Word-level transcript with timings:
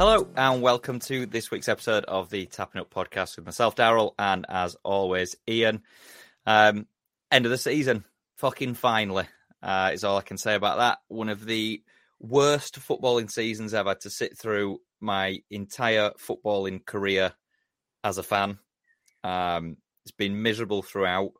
Hello 0.00 0.26
and 0.34 0.62
welcome 0.62 0.98
to 0.98 1.26
this 1.26 1.50
week's 1.50 1.68
episode 1.68 2.06
of 2.06 2.30
the 2.30 2.46
Tapping 2.46 2.80
Up 2.80 2.88
podcast 2.88 3.36
with 3.36 3.44
myself, 3.44 3.76
Daryl, 3.76 4.14
and 4.18 4.46
as 4.48 4.74
always, 4.82 5.36
Ian. 5.46 5.82
Um, 6.46 6.86
end 7.30 7.44
of 7.44 7.50
the 7.50 7.58
season, 7.58 8.06
fucking 8.38 8.76
finally, 8.76 9.26
uh, 9.62 9.90
is 9.92 10.02
all 10.02 10.16
I 10.16 10.22
can 10.22 10.38
say 10.38 10.54
about 10.54 10.78
that. 10.78 11.00
One 11.08 11.28
of 11.28 11.44
the 11.44 11.82
worst 12.18 12.80
footballing 12.80 13.30
seasons 13.30 13.72
had 13.72 14.00
to 14.00 14.08
sit 14.08 14.38
through 14.38 14.80
my 15.02 15.40
entire 15.50 16.12
footballing 16.12 16.82
career 16.86 17.34
as 18.02 18.16
a 18.16 18.22
fan. 18.22 18.58
Um, 19.22 19.76
it's 20.06 20.12
been 20.12 20.40
miserable 20.40 20.80
throughout. 20.80 21.32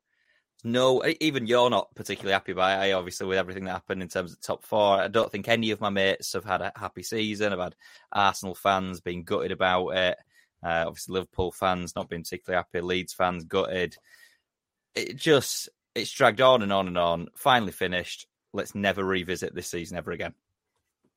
No, 0.64 1.02
even 1.20 1.46
you're 1.46 1.70
not 1.70 1.95
particularly 1.95 2.32
happy 2.32 2.52
about 2.52 2.87
it. 2.87 2.92
Obviously, 2.92 3.27
with 3.27 3.38
everything 3.38 3.64
that 3.64 3.73
happened 3.73 4.02
in 4.02 4.09
terms 4.09 4.32
of 4.32 4.41
top 4.41 4.64
four, 4.64 5.01
I 5.01 5.09
don't 5.09 5.30
think 5.30 5.48
any 5.48 5.70
of 5.70 5.80
my 5.80 5.91
mates 5.91 6.32
have 6.34 6.45
had 6.45 6.60
a 6.60 6.73
happy 6.77 7.02
season. 7.02 7.52
I've 7.52 7.59
had 7.59 7.77
Arsenal 8.12 8.55
fans 8.55 9.01
being 9.01 9.24
gutted 9.24 9.52
about 9.52 9.88
it. 9.91 10.18
Uh, 10.62 10.84
obviously, 10.87 11.15
Liverpool 11.15 11.52
fans 11.52 11.95
not 11.96 12.09
being 12.09 12.23
particularly 12.23 12.62
happy. 12.62 12.80
Leeds 12.80 13.12
fans 13.12 13.45
gutted. 13.45 13.96
It 14.95 15.16
just 15.16 15.68
it's 15.95 16.10
dragged 16.10 16.41
on 16.41 16.62
and 16.62 16.73
on 16.73 16.88
and 16.88 16.98
on. 16.98 17.29
Finally 17.34 17.73
finished. 17.73 18.27
Let's 18.52 18.74
never 18.74 19.04
revisit 19.04 19.54
this 19.54 19.68
season 19.68 19.96
ever 19.96 20.10
again. 20.10 20.34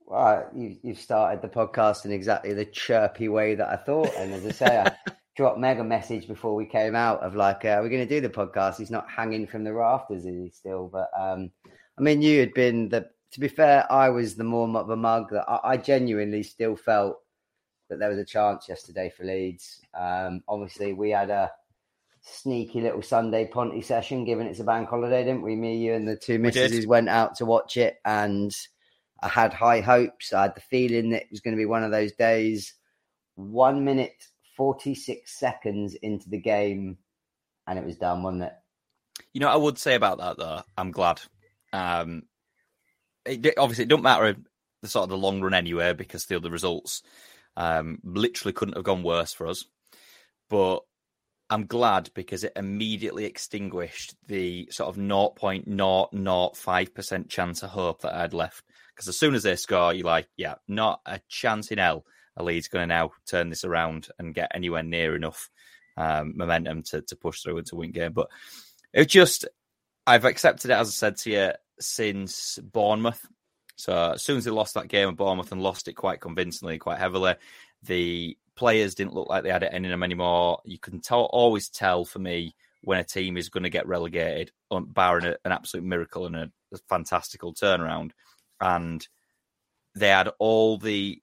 Well, 0.06 0.50
you, 0.54 0.78
you've 0.84 1.00
started 1.00 1.42
the 1.42 1.48
podcast 1.48 2.06
in 2.06 2.12
exactly 2.12 2.54
the 2.54 2.66
chirpy 2.66 3.30
way 3.30 3.56
that 3.56 3.70
I 3.70 3.78
thought, 3.78 4.14
and 4.18 4.34
as 4.34 4.46
I 4.46 4.52
say, 4.52 4.84
I 4.86 5.12
dropped 5.36 5.60
Meg 5.60 5.80
a 5.80 5.84
message 5.84 6.28
before 6.28 6.56
we 6.56 6.66
came 6.66 6.96
out 6.96 7.22
of 7.22 7.36
like, 7.36 7.66
uh, 7.66 7.80
we're 7.82 7.90
going 7.90 8.08
to 8.08 8.16
do 8.16 8.22
the 8.22 8.30
podcast. 8.30 8.78
He's 8.78 8.92
not 8.92 9.10
hanging 9.10 9.48
from 9.48 9.64
the 9.64 9.74
rafters, 9.74 10.26
is 10.26 10.36
he 10.36 10.50
still? 10.50 10.90
But 10.92 11.10
um, 11.18 11.52
I 11.98 12.02
mean, 12.02 12.22
you 12.22 12.40
had 12.40 12.54
been 12.54 12.90
the. 12.90 13.10
To 13.32 13.40
be 13.40 13.48
fair, 13.48 13.92
I 13.92 14.10
was 14.10 14.36
the 14.36 14.44
more 14.44 14.70
of 14.78 14.90
a 14.92 14.96
mug 14.96 15.32
that 15.32 15.50
I, 15.50 15.72
I 15.72 15.78
genuinely 15.78 16.44
still 16.44 16.76
felt 16.76 17.18
that 17.90 17.98
there 17.98 18.10
was 18.10 18.20
a 18.20 18.26
chance 18.26 18.70
yesterday 18.70 19.12
for 19.16 19.24
Leeds. 19.24 19.82
Um, 20.00 20.44
obviously, 20.48 20.94
we 20.94 21.10
had 21.10 21.32
a 21.32 21.52
sneaky 22.22 22.82
little 22.82 23.02
Sunday 23.02 23.48
Ponty 23.48 23.82
session, 23.82 24.24
given 24.24 24.46
it's 24.46 24.60
a 24.60 24.64
bank 24.64 24.88
holiday, 24.88 25.24
didn't 25.24 25.42
we? 25.42 25.56
Me, 25.56 25.78
you, 25.78 25.94
and 25.94 26.08
the 26.08 26.16
two 26.16 26.38
misses 26.38 26.86
went 26.86 27.10
out 27.10 27.36
to 27.38 27.46
watch 27.46 27.76
it, 27.76 27.98
and 28.06 28.56
I 29.24 29.30
had 29.30 29.52
high 29.52 29.82
hopes. 29.82 30.32
I 30.32 30.44
had 30.44 30.56
the 30.56 30.62
feeling 30.62 31.10
that 31.10 31.24
it 31.24 31.32
was 31.32 31.42
going 31.42 31.56
to 31.56 31.62
be 31.62 31.66
one 31.66 31.84
of 31.84 31.90
those 31.90 32.12
days. 32.12 32.76
One 33.34 33.84
minute 33.84 34.28
46 34.56 35.32
seconds 35.32 35.96
into 35.96 36.30
the 36.30 36.40
game 36.40 36.98
and 37.68 37.80
it 37.80 37.86
was 37.86 37.98
done, 37.98 38.24
wasn't 38.24 38.44
it? 38.44 38.54
You 39.34 39.42
know, 39.42 39.50
I 39.50 39.56
would 39.56 39.78
say 39.78 39.96
about 39.96 40.20
that 40.20 40.38
though, 40.38 40.62
I'm 40.78 40.92
glad. 40.92 41.22
Um, 41.72 42.24
it, 43.26 43.54
obviously, 43.58 43.86
it 43.86 43.90
don't 43.90 44.04
matter 44.04 44.36
the 44.82 44.90
sort 44.90 45.04
of 45.04 45.10
the 45.10 45.18
long 45.18 45.42
run 45.42 45.54
anyway 45.54 45.94
because 45.94 46.26
the 46.26 46.36
other 46.36 46.52
results 46.52 47.02
um, 47.56 48.00
literally 48.04 48.52
couldn't 48.54 48.76
have 48.76 48.84
gone 48.84 49.04
worse 49.04 49.32
for 49.34 49.48
us. 49.48 49.64
But 50.50 50.80
I'm 51.50 51.66
glad 51.66 52.10
because 52.14 52.44
it 52.44 52.52
immediately 52.56 53.26
extinguished 53.26 54.16
the 54.28 54.68
sort 54.72 54.90
of 54.90 54.98
0.005% 55.02 57.30
chance 57.30 57.64
of 57.64 57.70
hope 57.70 58.02
that 58.02 58.14
I 58.14 58.20
had 58.22 58.34
left. 58.34 58.66
Because 58.94 59.08
as 59.08 59.18
soon 59.18 59.36
as 59.36 59.44
they 59.44 59.56
score, 59.56 59.94
you're 59.94 60.06
like, 60.06 60.28
yeah, 60.38 60.56
not 60.68 61.00
a 61.06 61.22
chance 61.30 61.72
in 61.72 61.78
hell 61.78 62.04
a 62.38 62.44
Leeds 62.44 62.68
going 62.68 62.90
to 62.90 62.96
now 62.96 63.12
turn 63.28 63.50
this 63.50 63.64
around 63.64 64.10
and 64.20 64.34
get 64.34 64.52
anywhere 64.54 64.84
near 64.84 65.16
enough 65.16 65.50
um, 65.98 66.34
momentum 66.36 66.84
to, 66.84 67.02
to 67.02 67.16
push 67.16 67.42
through 67.42 67.60
into 67.60 67.76
a 67.76 67.80
win 67.80 67.92
game. 67.92 68.14
But 68.14 68.30
it 68.94 69.06
just, 69.06 69.46
I've 70.08 70.26
accepted 70.26 70.72
it, 70.72 70.76
as 70.76 70.90
I 70.90 70.92
said 70.92 71.18
to 71.18 71.32
you, 71.32 71.52
since 71.80 72.60
Bournemouth. 72.60 73.26
So 73.76 74.14
as 74.14 74.24
soon 74.24 74.38
as 74.38 74.46
they 74.46 74.52
lost 74.52 74.76
that 74.76 74.88
game 74.88 75.10
at 75.10 75.16
Bournemouth 75.16 75.52
and 75.52 75.62
lost 75.62 75.88
it 75.88 75.94
quite 75.94 76.22
convincingly, 76.22 76.78
quite 76.78 77.00
heavily, 77.00 77.36
the 77.84 78.38
players 78.56 78.96
didn't 78.96 79.14
look 79.14 79.30
like 79.30 79.44
they 79.44 79.50
had 79.50 79.64
it 79.64 79.74
in 79.74 79.84
them 79.84 80.04
anymore. 80.04 80.60
You 80.64 80.80
can 80.80 81.00
tell, 81.00 81.24
always 81.24 81.70
tell 81.70 82.06
for 82.06 82.20
me 82.20 82.56
when 82.84 83.00
a 83.00 83.04
team 83.04 83.38
is 83.38 83.50
going 83.50 83.64
to 83.64 83.70
get 83.70 83.88
relegated, 83.88 84.52
barring 84.70 85.26
an 85.26 85.52
absolute 85.52 85.86
miracle 85.86 86.26
and 86.26 86.36
a, 86.36 86.52
a 86.74 86.78
fantastical 86.90 87.54
turnaround. 87.54 88.12
And 88.62 89.06
they 89.96 90.10
had 90.10 90.30
all 90.40 90.78
the 90.78 91.22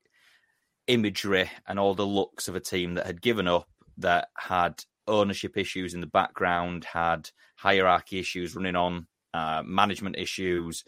imagery 0.90 1.48
and 1.66 1.78
all 1.78 1.94
the 1.94 2.06
looks 2.06 2.48
of 2.48 2.56
a 2.56 2.60
team 2.60 2.94
that 2.94 3.06
had 3.06 3.22
given 3.22 3.46
up, 3.46 3.68
that 3.98 4.28
had 4.36 4.82
ownership 5.06 5.56
issues 5.56 5.94
in 5.94 6.00
the 6.00 6.06
background, 6.06 6.84
had 6.84 7.30
hierarchy 7.56 8.18
issues 8.18 8.56
running 8.56 8.76
on, 8.76 9.06
uh, 9.32 9.62
management 9.64 10.16
issues. 10.18 10.84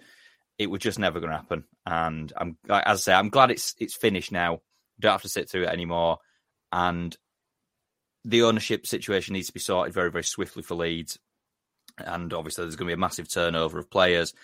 It 0.59 0.71
was 0.71 0.81
just 0.81 0.99
never 0.99 1.21
going 1.21 1.31
to 1.31 1.37
happen. 1.37 1.65
And 1.87 2.33
I'm, 2.37 2.59
as 2.69 2.83
I 2.85 2.95
say, 2.97 3.15
I'm 3.15 3.31
glad 3.31 3.51
it's 3.51 3.75
it's 3.79 3.97
finished 3.97 4.33
now. 4.33 4.61
Don't 5.01 5.13
have 5.13 5.23
to 5.23 5.29
sit 5.29 5.49
through 5.49 5.65
it 5.65 5.71
anymore. 5.71 6.19
And 6.73 7.17
the 8.25 8.43
ownership 8.43 8.87
situation 8.87 9.35
needs 9.35 9.49
to 9.49 9.53
be 9.53 9.61
sorted 9.61 9.95
very, 9.95 10.11
very 10.11 10.25
swiftly 10.25 10.63
for 10.63 10.75
Leeds. 10.75 11.19
And 11.99 12.33
obviously, 12.33 12.65
there's 12.65 12.77
going 12.77 12.87
to 12.87 12.91
be 12.91 12.99
a 12.99 13.07
massive 13.07 13.33
turnover 13.33 13.79
of 13.79 13.91
players 13.91 14.35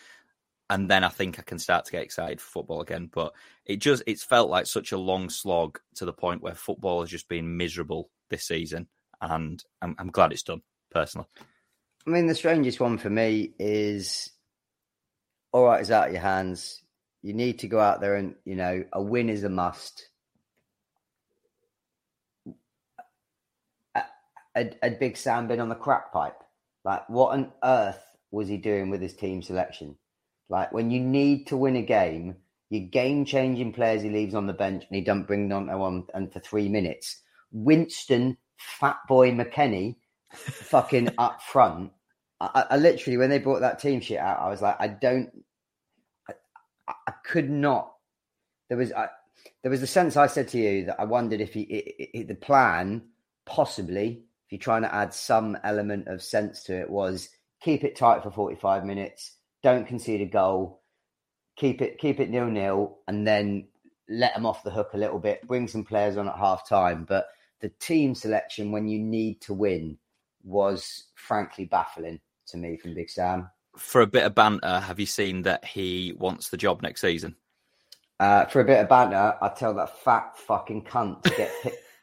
and 0.70 0.88
then 0.88 1.04
I 1.04 1.08
think 1.08 1.38
I 1.38 1.42
can 1.42 1.58
start 1.58 1.86
to 1.86 1.92
get 1.92 2.02
excited 2.02 2.40
for 2.40 2.60
football 2.60 2.80
again. 2.80 3.08
But 3.12 3.32
it 3.64 3.76
just 3.76 4.02
it's 4.06 4.24
felt 4.24 4.50
like 4.50 4.66
such 4.66 4.92
a 4.92 4.98
long 4.98 5.30
slog 5.30 5.78
to 5.96 6.04
the 6.04 6.12
point 6.12 6.42
where 6.42 6.54
football 6.54 7.00
has 7.00 7.10
just 7.10 7.28
been 7.28 7.56
miserable 7.56 8.10
this 8.28 8.46
season, 8.46 8.88
and 9.20 9.62
I'm, 9.80 9.96
I'm 9.98 10.10
glad 10.10 10.32
it's 10.32 10.42
done 10.42 10.62
personally. 10.90 11.26
I 12.06 12.10
mean, 12.10 12.26
the 12.26 12.34
strangest 12.34 12.80
one 12.80 12.98
for 12.98 13.10
me 13.10 13.52
is 13.58 14.30
all 15.52 15.64
right, 15.64 15.80
it's 15.80 15.90
out 15.90 16.08
of 16.08 16.12
your 16.12 16.22
hands. 16.22 16.82
You 17.22 17.32
need 17.32 17.60
to 17.60 17.68
go 17.68 17.80
out 17.80 18.00
there 18.00 18.16
and 18.16 18.34
you 18.44 18.56
know 18.56 18.84
a 18.92 19.02
win 19.02 19.28
is 19.28 19.44
a 19.44 19.48
must. 19.48 20.08
Had, 24.54 24.98
Big 24.98 25.16
Sam 25.16 25.46
been 25.46 25.60
on 25.60 25.68
the 25.68 25.76
crack 25.76 26.12
pipe? 26.12 26.42
Like, 26.84 27.08
what 27.08 27.32
on 27.32 27.52
earth 27.62 28.02
was 28.32 28.48
he 28.48 28.56
doing 28.56 28.90
with 28.90 29.00
his 29.00 29.14
team 29.14 29.40
selection? 29.40 29.96
Like 30.48 30.72
when 30.72 30.90
you 30.90 31.00
need 31.00 31.46
to 31.48 31.56
win 31.56 31.76
a 31.76 31.82
game, 31.82 32.36
your 32.70 32.86
game 32.86 33.24
changing 33.24 33.72
players 33.72 34.02
he 34.02 34.10
leaves 34.10 34.34
on 34.34 34.46
the 34.46 34.52
bench 34.52 34.84
and 34.88 34.96
he 34.96 35.02
don't 35.02 35.26
bring 35.26 35.48
them 35.48 35.68
on 35.68 36.06
and 36.14 36.32
for 36.32 36.40
three 36.40 36.68
minutes. 36.68 37.22
Winston, 37.52 38.36
Fat 38.56 38.98
Boy 39.08 39.30
McKennie, 39.30 39.96
fucking 40.32 41.10
up 41.18 41.42
front. 41.42 41.92
I, 42.40 42.66
I, 42.70 42.76
literally, 42.76 43.16
when 43.16 43.30
they 43.30 43.38
brought 43.38 43.60
that 43.60 43.80
team 43.80 44.00
shit 44.00 44.18
out, 44.18 44.40
I 44.40 44.48
was 44.48 44.62
like, 44.62 44.76
I 44.78 44.88
don't, 44.88 45.30
I, 46.28 46.92
I 47.06 47.12
could 47.24 47.50
not. 47.50 47.94
There 48.68 48.78
was, 48.78 48.92
I, 48.92 49.08
there 49.62 49.70
was 49.70 49.82
a 49.82 49.86
sense 49.86 50.16
I 50.16 50.28
said 50.28 50.48
to 50.48 50.58
you 50.58 50.84
that 50.86 51.00
I 51.00 51.04
wondered 51.04 51.40
if 51.40 51.54
he, 51.54 51.62
it, 51.62 52.10
it, 52.14 52.28
the 52.28 52.34
plan, 52.34 53.02
possibly, 53.44 54.22
if 54.46 54.52
you're 54.52 54.58
trying 54.58 54.82
to 54.82 54.94
add 54.94 55.12
some 55.12 55.58
element 55.64 56.06
of 56.06 56.22
sense 56.22 56.62
to 56.64 56.78
it, 56.78 56.90
was 56.90 57.30
keep 57.60 57.82
it 57.82 57.96
tight 57.96 58.22
for 58.22 58.30
45 58.30 58.84
minutes 58.84 59.37
don't 59.62 59.86
concede 59.86 60.20
a 60.20 60.26
goal, 60.26 60.82
keep 61.56 61.82
it 61.82 61.98
keep 61.98 62.20
it 62.20 62.30
nil 62.30 62.46
nil, 62.46 62.98
and 63.06 63.26
then 63.26 63.68
let 64.08 64.34
them 64.34 64.46
off 64.46 64.64
the 64.64 64.70
hook 64.70 64.90
a 64.94 64.98
little 64.98 65.18
bit. 65.18 65.46
Bring 65.46 65.68
some 65.68 65.84
players 65.84 66.16
on 66.16 66.28
at 66.28 66.36
half 66.36 66.68
time, 66.68 67.04
but 67.08 67.28
the 67.60 67.68
team 67.80 68.14
selection 68.14 68.72
when 68.72 68.88
you 68.88 68.98
need 68.98 69.40
to 69.42 69.54
win 69.54 69.98
was 70.44 71.04
frankly 71.14 71.64
baffling 71.64 72.20
to 72.46 72.56
me 72.56 72.76
from 72.76 72.94
Big 72.94 73.10
Sam. 73.10 73.50
For 73.76 74.00
a 74.00 74.06
bit 74.06 74.24
of 74.24 74.34
banter, 74.34 74.80
have 74.80 74.98
you 74.98 75.06
seen 75.06 75.42
that 75.42 75.64
he 75.64 76.14
wants 76.16 76.48
the 76.48 76.56
job 76.56 76.82
next 76.82 77.00
season? 77.00 77.36
Uh, 78.18 78.46
for 78.46 78.60
a 78.60 78.64
bit 78.64 78.80
of 78.80 78.88
banter, 78.88 79.36
I'd 79.40 79.56
tell 79.56 79.74
that 79.74 79.98
fat 79.98 80.36
fucking 80.38 80.84
cunt 80.84 81.22
to 81.22 81.30
get 81.30 81.52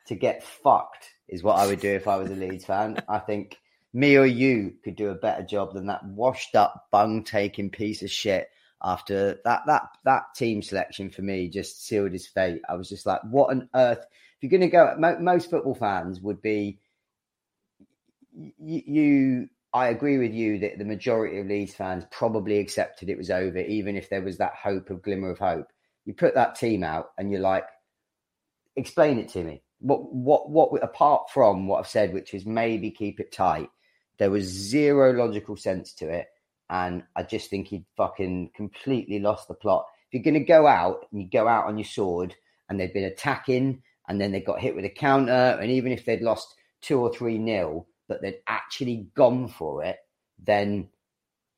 to 0.08 0.16
get 0.16 0.44
fucked 0.44 1.10
is 1.28 1.44
what 1.44 1.58
I 1.58 1.68
would 1.68 1.80
do 1.80 1.90
if 1.90 2.08
I 2.08 2.18
was 2.18 2.30
a 2.30 2.36
Leeds 2.36 2.66
fan. 2.66 3.02
I 3.10 3.20
think 3.20 3.58
me 3.96 4.18
or 4.18 4.26
you 4.26 4.74
could 4.84 4.98
do 4.98 5.10
a 5.10 5.16
better 5.16 5.42
job 5.42 5.74
than 5.74 5.88
that 5.88 6.04
washed 6.06 6.54
up 6.54 6.88
bung 6.92 7.24
taking 7.24 7.70
piece 7.70 8.04
of 8.04 8.12
shit 8.12 8.50
after 8.84 9.40
that 9.46 9.62
that 9.66 9.84
that 10.04 10.24
team 10.36 10.62
selection 10.62 11.10
for 11.10 11.22
me 11.22 11.48
just 11.48 11.88
sealed 11.88 12.12
his 12.12 12.28
fate. 12.28 12.62
I 12.68 12.76
was 12.76 12.90
just 12.90 13.06
like 13.06 13.22
what 13.24 13.52
on 13.52 13.70
earth? 13.74 14.06
If 14.36 14.44
you're 14.44 14.50
going 14.50 14.70
to 14.70 15.08
go 15.08 15.18
most 15.22 15.50
football 15.50 15.76
fans 15.76 16.20
would 16.20 16.42
be 16.42 16.80
you, 18.34 18.82
you 18.86 19.50
i 19.74 19.88
agree 19.88 20.18
with 20.18 20.34
you 20.34 20.60
that 20.60 20.78
the 20.78 20.84
majority 20.84 21.40
of 21.40 21.48
leeds 21.48 21.74
fans 21.74 22.04
probably 22.12 22.60
accepted 22.60 23.10
it 23.10 23.18
was 23.18 23.32
over 23.32 23.60
even 23.60 23.96
if 23.96 24.10
there 24.10 24.22
was 24.22 24.38
that 24.40 24.56
hope 24.62 24.90
of 24.90 25.04
glimmer 25.04 25.32
of 25.32 25.40
hope. 25.40 25.68
You 26.04 26.14
put 26.14 26.36
that 26.36 26.56
team 26.56 26.84
out 26.84 27.12
and 27.18 27.32
you're 27.32 27.40
like 27.40 27.66
explain 28.76 29.20
it 29.20 29.30
to 29.30 29.42
me. 29.42 29.62
What 29.80 30.14
what 30.14 30.50
what 30.50 30.84
apart 30.84 31.30
from 31.34 31.68
what 31.68 31.80
i've 31.80 31.88
said 31.88 32.14
which 32.14 32.34
is 32.34 32.46
maybe 32.46 32.92
keep 32.92 33.22
it 33.22 33.32
tight 33.32 33.70
there 34.18 34.32
was 34.32 34.46
zero 34.46 35.14
logical 35.14 35.58
sense 35.58 35.94
to 35.96 36.10
it. 36.10 36.28
And 36.70 37.04
I 37.16 37.24
just 37.24 37.50
think 37.50 37.68
he'd 37.68 37.86
fucking 37.96 38.52
completely 38.56 39.20
lost 39.20 39.48
the 39.48 39.54
plot. 39.54 39.86
If 40.08 40.14
you're 40.14 40.24
going 40.24 40.42
to 40.42 40.48
go 40.48 40.66
out 40.66 41.06
and 41.12 41.22
you 41.22 41.30
go 41.30 41.48
out 41.48 41.66
on 41.66 41.78
your 41.78 41.86
sword 41.86 42.36
and 42.70 42.80
they've 42.80 42.94
been 42.94 43.04
attacking 43.04 43.84
and 44.08 44.20
then 44.20 44.32
they 44.32 44.42
got 44.42 44.60
hit 44.60 44.76
with 44.76 44.86
a 44.86 44.90
counter, 44.90 45.58
and 45.62 45.72
even 45.72 45.92
if 45.92 46.06
they'd 46.06 46.22
lost 46.22 46.56
two 46.82 47.00
or 47.00 47.14
three 47.14 47.38
nil, 47.38 47.88
but 48.08 48.22
they'd 48.22 48.42
actually 48.48 49.08
gone 49.16 49.48
for 49.48 49.84
it, 49.84 49.98
then 50.40 50.90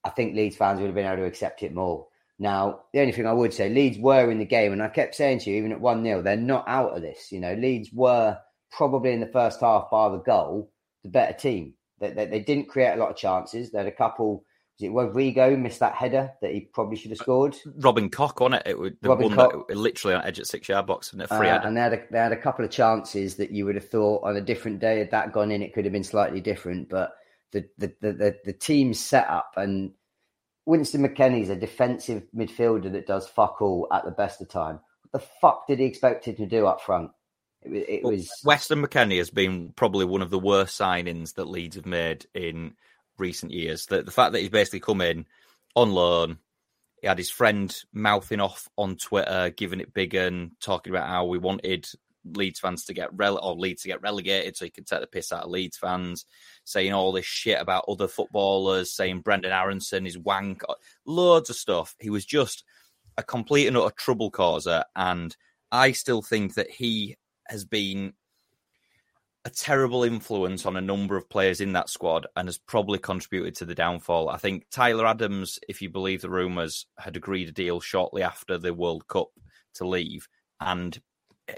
I 0.03 0.09
think 0.09 0.35
Leeds 0.35 0.55
fans 0.55 0.79
would 0.79 0.85
have 0.87 0.95
been 0.95 1.05
able 1.05 1.17
to 1.17 1.25
accept 1.25 1.63
it 1.63 1.73
more. 1.73 2.07
Now, 2.39 2.81
the 2.93 2.99
only 2.99 3.11
thing 3.11 3.25
I 3.25 3.33
would 3.33 3.53
say, 3.53 3.69
Leeds 3.69 3.97
were 3.97 4.29
in 4.29 4.39
the 4.39 4.45
game, 4.45 4.71
and 4.71 4.81
I 4.81 4.89
kept 4.89 5.15
saying 5.15 5.39
to 5.39 5.49
you, 5.49 5.57
even 5.57 5.71
at 5.71 5.81
1 5.81 6.03
0, 6.03 6.21
they're 6.21 6.37
not 6.37 6.65
out 6.67 6.95
of 6.95 7.01
this. 7.01 7.31
You 7.31 7.39
know, 7.39 7.53
Leeds 7.53 7.89
were 7.91 8.37
probably 8.71 9.11
in 9.11 9.19
the 9.19 9.27
first 9.27 9.59
half, 9.59 9.89
by 9.89 10.09
the 10.09 10.19
goal, 10.19 10.71
the 11.03 11.09
better 11.09 11.33
team. 11.33 11.73
They, 11.99 12.11
they, 12.11 12.25
they, 12.25 12.39
didn't 12.39 12.67
create 12.67 12.93
a 12.93 12.97
lot 12.97 13.09
of 13.09 13.17
chances. 13.17 13.71
They 13.71 13.79
had 13.79 13.87
a 13.87 13.91
couple. 13.91 14.45
Was 14.79 14.87
it 14.87 14.91
Rodrigo 14.91 15.57
missed 15.57 15.79
that 15.79 15.95
header 15.95 16.31
that 16.41 16.51
he 16.51 16.61
probably 16.61 16.97
should 16.97 17.09
have 17.11 17.17
scored? 17.17 17.55
Robin 17.79 18.09
Koch 18.09 18.39
on 18.41 18.53
it. 18.53 18.63
It 18.65 18.77
was 18.77 18.91
the 19.01 19.09
Robin 19.09 19.35
one 19.35 19.35
Koch. 19.35 19.67
that 19.67 19.75
literally 19.77 20.15
on 20.15 20.23
edge 20.23 20.39
at 20.39 20.45
six 20.45 20.69
yard 20.69 20.85
box 20.85 21.13
and 21.13 21.21
a 21.21 21.33
Uh, 21.33 21.37
free 21.37 21.47
header. 21.47 21.65
and 21.67 21.75
they 21.75 21.81
had, 21.81 21.93
a, 21.93 22.01
they 22.11 22.19
had 22.19 22.31
a 22.31 22.37
couple 22.41 22.63
of 22.63 22.69
chances 22.69 23.37
that 23.37 23.49
you 23.49 23.65
would 23.65 23.73
have 23.75 23.89
thought 23.89 24.23
on 24.23 24.35
a 24.35 24.41
different 24.41 24.79
day 24.79 24.99
had 24.99 25.11
that 25.11 25.33
gone 25.33 25.51
in, 25.51 25.63
it 25.63 25.73
could 25.73 25.85
have 25.85 25.91
been 25.93 26.03
slightly 26.03 26.41
different. 26.41 26.89
But 26.89 27.13
the 27.51 27.67
the 27.79 27.93
the, 28.01 28.13
the, 28.13 28.35
the 28.45 28.53
team 28.53 28.93
set 28.93 29.27
up 29.27 29.53
and 29.55 29.93
Winston 30.67 31.01
McKennie's 31.01 31.49
a 31.49 31.55
defensive 31.55 32.23
midfielder 32.35 32.91
that 32.91 33.07
does 33.07 33.27
fuck 33.27 33.61
all 33.61 33.87
at 33.91 34.03
the 34.05 34.11
best 34.11 34.41
of 34.41 34.49
time. 34.49 34.79
What 35.09 35.21
the 35.21 35.27
fuck 35.41 35.65
did 35.65 35.79
he 35.79 35.85
expect 35.85 36.25
him 36.25 36.35
to 36.35 36.45
do 36.45 36.67
up 36.67 36.81
front? 36.81 37.11
It, 37.63 37.71
it 37.89 38.03
Well, 38.03 38.13
was 38.13 38.29
Weston 38.43 38.81
McKennie 38.81 39.17
has 39.17 39.29
been 39.29 39.73
probably 39.75 40.05
one 40.05 40.21
of 40.21 40.29
the 40.29 40.39
worst 40.39 40.79
signings 40.79 41.35
that 41.35 41.47
Leeds 41.47 41.75
have 41.75 41.85
made 41.85 42.25
in 42.33 42.73
recent 43.17 43.51
years. 43.51 43.85
The, 43.85 44.03
the 44.03 44.11
fact 44.11 44.33
that 44.33 44.39
he's 44.39 44.49
basically 44.49 44.79
come 44.79 45.01
in 45.01 45.25
on 45.75 45.91
loan, 45.91 46.37
he 47.01 47.07
had 47.07 47.17
his 47.17 47.29
friend 47.29 47.75
mouthing 47.93 48.39
off 48.39 48.69
on 48.77 48.95
Twitter, 48.95 49.51
giving 49.55 49.79
it 49.79 49.93
big 49.93 50.15
and 50.15 50.51
talking 50.59 50.93
about 50.93 51.09
how 51.09 51.25
we 51.25 51.37
wanted 51.37 51.87
Leeds 52.35 52.59
fans 52.59 52.85
to 52.85 52.93
get 52.93 53.15
rele- 53.15 53.43
or 53.43 53.55
Leeds 53.55 53.83
to 53.83 53.87
get 53.87 54.01
relegated 54.01 54.57
so 54.57 54.65
he 54.65 54.71
could 54.71 54.87
take 54.87 55.01
the 55.01 55.07
piss 55.07 55.31
out 55.31 55.43
of 55.43 55.49
Leeds 55.49 55.77
fans, 55.77 56.25
saying 56.63 56.93
all 56.93 57.11
this 57.11 57.25
shit 57.25 57.59
about 57.59 57.85
other 57.87 58.07
footballers, 58.07 58.91
saying 58.91 59.23
Brenden 59.23 59.51
Aaronson 59.51 60.05
is 60.05 60.17
wank, 60.17 60.61
loads 61.05 61.49
of 61.49 61.55
stuff. 61.55 61.95
He 61.99 62.09
was 62.09 62.25
just 62.25 62.63
a 63.17 63.23
complete 63.23 63.67
and 63.67 63.77
utter 63.77 63.93
trouble 63.97 64.29
causer, 64.31 64.83
and 64.95 65.35
I 65.71 65.91
still 65.91 66.21
think 66.21 66.55
that 66.55 66.69
he 66.69 67.17
has 67.49 67.65
been 67.65 68.13
a 69.45 69.49
terrible 69.49 70.03
influence 70.03 70.65
on 70.65 70.75
a 70.75 70.81
number 70.81 71.15
of 71.15 71.29
players 71.29 71.61
in 71.61 71.71
that 71.71 71.89
squad 71.89 72.27
and 72.35 72.49
has 72.49 72.57
probably 72.57 72.99
contributed 72.99 73.55
to 73.55 73.65
the 73.65 73.75
downfall. 73.75 74.27
I 74.27 74.35
think 74.37 74.65
Tyler 74.69 75.05
Adams, 75.05 75.57
if 75.69 75.81
you 75.81 75.89
believe 75.89 76.21
the 76.21 76.29
rumours, 76.29 76.85
had 76.97 77.15
agreed 77.15 77.47
a 77.47 77.53
deal 77.53 77.79
shortly 77.79 78.23
after 78.23 78.57
the 78.57 78.73
World 78.73 79.07
Cup 79.07 79.29
to 79.75 79.87
leave. 79.87 80.27
And 80.59 80.99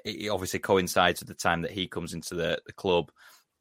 it 0.05 0.29
obviously 0.29 0.59
coincides 0.59 1.19
with 1.19 1.29
the 1.29 1.33
time 1.33 1.63
that 1.63 1.71
he 1.71 1.87
comes 1.87 2.13
into 2.13 2.35
the, 2.35 2.61
the 2.67 2.73
club 2.73 3.11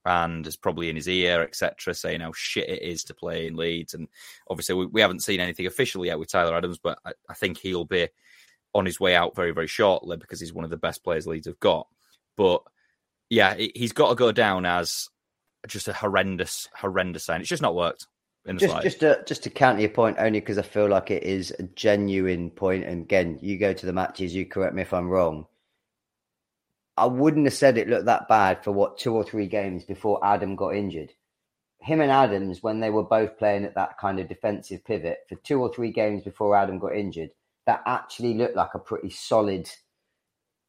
and 0.05 0.47
is 0.47 0.57
probably 0.57 0.91
in 0.91 0.97
his 0.97 1.09
ear, 1.09 1.43
etc., 1.43 1.95
saying 1.95 2.21
how 2.21 2.33
shit 2.35 2.69
it 2.69 2.83
is 2.83 3.05
to 3.05 3.15
play 3.15 3.47
in 3.47 3.57
Leeds. 3.57 3.95
And 3.95 4.09
obviously, 4.51 4.75
we, 4.75 4.87
we 4.87 5.01
haven't 5.01 5.23
seen 5.23 5.41
anything 5.41 5.67
official 5.67 6.05
yet 6.05 6.19
with 6.19 6.31
Tyler 6.31 6.55
Adams, 6.55 6.79
but 6.79 6.99
I, 7.05 7.13
I 7.31 7.35
think 7.35 7.59
he'll 7.59 7.85
be 7.85 8.09
on 8.75 8.85
his 8.85 9.01
way 9.01 9.15
out 9.15 9.35
very, 9.35 9.53
very 9.53 9.67
shortly 9.67 10.17
because 10.17 10.41
he's 10.41 10.53
one 10.53 10.65
of 10.65 10.71
the 10.71 10.77
best 10.77 11.03
players 11.03 11.27
Leeds 11.27 11.47
have 11.47 11.61
got. 11.61 11.89
But 12.38 12.62
yeah, 13.29 13.55
he- 13.55 13.73
he's 13.75 13.93
got 13.93 14.08
to 14.08 14.14
go 14.14 14.32
down 14.32 14.64
as 14.64 15.08
just 15.67 15.88
a 15.88 15.93
horrendous, 15.93 16.69
horrendous 16.75 17.25
sign. 17.25 17.40
It's 17.40 17.50
just 17.50 17.61
not 17.61 17.75
worked 17.75 18.06
in 18.46 18.56
the 18.56 18.61
just 18.61 18.73
slightest. 18.73 19.00
just 19.00 19.19
to 19.19 19.25
just 19.26 19.43
to 19.43 19.50
counter 19.50 19.81
your 19.82 19.90
point 19.90 20.17
only 20.19 20.40
because 20.40 20.56
I 20.56 20.62
feel 20.62 20.88
like 20.88 21.11
it 21.11 21.25
is 21.25 21.50
a 21.58 21.64
genuine 21.64 22.50
point. 22.50 22.85
And 22.85 23.02
again, 23.02 23.38
you 23.43 23.58
go 23.58 23.75
to 23.75 23.85
the 23.85 23.93
matches, 23.93 24.35
you 24.35 24.46
correct 24.46 24.75
me 24.75 24.82
if 24.82 24.94
I'm 24.94 25.11
wrong. 25.11 25.46
I 26.96 27.06
wouldn't 27.06 27.46
have 27.46 27.55
said 27.55 27.76
it 27.76 27.88
looked 27.88 28.06
that 28.06 28.29
bad 28.29 28.64
for 28.64 28.73
what 28.73 28.99
two 28.99 29.14
or 29.14 29.25
three 29.25 29.46
games 29.46 29.84
before 29.84 30.25
Adam 30.25 30.56
got 30.56 30.75
injured. 30.75 31.12
Him 31.81 32.00
and 32.00 32.11
Adams, 32.11 32.62
when 32.62 32.81
they 32.81 32.91
were 32.91 33.05
both 33.05 33.38
playing 33.38 33.64
at 33.64 33.75
that 33.76 33.99
kind 33.99 34.19
of 34.19 34.29
defensive 34.29 34.84
pivot 34.84 35.19
for 35.29 35.37
two 35.37 35.61
or 35.61 35.73
three 35.73 35.93
games 35.93 36.25
before 36.25 36.56
Adam 36.56 36.79
got 36.81 36.96
injured, 36.96 37.31
that 37.67 37.82
actually 37.87 38.34
looked 38.34 38.56
like 38.56 38.75
a 38.75 38.81
pretty 38.81 39.11
solid 39.11 39.70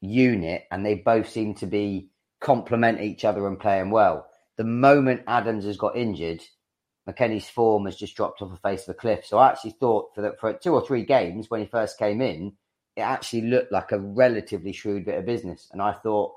unit, 0.02 0.64
and 0.72 0.86
they 0.86 0.96
both 0.96 1.30
seem 1.30 1.56
to 1.56 1.66
be 1.66 2.10
complement 2.40 3.02
each 3.02 3.26
other 3.26 3.48
and 3.48 3.60
playing 3.60 3.92
well. 3.92 4.28
The 4.58 4.64
moment 4.64 5.24
Adams 5.28 5.66
has 5.66 5.78
got 5.78 5.96
injured, 5.96 6.42
McKennie's 7.08 7.50
form 7.50 7.86
has 7.86 7.96
just 7.96 8.16
dropped 8.16 8.42
off 8.42 8.52
the 8.52 8.58
face 8.70 8.82
of 8.82 8.88
the 8.88 8.94
cliff. 8.94 9.26
So 9.26 9.38
I 9.38 9.50
actually 9.50 9.76
thought 9.80 10.14
for 10.14 10.36
for 10.40 10.54
two 10.54 10.74
or 10.74 10.86
three 10.86 11.04
games 11.04 11.50
when 11.50 11.62
he 11.62 11.68
first 11.68 11.98
came 11.98 12.22
in, 12.22 12.54
it 12.96 13.02
actually 13.02 13.44
looked 13.44 13.72
like 13.72 13.92
a 13.92 14.00
relatively 14.00 14.74
shrewd 14.74 15.06
bit 15.06 15.18
of 15.18 15.26
business. 15.26 15.70
And 15.72 15.82
I 15.82 15.94
thought, 15.94 16.34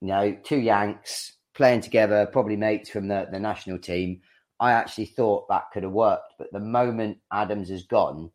you 0.00 0.08
know, 0.08 0.36
two 0.42 0.58
Yanks 0.58 1.32
playing 1.54 1.82
together, 1.82 2.26
probably 2.26 2.56
mates 2.56 2.90
from 2.90 3.08
the, 3.08 3.28
the 3.30 3.40
national 3.40 3.78
team. 3.78 4.20
I 4.60 4.72
actually 4.72 5.06
thought 5.06 5.48
that 5.48 5.70
could 5.72 5.82
have 5.82 5.92
worked. 5.92 6.34
But 6.38 6.52
the 6.52 6.60
moment 6.60 7.18
Adams 7.32 7.68
has 7.68 7.84
gone, 7.84 8.30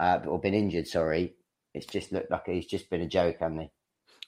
uh, 0.00 0.20
or 0.26 0.40
been 0.40 0.54
injured, 0.54 0.86
sorry, 0.86 1.34
it's 1.72 1.86
just 1.86 2.12
looked 2.12 2.30
like 2.30 2.46
he's 2.46 2.66
just 2.66 2.90
been 2.90 3.02
a 3.02 3.08
joke, 3.08 3.36
hasn't 3.40 3.60
he? 3.60 3.70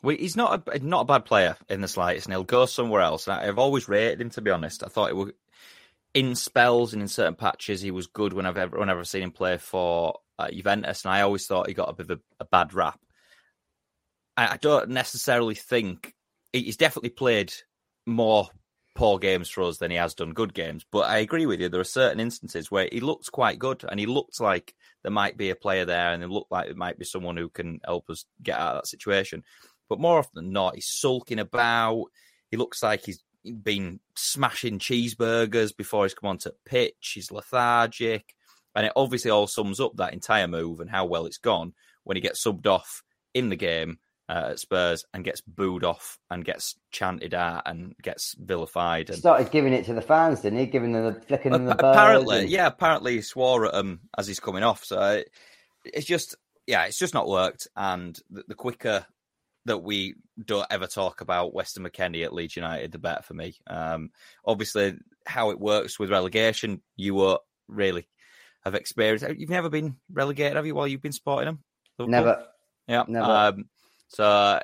Well, 0.02 0.16
he's 0.16 0.36
not 0.36 0.68
a 0.68 0.78
not 0.78 1.02
a 1.02 1.04
bad 1.06 1.24
player 1.24 1.56
in 1.68 1.80
the 1.80 1.88
slightest, 1.88 2.26
and 2.26 2.32
he'll 2.32 2.44
go 2.44 2.66
somewhere 2.66 3.00
else. 3.00 3.26
I've 3.26 3.58
always 3.58 3.88
rated 3.88 4.20
him, 4.20 4.30
to 4.30 4.40
be 4.40 4.50
honest. 4.50 4.84
I 4.84 4.88
thought 4.88 5.10
it 5.10 5.16
was 5.16 5.32
in 6.14 6.34
spells 6.34 6.92
and 6.92 7.02
in 7.02 7.08
certain 7.08 7.34
patches 7.34 7.80
he 7.80 7.90
was 7.90 8.06
good 8.06 8.32
when 8.32 8.46
I've 8.46 8.56
ever 8.58 8.78
whenever 8.78 9.00
I've 9.00 9.08
seen 9.08 9.22
him 9.22 9.32
play 9.32 9.58
for 9.58 10.20
uh, 10.38 10.50
Juventus, 10.50 11.04
and 11.04 11.12
I 11.12 11.22
always 11.22 11.46
thought 11.46 11.66
he 11.66 11.74
got 11.74 11.90
a 11.90 11.94
bit 11.94 12.10
of 12.10 12.18
a, 12.18 12.44
a 12.44 12.44
bad 12.44 12.74
rap. 12.74 13.00
I, 14.36 14.52
I 14.52 14.56
don't 14.56 14.90
necessarily 14.90 15.56
think 15.56 16.14
he's 16.52 16.76
definitely 16.76 17.10
played 17.10 17.52
more 18.06 18.48
poor 18.94 19.18
games 19.18 19.48
for 19.48 19.62
us 19.62 19.78
than 19.78 19.90
he 19.90 19.96
has 19.96 20.14
done 20.14 20.32
good 20.32 20.54
games. 20.54 20.84
But 20.90 21.06
I 21.08 21.18
agree 21.18 21.46
with 21.46 21.60
you. 21.60 21.68
There 21.68 21.80
are 21.80 21.84
certain 21.84 22.18
instances 22.18 22.70
where 22.70 22.88
he 22.90 23.00
looks 23.00 23.28
quite 23.28 23.58
good, 23.58 23.84
and 23.88 23.98
he 23.98 24.06
looks 24.06 24.40
like 24.40 24.74
there 25.02 25.12
might 25.12 25.36
be 25.36 25.50
a 25.50 25.56
player 25.56 25.84
there, 25.84 26.12
and 26.12 26.22
it 26.22 26.28
looked 26.28 26.52
like 26.52 26.68
it 26.68 26.76
might 26.76 26.98
be 26.98 27.04
someone 27.04 27.36
who 27.36 27.48
can 27.48 27.80
help 27.84 28.08
us 28.10 28.24
get 28.42 28.58
out 28.58 28.76
of 28.76 28.82
that 28.82 28.88
situation. 28.88 29.44
But 29.88 30.00
more 30.00 30.18
often 30.18 30.44
than 30.44 30.52
not, 30.52 30.74
he's 30.74 30.88
sulking 30.88 31.38
about. 31.38 32.06
He 32.50 32.56
looks 32.56 32.82
like 32.82 33.04
he's 33.04 33.22
been 33.44 34.00
smashing 34.16 34.78
cheeseburgers 34.78 35.76
before 35.76 36.04
he's 36.04 36.14
come 36.14 36.28
onto 36.30 36.50
pitch. 36.64 37.12
He's 37.14 37.30
lethargic. 37.30 38.34
And 38.74 38.86
it 38.86 38.92
obviously 38.96 39.30
all 39.30 39.46
sums 39.46 39.80
up 39.80 39.96
that 39.96 40.12
entire 40.12 40.46
move 40.48 40.80
and 40.80 40.90
how 40.90 41.06
well 41.06 41.26
it's 41.26 41.38
gone 41.38 41.72
when 42.04 42.16
he 42.16 42.20
gets 42.20 42.42
subbed 42.44 42.66
off 42.66 43.02
in 43.34 43.48
the 43.48 43.56
game 43.56 43.98
uh, 44.28 44.48
at 44.50 44.60
Spurs 44.60 45.04
and 45.14 45.24
gets 45.24 45.40
booed 45.40 45.84
off 45.84 46.18
and 46.30 46.44
gets 46.44 46.76
chanted 46.90 47.32
at 47.34 47.62
and 47.66 47.94
gets 48.02 48.34
vilified. 48.38 49.08
And 49.08 49.18
Started 49.18 49.50
giving 49.50 49.72
it 49.72 49.86
to 49.86 49.94
the 49.94 50.02
fans, 50.02 50.40
didn't 50.42 50.58
he? 50.58 50.66
Giving 50.66 50.92
them 50.92 51.04
the 51.14 51.20
flicking 51.20 51.52
them 51.52 51.64
the 51.64 51.72
apparently, 51.72 52.40
and- 52.40 52.50
yeah, 52.50 52.66
apparently 52.66 53.14
he 53.16 53.22
swore 53.22 53.66
at 53.66 53.74
him 53.74 54.00
as 54.18 54.26
he's 54.26 54.40
coming 54.40 54.62
off. 54.62 54.84
So 54.84 55.00
it- 55.00 55.30
it's 55.84 56.06
just, 56.06 56.34
yeah, 56.66 56.84
it's 56.84 56.98
just 56.98 57.14
not 57.14 57.26
worked. 57.28 57.68
And 57.74 58.18
the, 58.30 58.44
the 58.48 58.54
quicker 58.54 59.06
that 59.68 59.78
we 59.78 60.16
don't 60.42 60.66
ever 60.70 60.86
talk 60.86 61.20
about 61.20 61.54
Weston 61.54 61.84
McKennie 61.84 62.24
at 62.24 62.32
Leeds 62.32 62.56
United, 62.56 62.92
the 62.92 62.98
better 62.98 63.22
for 63.22 63.34
me. 63.34 63.54
Um, 63.66 64.10
obviously, 64.44 64.94
how 65.26 65.50
it 65.50 65.60
works 65.60 65.98
with 65.98 66.10
relegation, 66.10 66.82
you 66.96 67.14
won't 67.14 67.40
really 67.68 68.08
have 68.64 68.74
experienced. 68.74 69.24
You've 69.36 69.50
never 69.50 69.70
been 69.70 69.96
relegated, 70.12 70.56
have 70.56 70.66
you? 70.66 70.74
While 70.74 70.88
you've 70.88 71.02
been 71.02 71.12
supporting 71.12 71.46
them, 71.46 71.58
Liverpool? 71.98 72.10
Never. 72.10 72.46
Yeah. 72.86 73.04
Never. 73.06 73.30
Um, 73.30 73.64
so 74.08 74.60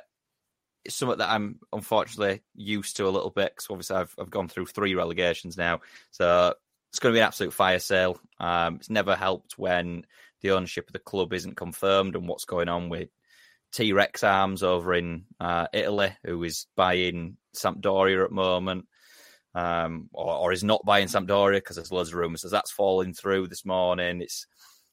it's 0.83 0.95
something 0.95 1.17
that 1.17 1.29
I'm 1.29 1.59
unfortunately 1.73 2.43
used 2.55 2.97
to 2.97 3.07
a 3.07 3.09
little 3.09 3.31
bit 3.31 3.53
because 3.55 3.67
obviously 3.69 3.97
I've, 3.97 4.15
I've 4.19 4.29
gone 4.29 4.47
through 4.47 4.67
three 4.67 4.95
relegations 4.95 5.57
now. 5.57 5.81
So 6.11 6.53
it's 6.91 6.99
going 6.99 7.13
to 7.13 7.17
be 7.17 7.21
an 7.21 7.27
absolute 7.27 7.53
fire 7.53 7.79
sale. 7.79 8.19
Um, 8.39 8.75
it's 8.75 8.89
never 8.89 9.15
helped 9.15 9.57
when 9.57 10.05
the 10.41 10.51
ownership 10.51 10.87
of 10.87 10.93
the 10.93 10.99
club 10.99 11.33
isn't 11.33 11.57
confirmed 11.57 12.15
and 12.15 12.27
what's 12.27 12.45
going 12.45 12.69
on 12.69 12.89
with 12.89 13.09
T 13.75 13.91
Rex 13.91 14.23
Arms 14.23 14.63
over 14.63 14.93
in 14.93 15.25
uh, 15.39 15.67
Italy, 15.73 16.15
who 16.23 16.43
is 16.43 16.65
buying 16.77 17.35
Sampdoria 17.53 18.23
at 18.23 18.29
the 18.29 18.35
moment. 18.35 18.85
Um, 19.53 20.09
or, 20.11 20.33
or 20.33 20.51
is 20.51 20.65
not 20.65 20.85
buying 20.85 21.07
Sampdoria 21.07 21.59
because 21.59 21.77
there's 21.77 21.91
loads 21.91 22.09
of 22.09 22.15
rumours. 22.15 22.41
So 22.41 22.49
that's 22.49 22.71
falling 22.71 23.13
through 23.13 23.47
this 23.47 23.63
morning. 23.63 24.21
It's 24.21 24.47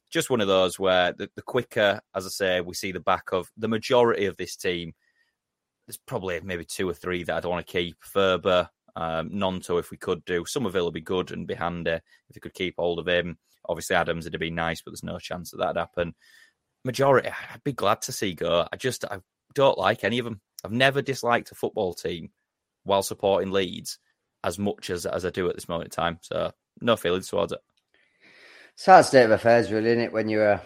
just 0.08 0.30
one 0.30 0.40
of 0.40 0.46
those 0.46 0.78
where 0.78 1.12
the, 1.12 1.28
the 1.34 1.42
quicker, 1.42 2.00
as 2.14 2.26
I 2.26 2.28
say, 2.28 2.60
we 2.60 2.74
see 2.74 2.92
the 2.92 3.00
back 3.00 3.32
of 3.32 3.50
the 3.56 3.66
majority 3.66 4.26
of 4.26 4.36
this 4.36 4.54
team, 4.54 4.94
there's 5.86 5.98
probably 6.06 6.40
maybe 6.42 6.64
two 6.64 6.88
or 6.88 6.94
three 6.94 7.24
that 7.24 7.36
I 7.36 7.40
don't 7.40 7.50
want 7.50 7.66
to 7.66 7.72
keep. 7.72 7.96
Ferber, 8.02 8.68
um, 8.94 9.30
Gnonto, 9.30 9.80
if 9.80 9.90
we 9.90 9.96
could 9.96 10.24
do. 10.24 10.44
Summerville 10.44 10.84
would 10.84 10.94
be 10.94 11.00
good 11.00 11.32
and 11.32 11.46
be 11.46 11.54
handy 11.54 11.90
if 11.90 12.36
we 12.36 12.40
could 12.40 12.54
keep 12.54 12.76
hold 12.78 13.00
of 13.00 13.08
him. 13.08 13.38
Obviously, 13.68 13.96
Adams 13.96 14.26
it'd 14.26 14.38
been 14.38 14.54
nice, 14.54 14.80
but 14.80 14.92
there's 14.92 15.02
no 15.02 15.18
chance 15.18 15.50
that 15.50 15.56
that'd 15.56 15.76
happen. 15.76 16.14
Majority, 16.84 17.28
I'd 17.28 17.64
be 17.64 17.72
glad 17.72 18.02
to 18.02 18.12
see 18.12 18.34
go. 18.34 18.66
I 18.72 18.76
just, 18.76 19.04
I 19.04 19.18
don't 19.54 19.78
like 19.78 20.04
any 20.04 20.18
of 20.18 20.24
them. 20.24 20.40
I've 20.64 20.72
never 20.72 21.02
disliked 21.02 21.52
a 21.52 21.54
football 21.54 21.94
team 21.94 22.30
while 22.84 23.02
supporting 23.02 23.52
Leeds 23.52 23.98
as 24.44 24.58
much 24.58 24.90
as, 24.90 25.06
as 25.06 25.24
I 25.24 25.30
do 25.30 25.48
at 25.48 25.54
this 25.54 25.68
moment 25.68 25.88
in 25.88 26.02
time. 26.02 26.18
So, 26.22 26.52
no 26.80 26.96
feelings 26.96 27.28
towards 27.28 27.52
it. 27.52 27.60
sad 28.74 29.02
state 29.02 29.24
of 29.24 29.30
affairs, 29.30 29.70
really, 29.70 29.90
isn't 29.90 30.02
it? 30.04 30.12
When 30.12 30.28
you're 30.28 30.50
a, 30.50 30.62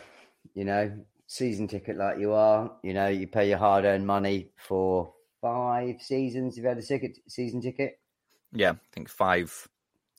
you 0.55 0.65
know, 0.65 0.93
season 1.27 1.69
ticket 1.69 1.97
like 1.97 2.19
you 2.19 2.33
are, 2.33 2.73
you 2.83 2.95
know, 2.95 3.09
you 3.09 3.27
pay 3.27 3.49
your 3.49 3.59
hard 3.59 3.85
earned 3.85 4.07
money 4.07 4.51
for 4.57 5.13
five 5.43 6.01
seasons. 6.01 6.57
You've 6.57 6.67
had 6.67 6.79
a 6.79 6.83
ticket, 6.83 7.19
season 7.29 7.61
ticket. 7.61 7.99
Yeah, 8.53 8.71
I 8.73 8.77
think 8.93 9.09
five 9.09 9.69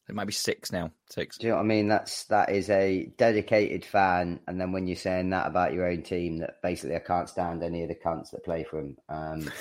It 0.10 0.16
might 0.16 0.26
be 0.26 0.32
six 0.34 0.72
now. 0.72 0.92
Six. 1.10 1.38
Do 1.38 1.48
you 1.48 1.52
know 1.52 1.58
what 1.58 1.64
I 1.64 1.68
mean? 1.68 1.90
That's 1.90 2.24
that 2.26 2.50
is 2.50 2.70
a 2.70 3.12
dedicated 3.18 3.84
fan, 3.84 4.40
and 4.48 4.60
then 4.60 4.72
when 4.72 4.88
you're 4.88 4.96
saying 4.96 5.32
that 5.32 5.48
about 5.48 5.74
your 5.74 5.86
own 5.86 6.02
team, 6.02 6.38
that 6.38 6.62
basically 6.62 6.96
I 6.96 7.00
can't 7.00 7.28
stand 7.28 7.62
any 7.62 7.84
of 7.84 7.90
the 7.90 7.96
cunts 7.96 8.32
that 8.32 8.46
play 8.46 8.64
for 8.64 8.82
them. 8.82 8.98
Um, 9.10 9.52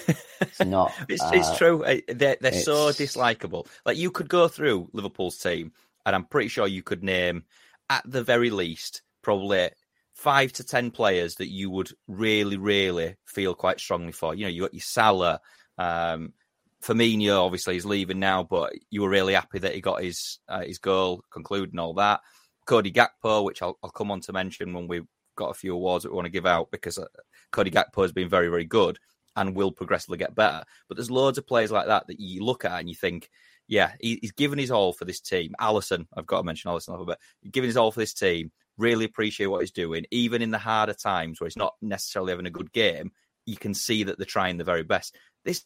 it's 0.40 0.60
not. 0.64 0.92
it's, 1.08 1.22
uh, 1.22 1.30
it's 1.34 1.56
true. 1.58 1.84
They're 2.06 2.36
they're 2.40 2.52
so 2.52 2.88
it's- 2.90 2.98
dislikable. 2.98 3.66
Like 3.84 3.96
you 3.96 4.12
could 4.12 4.28
go 4.28 4.46
through 4.46 4.88
Liverpool's 4.92 5.38
team, 5.38 5.72
and 6.04 6.14
I'm 6.14 6.24
pretty 6.24 6.48
sure 6.48 6.66
you 6.68 6.82
could 6.84 7.02
name, 7.02 7.42
at 7.90 8.04
the 8.08 8.22
very 8.22 8.50
least, 8.50 9.02
probably 9.22 9.70
five 10.14 10.52
to 10.54 10.64
ten 10.64 10.92
players 10.92 11.34
that 11.36 11.48
you 11.50 11.70
would 11.70 11.90
really, 12.06 12.56
really 12.56 13.16
feel 13.24 13.54
quite 13.54 13.80
strongly 13.80 14.12
for. 14.12 14.32
You 14.32 14.44
know, 14.44 14.50
you 14.50 14.60
got 14.62 14.74
your 14.74 14.80
Salah. 14.80 15.40
Um, 15.76 16.32
Firmino 16.86 17.44
obviously 17.44 17.74
he's 17.74 17.84
leaving 17.84 18.20
now, 18.20 18.44
but 18.44 18.72
you 18.90 19.02
were 19.02 19.08
really 19.08 19.34
happy 19.34 19.58
that 19.58 19.74
he 19.74 19.80
got 19.80 20.02
his 20.02 20.38
uh, 20.48 20.62
his 20.62 20.78
goal 20.78 21.24
concluded 21.32 21.72
and 21.72 21.80
all 21.80 21.94
that. 21.94 22.20
Cody 22.66 22.92
Gakpo, 22.92 23.44
which 23.44 23.60
I'll, 23.60 23.76
I'll 23.82 23.90
come 23.90 24.10
on 24.10 24.20
to 24.22 24.32
mention 24.32 24.72
when 24.72 24.86
we've 24.86 25.06
got 25.36 25.50
a 25.50 25.54
few 25.54 25.74
awards 25.74 26.02
that 26.02 26.10
we 26.10 26.16
want 26.16 26.26
to 26.26 26.32
give 26.32 26.46
out 26.46 26.70
because 26.70 26.98
uh, 26.98 27.06
Cody 27.50 27.70
Gakpo 27.70 28.02
has 28.02 28.12
been 28.12 28.28
very, 28.28 28.48
very 28.48 28.64
good 28.64 28.98
and 29.34 29.54
will 29.54 29.72
progressively 29.72 30.18
get 30.18 30.34
better. 30.34 30.64
But 30.88 30.96
there's 30.96 31.10
loads 31.10 31.38
of 31.38 31.46
players 31.46 31.70
like 31.70 31.86
that 31.86 32.06
that 32.06 32.20
you 32.20 32.44
look 32.44 32.64
at 32.64 32.78
and 32.78 32.88
you 32.88 32.94
think, 32.94 33.30
yeah, 33.68 33.92
he, 34.00 34.18
he's 34.20 34.32
given 34.32 34.58
his 34.58 34.70
all 34.70 34.92
for 34.92 35.04
this 35.04 35.20
team. 35.20 35.54
Alisson, 35.60 36.06
I've 36.16 36.26
got 36.26 36.38
to 36.38 36.44
mention 36.44 36.70
Alisson 36.70 36.88
a 36.88 36.92
little 36.92 37.06
bit. 37.06 37.18
Given 37.50 37.68
his 37.68 37.76
all 37.76 37.92
for 37.92 38.00
this 38.00 38.14
team. 38.14 38.52
Really 38.78 39.06
appreciate 39.06 39.46
what 39.46 39.62
he's 39.62 39.70
doing, 39.70 40.04
even 40.10 40.42
in 40.42 40.50
the 40.50 40.58
harder 40.58 40.92
times 40.92 41.40
where 41.40 41.46
he's 41.46 41.56
not 41.56 41.74
necessarily 41.80 42.32
having 42.32 42.46
a 42.46 42.50
good 42.50 42.72
game. 42.72 43.10
You 43.46 43.56
can 43.56 43.72
see 43.72 44.04
that 44.04 44.18
they're 44.18 44.26
trying 44.26 44.58
the 44.58 44.64
very 44.64 44.82
best. 44.82 45.16
This 45.46 45.64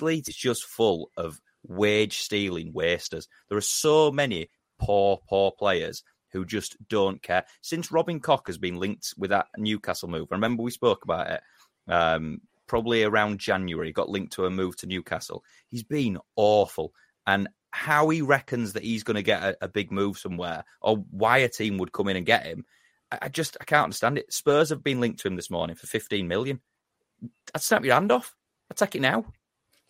Leeds 0.00 0.28
is 0.28 0.36
just 0.36 0.64
full 0.64 1.10
of 1.16 1.40
wage 1.66 2.18
stealing 2.18 2.72
wasters. 2.72 3.28
There 3.48 3.58
are 3.58 3.62
so 3.62 4.10
many 4.10 4.48
poor, 4.78 5.20
poor 5.28 5.52
players 5.52 6.02
who 6.32 6.44
just 6.44 6.76
don't 6.88 7.22
care. 7.22 7.44
Since 7.60 7.92
Robin 7.92 8.20
Koch 8.20 8.46
has 8.46 8.58
been 8.58 8.76
linked 8.76 9.14
with 9.18 9.30
that 9.30 9.48
Newcastle 9.58 10.08
move, 10.08 10.28
I 10.30 10.36
remember 10.36 10.62
we 10.62 10.70
spoke 10.70 11.04
about 11.04 11.30
it 11.30 11.40
um, 11.88 12.40
probably 12.66 13.04
around 13.04 13.38
January, 13.38 13.92
got 13.92 14.08
linked 14.08 14.32
to 14.34 14.46
a 14.46 14.50
move 14.50 14.76
to 14.78 14.86
Newcastle. 14.86 15.44
He's 15.68 15.82
been 15.82 16.18
awful. 16.36 16.92
And 17.26 17.48
how 17.70 18.08
he 18.08 18.22
reckons 18.22 18.72
that 18.72 18.82
he's 18.82 19.02
going 19.02 19.16
to 19.16 19.22
get 19.22 19.42
a, 19.42 19.56
a 19.62 19.68
big 19.68 19.90
move 19.92 20.18
somewhere 20.18 20.64
or 20.80 20.96
why 21.10 21.38
a 21.38 21.48
team 21.48 21.78
would 21.78 21.92
come 21.92 22.08
in 22.08 22.16
and 22.16 22.26
get 22.26 22.46
him, 22.46 22.64
I, 23.10 23.18
I 23.22 23.28
just 23.28 23.56
I 23.60 23.64
can't 23.64 23.84
understand 23.84 24.18
it. 24.18 24.32
Spurs 24.32 24.70
have 24.70 24.82
been 24.82 25.00
linked 25.00 25.20
to 25.20 25.28
him 25.28 25.36
this 25.36 25.50
morning 25.50 25.76
for 25.76 25.86
15 25.86 26.26
million. 26.26 26.60
I'd 27.54 27.62
snap 27.62 27.84
your 27.84 27.94
hand 27.94 28.12
off. 28.12 28.34
I'd 28.70 28.76
take 28.76 28.96
it 28.96 29.02
now. 29.02 29.26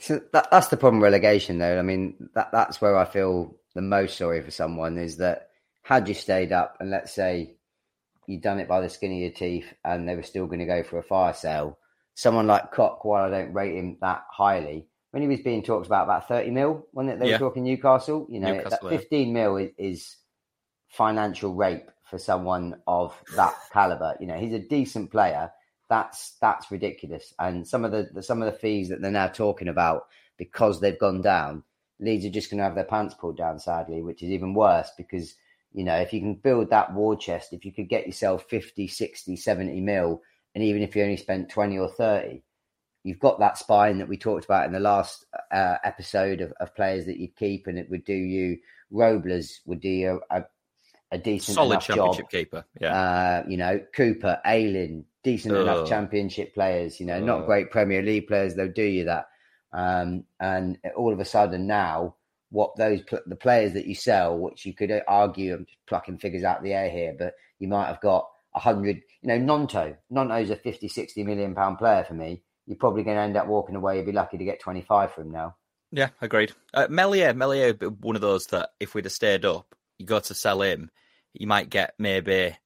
So 0.02 0.20
that, 0.32 0.48
that's 0.50 0.66
the 0.66 0.76
problem 0.76 1.00
with 1.00 1.12
relegation, 1.12 1.58
though. 1.58 1.78
I 1.78 1.82
mean, 1.82 2.28
that 2.34 2.50
that's 2.50 2.80
where 2.80 2.96
I 2.98 3.04
feel 3.04 3.56
the 3.74 3.82
most 3.82 4.16
sorry 4.16 4.42
for 4.42 4.50
someone 4.50 4.98
is 4.98 5.18
that 5.18 5.50
had 5.82 6.08
you 6.08 6.14
stayed 6.14 6.50
up 6.52 6.76
and 6.80 6.90
let's 6.90 7.14
say 7.14 7.54
you'd 8.26 8.42
done 8.42 8.58
it 8.58 8.66
by 8.68 8.80
the 8.80 8.88
skin 8.88 9.12
of 9.12 9.18
your 9.18 9.30
teeth 9.30 9.72
and 9.84 10.08
they 10.08 10.16
were 10.16 10.24
still 10.24 10.46
going 10.46 10.58
to 10.58 10.66
go 10.66 10.82
for 10.82 10.98
a 10.98 11.04
fire 11.04 11.32
sale, 11.32 11.78
someone 12.14 12.48
like 12.48 12.72
Koch, 12.72 13.04
while 13.04 13.24
I 13.24 13.30
don't 13.30 13.52
rate 13.52 13.76
him 13.76 13.98
that 14.00 14.24
highly, 14.28 14.88
when 15.12 15.22
he 15.22 15.28
was 15.28 15.40
being 15.40 15.62
talked 15.62 15.86
about 15.86 16.04
about 16.04 16.26
30 16.26 16.50
mil, 16.50 16.86
when 16.92 17.06
they, 17.06 17.14
they 17.16 17.26
Yeah. 17.28 17.32
were 17.34 17.38
talking 17.38 17.62
Newcastle, 17.62 18.26
you 18.28 18.40
know, 18.40 18.54
Newcastle, 18.54 18.88
that 18.88 18.92
yeah. 18.92 18.98
15 18.98 19.32
mil 19.32 19.56
is, 19.56 19.70
is 19.78 20.16
financial 20.88 21.54
rape 21.54 21.88
for 22.10 22.18
someone 22.18 22.80
of 22.88 23.16
that 23.36 23.54
caliber. 23.72 24.16
You 24.20 24.26
know, 24.26 24.38
he's 24.38 24.52
a 24.52 24.58
decent 24.58 25.12
player. 25.12 25.52
That's 25.92 26.38
that's 26.40 26.70
ridiculous. 26.70 27.34
And 27.38 27.68
some 27.68 27.84
of 27.84 27.92
the, 27.92 28.08
the 28.14 28.22
some 28.22 28.40
of 28.40 28.50
the 28.50 28.58
fees 28.58 28.88
that 28.88 29.02
they're 29.02 29.10
now 29.10 29.26
talking 29.26 29.68
about 29.68 30.06
because 30.38 30.80
they've 30.80 30.98
gone 30.98 31.20
down, 31.20 31.64
Leeds 32.00 32.24
are 32.24 32.30
just 32.30 32.50
going 32.50 32.56
to 32.56 32.64
have 32.64 32.74
their 32.74 32.84
pants 32.84 33.12
pulled 33.12 33.36
down, 33.36 33.58
sadly, 33.58 34.00
which 34.00 34.22
is 34.22 34.30
even 34.30 34.54
worse 34.54 34.90
because 34.96 35.34
you 35.74 35.84
know 35.84 35.96
if 35.96 36.14
you 36.14 36.20
can 36.20 36.36
build 36.36 36.70
that 36.70 36.94
war 36.94 37.14
chest, 37.14 37.52
if 37.52 37.66
you 37.66 37.74
could 37.74 37.90
get 37.90 38.06
yourself 38.06 38.46
50, 38.48 38.88
60, 38.88 39.36
70 39.36 39.82
mil, 39.82 40.22
and 40.54 40.64
even 40.64 40.80
if 40.80 40.96
you 40.96 41.02
only 41.02 41.18
spent 41.18 41.50
20 41.50 41.76
or 41.76 41.90
30, 41.90 42.42
you've 43.04 43.20
got 43.20 43.38
that 43.40 43.58
spine 43.58 43.98
that 43.98 44.08
we 44.08 44.16
talked 44.16 44.46
about 44.46 44.64
in 44.64 44.72
the 44.72 44.80
last 44.80 45.26
uh, 45.50 45.76
episode 45.84 46.40
of, 46.40 46.54
of 46.58 46.74
players 46.74 47.04
that 47.04 47.18
you'd 47.18 47.36
keep, 47.36 47.66
and 47.66 47.78
it 47.78 47.90
would 47.90 48.06
do 48.06 48.14
you. 48.14 48.56
Robles 48.90 49.60
would 49.66 49.80
do 49.80 49.90
you 49.90 50.22
a, 50.30 50.44
a 51.12 51.18
decent 51.18 51.54
Solid 51.54 51.74
enough 51.74 51.86
job. 51.86 51.96
championship 51.96 52.30
keeper. 52.30 52.64
Yeah. 52.80 53.00
Uh, 53.00 53.44
you 53.46 53.58
know, 53.58 53.80
Cooper, 53.94 54.40
Ayling, 54.46 55.04
decent 55.22 55.54
enough 55.54 55.86
championship 55.88 56.54
players, 56.54 56.98
you 56.98 57.06
know, 57.06 57.20
not 57.20 57.46
great 57.46 57.70
Premier 57.70 58.02
League 58.02 58.26
players, 58.26 58.54
they'll 58.54 58.72
do 58.72 58.82
you 58.82 59.04
that. 59.04 59.26
Um, 59.72 60.24
and 60.40 60.78
all 60.96 61.12
of 61.12 61.20
a 61.20 61.24
sudden 61.24 61.66
now, 61.66 62.16
what 62.50 62.76
those 62.76 63.00
the 63.26 63.36
players 63.36 63.74
that 63.74 63.86
you 63.86 63.94
sell, 63.94 64.38
which 64.38 64.66
you 64.66 64.74
could 64.74 64.90
argue, 65.06 65.54
I'm 65.54 65.66
just 65.66 65.78
plucking 65.86 66.18
figures 66.18 66.44
out 66.44 66.58
of 66.58 66.64
the 66.64 66.72
air 66.72 66.90
here, 66.90 67.14
but 67.18 67.34
you 67.58 67.68
might 67.68 67.86
have 67.86 68.00
got 68.00 68.28
a 68.54 68.60
hundred, 68.60 69.02
you 69.22 69.28
know, 69.28 69.38
Gnonto. 69.38 69.96
Gnonto's 70.10 70.50
a 70.50 70.56
50, 70.56 70.88
60 70.88 71.24
million 71.24 71.54
pound 71.54 71.78
player 71.78 72.04
for 72.04 72.14
me. 72.14 72.42
You're 72.66 72.76
probably 72.76 73.02
going 73.02 73.16
to 73.16 73.22
end 73.22 73.36
up 73.36 73.46
walking 73.46 73.76
away. 73.76 73.96
You'd 73.96 74.06
be 74.06 74.12
lucky 74.12 74.38
to 74.38 74.44
get 74.44 74.60
25 74.60 75.12
from 75.12 75.30
now. 75.30 75.56
Yeah, 75.90 76.08
agreed. 76.20 76.52
Uh, 76.72 76.86
Meslier, 76.88 77.34
Meslier, 77.34 77.74
one 78.00 78.16
of 78.16 78.22
those 78.22 78.46
that 78.46 78.70
if 78.80 78.94
we'd 78.94 79.04
have 79.04 79.12
stayed 79.12 79.44
up, 79.44 79.74
you 79.98 80.06
got 80.06 80.24
to 80.24 80.34
sell 80.34 80.62
him, 80.62 80.90
you 81.34 81.46
might 81.46 81.70
get 81.70 81.94
maybe, 81.98 82.56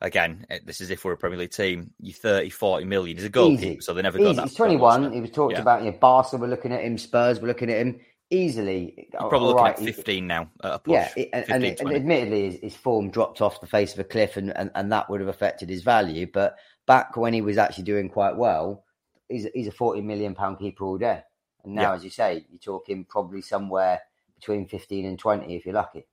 again, 0.00 0.46
eh, 0.50 0.58
this 0.64 0.80
is 0.80 0.90
if 0.90 1.04
we're 1.04 1.12
a 1.12 1.16
Premier 1.16 1.38
League 1.38 1.50
team, 1.52 1.92
you 2.00 2.12
30, 2.12 2.50
40 2.50 2.84
million. 2.84 3.16
He's 3.16 3.24
a 3.26 3.28
goalkeeper, 3.28 3.62
Easy. 3.72 3.80
so 3.80 3.94
they 3.94 4.02
never 4.02 4.18
got 4.18 4.26
Easy. 4.28 4.36
that. 4.36 4.48
He's 4.48 4.56
21. 4.56 5.12
He 5.12 5.20
was 5.20 5.30
talked 5.30 5.54
Yeah. 5.54 5.60
about, 5.60 5.84
you 5.84 5.90
know, 5.90 5.98
Barca 5.98 6.36
were 6.36 6.48
looking 6.48 6.72
at 6.72 6.82
him, 6.82 6.98
Spurs 6.98 7.40
were 7.40 7.48
looking 7.48 7.70
at 7.70 7.78
him 7.78 8.00
easily. 8.30 9.08
You're 9.12 9.28
probably 9.28 9.48
looking 9.48 9.64
right, 9.64 9.74
at 9.74 9.80
he- 9.80 9.86
15 9.92 10.26
now 10.26 10.50
at 10.62 10.74
a 10.74 10.78
push. 10.78 10.92
Yeah, 10.92 11.12
it- 11.16 11.30
and, 11.32 11.46
15, 11.46 11.64
and, 11.64 11.80
and 11.88 11.96
admittedly, 11.96 12.50
his, 12.50 12.60
his 12.60 12.76
form 12.76 13.10
dropped 13.10 13.40
off 13.40 13.60
the 13.60 13.66
face 13.66 13.92
of 13.94 14.00
a 14.00 14.04
cliff, 14.04 14.36
and, 14.36 14.56
and, 14.56 14.70
and 14.74 14.90
that 14.92 15.08
would 15.08 15.20
have 15.20 15.28
affected 15.28 15.68
his 15.68 15.82
value. 15.82 16.26
But 16.32 16.56
back 16.86 17.16
when 17.16 17.32
he 17.32 17.42
was 17.42 17.58
actually 17.58 17.84
doing 17.84 18.08
quite 18.08 18.36
well, 18.36 18.84
he's, 19.28 19.46
he's 19.54 19.68
a 19.68 19.72
forty 19.72 20.00
million 20.02 20.34
pound 20.34 20.58
keeper 20.58 20.84
all 20.84 20.98
day. 20.98 21.22
And 21.64 21.74
now, 21.76 21.90
Yeah. 21.90 21.94
as 21.94 22.04
you 22.04 22.10
say, 22.10 22.44
you're 22.50 22.58
talking 22.58 23.04
probably 23.04 23.40
somewhere 23.40 24.00
between 24.34 24.66
fifteen 24.66 25.06
and 25.06 25.18
twenty 25.18 25.54
if 25.56 25.64
you're 25.64 25.74
lucky. 25.74 26.06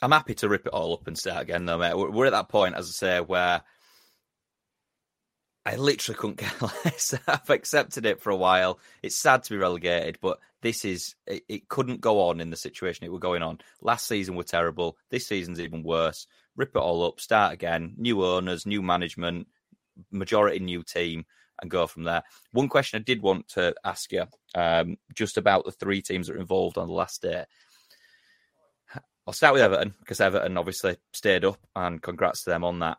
I'm 0.00 0.12
happy 0.12 0.34
to 0.36 0.48
rip 0.48 0.66
it 0.66 0.72
all 0.72 0.94
up 0.94 1.06
and 1.06 1.18
start 1.18 1.42
again, 1.42 1.66
though, 1.66 1.78
mate. 1.78 1.96
We're, 1.96 2.10
we're 2.10 2.26
at 2.26 2.32
that 2.32 2.48
point, 2.48 2.76
as 2.76 2.86
I 2.86 2.92
say, 2.92 3.20
where 3.20 3.62
I 5.66 5.76
literally 5.76 6.18
couldn't 6.18 6.36
care 6.36 6.52
less. 6.84 7.14
I've 7.26 7.50
accepted 7.50 8.06
it 8.06 8.20
for 8.20 8.30
a 8.30 8.36
while. 8.36 8.78
It's 9.02 9.20
sad 9.20 9.42
to 9.44 9.50
be 9.50 9.58
relegated, 9.58 10.18
but 10.20 10.38
this 10.62 10.84
is 10.84 11.14
it, 11.26 11.42
it 11.48 11.68
couldn't 11.68 12.00
go 12.00 12.22
on 12.28 12.40
in 12.40 12.50
the 12.50 12.56
situation 12.56 13.04
it 13.04 13.12
were 13.12 13.18
going 13.18 13.42
on. 13.42 13.58
Last 13.82 14.06
season 14.06 14.34
were 14.34 14.44
terrible. 14.44 14.96
This 15.10 15.26
season's 15.26 15.60
even 15.60 15.82
worse. 15.82 16.26
Rip 16.56 16.74
it 16.74 16.78
all 16.78 17.04
up, 17.04 17.20
start 17.20 17.52
again. 17.52 17.94
New 17.96 18.24
owners, 18.24 18.66
new 18.66 18.82
management, 18.82 19.46
majority 20.10 20.58
new 20.58 20.82
team, 20.82 21.26
and 21.60 21.70
go 21.70 21.86
from 21.86 22.04
there. 22.04 22.22
One 22.52 22.68
question 22.68 23.00
I 23.00 23.02
did 23.02 23.20
want 23.20 23.48
to 23.48 23.74
ask 23.84 24.10
you, 24.12 24.24
um, 24.54 24.96
just 25.12 25.36
about 25.36 25.64
the 25.64 25.72
three 25.72 26.02
teams 26.02 26.28
that 26.28 26.36
are 26.36 26.40
involved 26.40 26.78
on 26.78 26.86
the 26.86 26.94
last 26.94 27.22
day. 27.22 27.44
I'll 29.28 29.34
start 29.34 29.52
with 29.52 29.60
Everton 29.60 29.94
because 30.00 30.22
Everton 30.22 30.56
obviously 30.56 30.96
stayed 31.12 31.44
up, 31.44 31.58
and 31.76 32.00
congrats 32.00 32.44
to 32.44 32.50
them 32.50 32.64
on 32.64 32.78
that. 32.78 32.96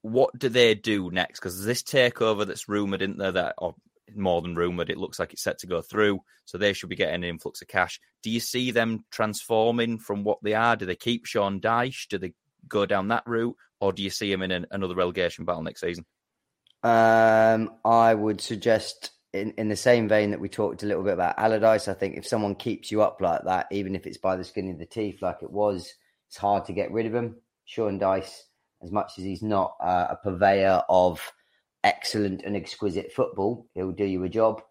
What 0.00 0.36
do 0.36 0.48
they 0.48 0.74
do 0.74 1.08
next? 1.12 1.38
Because 1.38 1.64
this 1.64 1.84
takeover 1.84 2.44
that's 2.44 2.68
rumored, 2.68 3.00
isn't 3.00 3.18
there? 3.18 3.30
That 3.30 3.54
or 3.58 3.76
more 4.12 4.42
than 4.42 4.56
rumored, 4.56 4.90
it 4.90 4.98
looks 4.98 5.20
like 5.20 5.32
it's 5.32 5.44
set 5.44 5.60
to 5.60 5.68
go 5.68 5.80
through. 5.80 6.18
So 6.46 6.58
they 6.58 6.72
should 6.72 6.88
be 6.88 6.96
getting 6.96 7.14
an 7.14 7.22
influx 7.22 7.62
of 7.62 7.68
cash. 7.68 8.00
Do 8.24 8.30
you 8.30 8.40
see 8.40 8.72
them 8.72 9.04
transforming 9.12 10.00
from 10.00 10.24
what 10.24 10.38
they 10.42 10.54
are? 10.54 10.74
Do 10.74 10.84
they 10.84 10.96
keep 10.96 11.26
Sean 11.26 11.60
Dyche? 11.60 12.08
Do 12.08 12.18
they 12.18 12.32
go 12.66 12.84
down 12.84 13.06
that 13.08 13.22
route, 13.24 13.54
or 13.78 13.92
do 13.92 14.02
you 14.02 14.10
see 14.10 14.32
him 14.32 14.42
in 14.42 14.50
an, 14.50 14.66
another 14.72 14.96
relegation 14.96 15.44
battle 15.44 15.62
next 15.62 15.82
season? 15.82 16.04
Um, 16.82 17.70
I 17.84 18.12
would 18.12 18.40
suggest, 18.40 19.12
in, 19.32 19.52
in 19.52 19.68
the 19.68 19.76
same 19.76 20.08
vein 20.08 20.30
that 20.30 20.40
we 20.40 20.48
talked 20.48 20.82
a 20.82 20.86
little 20.86 21.02
bit 21.02 21.14
about 21.14 21.38
Allardyce, 21.38 21.88
I 21.88 21.94
think 21.94 22.16
if 22.16 22.26
someone 22.26 22.54
keeps 22.54 22.90
you 22.90 23.02
up 23.02 23.20
like 23.20 23.42
that, 23.44 23.66
even 23.70 23.94
if 23.94 24.06
it's 24.06 24.18
by 24.18 24.36
the 24.36 24.44
skin 24.44 24.70
of 24.70 24.78
the 24.78 24.86
teeth, 24.86 25.22
like 25.22 25.38
it 25.42 25.50
was, 25.50 25.94
it's 26.28 26.36
hard 26.36 26.64
to 26.66 26.72
get 26.72 26.92
rid 26.92 27.06
of 27.06 27.14
him. 27.14 27.36
Sean 27.64 27.98
Dyche, 27.98 28.40
as 28.82 28.90
much 28.90 29.12
as 29.18 29.24
he's 29.24 29.42
not 29.42 29.74
uh, 29.80 30.08
a 30.10 30.16
purveyor 30.16 30.82
of 30.88 31.20
excellent 31.84 32.42
and 32.44 32.56
exquisite 32.56 33.12
football, 33.12 33.66
he'll 33.74 33.92
do 33.92 34.04
you 34.04 34.22
a 34.24 34.28
job. 34.28 34.62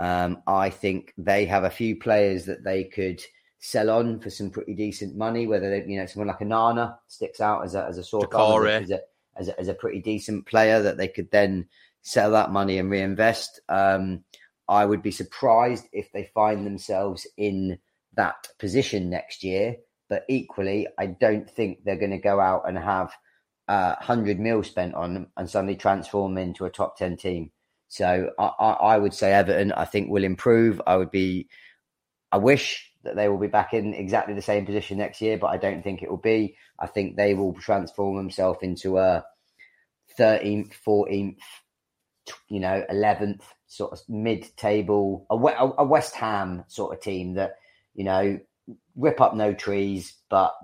Um, 0.00 0.42
I 0.46 0.70
think 0.70 1.12
they 1.18 1.44
have 1.46 1.64
a 1.64 1.70
few 1.70 1.96
players 1.96 2.44
that 2.46 2.64
they 2.64 2.84
could 2.84 3.20
sell 3.58 3.90
on 3.90 4.20
for 4.20 4.30
some 4.30 4.50
pretty 4.50 4.74
decent 4.74 5.16
money. 5.16 5.46
Whether 5.46 5.70
they, 5.70 5.84
you 5.90 5.98
know, 5.98 6.06
someone 6.06 6.28
like 6.28 6.38
Onana 6.38 6.96
sticks 7.08 7.40
out 7.40 7.64
as 7.64 7.74
a 7.74 7.84
as 7.84 7.98
a 7.98 8.04
sore 8.04 8.28
thumb, 8.30 8.52
Doucouré. 8.52 8.82
as 8.82 8.90
a, 8.90 9.00
as 9.36 9.48
a, 9.48 9.60
as 9.60 9.68
a 9.68 9.74
pretty 9.74 10.00
decent 10.00 10.46
player 10.46 10.80
that 10.82 10.96
they 10.96 11.08
could 11.08 11.30
then 11.32 11.66
sell 12.02 12.30
that 12.32 12.50
money 12.50 12.78
and 12.78 12.90
reinvest. 12.90 13.60
Um, 13.68 14.24
I 14.68 14.84
would 14.84 15.02
be 15.02 15.10
surprised 15.10 15.86
if 15.92 16.12
they 16.12 16.30
find 16.34 16.66
themselves 16.66 17.26
in 17.36 17.78
that 18.14 18.48
position 18.58 19.08
next 19.08 19.42
year. 19.42 19.76
But 20.08 20.24
equally, 20.28 20.86
I 20.98 21.06
don't 21.06 21.48
think 21.48 21.84
they're 21.84 21.96
going 21.98 22.10
to 22.10 22.18
go 22.18 22.40
out 22.40 22.68
and 22.68 22.78
have 22.78 23.12
uh, 23.68 23.94
100 23.98 24.38
mil 24.40 24.62
spent 24.62 24.94
on 24.94 25.14
them 25.14 25.26
and 25.36 25.48
suddenly 25.48 25.76
transform 25.76 26.38
into 26.38 26.64
a 26.64 26.70
top 26.70 26.96
10 26.96 27.16
team. 27.16 27.50
So 27.88 28.30
I, 28.38 28.44
I, 28.44 28.70
I 28.72 28.98
would 28.98 29.14
say 29.14 29.32
Everton, 29.32 29.72
I 29.72 29.84
think, 29.84 30.10
will 30.10 30.24
improve. 30.24 30.80
I 30.86 30.96
would 30.96 31.10
be, 31.10 31.48
I 32.32 32.38
wish 32.38 32.90
that 33.04 33.16
they 33.16 33.28
will 33.28 33.38
be 33.38 33.46
back 33.46 33.74
in 33.74 33.94
exactly 33.94 34.34
the 34.34 34.42
same 34.42 34.66
position 34.66 34.98
next 34.98 35.20
year, 35.20 35.38
but 35.38 35.48
I 35.48 35.56
don't 35.56 35.82
think 35.82 36.02
it 36.02 36.10
will 36.10 36.16
be. 36.16 36.56
I 36.78 36.86
think 36.86 37.16
they 37.16 37.34
will 37.34 37.54
transform 37.54 38.16
themselves 38.16 38.60
into 38.62 38.98
a 38.98 39.24
13th, 40.18 40.72
14th, 40.86 41.36
you 42.48 42.60
know, 42.60 42.84
11th 42.90 43.42
sort 43.66 43.92
of 43.92 44.00
mid-table, 44.08 45.26
a, 45.30 45.34
a 45.82 45.84
West 45.84 46.14
Ham 46.14 46.64
sort 46.68 46.94
of 46.94 47.02
team 47.02 47.34
that 47.34 47.56
you 47.94 48.04
know 48.04 48.38
rip 48.96 49.20
up 49.20 49.34
no 49.34 49.54
trees, 49.54 50.16
but 50.28 50.54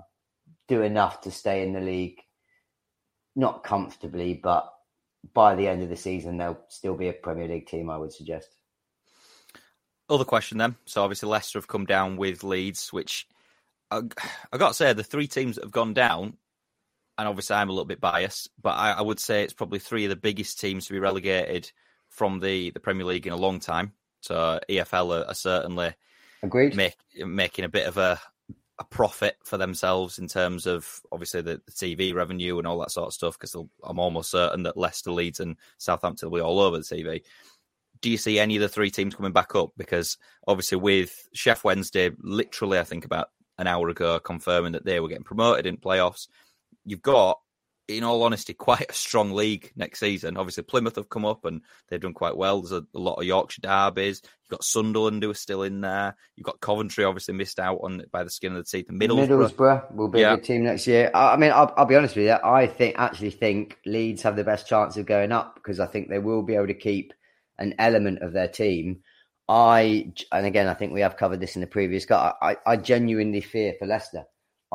do 0.67 0.81
enough 0.81 1.21
to 1.21 1.31
stay 1.31 1.63
in 1.63 1.73
the 1.73 1.81
league, 1.81 2.19
not 3.35 3.63
comfortably, 3.63 4.33
but 4.33 4.71
by 5.33 5.55
the 5.55 5.67
end 5.67 5.81
of 5.81 5.89
the 5.89 5.95
season, 5.95 6.37
they'll 6.37 6.59
still 6.69 6.95
be 6.95 7.07
a 7.07 7.13
Premier 7.13 7.47
League 7.47 7.67
team, 7.67 7.89
I 7.89 7.97
would 7.97 8.13
suggest. 8.13 8.49
Other 10.09 10.25
question 10.25 10.57
then. 10.57 10.75
So 10.85 11.03
obviously 11.03 11.29
Leicester 11.29 11.57
have 11.57 11.67
come 11.67 11.85
down 11.85 12.17
with 12.17 12.43
Leeds, 12.43 12.93
which 12.93 13.27
I, 13.89 14.01
I 14.51 14.57
got 14.57 14.69
to 14.69 14.73
say 14.73 14.93
the 14.93 15.03
three 15.03 15.27
teams 15.27 15.55
that 15.55 15.63
have 15.63 15.71
gone 15.71 15.93
down, 15.93 16.37
and 17.17 17.27
obviously 17.27 17.55
I'm 17.55 17.69
a 17.69 17.71
little 17.71 17.85
bit 17.85 18.01
biased, 18.01 18.49
but 18.61 18.71
I, 18.71 18.91
I 18.91 19.01
would 19.01 19.19
say 19.19 19.43
it's 19.43 19.53
probably 19.53 19.79
three 19.79 20.05
of 20.05 20.09
the 20.09 20.15
biggest 20.15 20.59
teams 20.59 20.87
to 20.87 20.93
be 20.93 20.99
relegated 20.99 21.71
from 22.09 22.39
the, 22.39 22.71
the 22.71 22.79
Premier 22.79 23.05
League 23.05 23.27
in 23.27 23.33
a 23.33 23.37
long 23.37 23.59
time. 23.59 23.93
So 24.21 24.59
EFL 24.69 25.21
are, 25.21 25.27
are 25.27 25.33
certainly 25.33 25.93
agreed 26.41 26.75
make, 26.75 26.95
making 27.15 27.65
a 27.65 27.69
bit 27.69 27.87
of 27.87 27.97
a, 27.97 28.19
a 28.79 28.83
profit 28.85 29.37
for 29.43 29.57
themselves 29.57 30.19
in 30.19 30.27
terms 30.27 30.65
of 30.65 30.87
obviously 31.11 31.41
the, 31.41 31.61
the 31.65 31.71
TV 31.71 32.13
revenue 32.13 32.57
and 32.57 32.67
all 32.67 32.79
that 32.79 32.91
sort 32.91 33.07
of 33.07 33.13
stuff. 33.13 33.37
Because 33.39 33.55
I'm 33.83 33.99
almost 33.99 34.31
certain 34.31 34.63
that 34.63 34.77
Leicester, 34.77 35.11
Leeds, 35.11 35.39
and 35.39 35.57
Southampton 35.77 36.29
will 36.29 36.39
be 36.39 36.43
all 36.43 36.59
over 36.59 36.77
the 36.77 36.83
TV. 36.83 37.21
Do 38.01 38.09
you 38.09 38.17
see 38.17 38.39
any 38.39 38.55
of 38.55 38.61
the 38.61 38.69
three 38.69 38.91
teams 38.91 39.15
coming 39.15 39.31
back 39.31 39.55
up? 39.55 39.71
Because 39.77 40.17
obviously, 40.47 40.77
with 40.77 41.29
Sheff 41.35 41.63
Wednesday, 41.63 42.11
literally, 42.19 42.77
I 42.77 42.83
think 42.83 43.05
about 43.05 43.29
an 43.57 43.67
hour 43.67 43.87
ago, 43.89 44.19
confirming 44.19 44.73
that 44.73 44.85
they 44.85 44.99
were 44.99 45.07
getting 45.07 45.23
promoted 45.23 45.65
in 45.65 45.77
playoffs, 45.77 46.27
you've 46.85 47.01
got 47.01 47.39
in 47.87 48.03
all 48.03 48.23
honesty, 48.23 48.53
quite 48.53 48.89
a 48.89 48.93
strong 48.93 49.31
league 49.31 49.71
next 49.75 49.99
season. 49.99 50.37
Obviously, 50.37 50.63
Plymouth 50.63 50.95
have 50.95 51.09
come 51.09 51.25
up 51.25 51.45
and 51.45 51.61
they've 51.87 52.01
done 52.01 52.13
quite 52.13 52.35
well. 52.35 52.61
There's 52.61 52.71
a, 52.71 52.85
a, 52.95 52.99
lot 52.99 53.15
of 53.15 53.25
Yorkshire 53.25 53.61
derbies. 53.61 54.21
You've 54.23 54.57
got 54.57 54.63
Sunderland 54.63 55.21
who 55.21 55.29
are 55.29 55.35
still 55.35 55.63
in 55.63 55.81
there. 55.81 56.15
You've 56.35 56.45
got 56.45 56.59
Coventry, 56.61 57.03
obviously 57.03 57.35
missed 57.35 57.59
out 57.59 57.79
on 57.83 58.03
by 58.11 58.23
the 58.23 58.29
skin 58.29 58.55
of 58.55 58.57
the 58.57 58.63
teeth. 58.63 58.87
Middlesbrough, 58.89 59.27
Middlesbrough 59.27 59.95
will 59.95 60.07
be 60.07 60.21
yeah. 60.21 60.33
a 60.33 60.35
good 60.37 60.45
team 60.45 60.63
next 60.63 60.87
year. 60.87 61.11
I, 61.13 61.37
mean, 61.37 61.51
I'll, 61.51 61.73
I'll, 61.77 61.85
be 61.85 61.95
honest 61.95 62.15
with 62.15 62.25
you. 62.25 62.37
I 62.43 62.67
think 62.67 62.95
actually 62.97 63.31
think 63.31 63.77
Leeds 63.85 64.23
have 64.23 64.35
the 64.35 64.43
best 64.43 64.67
chance 64.67 64.97
of 64.97 65.05
going 65.05 65.31
up 65.31 65.55
because 65.55 65.79
I 65.79 65.85
think 65.85 66.09
they 66.09 66.19
will 66.19 66.41
be 66.41 66.55
able 66.55 66.67
to 66.67 66.73
keep 66.73 67.13
an 67.59 67.75
element 67.77 68.19
of 68.21 68.33
their 68.33 68.47
team. 68.47 69.01
I 69.47 70.11
and 70.31 70.47
again, 70.47 70.67
I 70.67 70.73
think 70.73 70.91
we 70.91 71.01
have 71.01 71.17
covered 71.17 71.39
this 71.39 71.55
in 71.55 71.61
the 71.61 71.67
previous. 71.67 72.09
I, 72.09 72.33
I, 72.41 72.57
I 72.65 72.77
genuinely 72.77 73.41
fear 73.41 73.75
for 73.77 73.85
Leicester 73.85 74.25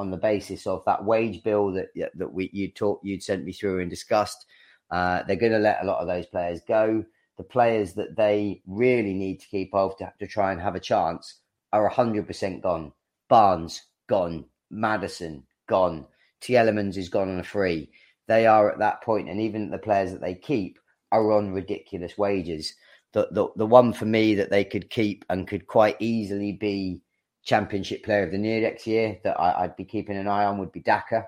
on 0.00 0.10
the 0.10 0.16
basis 0.16 0.66
of 0.66 0.82
that 0.86 1.04
wage 1.04 1.42
bill 1.42 1.72
that 1.72 1.88
that 2.14 2.32
we 2.32 2.48
you 2.52 2.70
talked 2.70 3.04
you'd 3.04 3.22
sent 3.22 3.44
me 3.44 3.52
through 3.52 3.80
and 3.80 3.90
discussed. 3.90 4.46
Uh, 4.90 5.22
they're 5.24 5.36
going 5.36 5.52
to 5.52 5.58
let 5.58 5.82
a 5.82 5.86
lot 5.86 6.00
of 6.00 6.08
those 6.08 6.26
players 6.26 6.60
go. 6.66 7.04
The 7.36 7.44
players 7.44 7.92
that 7.94 8.16
they 8.16 8.62
really 8.66 9.14
need 9.14 9.40
to 9.40 9.46
keep 9.46 9.72
off 9.74 9.98
to, 9.98 10.12
to 10.18 10.26
try 10.26 10.52
and 10.52 10.60
have 10.60 10.74
a 10.74 10.80
chance 10.80 11.38
are 11.72 11.86
hundred 11.88 12.26
percent 12.26 12.62
gone. 12.62 12.92
Barnes 13.28 13.82
gone. 14.08 14.46
Maddison, 14.70 15.44
gone. 15.68 16.06
Tielemans 16.40 16.96
is 16.96 17.08
gone 17.08 17.28
on 17.28 17.40
a 17.40 17.44
free. 17.44 17.90
They 18.28 18.46
are 18.46 18.70
at 18.70 18.78
that 18.78 19.02
point, 19.02 19.28
and 19.28 19.40
even 19.40 19.70
the 19.70 19.78
players 19.78 20.12
that 20.12 20.20
they 20.20 20.34
keep 20.34 20.78
are 21.12 21.32
on 21.32 21.52
ridiculous 21.52 22.16
wages. 22.16 22.74
The, 23.12 23.28
the 23.32 23.48
the 23.56 23.66
one 23.66 23.92
for 23.92 24.06
me 24.06 24.36
that 24.36 24.50
they 24.50 24.64
could 24.64 24.88
keep 24.88 25.24
and 25.28 25.48
could 25.48 25.66
quite 25.66 25.96
easily 25.98 26.52
be 26.52 27.02
Championship 27.44 28.04
Player 28.04 28.24
of 28.24 28.32
the 28.32 28.38
Year 28.38 28.60
next 28.60 28.86
year 28.86 29.18
that 29.24 29.38
I, 29.38 29.62
would 29.62 29.76
be 29.76 29.84
keeping 29.84 30.16
an 30.16 30.28
eye 30.28 30.44
on 30.44 30.58
would 30.58 30.72
be 30.72 30.80
Daka. 30.80 31.26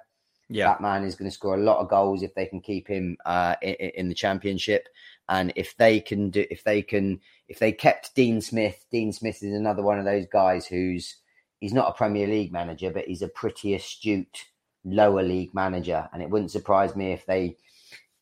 Yeah, 0.48 0.66
that 0.66 0.82
man 0.82 1.04
is 1.04 1.14
going 1.14 1.30
to 1.30 1.34
score 1.34 1.54
a 1.54 1.62
lot 1.62 1.78
of 1.78 1.88
goals 1.88 2.22
if 2.22 2.34
they 2.34 2.46
can 2.46 2.60
keep 2.60 2.86
him 2.86 3.16
uh, 3.24 3.54
in, 3.62 3.74
in, 3.74 4.08
the 4.08 4.14
Championship, 4.14 4.88
and 5.28 5.52
if 5.56 5.74
they 5.76 6.00
can 6.00 6.30
do, 6.30 6.44
if 6.50 6.62
they 6.64 6.82
can, 6.82 7.20
if 7.48 7.58
they 7.58 7.72
kept 7.72 8.14
Dean 8.14 8.42
Smith, 8.42 8.84
Dean 8.90 9.12
Smith 9.12 9.42
is 9.42 9.54
another 9.54 9.82
one 9.82 9.98
of 9.98 10.04
those 10.04 10.26
guys 10.30 10.66
who's 10.66 11.16
he's 11.60 11.72
not 11.72 11.88
a 11.88 11.94
Premier 11.94 12.26
League 12.26 12.52
manager, 12.52 12.90
but 12.90 13.06
he's 13.06 13.22
a 13.22 13.28
pretty 13.28 13.72
astute 13.72 14.44
lower 14.84 15.22
league 15.22 15.54
manager, 15.54 16.08
and 16.12 16.22
it 16.22 16.28
wouldn't 16.28 16.50
surprise 16.50 16.94
me 16.94 17.12
if 17.12 17.24
they 17.24 17.56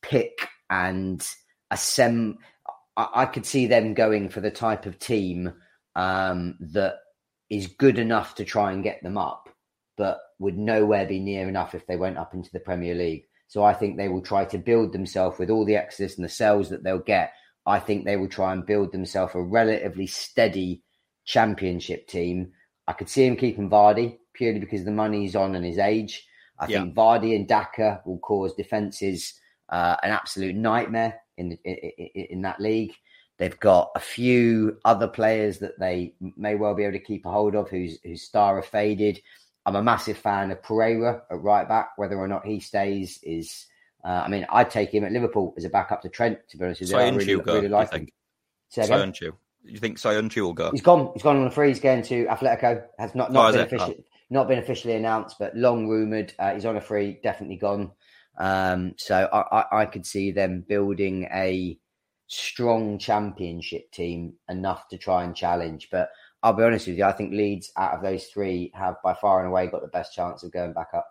pick 0.02 0.46
and 0.68 1.26
assemble. 1.70 2.38
I, 2.96 3.08
I 3.14 3.26
could 3.26 3.46
see 3.46 3.66
them 3.66 3.94
going 3.94 4.28
for 4.28 4.40
the 4.40 4.50
type 4.50 4.86
of 4.86 4.98
team 5.00 5.52
um, 5.96 6.56
that 6.60 6.98
is 7.50 7.66
good 7.66 7.98
enough 7.98 8.36
to 8.36 8.44
try 8.44 8.72
and 8.72 8.82
get 8.82 9.02
them 9.02 9.18
up, 9.18 9.48
but 9.96 10.20
would 10.38 10.56
nowhere 10.56 11.06
be 11.06 11.18
near 11.18 11.48
enough 11.48 11.74
if 11.74 11.86
they 11.86 11.96
went 11.96 12.16
up 12.16 12.32
into 12.32 12.50
the 12.52 12.60
Premier 12.60 12.94
League. 12.94 13.24
So 13.48 13.64
I 13.64 13.74
think 13.74 13.96
they 13.96 14.08
will 14.08 14.22
try 14.22 14.44
to 14.46 14.58
build 14.58 14.92
themselves 14.92 15.38
with 15.38 15.50
all 15.50 15.64
the 15.64 15.76
exodus 15.76 16.16
and 16.16 16.24
the 16.24 16.28
sales 16.28 16.70
that 16.70 16.84
they'll 16.84 17.00
get. 17.00 17.32
I 17.66 17.80
think 17.80 18.04
they 18.04 18.16
will 18.16 18.28
try 18.28 18.52
and 18.52 18.64
build 18.64 18.92
themselves 18.92 19.34
a 19.34 19.40
relatively 19.40 20.06
steady 20.06 20.82
championship 21.24 22.06
team. 22.06 22.52
I 22.86 22.92
could 22.92 23.08
see 23.08 23.26
him 23.26 23.36
keeping 23.36 23.68
Vardy 23.68 24.18
purely 24.32 24.60
because 24.60 24.84
the 24.84 24.92
money's 24.92 25.34
on 25.34 25.56
and 25.56 25.64
his 25.64 25.78
age. 25.78 26.24
I 26.58 26.68
yeah. 26.68 26.82
think 26.82 26.94
Vardy 26.94 27.34
and 27.34 27.48
Daka 27.48 28.00
will 28.06 28.18
cause 28.18 28.54
defenses 28.54 29.34
uh, 29.68 29.96
an 30.02 30.10
absolute 30.10 30.54
nightmare 30.54 31.20
in, 31.36 31.58
in, 31.64 31.74
in, 31.74 32.26
in 32.30 32.42
that 32.42 32.60
league. 32.60 32.92
They've 33.40 33.58
got 33.58 33.90
a 33.96 34.00
few 34.00 34.76
other 34.84 35.08
players 35.08 35.60
that 35.60 35.78
they 35.78 36.12
may 36.36 36.56
well 36.56 36.74
be 36.74 36.84
able 36.84 36.98
to 36.98 37.02
keep 37.02 37.24
a 37.24 37.30
hold 37.30 37.54
of 37.54 37.70
whose 37.70 37.98
whose 38.04 38.20
star 38.20 38.56
have 38.56 38.66
faded. 38.66 39.18
I'm 39.64 39.76
a 39.76 39.82
massive 39.82 40.18
fan 40.18 40.50
of 40.50 40.62
Pereira 40.62 41.22
at 41.30 41.40
right 41.40 41.66
back. 41.66 41.92
Whether 41.96 42.18
or 42.18 42.28
not 42.28 42.44
he 42.44 42.60
stays 42.60 43.18
is, 43.22 43.66
uh, 44.04 44.24
I 44.26 44.28
mean, 44.28 44.44
I'd 44.50 44.70
take 44.70 44.92
him 44.92 45.04
at 45.04 45.12
Liverpool 45.12 45.54
as 45.56 45.64
a 45.64 45.70
backup 45.70 46.02
to 46.02 46.10
Trent. 46.10 46.38
To 46.50 46.58
be 46.58 46.66
honest 46.66 46.82
with 46.82 46.90
you, 46.90 46.98
I 46.98 47.08
really, 47.08 47.40
go, 47.40 47.54
really 47.54 47.68
like 47.68 47.90
him. 47.94 48.08
Soyuncu. 48.76 49.32
You 49.64 49.78
think 49.78 49.96
Soyuncu 49.96 50.42
will 50.42 50.52
go? 50.52 50.70
He's 50.70 50.82
gone. 50.82 51.10
He's 51.14 51.22
gone 51.22 51.38
on 51.38 51.46
a 51.46 51.50
free. 51.50 51.68
He's 51.68 51.80
going 51.80 52.02
to 52.02 52.26
Atletico. 52.26 52.84
Has 52.98 53.14
not 53.14 53.32
not 53.32 53.48
oh, 53.48 53.52
been 53.52 53.60
officially 53.62 53.96
oh. 54.00 54.04
not 54.28 54.48
been 54.48 54.58
officially 54.58 54.96
announced, 54.96 55.36
but 55.38 55.56
long 55.56 55.88
rumored. 55.88 56.34
Uh, 56.38 56.52
he's 56.52 56.66
on 56.66 56.76
a 56.76 56.80
free. 56.82 57.18
Definitely 57.22 57.56
gone. 57.56 57.92
Um, 58.36 58.96
so 58.98 59.26
I, 59.32 59.60
I, 59.60 59.80
I 59.80 59.86
could 59.86 60.04
see 60.04 60.30
them 60.30 60.62
building 60.68 61.26
a 61.32 61.78
strong 62.30 62.96
championship 62.96 63.90
team 63.90 64.34
enough 64.48 64.86
to 64.88 64.96
try 64.96 65.24
and 65.24 65.34
challenge. 65.34 65.88
But 65.90 66.10
I'll 66.42 66.52
be 66.52 66.62
honest 66.62 66.86
with 66.86 66.96
you, 66.96 67.04
I 67.04 67.12
think 67.12 67.32
Leeds 67.32 67.72
out 67.76 67.94
of 67.94 68.02
those 68.02 68.26
three 68.26 68.70
have 68.74 68.96
by 69.02 69.14
far 69.14 69.40
and 69.40 69.48
away 69.48 69.66
got 69.66 69.82
the 69.82 69.88
best 69.88 70.14
chance 70.14 70.42
of 70.42 70.52
going 70.52 70.72
back 70.72 70.90
up. 70.94 71.06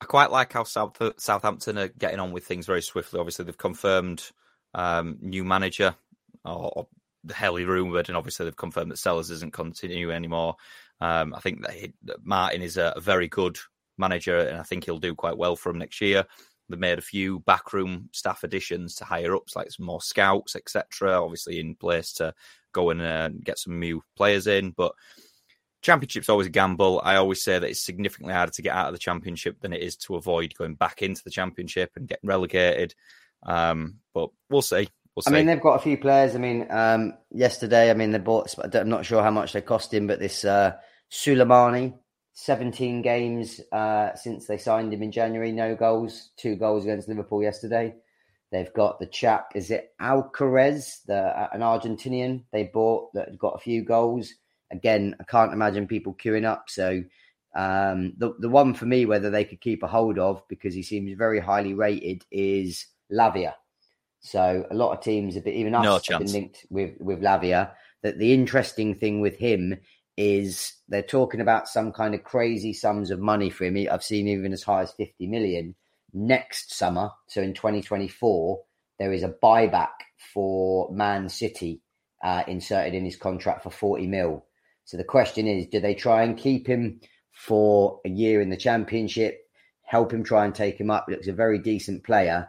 I 0.00 0.04
quite 0.06 0.30
like 0.30 0.52
how 0.52 0.64
South, 0.64 0.96
Southampton 1.18 1.78
are 1.78 1.88
getting 1.88 2.20
on 2.20 2.32
with 2.32 2.46
things 2.46 2.66
very 2.66 2.82
swiftly. 2.82 3.18
Obviously, 3.18 3.44
they've 3.44 3.58
confirmed 3.58 4.30
um, 4.74 5.18
new 5.20 5.44
manager, 5.44 5.96
or, 6.44 6.72
or 6.76 6.86
heavily 7.32 7.64
rumoured, 7.64 8.08
and 8.08 8.16
obviously 8.16 8.44
they've 8.44 8.56
confirmed 8.56 8.92
that 8.92 8.98
Selles 8.98 9.30
isn't 9.30 9.52
continuing 9.52 10.14
anymore. 10.14 10.56
Um, 11.00 11.34
I 11.34 11.40
think 11.40 11.62
that, 11.62 11.72
he, 11.72 11.92
that 12.04 12.24
Martin 12.24 12.62
is 12.62 12.76
a, 12.76 12.92
a, 12.96 13.00
very 13.00 13.28
good 13.28 13.58
manager, 13.98 14.38
and 14.38 14.58
I 14.58 14.62
think 14.62 14.84
he'll 14.84 14.98
do 14.98 15.14
quite 15.14 15.36
well 15.36 15.56
for 15.56 15.70
him 15.70 15.78
next 15.78 16.00
year. 16.00 16.24
They've 16.68 16.78
made 16.78 16.98
a 16.98 17.02
few 17.02 17.40
backroom 17.40 18.08
staff 18.12 18.42
additions 18.42 18.94
to 18.96 19.04
higher 19.04 19.34
ups, 19.34 19.54
like 19.54 19.70
some 19.70 19.86
more 19.86 20.00
scouts, 20.00 20.56
etc. 20.56 21.22
Obviously, 21.22 21.60
in 21.60 21.74
place 21.74 22.12
to 22.14 22.34
go 22.72 22.90
and 22.90 23.00
uh, 23.02 23.30
get 23.42 23.58
some 23.58 23.78
new 23.78 24.02
players 24.16 24.46
in. 24.46 24.70
But 24.70 24.92
championship's 25.82 26.28
always 26.28 26.46
a 26.46 26.50
gamble. 26.50 27.00
I 27.04 27.16
always 27.16 27.42
say 27.42 27.58
that 27.58 27.70
it's 27.70 27.84
significantly 27.84 28.34
harder 28.34 28.52
to 28.52 28.62
get 28.62 28.74
out 28.74 28.88
of 28.88 28.94
the 28.94 28.98
championship 28.98 29.60
than 29.60 29.72
it 29.72 29.82
is 29.82 29.96
to 29.96 30.16
avoid 30.16 30.54
going 30.54 30.74
back 30.74 31.02
into 31.02 31.22
the 31.22 31.30
championship 31.30 31.92
and 31.96 32.08
get 32.08 32.20
relegated. 32.22 32.94
Um, 33.42 33.98
but 34.14 34.30
we'll 34.48 34.62
see. 34.62 34.88
We'll 35.14 35.22
I 35.26 35.30
mean, 35.30 35.46
they've 35.46 35.60
got 35.60 35.76
a 35.76 35.82
few 35.82 35.96
players. 35.96 36.34
I 36.34 36.38
mean, 36.38 36.66
um, 36.70 37.14
yesterday, 37.30 37.90
I 37.90 37.94
mean, 37.94 38.10
they 38.10 38.18
bought. 38.18 38.52
I'm 38.74 38.88
not 38.88 39.06
sure 39.06 39.22
how 39.22 39.30
much 39.30 39.52
they 39.52 39.60
cost 39.60 39.94
him, 39.94 40.08
but 40.08 40.18
this 40.18 40.44
uh, 40.44 40.72
Sulemana 41.10 41.94
17 42.34 43.00
games 43.02 43.60
uh, 43.72 44.14
since 44.14 44.46
they 44.46 44.58
signed 44.58 44.92
him 44.92 45.02
in 45.02 45.12
January, 45.12 45.52
no 45.52 45.74
goals, 45.74 46.30
two 46.36 46.56
goals 46.56 46.84
against 46.84 47.08
Liverpool 47.08 47.42
yesterday. 47.42 47.94
They've 48.50 48.72
got 48.72 48.98
the 48.98 49.06
chap, 49.06 49.52
is 49.54 49.70
it 49.70 49.92
Alcaraz, 50.00 51.04
the, 51.06 51.16
uh, 51.16 51.48
an 51.52 51.60
Argentinian 51.60 52.44
they 52.52 52.64
bought 52.64 53.12
that 53.14 53.38
got 53.38 53.54
a 53.56 53.60
few 53.60 53.82
goals. 53.82 54.32
Again, 54.70 55.16
I 55.20 55.24
can't 55.24 55.52
imagine 55.52 55.86
people 55.86 56.14
queuing 56.14 56.44
up. 56.44 56.64
So 56.68 57.02
um, 57.54 58.14
the 58.18 58.34
the 58.40 58.48
one 58.48 58.74
for 58.74 58.86
me, 58.86 59.06
whether 59.06 59.30
they 59.30 59.44
could 59.44 59.60
keep 59.60 59.82
a 59.82 59.88
hold 59.88 60.18
of 60.18 60.42
because 60.48 60.74
he 60.74 60.82
seems 60.82 61.16
very 61.16 61.40
highly 61.40 61.74
rated, 61.74 62.24
is 62.30 62.86
Lavia. 63.12 63.54
So 64.20 64.66
a 64.70 64.74
lot 64.74 64.92
of 64.92 65.02
teams, 65.02 65.36
even 65.36 65.74
us, 65.74 65.84
no 65.84 66.00
have 66.14 66.20
been 66.20 66.32
linked 66.32 66.66
with 66.70 66.96
with 67.00 67.20
Lavia. 67.20 67.72
That 68.02 68.18
the 68.18 68.34
interesting 68.34 68.94
thing 68.96 69.20
with 69.20 69.36
him 69.36 69.78
is 70.16 70.74
they're 70.88 71.02
talking 71.02 71.40
about 71.40 71.68
some 71.68 71.92
kind 71.92 72.14
of 72.14 72.22
crazy 72.22 72.72
sums 72.72 73.10
of 73.10 73.18
money 73.18 73.50
for 73.50 73.64
him. 73.64 73.86
I've 73.90 74.04
seen 74.04 74.28
even 74.28 74.52
as 74.52 74.62
high 74.62 74.82
as 74.82 74.92
50 74.92 75.26
million 75.26 75.74
next 76.12 76.74
summer. 76.74 77.10
So 77.28 77.42
in 77.42 77.54
2024, 77.54 78.62
there 78.98 79.12
is 79.12 79.22
a 79.22 79.34
buyback 79.42 79.92
for 80.32 80.90
Man 80.92 81.28
City 81.28 81.82
uh, 82.22 82.44
inserted 82.46 82.94
in 82.94 83.04
his 83.04 83.16
contract 83.16 83.64
for 83.64 83.70
40 83.70 84.06
mil. 84.06 84.46
So 84.84 84.96
the 84.96 85.04
question 85.04 85.46
is, 85.46 85.66
do 85.66 85.80
they 85.80 85.94
try 85.94 86.22
and 86.22 86.38
keep 86.38 86.66
him 86.66 87.00
for 87.32 88.00
a 88.04 88.08
year 88.08 88.40
in 88.40 88.50
the 88.50 88.56
championship, 88.56 89.40
help 89.82 90.12
him 90.12 90.22
try 90.22 90.44
and 90.44 90.54
take 90.54 90.78
him 90.78 90.90
up? 90.90 91.06
He 91.08 91.14
looks 91.14 91.26
a 91.26 91.32
very 91.32 91.58
decent 91.58 92.04
player, 92.04 92.48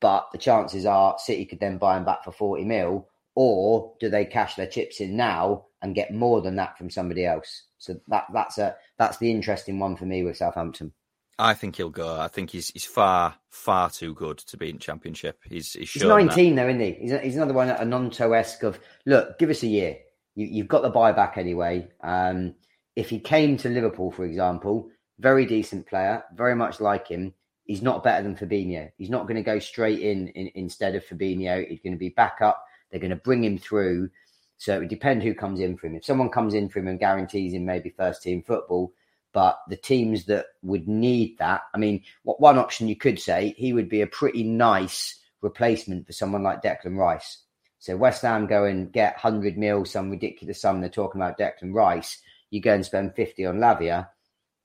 but 0.00 0.26
the 0.32 0.38
chances 0.38 0.86
are 0.86 1.16
City 1.18 1.44
could 1.44 1.60
then 1.60 1.78
buy 1.78 1.96
him 1.96 2.04
back 2.04 2.24
for 2.24 2.32
40 2.32 2.64
mil, 2.64 3.08
or 3.36 3.92
do 4.00 4.08
they 4.08 4.24
cash 4.24 4.56
their 4.56 4.66
chips 4.66 5.00
in 5.00 5.16
now 5.16 5.66
and 5.82 5.94
get 5.94 6.12
more 6.12 6.40
than 6.40 6.56
that 6.56 6.76
from 6.76 6.90
somebody 6.90 7.24
else? 7.24 7.64
So 7.78 8.00
that 8.08 8.24
that's 8.32 8.58
a 8.58 8.74
that's 8.98 9.18
the 9.18 9.30
interesting 9.30 9.78
one 9.78 9.96
for 9.96 10.06
me 10.06 10.24
with 10.24 10.38
Southampton. 10.38 10.92
I 11.38 11.52
think 11.52 11.76
he'll 11.76 11.90
go. 11.90 12.18
I 12.18 12.28
think 12.28 12.50
he's 12.50 12.70
he's 12.70 12.86
far 12.86 13.36
far 13.50 13.90
too 13.90 14.14
good 14.14 14.38
to 14.38 14.56
be 14.56 14.70
in 14.70 14.78
championship. 14.78 15.38
He's 15.44 15.74
he's, 15.74 15.92
he's 15.92 16.02
nineteen 16.02 16.54
that. 16.56 16.62
though, 16.62 16.68
isn't 16.70 16.80
he? 16.80 16.92
He's, 16.92 17.20
he's 17.20 17.36
another 17.36 17.52
one, 17.52 17.68
a 17.68 17.84
non 17.84 18.10
esque 18.10 18.62
of 18.62 18.80
look. 19.04 19.38
Give 19.38 19.50
us 19.50 19.62
a 19.62 19.68
year. 19.68 19.98
You, 20.34 20.62
have 20.62 20.68
got 20.68 20.82
the 20.82 20.90
buyback 20.90 21.38
anyway. 21.38 21.88
Um, 22.02 22.54
if 22.94 23.08
he 23.08 23.18
came 23.18 23.56
to 23.58 23.70
Liverpool, 23.70 24.10
for 24.10 24.24
example, 24.24 24.90
very 25.18 25.46
decent 25.46 25.86
player, 25.86 26.24
very 26.34 26.54
much 26.54 26.80
like 26.80 27.08
him. 27.08 27.32
He's 27.64 27.82
not 27.82 28.04
better 28.04 28.22
than 28.22 28.36
Fabinho. 28.36 28.90
He's 28.96 29.10
not 29.10 29.22
going 29.22 29.36
to 29.36 29.42
go 29.42 29.58
straight 29.58 30.00
in, 30.00 30.28
in 30.28 30.50
instead 30.54 30.94
of 30.94 31.04
Fabinho. 31.06 31.66
He's 31.66 31.80
going 31.80 31.94
to 31.94 31.98
be 31.98 32.10
back 32.10 32.38
up. 32.42 32.62
They're 32.90 33.00
going 33.00 33.10
to 33.10 33.16
bring 33.16 33.44
him 33.44 33.58
through. 33.58 34.10
So 34.58 34.74
it 34.74 34.78
would 34.80 34.88
depend 34.88 35.22
who 35.22 35.34
comes 35.34 35.60
in 35.60 35.76
for 35.76 35.86
him. 35.86 35.96
If 35.96 36.04
someone 36.04 36.30
comes 36.30 36.54
in 36.54 36.68
for 36.68 36.78
him 36.78 36.88
and 36.88 36.98
guarantees 36.98 37.52
him 37.52 37.64
maybe 37.64 37.90
first 37.90 38.22
team 38.22 38.42
football, 38.42 38.92
but 39.32 39.58
the 39.68 39.76
teams 39.76 40.24
that 40.26 40.46
would 40.62 40.88
need 40.88 41.36
that, 41.38 41.62
I 41.74 41.78
mean, 41.78 42.02
what 42.22 42.40
one 42.40 42.56
option 42.56 42.88
you 42.88 42.96
could 42.96 43.20
say 43.20 43.54
he 43.58 43.74
would 43.74 43.88
be 43.88 44.00
a 44.00 44.06
pretty 44.06 44.42
nice 44.42 45.20
replacement 45.42 46.06
for 46.06 46.14
someone 46.14 46.42
like 46.42 46.62
Declan 46.62 46.96
Rice. 46.96 47.42
So 47.78 47.96
West 47.96 48.22
Ham 48.22 48.46
go 48.46 48.64
and 48.64 48.90
get 48.90 49.14
100 49.22 49.58
mil, 49.58 49.84
some 49.84 50.10
ridiculous 50.10 50.60
sum. 50.60 50.80
They're 50.80 50.88
talking 50.88 51.20
about 51.20 51.38
Declan 51.38 51.74
Rice. 51.74 52.20
You 52.50 52.60
go 52.60 52.74
and 52.74 52.84
spend 52.84 53.14
50 53.14 53.44
on 53.46 53.58
Lavia. 53.58 54.08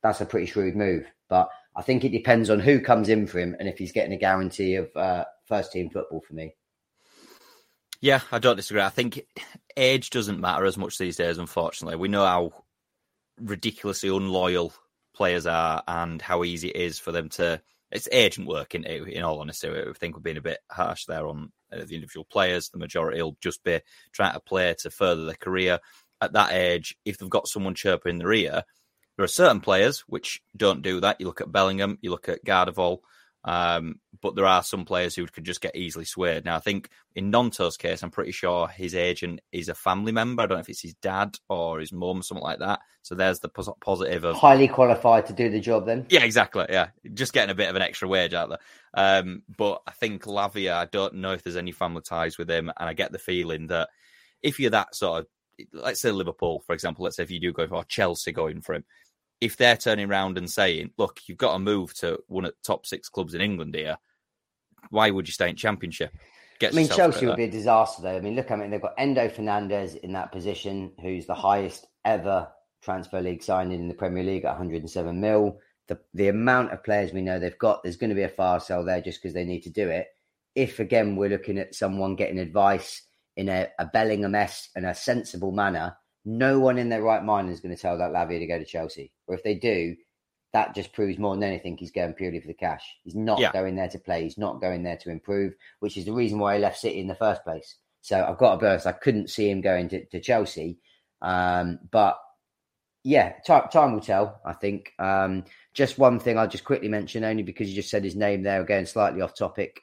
That's 0.01 0.21
a 0.21 0.25
pretty 0.25 0.45
shrewd 0.45 0.75
move. 0.75 1.05
But 1.27 1.49
I 1.75 1.81
think 1.81 2.03
it 2.03 2.09
depends 2.09 2.49
on 2.49 2.59
who 2.59 2.79
comes 2.79 3.09
in 3.09 3.27
for 3.27 3.39
him 3.39 3.55
and 3.59 3.67
if 3.67 3.77
he's 3.77 3.91
getting 3.91 4.13
a 4.13 4.17
guarantee 4.17 4.75
of 4.75 4.95
uh, 4.95 5.25
first 5.45 5.71
team 5.71 5.89
football 5.89 6.21
for 6.25 6.33
me. 6.33 6.55
Yeah, 8.01 8.21
I 8.31 8.39
don't 8.39 8.55
disagree. 8.55 8.81
I 8.81 8.89
think 8.89 9.21
age 9.77 10.09
doesn't 10.09 10.41
matter 10.41 10.65
as 10.65 10.77
much 10.77 10.97
these 10.97 11.17
days, 11.17 11.37
unfortunately. 11.37 11.97
We 11.97 12.07
know 12.07 12.25
how 12.25 12.51
ridiculously 13.39 14.09
unloyal 14.09 14.73
players 15.15 15.45
are 15.45 15.83
and 15.87 16.19
how 16.19 16.43
easy 16.43 16.69
it 16.69 16.75
is 16.75 16.99
for 16.99 17.11
them 17.11 17.29
to. 17.29 17.61
It's 17.91 18.07
agent 18.11 18.47
work, 18.47 18.73
in, 18.73 18.85
in 18.85 19.21
all 19.21 19.39
honesty. 19.39 19.69
I 19.69 19.91
think 19.93 20.15
we're 20.15 20.21
being 20.21 20.37
a 20.37 20.41
bit 20.41 20.59
harsh 20.71 21.05
there 21.05 21.27
on 21.27 21.51
uh, 21.71 21.83
the 21.85 21.95
individual 21.95 22.25
players. 22.31 22.69
The 22.69 22.79
majority 22.79 23.21
will 23.21 23.37
just 23.41 23.63
be 23.63 23.81
trying 24.13 24.33
to 24.33 24.39
play 24.39 24.73
to 24.79 24.89
further 24.89 25.25
their 25.25 25.35
career. 25.35 25.79
At 26.21 26.33
that 26.33 26.53
age, 26.53 26.95
if 27.05 27.17
they've 27.17 27.29
got 27.29 27.49
someone 27.49 27.75
chirping 27.75 28.11
in 28.11 28.17
their 28.19 28.33
ear, 28.33 28.63
there 29.17 29.25
are 29.25 29.27
certain 29.27 29.59
players 29.59 30.01
which 30.07 30.41
don't 30.55 30.81
do 30.81 31.01
that. 31.01 31.17
You 31.19 31.27
look 31.27 31.41
at 31.41 31.51
Bellingham, 31.51 31.99
you 32.01 32.11
look 32.11 32.29
at 32.29 32.45
Gvardiol, 32.45 32.99
um, 33.43 33.99
but 34.21 34.35
there 34.35 34.45
are 34.45 34.63
some 34.63 34.85
players 34.85 35.15
who 35.15 35.25
could 35.25 35.45
just 35.45 35.61
get 35.61 35.75
easily 35.75 36.05
swayed. 36.05 36.45
Now, 36.45 36.55
I 36.55 36.59
think 36.59 36.89
in 37.15 37.31
Gnonto's 37.31 37.77
case, 37.77 38.03
I'm 38.03 38.11
pretty 38.11 38.31
sure 38.31 38.67
his 38.67 38.93
agent 38.93 39.41
is 39.51 39.67
a 39.67 39.73
family 39.73 40.11
member. 40.11 40.43
I 40.43 40.45
don't 40.45 40.57
know 40.57 40.61
if 40.61 40.69
it's 40.69 40.81
his 40.81 40.93
dad 40.95 41.37
or 41.49 41.79
his 41.79 41.91
mum, 41.91 42.21
something 42.21 42.43
like 42.43 42.59
that. 42.59 42.79
So 43.01 43.15
there's 43.15 43.39
the 43.39 43.49
positive 43.49 44.23
of 44.25 44.35
highly 44.35 44.67
qualified 44.67 45.25
to 45.25 45.33
do 45.33 45.49
the 45.49 45.59
job. 45.59 45.87
Then, 45.87 46.05
yeah, 46.09 46.23
exactly. 46.23 46.67
Yeah, 46.69 46.89
just 47.13 47.33
getting 47.33 47.49
a 47.49 47.55
bit 47.55 47.69
of 47.69 47.75
an 47.75 47.81
extra 47.81 48.07
wage 48.07 48.35
out 48.35 48.49
there. 48.49 48.59
Um, 48.93 49.41
but 49.57 49.81
I 49.87 49.91
think 49.91 50.25
Lavia, 50.25 50.73
I 50.73 50.85
don't 50.85 51.15
know 51.15 51.31
if 51.31 51.43
there's 51.43 51.57
any 51.57 51.71
family 51.71 52.03
ties 52.03 52.37
with 52.37 52.49
him, 52.49 52.71
and 52.77 52.89
I 52.89 52.93
get 52.93 53.11
the 53.11 53.17
feeling 53.17 53.67
that 53.67 53.89
if 54.43 54.59
you're 54.59 54.69
that 54.69 54.93
sort 54.95 55.21
of, 55.21 55.27
let's 55.73 55.99
say 55.99 56.11
Liverpool, 56.11 56.63
for 56.65 56.73
example, 56.73 57.03
let's 57.03 57.17
say 57.17 57.23
if 57.23 57.31
you 57.31 57.39
do 57.39 57.51
go 57.51 57.67
for 57.67 57.83
Chelsea 57.85 58.31
going 58.31 58.61
for 58.61 58.75
him, 58.75 58.85
if 59.41 59.57
they're 59.57 59.77
turning 59.77 60.09
around 60.09 60.37
and 60.37 60.49
saying, 60.49 60.91
"Look, 60.97 61.21
you've 61.27 61.37
got 61.37 61.53
to 61.53 61.59
move 61.59 61.93
to 61.95 62.19
one 62.27 62.45
of 62.45 62.51
the 62.51 62.63
top 62.63 62.85
six 62.85 63.09
clubs 63.09 63.33
in 63.33 63.41
England 63.41 63.75
here," 63.75 63.97
why 64.89 65.09
would 65.09 65.27
you 65.27 65.33
stay 65.33 65.49
in 65.49 65.55
Championship? 65.55 66.13
I 66.63 66.71
mean, 66.71 66.89
Chelsea 66.89 67.25
would 67.25 67.37
be 67.37 67.45
a 67.45 67.51
disaster, 67.51 68.03
though. 68.03 68.15
I 68.17 68.21
mean, 68.21 68.35
look, 68.35 68.51
I 68.51 68.55
mean, 68.55 68.69
they've 68.69 68.81
got 68.81 68.97
Enzo 68.97 69.31
Fernandez 69.31 69.95
in 69.95 70.13
that 70.13 70.31
position, 70.31 70.91
who's 71.01 71.25
the 71.25 71.33
highest 71.33 71.87
ever 72.05 72.47
transfer 72.81 73.21
league 73.21 73.43
signing 73.43 73.79
in 73.79 73.87
the 73.87 73.93
Premier 73.93 74.23
League 74.23 74.45
at 74.45 74.51
107 74.51 75.19
mil. 75.19 75.57
The 75.87 75.99
the 76.13 76.27
amount 76.27 76.71
of 76.71 76.83
players 76.83 77.13
we 77.13 77.21
know 77.21 77.39
they've 77.39 77.57
got, 77.57 77.83
there's 77.83 77.97
going 77.97 78.09
to 78.09 78.15
be 78.15 78.23
a 78.23 78.29
fire 78.29 78.59
sale 78.59 78.83
there 78.83 79.01
just 79.01 79.21
because 79.21 79.33
they 79.33 79.45
need 79.45 79.61
to 79.63 79.69
do 79.69 79.89
it. 79.89 80.07
If 80.55 80.79
again 80.79 81.15
we're 81.15 81.29
looking 81.29 81.57
at 81.57 81.75
someone 81.75 82.15
getting 82.15 82.39
advice 82.39 83.03
in 83.37 83.49
a, 83.49 83.69
a 83.79 83.85
Bellingham 83.85 84.35
esque 84.35 84.69
and 84.75 84.85
a 84.85 84.93
sensible 84.93 85.51
manner, 85.51 85.95
no 86.25 86.59
one 86.59 86.77
in 86.77 86.89
their 86.89 87.01
right 87.01 87.23
mind 87.23 87.49
is 87.49 87.59
going 87.59 87.75
to 87.75 87.81
tell 87.81 87.97
that 87.97 88.11
Lavia 88.11 88.39
to 88.39 88.47
go 88.47 88.59
to 88.59 88.65
Chelsea. 88.65 89.11
Or 89.27 89.35
if 89.35 89.43
they 89.43 89.55
do, 89.55 89.95
that 90.53 90.75
just 90.75 90.93
proves 90.93 91.17
more 91.17 91.33
than 91.35 91.43
anything 91.43 91.77
he's 91.77 91.91
going 91.91 92.13
purely 92.13 92.39
for 92.39 92.47
the 92.47 92.53
cash. 92.53 92.83
He's 93.03 93.15
not 93.15 93.39
yeah. 93.39 93.51
going 93.51 93.75
there 93.75 93.89
to 93.89 93.99
play. 93.99 94.23
He's 94.23 94.37
not 94.37 94.61
going 94.61 94.83
there 94.83 94.97
to 94.97 95.09
improve, 95.09 95.53
which 95.79 95.97
is 95.97 96.05
the 96.05 96.13
reason 96.13 96.39
why 96.39 96.55
he 96.55 96.61
left 96.61 96.79
City 96.79 96.99
in 96.99 97.07
the 97.07 97.15
first 97.15 97.43
place. 97.43 97.75
So 98.01 98.23
I've 98.23 98.37
got 98.37 98.55
a 98.55 98.57
burst. 98.57 98.87
I 98.87 98.91
couldn't 98.91 99.29
see 99.29 99.49
him 99.49 99.61
going 99.61 99.89
to, 99.89 100.05
to 100.05 100.19
Chelsea. 100.19 100.79
Um, 101.21 101.79
but 101.89 102.19
yeah, 103.03 103.33
time, 103.45 103.69
time 103.71 103.93
will 103.93 104.01
tell, 104.01 104.41
I 104.45 104.53
think. 104.53 104.93
Um, 104.99 105.45
just 105.73 105.97
one 105.97 106.19
thing 106.19 106.37
I'll 106.37 106.47
just 106.47 106.65
quickly 106.65 106.89
mention, 106.89 107.23
only 107.23 107.43
because 107.43 107.69
you 107.69 107.75
just 107.75 107.89
said 107.89 108.03
his 108.03 108.15
name 108.15 108.43
there, 108.43 108.61
again, 108.61 108.85
slightly 108.85 109.21
off 109.21 109.35
topic. 109.35 109.81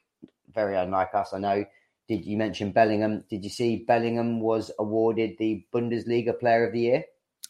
Very 0.53 0.75
unlike 0.75 1.13
us, 1.13 1.33
I 1.33 1.39
know. 1.39 1.65
Did 2.09 2.25
you 2.25 2.37
mention 2.37 2.71
Bellingham? 2.71 3.23
Did 3.29 3.43
you 3.43 3.51
see 3.51 3.85
Bellingham 3.87 4.41
was 4.41 4.71
awarded 4.79 5.37
the 5.37 5.63
Bundesliga 5.71 6.37
Player 6.37 6.65
of 6.65 6.73
the 6.73 6.79
Year? 6.79 7.03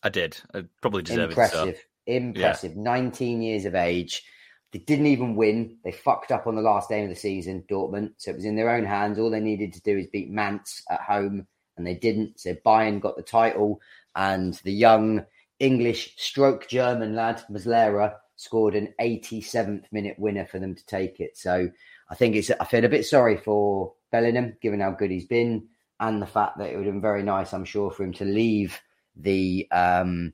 I 0.03 0.09
did. 0.09 0.37
I 0.53 0.65
probably 0.81 1.01
deserve 1.01 1.29
Impressive. 1.29 1.69
it. 1.69 1.85
Impressive. 2.05 2.73
Yeah. 2.75 2.81
19 2.81 3.41
years 3.41 3.63
of 3.63 3.73
age. 3.73 4.25
They 4.73 4.79
didn't 4.79 5.07
even 5.07 5.37
win. 5.37 5.77
They 5.85 5.93
fucked 5.93 6.33
up 6.33 6.45
on 6.45 6.55
the 6.55 6.61
last 6.61 6.89
game 6.89 7.05
of 7.05 7.09
the 7.09 7.15
season, 7.15 7.63
Dortmund. 7.69 8.11
So 8.17 8.31
it 8.31 8.35
was 8.35 8.43
in 8.43 8.57
their 8.57 8.69
own 8.69 8.83
hands. 8.83 9.17
All 9.17 9.29
they 9.29 9.39
needed 9.39 9.71
to 9.73 9.81
do 9.81 9.97
is 9.97 10.07
beat 10.07 10.29
Mainz 10.29 10.83
at 10.89 11.01
home, 11.01 11.47
and 11.77 11.87
they 11.87 11.95
didn't. 11.95 12.39
So 12.39 12.53
Bayern 12.53 12.99
got 12.99 13.15
the 13.15 13.23
title, 13.23 13.79
and 14.17 14.55
the 14.65 14.73
young 14.73 15.25
English 15.59 16.15
stroke 16.17 16.67
German 16.67 17.15
lad, 17.15 17.41
Musiala, 17.49 18.15
scored 18.35 18.75
an 18.75 18.93
87th 18.99 19.85
minute 19.91 20.19
winner 20.19 20.45
for 20.45 20.59
them 20.59 20.75
to 20.75 20.85
take 20.85 21.21
it. 21.21 21.37
So 21.37 21.69
I 22.09 22.15
think 22.15 22.35
it's, 22.35 22.51
I 22.51 22.65
feel 22.65 22.85
a 22.85 22.89
bit 22.89 23.05
sorry 23.05 23.37
for 23.37 23.93
Bellingham, 24.11 24.57
given 24.61 24.79
how 24.79 24.91
good 24.91 25.11
he's 25.11 25.25
been, 25.25 25.67
and 25.99 26.21
the 26.21 26.27
fact 26.27 26.57
that 26.57 26.69
it 26.69 26.77
would 26.77 26.85
have 26.85 26.93
been 26.93 27.01
very 27.01 27.23
nice, 27.23 27.53
I'm 27.53 27.65
sure, 27.65 27.91
for 27.91 28.03
him 28.03 28.13
to 28.13 28.25
leave 28.25 28.79
the 29.15 29.67
um, 29.71 30.33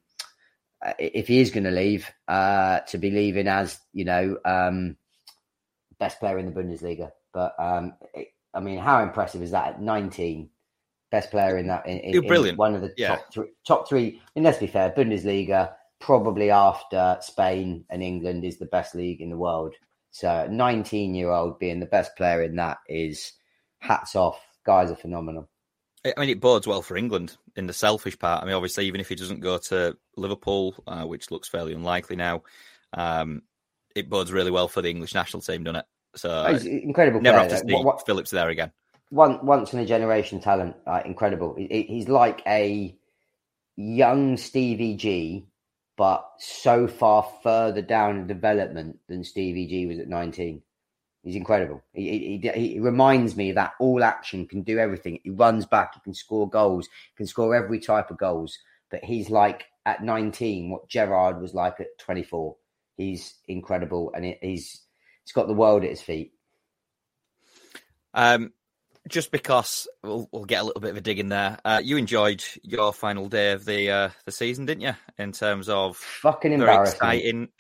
if 1.00 1.28
he 1.28 1.40
is 1.40 1.52
going 1.52 1.64
to 1.64 1.72
leave, 1.72 2.10
uh, 2.28 2.80
to 2.82 2.98
be 2.98 3.10
leaving 3.10 3.48
as 3.48 3.80
you 3.94 4.06
know 4.06 4.38
um, 4.46 4.96
best 6.00 6.20
player 6.20 6.38
in 6.38 6.46
the 6.46 6.52
Bundesliga. 6.52 7.12
But 7.34 7.56
um, 7.60 7.94
it, 8.14 8.30
I 8.54 8.60
mean, 8.60 8.80
how 8.80 9.02
impressive 9.02 9.42
is 9.42 9.52
that 9.52 9.68
at 9.68 9.82
19? 9.82 10.50
Best 11.12 11.32
player 11.32 11.58
in 11.58 11.68
that 11.68 11.86
in, 11.88 12.00
in, 12.00 12.28
brilliant. 12.28 12.58
one 12.58 12.76
of 12.76 12.82
the 12.82 12.94
yeah. 12.98 13.10
top 13.10 13.34
three, 13.34 13.48
top 13.66 13.88
three. 13.88 14.22
Mean, 14.36 14.44
let's 14.44 14.58
be 14.58 14.68
fair, 14.68 14.92
Bundesliga 14.92 15.74
probably 16.00 16.52
after 16.52 17.18
Spain 17.22 17.86
and 17.90 18.04
England 18.04 18.44
is 18.44 18.58
the 18.58 18.66
best 18.66 18.96
league 18.96 19.22
in 19.22 19.30
the 19.30 19.38
world. 19.38 19.74
So, 20.12 20.48
19 20.50 21.14
year 21.16 21.32
old 21.32 21.60
being 21.60 21.80
the 21.80 21.86
best 21.86 22.16
player 22.16 22.44
in 22.44 22.56
that 22.56 22.78
is 22.88 23.34
hats 23.86 24.16
off. 24.16 24.40
Guys 24.66 24.92
are 24.92 24.96
phenomenal. 24.96 25.50
I 26.06 26.20
mean, 26.20 26.30
it 26.30 26.40
bodes 26.40 26.68
well 26.68 26.82
for 26.82 26.98
England 26.98 27.38
in 27.56 27.66
the 27.66 27.74
selfish 27.74 28.18
part. 28.20 28.44
I 28.44 28.46
mean, 28.46 28.54
obviously, 28.54 28.86
even 28.86 29.02
if 29.02 29.10
he 29.10 29.16
doesn't 29.16 29.40
go 29.40 29.58
to 29.58 29.98
Liverpool, 30.16 30.76
uh, 30.86 31.04
which 31.04 31.32
looks 31.32 31.50
fairly 31.50 31.74
unlikely 31.74 32.16
now, 32.16 32.44
um, 32.94 33.42
it 33.96 34.10
bodes 34.10 34.32
really 34.32 34.52
well 34.52 34.68
for 34.68 34.82
the 34.82 34.90
English 34.90 35.16
national 35.16 35.42
team, 35.42 35.64
doesn't 35.64 35.78
it? 35.78 35.86
So 36.16 36.30
oh, 36.30 36.56
incredible. 36.56 37.22
Never 37.22 37.40
player, 37.40 37.50
have 37.50 37.62
to 37.62 37.68
see 37.68 37.74
what, 37.74 37.86
what, 37.86 38.06
Phillips 38.06 38.32
there 38.32 38.50
again. 38.50 38.72
One 39.10 39.46
once 39.46 39.74
in 39.74 39.80
a 39.80 39.86
generation 39.86 40.40
talent, 40.40 40.76
uh, 40.86 41.02
incredible. 41.06 41.56
He, 41.58 41.86
he's 41.88 42.08
like 42.08 42.42
a 42.46 42.96
young 43.76 44.38
Stevie 44.38 44.96
G, 44.96 45.48
but 45.98 46.26
so 46.38 46.88
far 46.88 47.28
further 47.44 47.82
down 47.82 48.18
in 48.18 48.28
development 48.28 49.00
than 49.08 49.24
Stevie 49.24 49.68
G 49.68 49.88
was 49.88 50.00
at 50.00 50.08
nineteen. 50.08 50.62
He's 51.26 51.36
incredible. 51.36 51.82
He, 51.92 52.40
he, 52.40 52.52
he, 52.52 52.80
reminds 52.80 53.36
me 53.36 53.52
that 53.54 53.74
all 53.80 54.04
action 54.04 54.46
can 54.46 54.62
do 54.62 54.78
everything. 54.78 55.20
He 55.24 55.32
runs 55.32 55.66
back, 55.66 55.96
he 55.96 56.00
can 56.02 56.14
score 56.14 56.48
goals, 56.48 56.88
can 57.18 57.26
score 57.26 57.56
every 57.56 57.80
type 57.80 58.12
of 58.12 58.20
goals. 58.20 58.60
But 58.92 59.04
he's 59.04 59.32
like 59.32 59.66
at 59.88 60.04
19 60.04 60.70
what 60.70 60.88
Gerrard 60.88 61.42
was 61.42 61.56
like 61.56 61.80
at 61.80 61.98
24. 61.98 62.56
He's 62.96 63.34
incredible 63.48 64.12
and 64.14 64.24
he's 64.24 64.82
he's 65.24 65.34
got 65.34 65.48
the 65.48 65.54
world 65.54 65.84
at 65.84 65.90
his 65.90 66.02
feet. 66.02 66.32
Um, 68.14 68.54
just 69.10 69.32
because 69.32 69.88
we'll, 70.04 70.30
we'll 70.32 70.46
get 70.46 70.62
a 70.62 70.66
little 70.66 70.82
bit 70.82 70.92
of 70.92 70.98
a 70.98 71.02
dig 71.02 71.18
in 71.18 71.30
there. 71.30 71.58
Uh, 71.66 71.82
you 71.84 71.98
enjoyed 71.98 72.44
your 72.62 72.94
final 72.94 73.30
day 73.30 73.54
of 73.54 73.66
the 73.66 73.90
uh, 73.90 74.10
the 74.26 74.32
season, 74.32 74.68
didn't 74.68 74.82
you? 74.82 74.94
In 75.18 75.32
terms 75.32 75.70
of 75.70 75.98
fucking 75.98 76.52
embarrassing. 76.52 77.50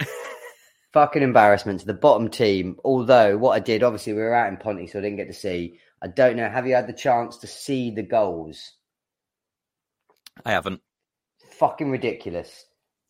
fucking 0.95 1.23
embarrassment 1.23 1.81
to 1.81 1.86
the 1.86 1.93
bottom 1.93 2.29
team. 2.29 2.77
Although 2.86 3.38
what 3.38 3.51
I 3.51 3.60
did, 3.60 3.84
obviously 3.84 4.13
we 4.13 4.21
were 4.21 4.34
out 4.34 4.47
in 4.47 4.55
Ponty, 4.55 4.88
so 4.88 4.97
I 4.97 5.01
didn't 5.01 5.17
get 5.17 5.27
to 5.27 5.34
see. 5.34 5.77
I 6.01 6.08
don't 6.08 6.38
know. 6.38 6.47
Have 6.47 6.67
you 6.67 6.73
had 6.73 6.88
the 6.88 6.93
chance 6.93 7.36
to 7.39 7.47
see 7.47 7.91
the 7.91 8.01
goals? 8.01 8.71
I 10.45 10.51
haven't. 10.51 10.79
fucking 11.60 11.91
ridiculous. 11.91 12.65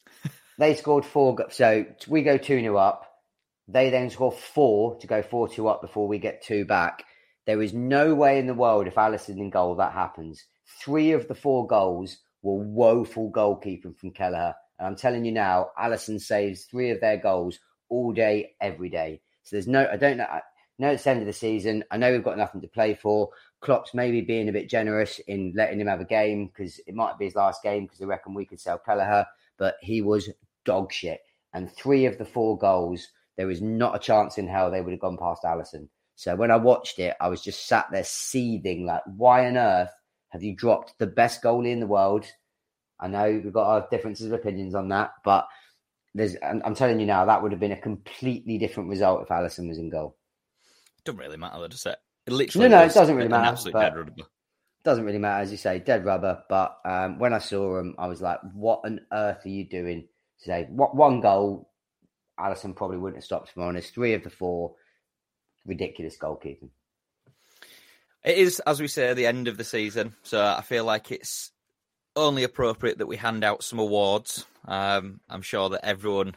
they 0.58 0.74
scored 0.74 1.06
four, 1.06 1.38
so 1.52 1.86
we 2.08 2.24
go 2.24 2.40
2 2.40 2.60
0 2.60 2.76
up. 2.76 3.06
They 3.68 3.92
then 3.92 4.10
score 4.10 4.32
four 4.32 4.98
to 4.98 5.06
go 5.06 5.22
4 5.22 5.50
2 5.50 5.68
up 5.68 5.82
before 5.84 6.08
we 6.08 6.18
get 6.18 6.44
two 6.44 6.66
back. 6.66 7.04
There 7.46 7.62
is 7.62 7.74
no 7.74 8.16
way 8.16 8.40
in 8.40 8.48
the 8.48 8.56
world, 8.56 8.88
if 8.88 8.96
Alisson 8.96 9.38
in 9.38 9.52
goal, 9.52 9.76
that 9.76 9.94
happens. 9.94 10.44
Three 10.84 11.12
of 11.12 11.28
the 11.28 11.36
four 11.36 11.68
goals 11.68 12.18
were 12.42 12.64
woeful 12.64 13.32
goalkeeping 13.32 13.96
from 13.96 14.10
Kelleher. 14.10 14.56
And 14.80 14.88
I'm 14.88 14.96
telling 14.96 15.24
you 15.24 15.32
now, 15.32 15.70
Alisson 15.80 16.20
saves 16.20 16.66
three 16.66 16.90
of 16.90 17.00
their 17.00 17.18
goals 17.18 17.60
all 17.90 18.14
day, 18.14 18.54
every 18.62 18.90
day. 18.90 19.22
So 19.44 19.56
there's 19.56 19.68
no, 19.68 19.88
I 19.92 19.98
don't 19.98 20.18
know. 20.18 20.26
I 20.26 20.42
know 20.80 20.90
it's 20.90 21.04
the 21.04 21.12
end 21.12 21.22
of 21.22 21.28
the 21.28 21.34
season. 21.34 21.84
I 21.92 21.98
know 21.98 22.12
we've 22.12 22.24
got 22.24 22.38
nothing 22.38 22.62
to 22.62 22.68
play 22.68 22.96
for. 22.96 23.30
Klopp's 23.62 23.94
maybe 23.94 24.22
being 24.22 24.50
a 24.50 24.54
bit 24.54 24.70
generous 24.70 25.20
in 25.28 25.54
letting 25.56 25.80
him 25.80 25.88
have 25.88 26.02
a 26.02 26.06
game 26.06 26.48
because 26.48 26.80
it 26.86 26.96
might 26.96 27.18
be 27.18 27.26
his 27.26 27.36
last 27.36 27.64
game 27.64 27.86
because 27.86 28.00
they 28.00 28.06
reckon 28.06 28.34
we 28.34 28.46
could 28.46 28.60
sell 28.60 28.78
Kelleher, 28.78 29.26
but 29.58 29.76
he 29.82 30.02
was 30.02 30.30
dog 30.66 30.92
shit. 30.92 31.22
And 31.54 31.72
three 31.72 32.06
of 32.06 32.18
the 32.18 32.26
four 32.26 32.58
goals, 32.58 33.08
there 33.38 33.48
was 33.48 33.62
not 33.62 33.96
a 33.96 34.00
chance 34.00 34.38
in 34.38 34.48
hell 34.48 34.70
they 34.70 34.82
would 34.82 34.92
have 34.92 35.00
gone 35.00 35.18
past 35.18 35.44
Alisson. 35.44 35.88
So 36.16 36.36
when 36.36 36.52
I 36.52 36.58
watched 36.58 37.00
it, 37.00 37.16
I 37.20 37.28
was 37.30 37.42
just 37.42 37.68
sat 37.68 37.88
there 37.92 38.04
seething 38.04 38.86
like, 38.86 39.02
why 39.06 39.48
on 39.48 39.58
earth 39.58 39.92
have 40.30 40.44
you 40.44 40.56
dropped 40.56 40.98
the 41.00 41.08
best 41.08 41.42
goalie 41.42 41.72
in 41.72 41.80
the 41.80 41.88
world? 41.88 42.26
I 43.00 43.08
know 43.08 43.42
we've 43.44 43.54
got 43.54 43.68
our 43.68 43.88
differences 43.90 44.28
of 44.28 44.34
opinions 44.34 44.76
on 44.76 44.90
that, 44.90 45.12
but 45.24 45.48
there's 46.16 46.36
I'm, 46.42 46.62
I'm 46.66 46.76
telling 46.76 47.00
you 47.00 47.06
now 47.06 47.26
that 47.26 47.44
would 47.44 47.52
have 47.52 47.60
been 47.60 47.74
a 47.74 47.80
completely 47.80 48.58
different 48.58 48.90
result 48.90 49.22
if 49.22 49.28
Alisson 49.28 49.68
was 49.68 49.78
in 49.78 49.90
goal. 49.90 50.18
Doesn't 51.04 51.20
really 51.20 51.38
matter, 51.38 51.68
does 51.68 51.86
it? 51.86 51.98
it 52.26 52.34
literally 52.34 52.70
no, 52.70 52.80
no, 52.80 52.86
it 52.86 52.94
doesn't 52.94 53.16
really 53.16 53.28
matter. 53.28 53.52
Absolute 53.52 53.74
dead 53.74 53.96
rubber. 53.96 54.14
Doesn't 54.84 55.04
really 55.04 55.20
matter, 55.20 55.44
as 55.44 55.52
you 55.52 55.58
say, 55.58 55.80
dead 55.80 56.06
rubber. 56.06 56.42
But 56.48 56.78
um, 56.86 57.20
when 57.20 57.34
I 57.34 57.40
saw 57.40 57.80
him, 57.80 57.96
I 58.00 58.08
was 58.08 58.22
like, 58.22 58.40
"What 58.54 58.82
on 58.86 59.02
earth 59.12 59.46
are 59.46 59.50
you 59.50 59.68
doing 59.68 60.08
today?" 60.42 60.68
What 60.70 60.96
one 60.96 61.20
goal? 61.20 61.70
Alisson 62.40 62.76
probably 62.76 62.98
wouldn't 62.98 63.18
have 63.18 63.26
stopped. 63.26 63.50
To 63.50 63.56
be 63.56 63.62
honest, 63.62 63.94
three 63.94 64.14
of 64.14 64.24
the 64.24 64.30
four, 64.30 64.76
ridiculous 65.66 66.18
goalkeeping. 66.18 66.70
It 68.24 68.38
is, 68.38 68.60
as 68.62 68.82
we 68.82 68.88
say, 68.88 69.14
the 69.14 69.28
end 69.28 69.48
of 69.48 69.58
the 69.58 69.64
season, 69.64 70.16
so 70.24 70.42
I 70.42 70.62
feel 70.62 70.86
like 70.86 71.12
it's 71.12 71.52
only 72.16 72.44
appropriate 72.44 73.00
that 73.00 73.08
we 73.08 73.18
hand 73.18 73.44
out 73.44 73.64
some 73.64 73.80
awards. 73.80 74.46
Um, 74.68 75.20
I'm 75.30 75.42
sure 75.42 75.70
that 75.70 75.86
everyone, 75.86 76.36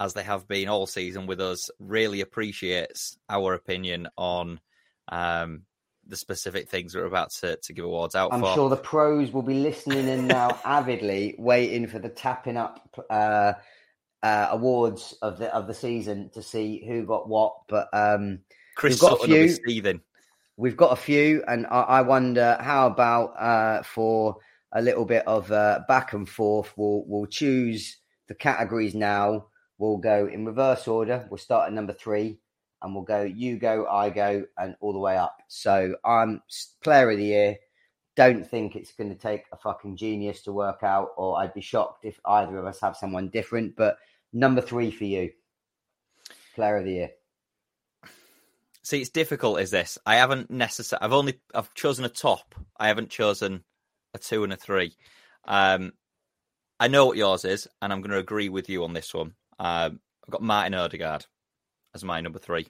as 0.00 0.14
they 0.14 0.22
have 0.22 0.48
been 0.48 0.68
all 0.68 0.86
season 0.86 1.26
with 1.26 1.40
us, 1.40 1.70
really 1.78 2.20
appreciates 2.20 3.18
our 3.28 3.54
opinion 3.54 4.08
on 4.16 4.60
um, 5.08 5.62
the 6.06 6.16
specific 6.16 6.68
things 6.68 6.94
we're 6.94 7.04
about 7.04 7.30
to, 7.30 7.56
to 7.56 7.72
give 7.72 7.84
awards 7.84 8.14
out 8.14 8.32
I'm 8.32 8.40
for. 8.40 8.54
sure 8.54 8.68
the 8.70 8.76
pros 8.76 9.32
will 9.32 9.42
be 9.42 9.54
listening 9.54 10.08
in 10.08 10.26
now 10.26 10.58
avidly, 10.64 11.34
waiting 11.38 11.86
for 11.86 11.98
the 11.98 12.08
tapping 12.08 12.56
up 12.56 12.88
uh, 13.10 13.52
uh, 14.22 14.48
awards 14.50 15.16
of 15.22 15.38
the 15.38 15.54
of 15.54 15.66
the 15.66 15.74
season 15.74 16.30
to 16.30 16.42
see 16.42 16.84
who 16.86 17.04
got 17.04 17.28
what. 17.28 17.54
But 17.68 17.88
um, 17.92 18.40
Chris 18.76 18.94
we've 18.94 19.00
got 19.00 19.20
Sutton 19.20 19.34
a 19.34 19.40
will 19.40 19.58
be 19.64 19.80
few. 19.80 20.00
We've 20.56 20.76
got 20.76 20.92
a 20.92 20.96
few, 20.96 21.44
and 21.46 21.66
I, 21.66 21.82
I 21.82 22.02
wonder 22.02 22.56
how 22.60 22.88
about 22.88 23.34
uh, 23.38 23.82
for 23.82 24.38
a 24.72 24.82
little 24.82 25.04
bit 25.04 25.26
of 25.26 25.50
uh, 25.50 25.80
back 25.88 26.12
and 26.12 26.28
forth. 26.28 26.72
We'll 26.76 27.04
we'll 27.06 27.26
choose 27.26 27.98
the 28.28 28.34
categories 28.34 28.94
now. 28.94 29.46
We'll 29.78 29.98
go 29.98 30.26
in 30.26 30.44
reverse 30.44 30.88
order. 30.88 31.26
We'll 31.30 31.38
start 31.38 31.68
at 31.68 31.72
number 31.72 31.92
three, 31.92 32.38
and 32.82 32.94
we'll 32.94 33.04
go 33.04 33.22
you 33.22 33.58
go, 33.58 33.86
I 33.86 34.10
go, 34.10 34.44
and 34.56 34.76
all 34.80 34.92
the 34.92 34.98
way 34.98 35.16
up. 35.16 35.36
So 35.48 35.96
I'm 36.04 36.42
player 36.82 37.10
of 37.10 37.18
the 37.18 37.24
year. 37.24 37.56
Don't 38.16 38.44
think 38.44 38.74
it's 38.74 38.92
going 38.92 39.10
to 39.10 39.20
take 39.20 39.44
a 39.52 39.56
fucking 39.56 39.96
genius 39.96 40.42
to 40.42 40.52
work 40.52 40.82
out, 40.82 41.10
or 41.16 41.38
I'd 41.38 41.54
be 41.54 41.60
shocked 41.60 42.04
if 42.04 42.18
either 42.24 42.58
of 42.58 42.66
us 42.66 42.80
have 42.80 42.96
someone 42.96 43.28
different. 43.28 43.76
But 43.76 43.96
number 44.32 44.60
three 44.60 44.90
for 44.90 45.04
you, 45.04 45.30
player 46.54 46.78
of 46.78 46.84
the 46.84 46.92
year. 46.92 47.10
See, 48.82 49.00
it's 49.00 49.10
difficult. 49.10 49.60
Is 49.60 49.70
this? 49.70 49.98
I 50.04 50.16
haven't 50.16 50.50
necessarily. 50.50 51.04
I've 51.04 51.12
only. 51.12 51.40
I've 51.54 51.72
chosen 51.74 52.04
a 52.04 52.08
top. 52.08 52.54
I 52.76 52.88
haven't 52.88 53.10
chosen 53.10 53.62
a 54.14 54.18
two 54.18 54.44
and 54.44 54.52
a 54.52 54.56
three. 54.56 54.96
Um, 55.46 55.92
I 56.80 56.88
know 56.88 57.06
what 57.06 57.16
yours 57.16 57.44
is, 57.44 57.66
and 57.82 57.92
I'm 57.92 58.00
going 58.00 58.12
to 58.12 58.18
agree 58.18 58.48
with 58.48 58.68
you 58.68 58.84
on 58.84 58.92
this 58.92 59.12
one. 59.12 59.34
Um, 59.58 60.00
I've 60.24 60.32
got 60.32 60.42
Martin 60.42 60.74
Odegaard 60.74 61.26
as 61.94 62.04
my 62.04 62.20
number 62.20 62.38
three. 62.38 62.68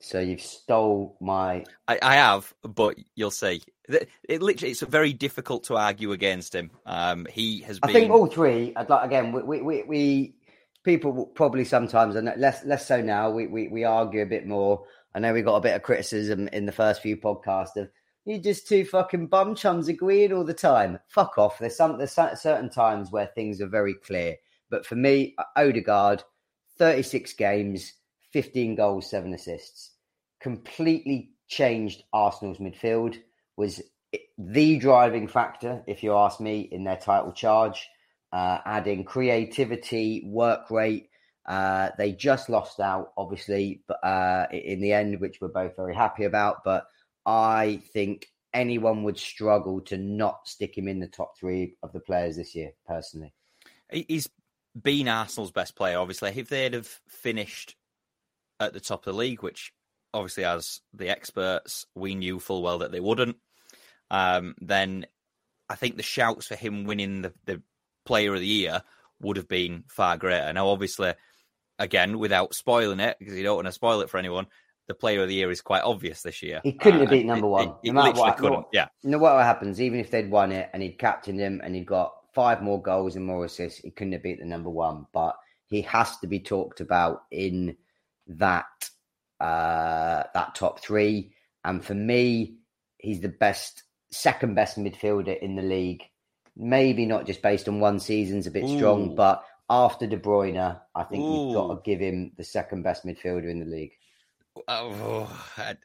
So 0.00 0.20
you've 0.20 0.42
stole 0.42 1.16
my. 1.20 1.64
I, 1.88 1.98
I 2.02 2.14
have, 2.16 2.52
but 2.62 2.96
you'll 3.14 3.30
see. 3.30 3.62
It, 3.88 4.08
it 4.28 4.42
literally, 4.42 4.72
it's 4.72 4.82
very 4.82 5.12
difficult 5.12 5.64
to 5.64 5.76
argue 5.76 6.12
against 6.12 6.54
him. 6.54 6.70
Um, 6.84 7.26
he 7.30 7.60
has 7.62 7.78
I 7.82 7.92
think 7.92 8.10
all 8.10 8.26
three. 8.26 8.72
I'd 8.76 8.90
like 8.90 9.06
again. 9.06 9.32
We 9.32 9.42
we 9.42 9.62
we, 9.62 9.82
we 9.84 10.34
people 10.84 11.12
will 11.12 11.26
probably 11.26 11.64
sometimes 11.64 12.16
and 12.16 12.30
less 12.36 12.64
less 12.64 12.86
so 12.86 13.00
now. 13.00 13.30
We, 13.30 13.46
we 13.46 13.68
we 13.68 13.84
argue 13.84 14.22
a 14.22 14.26
bit 14.26 14.46
more. 14.46 14.84
I 15.14 15.20
know 15.20 15.32
we 15.32 15.42
got 15.42 15.56
a 15.56 15.60
bit 15.60 15.76
of 15.76 15.82
criticism 15.82 16.48
in 16.48 16.66
the 16.66 16.72
first 16.72 17.00
few 17.00 17.16
podcasts 17.16 17.76
of 17.76 17.88
you 18.24 18.38
just 18.38 18.66
two 18.66 18.84
fucking 18.84 19.26
bum 19.26 19.54
chums 19.54 19.88
agreeing 19.88 20.32
all 20.32 20.44
the 20.44 20.54
time. 20.54 20.98
Fuck 21.08 21.38
off. 21.38 21.58
There's 21.58 21.76
some 21.76 21.98
there's 21.98 22.12
certain 22.12 22.70
times 22.70 23.10
where 23.10 23.26
things 23.26 23.60
are 23.60 23.66
very 23.66 23.94
clear. 23.94 24.36
But 24.70 24.86
for 24.86 24.96
me, 24.96 25.36
Odegaard, 25.56 26.22
36 26.78 27.32
games, 27.34 27.92
15 28.32 28.74
goals, 28.74 29.10
seven 29.10 29.34
assists, 29.34 29.92
completely 30.40 31.30
changed 31.48 32.02
Arsenal's 32.12 32.58
midfield. 32.58 33.18
Was 33.56 33.82
the 34.38 34.78
driving 34.78 35.28
factor, 35.28 35.82
if 35.86 36.02
you 36.02 36.14
ask 36.14 36.40
me, 36.40 36.60
in 36.60 36.84
their 36.84 36.96
title 36.96 37.32
charge. 37.32 37.88
Uh, 38.32 38.58
adding 38.64 39.04
creativity, 39.04 40.24
work 40.26 40.68
rate. 40.70 41.08
Uh, 41.46 41.90
they 41.98 42.10
just 42.10 42.48
lost 42.48 42.80
out, 42.80 43.12
obviously, 43.16 43.82
but 43.86 44.02
uh, 44.02 44.46
in 44.50 44.80
the 44.80 44.92
end, 44.92 45.20
which 45.20 45.40
we're 45.40 45.48
both 45.48 45.76
very 45.76 45.94
happy 45.94 46.24
about. 46.24 46.64
But 46.64 46.86
I 47.26 47.80
think 47.92 48.28
anyone 48.52 49.02
would 49.04 49.18
struggle 49.18 49.80
to 49.82 49.96
not 49.96 50.46
stick 50.48 50.76
him 50.76 50.88
in 50.88 51.00
the 51.00 51.08
top 51.08 51.36
three 51.38 51.76
of 51.82 51.92
the 51.92 52.00
players 52.00 52.36
this 52.36 52.54
year, 52.54 52.72
personally. 52.86 53.32
He- 53.90 54.06
He's 54.08 54.28
been 54.80 55.08
Arsenal's 55.08 55.52
best 55.52 55.76
player, 55.76 55.98
obviously. 55.98 56.30
If 56.36 56.48
they'd 56.48 56.74
have 56.74 57.00
finished 57.08 57.76
at 58.60 58.72
the 58.72 58.80
top 58.80 59.00
of 59.06 59.12
the 59.12 59.18
league, 59.18 59.42
which 59.42 59.72
obviously, 60.12 60.44
as 60.44 60.80
the 60.92 61.08
experts, 61.08 61.86
we 61.94 62.14
knew 62.14 62.38
full 62.38 62.62
well 62.62 62.78
that 62.78 62.92
they 62.92 63.00
wouldn't, 63.00 63.36
um, 64.10 64.54
then 64.60 65.06
I 65.68 65.74
think 65.76 65.96
the 65.96 66.02
shouts 66.02 66.46
for 66.46 66.54
him 66.56 66.84
winning 66.84 67.22
the, 67.22 67.32
the 67.46 67.62
player 68.04 68.34
of 68.34 68.40
the 68.40 68.46
year 68.46 68.82
would 69.20 69.36
have 69.36 69.48
been 69.48 69.84
far 69.88 70.16
greater. 70.16 70.52
Now, 70.52 70.68
obviously, 70.68 71.14
again, 71.78 72.18
without 72.18 72.54
spoiling 72.54 73.00
it, 73.00 73.16
because 73.18 73.34
you 73.34 73.42
don't 73.42 73.56
want 73.56 73.66
to 73.66 73.72
spoil 73.72 74.00
it 74.02 74.10
for 74.10 74.18
anyone, 74.18 74.46
the 74.86 74.94
player 74.94 75.22
of 75.22 75.28
the 75.28 75.34
year 75.34 75.50
is 75.50 75.60
quite 75.60 75.82
obvious 75.82 76.22
this 76.22 76.42
year. 76.42 76.60
He 76.62 76.72
couldn't 76.72 77.00
have 77.00 77.08
Uh, 77.08 77.12
beat 77.12 77.26
number 77.26 77.46
one, 77.46 77.68
it- 77.68 77.74
it 77.84 77.92
no 77.92 78.02
matter 78.02 78.18
what- 78.20 78.36
couldn't. 78.36 78.52
no- 78.60 78.68
Yeah. 78.72 78.88
You 79.02 79.10
know 79.10 79.18
what 79.18 79.42
happens? 79.42 79.80
Even 79.80 79.98
if 79.98 80.10
they'd 80.10 80.30
won 80.30 80.52
it 80.52 80.68
and 80.72 80.82
he'd 80.82 80.98
captained 80.98 81.40
him 81.40 81.60
and 81.64 81.74
he'd 81.74 81.86
got 81.86 82.12
five 82.32 82.62
more 82.62 82.80
goals 82.82 83.16
and 83.16 83.24
more 83.24 83.44
assists, 83.44 83.80
he 83.80 83.90
couldn't 83.90 84.12
have 84.12 84.22
beat 84.22 84.40
the 84.40 84.44
number 84.44 84.70
one. 84.70 85.06
But 85.12 85.36
he 85.68 85.82
has 85.82 86.18
to 86.18 86.26
be 86.26 86.40
talked 86.40 86.80
about 86.80 87.22
in 87.30 87.76
that 88.26 88.66
uh, 89.40 90.22
that 90.34 90.54
top 90.54 90.80
three. 90.80 91.32
And 91.64 91.84
for 91.84 91.94
me, 91.94 92.56
he's 92.98 93.20
the 93.20 93.28
best, 93.28 93.82
second 94.10 94.54
best 94.54 94.78
midfielder 94.78 95.38
in 95.38 95.56
the 95.56 95.62
league. 95.62 96.02
Maybe 96.56 97.04
not 97.04 97.26
just 97.26 97.42
based 97.42 97.68
on 97.68 97.80
one 97.80 97.98
season's 97.98 98.46
a 98.46 98.50
bit 98.50 98.68
strong, 98.68 99.14
but 99.16 99.44
after 99.68 100.06
De 100.06 100.16
Bruyne, 100.16 100.80
I 100.94 101.02
think 101.04 101.24
you've 101.24 101.54
got 101.54 101.74
to 101.74 101.80
give 101.84 102.00
him 102.00 102.32
the 102.36 102.44
second 102.44 102.82
best 102.82 103.04
midfielder 103.04 103.50
in 103.50 103.58
the 103.60 103.66
league. 103.66 103.92
Oh, 104.68 105.44
I, 105.56 105.76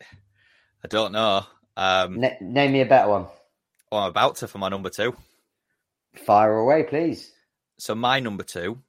I 0.84 0.88
don't 0.88 1.12
know. 1.12 1.44
Um, 1.78 2.20
Na- 2.20 2.30
name 2.42 2.72
me 2.74 2.82
a 2.82 2.86
better 2.86 3.10
one. 3.10 3.28
well, 3.92 4.02
I'm 4.04 4.10
about 4.10 4.38
to 4.38 4.48
for 4.48 4.58
my 4.58 4.70
number 4.70 4.90
two. 4.90 5.16
Fire 6.26 6.58
away, 6.58 6.84
please. 6.84 7.32
So 7.78 7.96
my 7.96 8.20
number 8.20 8.44
two 8.44 8.80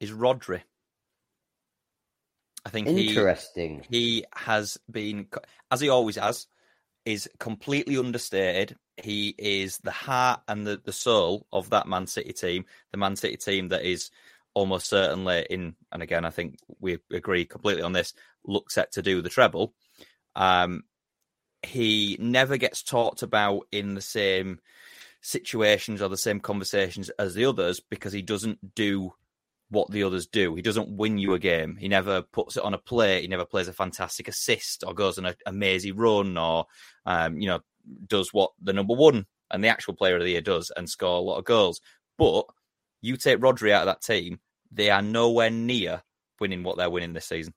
is 0.00 0.10
Rodri. 0.10 0.62
I 2.66 2.70
think 2.70 2.88
he 2.88 3.08
Interesting. 3.08 3.84
he 3.88 4.24
has 4.34 4.78
been, 4.90 5.28
as 5.70 5.80
he 5.80 5.88
always 5.88 6.16
has, 6.16 6.48
is 7.04 7.28
completely 7.38 7.96
understated. 7.96 8.76
He 8.96 9.34
is 9.38 9.78
the 9.78 9.92
heart 9.92 10.40
and 10.48 10.66
the, 10.66 10.80
the 10.84 10.92
soul 10.92 11.46
of 11.52 11.70
that 11.70 11.86
Man 11.86 12.06
City 12.06 12.32
team. 12.32 12.64
The 12.90 12.98
Man 12.98 13.16
City 13.16 13.36
team 13.36 13.68
that 13.68 13.84
is 13.84 14.10
almost 14.58 14.88
certainly 14.88 15.46
in, 15.48 15.76
and 15.92 16.02
again, 16.02 16.24
I 16.24 16.30
think 16.30 16.56
we 16.80 16.98
agree 17.12 17.44
completely 17.44 17.84
on 17.84 17.92
this, 17.92 18.12
look 18.44 18.72
set 18.72 18.90
to 18.92 19.02
do 19.02 19.22
the 19.22 19.28
treble. 19.28 19.72
Um, 20.34 20.82
he 21.62 22.16
never 22.20 22.56
gets 22.56 22.82
talked 22.82 23.22
about 23.22 23.68
in 23.70 23.94
the 23.94 24.00
same 24.00 24.58
situations 25.20 26.02
or 26.02 26.08
the 26.08 26.16
same 26.16 26.40
conversations 26.40 27.08
as 27.20 27.34
the 27.34 27.44
others 27.44 27.78
because 27.78 28.12
he 28.12 28.20
doesn't 28.20 28.74
do 28.74 29.12
what 29.70 29.88
the 29.92 30.02
others 30.02 30.26
do. 30.26 30.56
He 30.56 30.62
doesn't 30.62 30.96
win 30.96 31.18
you 31.18 31.34
a 31.34 31.38
game. 31.38 31.76
He 31.76 31.86
never 31.86 32.22
puts 32.22 32.56
it 32.56 32.64
on 32.64 32.74
a 32.74 32.78
plate. 32.78 33.22
He 33.22 33.28
never 33.28 33.44
plays 33.44 33.68
a 33.68 33.72
fantastic 33.72 34.26
assist 34.26 34.82
or 34.84 34.92
goes 34.92 35.18
on 35.18 35.26
a 35.26 35.36
amazing 35.46 35.96
run 35.96 36.36
or, 36.36 36.66
um, 37.06 37.38
you 37.38 37.46
know, 37.46 37.60
does 38.08 38.32
what 38.32 38.50
the 38.60 38.72
number 38.72 38.94
one 38.94 39.24
and 39.52 39.62
the 39.62 39.68
actual 39.68 39.94
player 39.94 40.16
of 40.16 40.22
the 40.22 40.30
year 40.30 40.40
does 40.40 40.72
and 40.76 40.90
score 40.90 41.18
a 41.18 41.20
lot 41.20 41.38
of 41.38 41.44
goals. 41.44 41.80
But 42.16 42.46
you 43.00 43.16
take 43.16 43.38
Rodri 43.38 43.70
out 43.70 43.86
of 43.86 43.94
that 43.94 44.02
team, 44.02 44.40
they 44.70 44.90
are 44.90 45.02
nowhere 45.02 45.50
near 45.50 46.02
winning 46.40 46.62
what 46.62 46.76
they're 46.76 46.90
winning 46.90 47.12
this 47.12 47.26
season. 47.26 47.52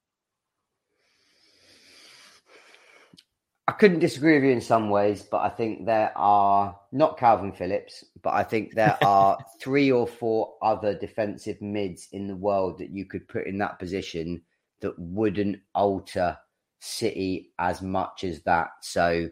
I 3.68 3.74
couldn't 3.74 4.00
disagree 4.00 4.36
with 4.36 4.44
you 4.44 4.52
in 4.52 4.62
some 4.62 4.90
ways, 4.90 5.22
but 5.22 5.42
I 5.42 5.50
think 5.50 5.86
there 5.86 6.12
are 6.18 6.78
not 6.92 7.18
Kalvin 7.18 7.56
Phillips, 7.56 8.04
but 8.22 8.34
I 8.34 8.44
think 8.44 8.74
there 8.74 8.98
are 9.04 9.38
three 9.62 9.92
or 9.92 10.08
four 10.08 10.56
other 10.62 10.94
defensive 10.94 11.62
mids 11.62 12.10
in 12.12 12.28
the 12.28 12.36
world 12.36 12.80
that 12.80 12.90
you 12.90 13.06
could 13.06 13.28
put 13.28 13.48
in 13.48 13.58
that 13.60 13.80
position 13.80 14.42
that 14.82 14.98
wouldn't 14.98 15.60
alter 15.74 16.38
City 16.80 17.54
as 17.60 17.82
much 17.82 18.24
as 18.24 18.42
that. 18.42 18.70
So 18.82 19.30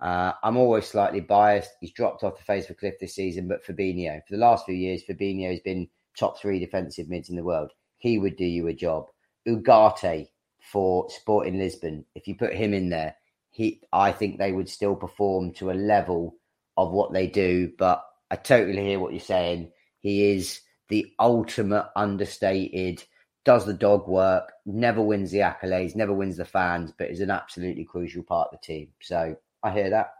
uh, 0.00 0.32
I'm 0.42 0.56
always 0.56 0.86
slightly 0.86 1.20
biased. 1.20 1.72
He's 1.80 1.92
dropped 1.92 2.22
off 2.22 2.38
the 2.38 2.44
face 2.44 2.64
of 2.64 2.70
a 2.70 2.74
cliff 2.74 2.94
this 3.00 3.16
season, 3.16 3.48
but 3.48 3.64
Fabinho, 3.66 4.20
for 4.26 4.36
the 4.36 4.40
last 4.40 4.64
few 4.64 4.74
years, 4.74 5.02
Fabinho 5.02 5.50
has 5.50 5.60
been 5.60 5.88
top 6.16 6.40
three 6.40 6.58
defensive 6.58 7.08
mids 7.08 7.30
in 7.30 7.36
the 7.36 7.44
world. 7.44 7.72
He 7.98 8.18
would 8.18 8.36
do 8.36 8.44
you 8.44 8.66
a 8.68 8.74
job. 8.74 9.06
Ugarte 9.46 10.28
for 10.60 11.08
Sporting 11.10 11.58
Lisbon, 11.58 12.04
if 12.14 12.28
you 12.28 12.34
put 12.34 12.54
him 12.54 12.72
in 12.72 12.88
there, 12.88 13.16
he 13.50 13.80
I 13.92 14.12
think 14.12 14.38
they 14.38 14.52
would 14.52 14.68
still 14.68 14.96
perform 14.96 15.52
to 15.54 15.70
a 15.70 15.72
level 15.72 16.36
of 16.76 16.92
what 16.92 17.12
they 17.12 17.26
do. 17.26 17.72
But 17.76 18.04
I 18.30 18.36
totally 18.36 18.82
hear 18.82 18.98
what 18.98 19.12
you're 19.12 19.20
saying. 19.20 19.72
He 20.00 20.32
is 20.32 20.60
the 20.88 21.12
ultimate 21.18 21.90
understated, 21.96 23.04
does 23.44 23.66
the 23.66 23.74
dog 23.74 24.08
work, 24.08 24.52
never 24.66 25.02
wins 25.02 25.30
the 25.30 25.38
accolades, 25.38 25.96
never 25.96 26.12
wins 26.12 26.36
the 26.36 26.44
fans, 26.44 26.92
but 26.96 27.10
is 27.10 27.20
an 27.20 27.30
absolutely 27.30 27.84
crucial 27.84 28.22
part 28.22 28.48
of 28.52 28.60
the 28.60 28.66
team. 28.66 28.88
So 29.00 29.36
I 29.62 29.70
hear 29.70 29.90
that. 29.90 30.14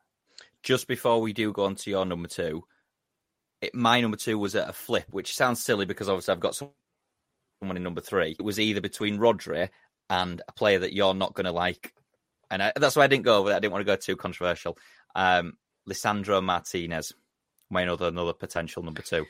Just 0.63 0.87
before 0.87 1.21
we 1.21 1.33
do 1.33 1.53
go 1.53 1.65
on 1.65 1.75
to 1.77 1.91
your 1.91 2.07
number 2.07 2.29
two, 2.29 2.65
it, 3.62 3.75
my 3.75 4.01
number 4.01 4.16
two 4.18 4.38
was 4.38 4.55
at 4.55 4.68
a 4.68 4.72
flip, 4.72 5.07
which 5.11 5.35
sounds 5.35 5.62
silly 5.62 5.87
because 5.87 6.09
obviously 6.09 6.33
I've 6.33 6.40
got 6.40 6.55
someone 6.55 7.77
in 7.77 7.83
number 7.83 8.03
three. 8.03 8.37
It 8.38 8.42
was 8.42 8.61
either 8.61 8.83
between 8.83 9.18
Rodri 9.18 9.70
and 10.11 10.42
a 10.46 10.53
player 10.53 10.81
that 10.81 10.92
you're 10.92 11.14
not 11.14 11.35
going 11.35 11.46
to 11.46 11.53
like 11.53 11.94
and 12.53 12.62
I, 12.62 12.72
that's 12.77 12.94
why 12.94 13.05
I 13.05 13.07
didn't 13.07 13.25
go 13.25 13.38
over 13.38 13.48
that. 13.48 13.57
I 13.57 13.61
didn't 13.61 13.72
want 13.72 13.81
to 13.81 13.90
go 13.90 13.96
too 13.96 14.14
controversial. 14.14 14.77
Um, 15.16 15.55
Lisandro 15.88 16.44
Martinez, 16.44 17.14
my 17.70 17.81
another 17.81 18.09
another 18.09 18.35
potential 18.35 18.83
number 18.83 19.01
two. 19.01 19.25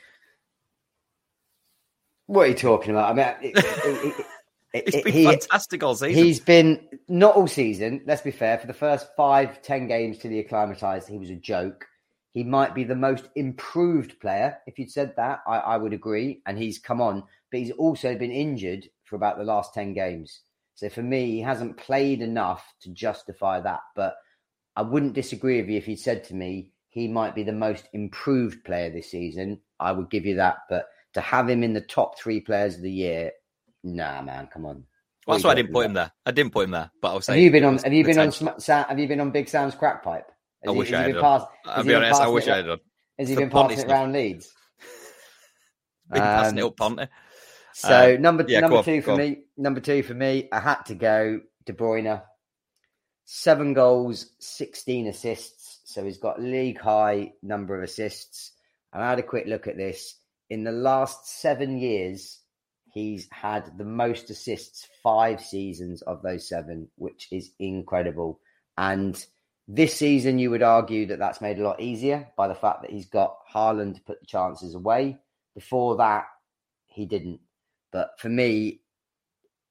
What 2.26 2.42
are 2.42 2.48
you 2.48 2.54
talking 2.54 2.90
about? 2.90 3.10
I 3.10 3.14
mean, 3.14 3.52
it, 3.54 3.64
it, 3.64 4.26
it, 4.74 4.92
he's 4.92 5.02
been 5.04 5.12
he, 5.12 5.24
fantastic 5.24 5.82
all 5.84 5.94
season. 5.94 6.24
He's 6.24 6.40
been 6.40 6.80
not 7.08 7.36
all 7.36 7.46
season. 7.46 8.02
Let's 8.06 8.22
be 8.22 8.32
fair. 8.32 8.58
For 8.58 8.66
the 8.66 8.74
first 8.74 9.06
five, 9.16 9.62
ten 9.62 9.86
games 9.86 10.18
to 10.18 10.28
the 10.28 10.40
acclimatized, 10.40 11.08
he 11.08 11.18
was 11.18 11.30
a 11.30 11.36
joke. 11.36 11.86
He 12.32 12.42
might 12.42 12.74
be 12.74 12.84
the 12.84 12.94
most 12.94 13.28
improved 13.36 14.18
player. 14.18 14.58
If 14.66 14.78
you'd 14.78 14.90
said 14.90 15.14
that, 15.16 15.40
I, 15.46 15.58
I 15.58 15.76
would 15.76 15.92
agree. 15.92 16.40
And 16.46 16.58
he's 16.58 16.78
come 16.78 17.00
on, 17.00 17.22
but 17.50 17.60
he's 17.60 17.70
also 17.72 18.16
been 18.16 18.32
injured 18.32 18.88
for 19.04 19.16
about 19.16 19.38
the 19.38 19.44
last 19.44 19.74
ten 19.74 19.92
games. 19.92 20.40
So 20.74 20.88
for 20.88 21.02
me, 21.02 21.30
he 21.30 21.40
hasn't 21.40 21.76
played 21.76 22.22
enough 22.22 22.64
to 22.80 22.90
justify 22.90 23.60
that. 23.60 23.80
But 23.94 24.16
I 24.74 24.82
wouldn't 24.82 25.12
disagree 25.12 25.60
with 25.60 25.68
you 25.68 25.76
if 25.76 25.86
you 25.86 25.96
said 25.96 26.24
to 26.24 26.34
me 26.34 26.72
he 26.88 27.08
might 27.08 27.34
be 27.34 27.42
the 27.42 27.52
most 27.52 27.88
improved 27.92 28.64
player 28.64 28.90
this 28.90 29.10
season. 29.10 29.60
I 29.80 29.92
would 29.92 30.10
give 30.10 30.26
you 30.26 30.36
that. 30.36 30.58
But 30.68 30.86
to 31.14 31.20
have 31.20 31.48
him 31.48 31.62
in 31.62 31.72
the 31.72 31.80
top 31.80 32.18
three 32.18 32.40
players 32.40 32.76
of 32.76 32.82
the 32.82 32.90
year, 32.90 33.32
nah, 33.82 34.22
man, 34.22 34.48
come 34.52 34.66
on. 34.66 34.84
Well, 35.26 35.36
that's 35.36 35.44
why 35.44 35.52
I 35.52 35.54
didn't 35.54 35.72
put 35.72 35.86
him 35.86 35.94
there. 35.94 36.12
I 36.26 36.32
didn't 36.32 36.52
put 36.52 36.64
him 36.64 36.72
there, 36.72 36.90
but 37.00 37.12
I 37.12 37.14
was 37.14 37.26
saying. 37.26 37.38
Have 37.38 37.44
you 37.44 37.50
been 37.50 37.64
on? 37.64 37.78
Have 37.78 37.92
you 37.92 38.04
been 38.04 38.18
on? 38.18 38.32
Have 38.88 38.98
you 38.98 39.08
been 39.08 39.20
on 39.20 39.30
Big 39.30 39.48
Sam's 39.48 39.74
crack 39.74 40.02
pipe? 40.02 40.30
Has 40.64 40.70
I 40.70 40.72
he, 40.72 40.78
wish 40.78 40.92
I 40.92 41.02
had. 41.02 41.16
I'll 41.16 41.84
be 41.84 41.94
honest. 41.94 42.20
I 42.20 42.28
wish 42.28 42.48
I 42.48 42.56
had 42.56 42.66
done. 42.66 42.78
Has 43.18 43.28
he 43.28 43.36
been 43.36 43.50
passing 43.50 43.78
it 43.78 43.86
around 43.86 44.12
Leeds? 44.12 44.52
been 46.10 46.22
um, 46.22 46.28
passing 46.28 46.58
it 46.58 46.64
up 46.64 46.76
Ponte. 46.76 47.08
So 47.74 48.14
uh, 48.14 48.20
number 48.20 48.44
yeah, 48.46 48.60
number 48.60 48.82
two 48.82 48.96
on, 48.96 49.02
for 49.02 49.16
me, 49.16 49.38
number 49.56 49.80
two 49.80 50.02
for 50.02 50.14
me, 50.14 50.48
I 50.52 50.60
had 50.60 50.82
to 50.86 50.94
go 50.94 51.40
De 51.64 51.72
Bruyne. 51.72 52.22
Seven 53.24 53.72
goals, 53.72 54.26
sixteen 54.38 55.06
assists. 55.06 55.80
So 55.84 56.04
he's 56.04 56.18
got 56.18 56.40
league 56.40 56.80
high 56.80 57.32
number 57.42 57.76
of 57.76 57.82
assists. 57.82 58.52
And 58.92 59.02
I 59.02 59.08
had 59.08 59.18
a 59.18 59.22
quick 59.22 59.46
look 59.46 59.66
at 59.66 59.76
this. 59.76 60.16
In 60.50 60.64
the 60.64 60.72
last 60.72 61.40
seven 61.40 61.78
years, 61.78 62.40
he's 62.92 63.26
had 63.30 63.78
the 63.78 63.84
most 63.84 64.28
assists 64.28 64.86
five 65.02 65.40
seasons 65.40 66.02
of 66.02 66.22
those 66.22 66.48
seven, 66.48 66.88
which 66.96 67.28
is 67.32 67.52
incredible. 67.58 68.40
And 68.76 69.24
this 69.68 69.94
season, 69.94 70.38
you 70.38 70.50
would 70.50 70.62
argue 70.62 71.06
that 71.06 71.18
that's 71.18 71.40
made 71.40 71.58
a 71.58 71.62
lot 71.62 71.80
easier 71.80 72.28
by 72.36 72.48
the 72.48 72.54
fact 72.54 72.82
that 72.82 72.90
he's 72.90 73.06
got 73.06 73.36
Haaland 73.52 73.94
to 73.94 74.02
put 74.02 74.20
the 74.20 74.26
chances 74.26 74.74
away. 74.74 75.18
Before 75.54 75.96
that, 75.96 76.24
he 76.86 77.06
didn't. 77.06 77.40
But 77.92 78.10
for 78.18 78.28
me, 78.28 78.80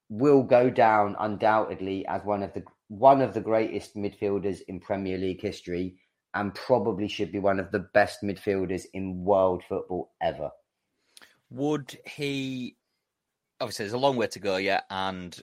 will 0.10 0.44
go 0.44 0.70
down 0.70 1.16
undoubtedly 1.20 2.06
as 2.06 2.24
one 2.24 2.44
of 2.44 2.54
the 2.54 2.64
one 2.90 3.22
of 3.22 3.34
the 3.34 3.40
greatest 3.40 3.96
midfielders 3.96 4.60
in 4.68 4.80
Premier 4.80 5.18
League 5.18 5.42
history, 5.42 5.96
and 6.34 6.54
probably 6.54 7.08
should 7.08 7.32
be 7.32 7.40
one 7.40 7.60
of 7.60 7.72
the 7.72 7.88
best 7.94 8.22
midfielders 8.22 8.84
in 8.94 9.24
world 9.24 9.64
football 9.68 10.12
ever. 10.22 10.52
Would 11.50 11.98
he? 12.06 12.76
Obviously, 13.60 13.86
there's 13.86 13.94
a 13.94 13.98
long 13.98 14.18
way 14.18 14.28
to 14.28 14.40
go 14.40 14.58
yet, 14.58 14.84
and 14.90 15.42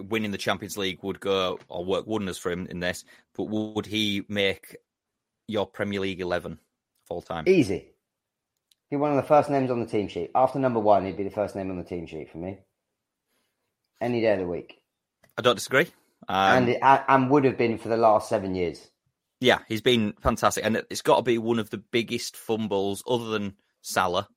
winning 0.00 0.30
the 0.30 0.38
Champions 0.38 0.76
League 0.76 1.02
would 1.02 1.20
go 1.20 1.58
or 1.68 1.84
work 1.84 2.06
wonders 2.06 2.38
for 2.38 2.50
him 2.50 2.66
in 2.66 2.80
this. 2.80 3.04
But 3.34 3.44
would 3.44 3.86
he 3.86 4.24
make 4.28 4.76
your 5.46 5.66
Premier 5.66 6.00
League 6.00 6.20
eleven 6.20 6.52
of 6.52 7.10
all 7.10 7.22
time? 7.22 7.44
Easy. 7.46 7.86
He'd 8.88 8.96
be 8.96 9.00
one 9.00 9.10
of 9.10 9.16
the 9.16 9.22
first 9.22 9.50
names 9.50 9.70
on 9.70 9.80
the 9.80 9.86
team 9.86 10.08
sheet. 10.08 10.30
After 10.34 10.58
number 10.58 10.80
one, 10.80 11.06
he'd 11.06 11.16
be 11.16 11.24
the 11.24 11.30
first 11.30 11.54
name 11.54 11.70
on 11.70 11.76
the 11.76 11.84
team 11.84 12.06
sheet 12.06 12.30
for 12.30 12.38
me. 12.38 12.58
Any 14.00 14.20
day 14.20 14.32
of 14.32 14.40
the 14.40 14.46
week. 14.46 14.80
I 15.38 15.42
don't 15.42 15.54
disagree. 15.56 15.88
Um, 16.28 16.64
and 16.64 16.68
it, 16.70 16.78
and 16.82 17.30
would 17.30 17.44
have 17.44 17.56
been 17.56 17.78
for 17.78 17.88
the 17.88 17.96
last 17.96 18.28
seven 18.28 18.54
years. 18.54 18.90
Yeah, 19.40 19.60
he's 19.68 19.80
been 19.80 20.12
fantastic, 20.20 20.64
and 20.64 20.82
it's 20.90 21.02
got 21.02 21.16
to 21.16 21.22
be 21.22 21.38
one 21.38 21.58
of 21.58 21.70
the 21.70 21.78
biggest 21.78 22.36
fumbles, 22.36 23.02
other 23.08 23.30
than 23.30 23.54
Salah, 23.80 24.28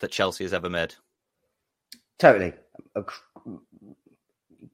that 0.00 0.10
Chelsea 0.10 0.44
has 0.44 0.52
ever 0.52 0.68
made. 0.68 0.94
Totally, 2.18 2.52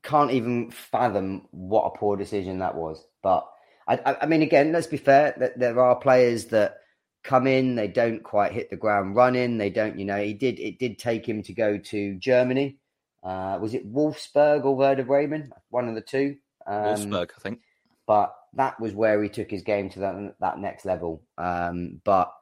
can't 0.03 0.33
even 0.33 0.71
fathom 0.71 1.47
what 1.51 1.85
a 1.85 1.99
poor 1.99 2.17
decision 2.17 2.59
that 2.59 2.75
was. 2.75 3.05
But 3.23 3.47
I, 3.87 4.17
I 4.23 4.27
mean, 4.27 4.43
again, 4.43 4.73
let's 4.73 4.87
be 4.87 4.97
fair. 4.97 5.35
That 5.39 5.59
there 5.59 5.81
are 5.81 5.97
players 5.97 6.47
that 6.47 6.79
come 7.23 7.47
in, 7.47 7.75
they 7.75 7.89
don't 7.89 8.23
quite 8.23 8.53
hit 8.53 8.71
the 8.71 8.77
ground 8.77 9.17
running. 9.17 9.59
They 9.59 9.71
don't, 9.71 9.99
you 9.99 10.05
know, 10.05 10.23
he 10.23 10.35
did. 10.35 10.59
It 10.59 10.79
did 10.79 10.99
take 10.99 11.27
him 11.27 11.43
to 11.45 11.53
go 11.53 11.79
to 11.79 12.15
Germany. 12.17 12.79
Uh, 13.23 13.59
was 13.61 13.75
it 13.75 13.91
Wolfsburg 13.93 14.65
or 14.65 14.77
Werder 14.77 15.05
Bremen? 15.05 15.53
One 15.71 15.89
of 15.89 15.95
the 15.95 16.01
two. 16.01 16.37
Um, 16.67 16.85
Wolfsburg, 16.85 17.31
I 17.37 17.41
think. 17.41 17.61
But 18.07 18.35
that 18.55 18.79
was 18.81 18.93
where 18.93 19.23
he 19.23 19.29
took 19.29 19.51
his 19.51 19.63
game 19.63 19.89
to 19.91 20.01
that 20.01 20.35
that 20.41 20.59
next 20.59 20.85
level. 20.85 21.23
Um, 21.39 22.01
but 22.05 22.33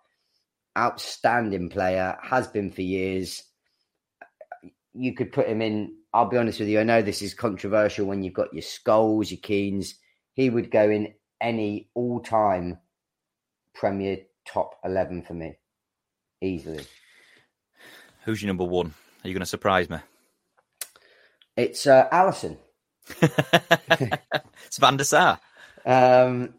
outstanding 0.76 1.68
player 1.68 2.16
has 2.22 2.46
been 2.48 2.70
for 2.70 2.82
years. 2.82 3.42
You 4.94 5.14
could 5.14 5.32
put 5.32 5.48
him 5.48 5.60
in. 5.60 5.96
I'll 6.12 6.28
be 6.28 6.36
honest 6.36 6.60
with 6.60 6.68
you. 6.68 6.80
I 6.80 6.84
know 6.84 7.02
this 7.02 7.22
is 7.22 7.34
controversial 7.34 8.06
when 8.06 8.22
you've 8.22 8.34
got 8.34 8.52
your 8.52 8.62
Scholes, 8.62 9.30
your 9.30 9.40
Keanes. 9.40 9.94
He 10.34 10.50
would 10.50 10.70
go 10.70 10.88
in 10.90 11.14
any 11.40 11.90
all-time 11.94 12.78
Premier 13.74 14.18
top 14.46 14.74
11 14.84 15.22
for 15.22 15.34
me, 15.34 15.56
easily. 16.40 16.84
Who's 18.24 18.42
your 18.42 18.48
number 18.48 18.64
one? 18.64 18.94
Are 19.22 19.28
you 19.28 19.34
going 19.34 19.40
to 19.40 19.46
surprise 19.46 19.88
me? 19.88 19.98
It's 21.56 21.86
uh, 21.86 22.08
Alisson. 22.10 22.56
it's 23.22 24.78
Van 24.78 24.96
der 24.96 25.04
Sar. 25.04 25.40
Um, 25.84 26.54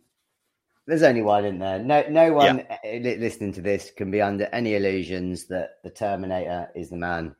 there's 0.88 1.04
only 1.04 1.22
one 1.22 1.46
in 1.46 1.60
there. 1.60 1.80
No, 1.80 2.04
no 2.10 2.34
one 2.34 2.66
yeah. 2.84 3.16
listening 3.18 3.54
to 3.54 3.62
this 3.62 3.92
can 3.92 4.12
be 4.12 4.22
under 4.22 4.46
any 4.46 4.76
illusions 4.76 5.48
that 5.48 5.76
the 5.84 5.90
Terminator 5.90 6.70
is 6.76 6.90
the 6.90 6.98
man. 6.98 7.36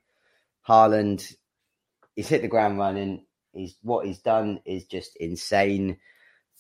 Haaland, 0.68 1.34
he's 2.22 2.30
hit 2.30 2.44
the 2.44 2.48
ground 2.48 2.78
running. 2.78 3.26
He's 3.52 3.76
what 3.82 4.06
he's 4.06 4.20
done 4.20 4.62
is 4.64 4.86
just 4.86 5.16
insane. 5.16 5.98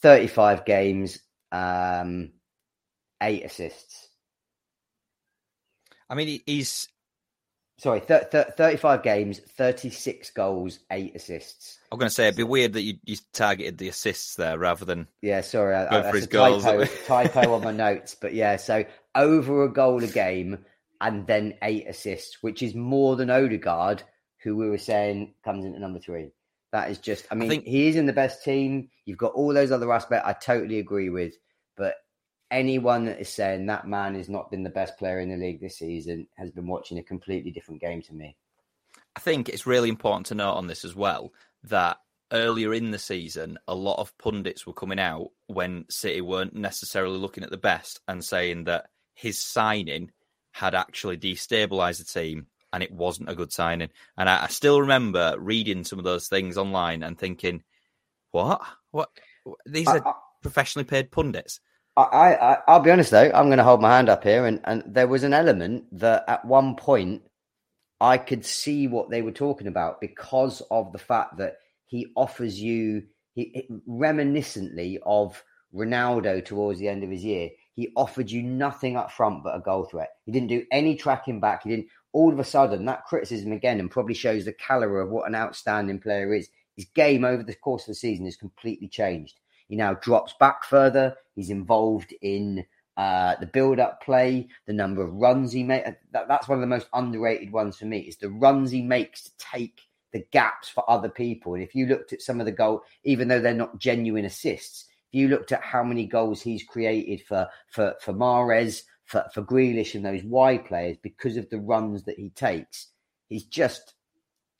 35 0.01 0.65
games, 0.65 1.19
um, 1.51 2.31
eight 3.21 3.45
assists. 3.45 4.09
I 6.09 6.15
mean, 6.15 6.41
he's 6.47 6.87
sorry, 7.77 8.01
th- 8.01 8.31
th- 8.31 8.47
35 8.57 9.03
games, 9.03 9.39
36 9.39 10.31
goals, 10.31 10.79
eight 10.89 11.15
assists. 11.15 11.77
I'm 11.91 11.99
going 11.99 12.09
to 12.09 12.13
say 12.13 12.25
it'd 12.25 12.37
be 12.37 12.43
weird 12.43 12.73
that 12.73 12.81
you, 12.81 12.95
you 13.05 13.17
targeted 13.31 13.77
the 13.77 13.89
assists 13.89 14.35
there 14.35 14.57
rather 14.57 14.83
than 14.83 15.07
yeah. 15.21 15.41
Sorry, 15.41 15.75
I, 15.75 15.99
I, 15.99 16.09
for 16.09 16.17
his 16.17 16.25
goals. 16.25 16.63
Typo, 16.63 16.85
typo 17.05 17.53
on 17.53 17.63
my 17.63 17.71
notes, 17.71 18.15
but 18.19 18.33
yeah. 18.33 18.57
So 18.57 18.83
over 19.13 19.63
a 19.63 19.71
goal 19.71 20.03
a 20.03 20.07
game 20.07 20.65
and 20.99 21.27
then 21.27 21.53
eight 21.61 21.87
assists, 21.87 22.41
which 22.41 22.63
is 22.63 22.73
more 22.73 23.15
than 23.15 23.29
Odegaard, 23.29 24.01
who 24.43 24.55
we 24.55 24.69
were 24.69 24.77
saying 24.77 25.33
comes 25.43 25.65
into 25.65 25.79
number 25.79 25.99
three. 25.99 26.31
That 26.71 26.89
is 26.89 26.99
just. 26.99 27.25
I 27.31 27.35
mean, 27.35 27.49
I 27.49 27.49
think, 27.49 27.65
he 27.65 27.87
is 27.87 27.95
in 27.95 28.05
the 28.05 28.13
best 28.13 28.43
team. 28.43 28.89
You've 29.05 29.17
got 29.17 29.33
all 29.33 29.53
those 29.53 29.71
other 29.71 29.91
aspects. 29.91 30.27
I 30.27 30.33
totally 30.33 30.79
agree 30.79 31.09
with, 31.09 31.33
but 31.75 31.95
anyone 32.49 33.05
that 33.05 33.19
is 33.19 33.29
saying 33.29 33.65
that 33.65 33.87
man 33.87 34.15
has 34.15 34.29
not 34.29 34.51
been 34.51 34.63
the 34.63 34.69
best 34.69 34.97
player 34.97 35.19
in 35.19 35.29
the 35.29 35.37
league 35.37 35.61
this 35.61 35.79
season 35.79 36.27
has 36.37 36.51
been 36.51 36.67
watching 36.67 36.97
a 36.99 37.03
completely 37.03 37.51
different 37.51 37.81
game 37.81 38.01
to 38.03 38.13
me. 38.13 38.35
I 39.15 39.19
think 39.19 39.49
it's 39.49 39.65
really 39.65 39.89
important 39.89 40.27
to 40.27 40.35
note 40.35 40.53
on 40.53 40.67
this 40.67 40.85
as 40.85 40.95
well 40.95 41.33
that 41.63 41.97
earlier 42.31 42.73
in 42.73 42.91
the 42.91 42.99
season, 42.99 43.57
a 43.67 43.75
lot 43.75 43.99
of 43.99 44.17
pundits 44.17 44.65
were 44.65 44.73
coming 44.73 44.99
out 44.99 45.29
when 45.47 45.85
City 45.89 46.21
weren't 46.21 46.55
necessarily 46.55 47.17
looking 47.17 47.43
at 47.43 47.49
the 47.49 47.57
best 47.57 47.99
and 48.07 48.23
saying 48.23 48.65
that 48.65 48.87
his 49.13 49.39
signing 49.39 50.11
had 50.51 50.75
actually 50.75 51.17
destabilized 51.17 51.99
the 51.99 52.19
team 52.19 52.47
and 52.73 52.83
it 52.83 52.91
wasn't 52.91 53.29
a 53.29 53.35
good 53.35 53.51
signing. 53.51 53.89
And 54.17 54.29
I, 54.29 54.43
I 54.43 54.47
still 54.47 54.81
remember 54.81 55.35
reading 55.37 55.83
some 55.83 55.99
of 55.99 56.05
those 56.05 56.27
things 56.27 56.57
online 56.57 57.03
and 57.03 57.17
thinking, 57.17 57.63
what? 58.31 58.61
What? 58.91 59.09
These 59.65 59.87
are 59.87 60.07
I, 60.07 60.13
professionally 60.41 60.85
paid 60.85 61.11
pundits. 61.11 61.59
I, 61.97 62.35
I, 62.35 62.57
I'll 62.67 62.79
be 62.79 62.91
honest 62.91 63.11
though, 63.11 63.31
I'm 63.33 63.47
going 63.47 63.57
to 63.57 63.63
hold 63.63 63.81
my 63.81 63.95
hand 63.95 64.09
up 64.09 64.23
here, 64.23 64.45
and, 64.45 64.61
and 64.63 64.83
there 64.85 65.07
was 65.07 65.23
an 65.23 65.33
element 65.33 65.85
that 65.99 66.23
at 66.27 66.45
one 66.45 66.75
point 66.75 67.23
I 67.99 68.17
could 68.17 68.45
see 68.45 68.87
what 68.87 69.09
they 69.09 69.21
were 69.21 69.31
talking 69.31 69.67
about 69.67 70.01
because 70.01 70.61
of 70.71 70.91
the 70.91 70.97
fact 70.99 71.37
that 71.37 71.57
he 71.85 72.07
offers 72.15 72.59
you 72.59 73.03
he, 73.33 73.67
reminiscently 73.87 74.97
of 75.05 75.43
Ronaldo 75.73 76.43
towards 76.43 76.79
the 76.79 76.87
end 76.87 77.03
of 77.03 77.09
his 77.09 77.23
year. 77.23 77.49
He 77.75 77.91
offered 77.95 78.29
you 78.29 78.43
nothing 78.43 78.97
up 78.97 79.11
front 79.11 79.43
but 79.43 79.55
a 79.55 79.59
goal 79.59 79.85
threat. 79.85 80.09
He 80.25 80.31
didn't 80.31 80.49
do 80.49 80.65
any 80.71 80.95
tracking 80.95 81.39
back. 81.39 81.63
He 81.63 81.69
didn't. 81.69 81.87
All 82.13 82.31
of 82.33 82.39
a 82.39 82.43
sudden, 82.43 82.85
that 82.85 83.05
criticism 83.05 83.51
again, 83.51 83.79
and 83.79 83.89
probably 83.89 84.13
shows 84.13 84.45
the 84.45 84.53
caliber 84.53 85.01
of 85.01 85.09
what 85.09 85.27
an 85.27 85.35
outstanding 85.35 85.99
player 85.99 86.33
is. 86.33 86.49
His 86.75 86.85
game 86.85 87.25
over 87.25 87.43
the 87.43 87.55
course 87.55 87.83
of 87.83 87.87
the 87.87 87.95
season 87.95 88.25
has 88.25 88.35
completely 88.35 88.87
changed. 88.87 89.39
He 89.67 89.75
now 89.75 89.93
drops 89.93 90.33
back 90.39 90.63
further. 90.63 91.15
He's 91.35 91.49
involved 91.49 92.13
in 92.21 92.65
uh, 92.97 93.35
the 93.39 93.45
build-up 93.45 94.01
play, 94.03 94.49
the 94.65 94.73
number 94.73 95.01
of 95.01 95.13
runs 95.13 95.53
he 95.53 95.63
makes. 95.63 95.89
That, 96.11 96.27
that's 96.27 96.47
one 96.47 96.57
of 96.57 96.61
the 96.61 96.67
most 96.67 96.87
underrated 96.93 97.51
ones 97.51 97.77
for 97.77 97.85
me. 97.85 97.99
Is 97.99 98.17
the 98.17 98.29
runs 98.29 98.71
he 98.71 98.81
makes 98.81 99.23
to 99.23 99.31
take 99.37 99.81
the 100.11 100.25
gaps 100.31 100.67
for 100.67 100.89
other 100.89 101.09
people. 101.09 101.53
And 101.53 101.63
if 101.63 101.73
you 101.73 101.85
looked 101.85 102.13
at 102.13 102.21
some 102.21 102.39
of 102.39 102.45
the 102.45 102.51
goal, 102.51 102.83
even 103.03 103.27
though 103.27 103.39
they're 103.39 103.53
not 103.53 103.77
genuine 103.77 104.25
assists, 104.25 104.85
if 105.07 105.19
you 105.19 105.27
looked 105.29 105.51
at 105.51 105.61
how 105.61 105.83
many 105.83 106.05
goals 106.05 106.41
he's 106.41 106.63
created 106.63 107.21
for 107.25 107.47
for 107.69 107.95
for 108.01 108.13
Mahrez, 108.13 108.83
for 109.11 109.25
for 109.33 109.43
Grealish, 109.43 109.93
and 109.93 110.05
those 110.05 110.23
wide 110.23 110.65
players 110.65 110.95
because 111.01 111.35
of 111.35 111.49
the 111.49 111.59
runs 111.59 112.03
that 112.03 112.17
he 112.17 112.29
takes, 112.29 112.87
he's 113.27 113.43
just 113.43 113.93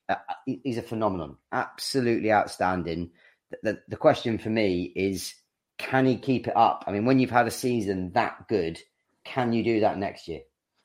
uh, 0.10 0.16
he's 0.46 0.78
a 0.78 0.82
phenomenon, 0.82 1.38
absolutely 1.54 2.34
outstanding. 2.34 3.12
The, 3.50 3.58
the, 3.64 3.80
the 3.88 3.96
question 3.96 4.38
for 4.38 4.50
me 4.50 4.92
is, 4.94 5.34
can 5.78 6.06
he 6.06 6.18
keep 6.18 6.48
it 6.48 6.56
up? 6.56 6.84
I 6.86 6.92
mean, 6.92 7.06
when 7.06 7.20
you've 7.20 7.32
had 7.32 7.48
a 7.48 7.52
season 7.52 8.12
that 8.14 8.50
good, 8.50 8.78
can 9.24 9.54
you 9.54 9.64
do 9.64 9.80
that 9.82 9.98
next 9.98 10.28
year? 10.28 10.42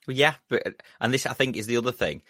Well, 0.07 0.15
yeah, 0.15 0.35
but 0.47 0.81
and 1.01 1.13
this 1.13 1.25
I 1.25 1.33
think 1.33 1.57
is 1.57 1.67
the 1.67 1.77
other 1.77 1.91
thing. 1.91 2.21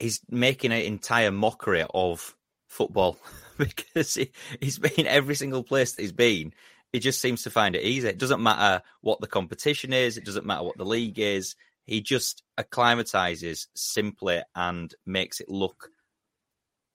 He's 0.00 0.20
making 0.28 0.72
an 0.72 0.82
entire 0.82 1.30
mockery 1.30 1.84
of 1.94 2.34
football 2.66 3.18
because 3.56 4.14
he, 4.14 4.32
he's 4.60 4.80
been 4.80 5.06
every 5.06 5.36
single 5.36 5.62
place 5.62 5.92
that 5.92 6.02
he's 6.02 6.12
been. 6.12 6.52
He 6.96 7.00
just 7.00 7.20
seems 7.20 7.42
to 7.42 7.50
find 7.50 7.76
it 7.76 7.82
easy. 7.82 8.08
It 8.08 8.16
doesn't 8.16 8.42
matter 8.42 8.82
what 9.02 9.20
the 9.20 9.26
competition 9.26 9.92
is. 9.92 10.16
It 10.16 10.24
doesn't 10.24 10.46
matter 10.46 10.62
what 10.62 10.78
the 10.78 10.86
league 10.86 11.18
is. 11.18 11.54
He 11.84 12.00
just 12.00 12.42
acclimatizes 12.56 13.68
simply 13.74 14.40
and 14.54 14.94
makes 15.04 15.40
it 15.40 15.50
look 15.50 15.90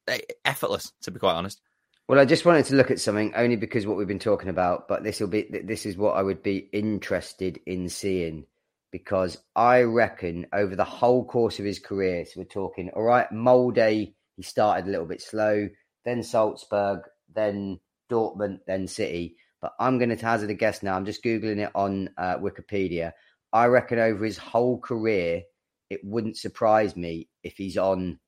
eh, 0.08 0.22
effortless. 0.44 0.92
To 1.04 1.12
be 1.12 1.20
quite 1.20 1.36
honest. 1.36 1.62
Well, 2.08 2.20
I 2.20 2.26
just 2.26 2.46
wanted 2.46 2.66
to 2.66 2.76
look 2.78 2.90
at 2.90 3.00
something 3.00 3.36
only 3.36 3.58
because 3.58 3.86
what 3.86 3.96
we've 3.96 4.08
been 4.08 4.18
talking 4.18 4.50
about, 4.50 4.88
but 4.88 5.04
this 5.04 5.20
will 5.20 5.28
be 5.28 5.44
this 5.64 5.86
is 5.86 5.98
what 5.98 6.16
I 6.16 6.24
would 6.24 6.42
be 6.42 6.58
interested 6.58 7.60
in 7.68 7.88
seeing 7.88 8.48
because 8.92 9.38
I 9.56 9.84
reckon 9.84 10.48
over 10.52 10.76
the 10.76 10.84
whole 10.84 11.26
course 11.26 11.60
of 11.60 11.66
his 11.66 11.78
career, 11.78 12.26
so 12.26 12.40
we're 12.40 12.46
talking, 12.46 12.90
all 12.90 13.04
right, 13.04 13.32
Molde, 13.32 14.16
he 14.36 14.42
started 14.42 14.88
a 14.88 14.90
little 14.90 15.06
bit 15.06 15.22
slow, 15.22 15.70
then 16.06 16.24
Salzburg, 16.24 17.02
then 17.32 17.80
Dortmund, 18.10 18.62
then 18.66 18.88
City. 18.88 19.36
But 19.62 19.74
I'm 19.80 19.98
going 20.00 20.16
to 20.16 20.26
hazard 20.26 20.50
a 20.50 20.56
guess 20.56 20.82
now. 20.82 20.96
I'm 20.96 21.06
just 21.06 21.24
Googling 21.24 21.58
it 21.66 21.72
on 21.76 22.10
uh, 22.18 22.38
Wikipedia. 22.38 23.12
I 23.54 23.66
reckon 23.66 24.00
over 24.00 24.26
his 24.26 24.38
whole 24.38 24.80
career, 24.80 25.44
it 25.90 26.00
wouldn't 26.04 26.38
surprise 26.38 26.96
me 26.96 27.28
if 27.44 27.58
he's 27.58 27.78
on 27.78 28.20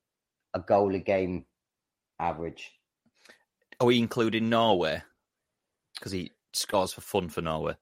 a 0.53 0.59
goal 0.59 0.93
a 0.93 0.99
game 0.99 1.45
average. 2.19 2.71
Are 3.79 3.87
we 3.87 3.97
including 3.97 4.49
Norway? 4.49 5.01
Because 5.95 6.11
he 6.11 6.31
scores 6.53 6.93
for 6.93 7.01
fun 7.01 7.29
for 7.29 7.41
Norway. 7.41 7.75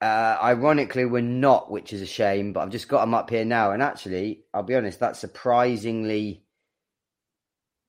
Uh, 0.00 0.36
ironically, 0.42 1.04
we're 1.04 1.22
not, 1.22 1.70
which 1.70 1.92
is 1.92 2.00
a 2.00 2.06
shame. 2.06 2.52
But 2.52 2.60
I've 2.60 2.70
just 2.70 2.88
got 2.88 3.02
him 3.02 3.14
up 3.14 3.30
here 3.30 3.44
now, 3.44 3.72
and 3.72 3.82
actually, 3.82 4.44
I'll 4.52 4.62
be 4.62 4.74
honest, 4.74 5.00
that's 5.00 5.18
surprisingly 5.18 6.43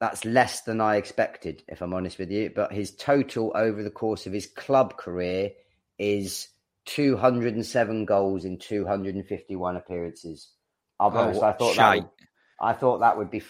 that's 0.05 0.23
less 0.23 0.61
than 0.61 0.81
I 0.81 0.97
expected, 0.97 1.63
if 1.67 1.81
I'm 1.81 1.93
honest 1.93 2.19
with 2.19 2.29
you. 2.29 2.51
But 2.55 2.71
his 2.71 2.95
total 2.95 3.51
over 3.55 3.81
the 3.81 3.89
course 3.89 4.27
of 4.27 4.33
his 4.33 4.45
club 4.45 4.97
career 4.97 5.49
is 5.97 6.47
207 6.85 8.05
goals 8.05 8.45
in 8.45 8.59
251 8.59 9.75
appearances. 9.75 10.51
I'll 10.99 11.09
be 11.09 11.17
oh, 11.17 11.21
honest, 11.21 11.41
I 11.41 11.53
thought 11.53 11.75
that 11.77 11.95
would, 11.95 12.09
I 12.61 12.73
thought 12.73 12.99
that 12.99 13.17
would 13.17 13.31
be 13.31 13.41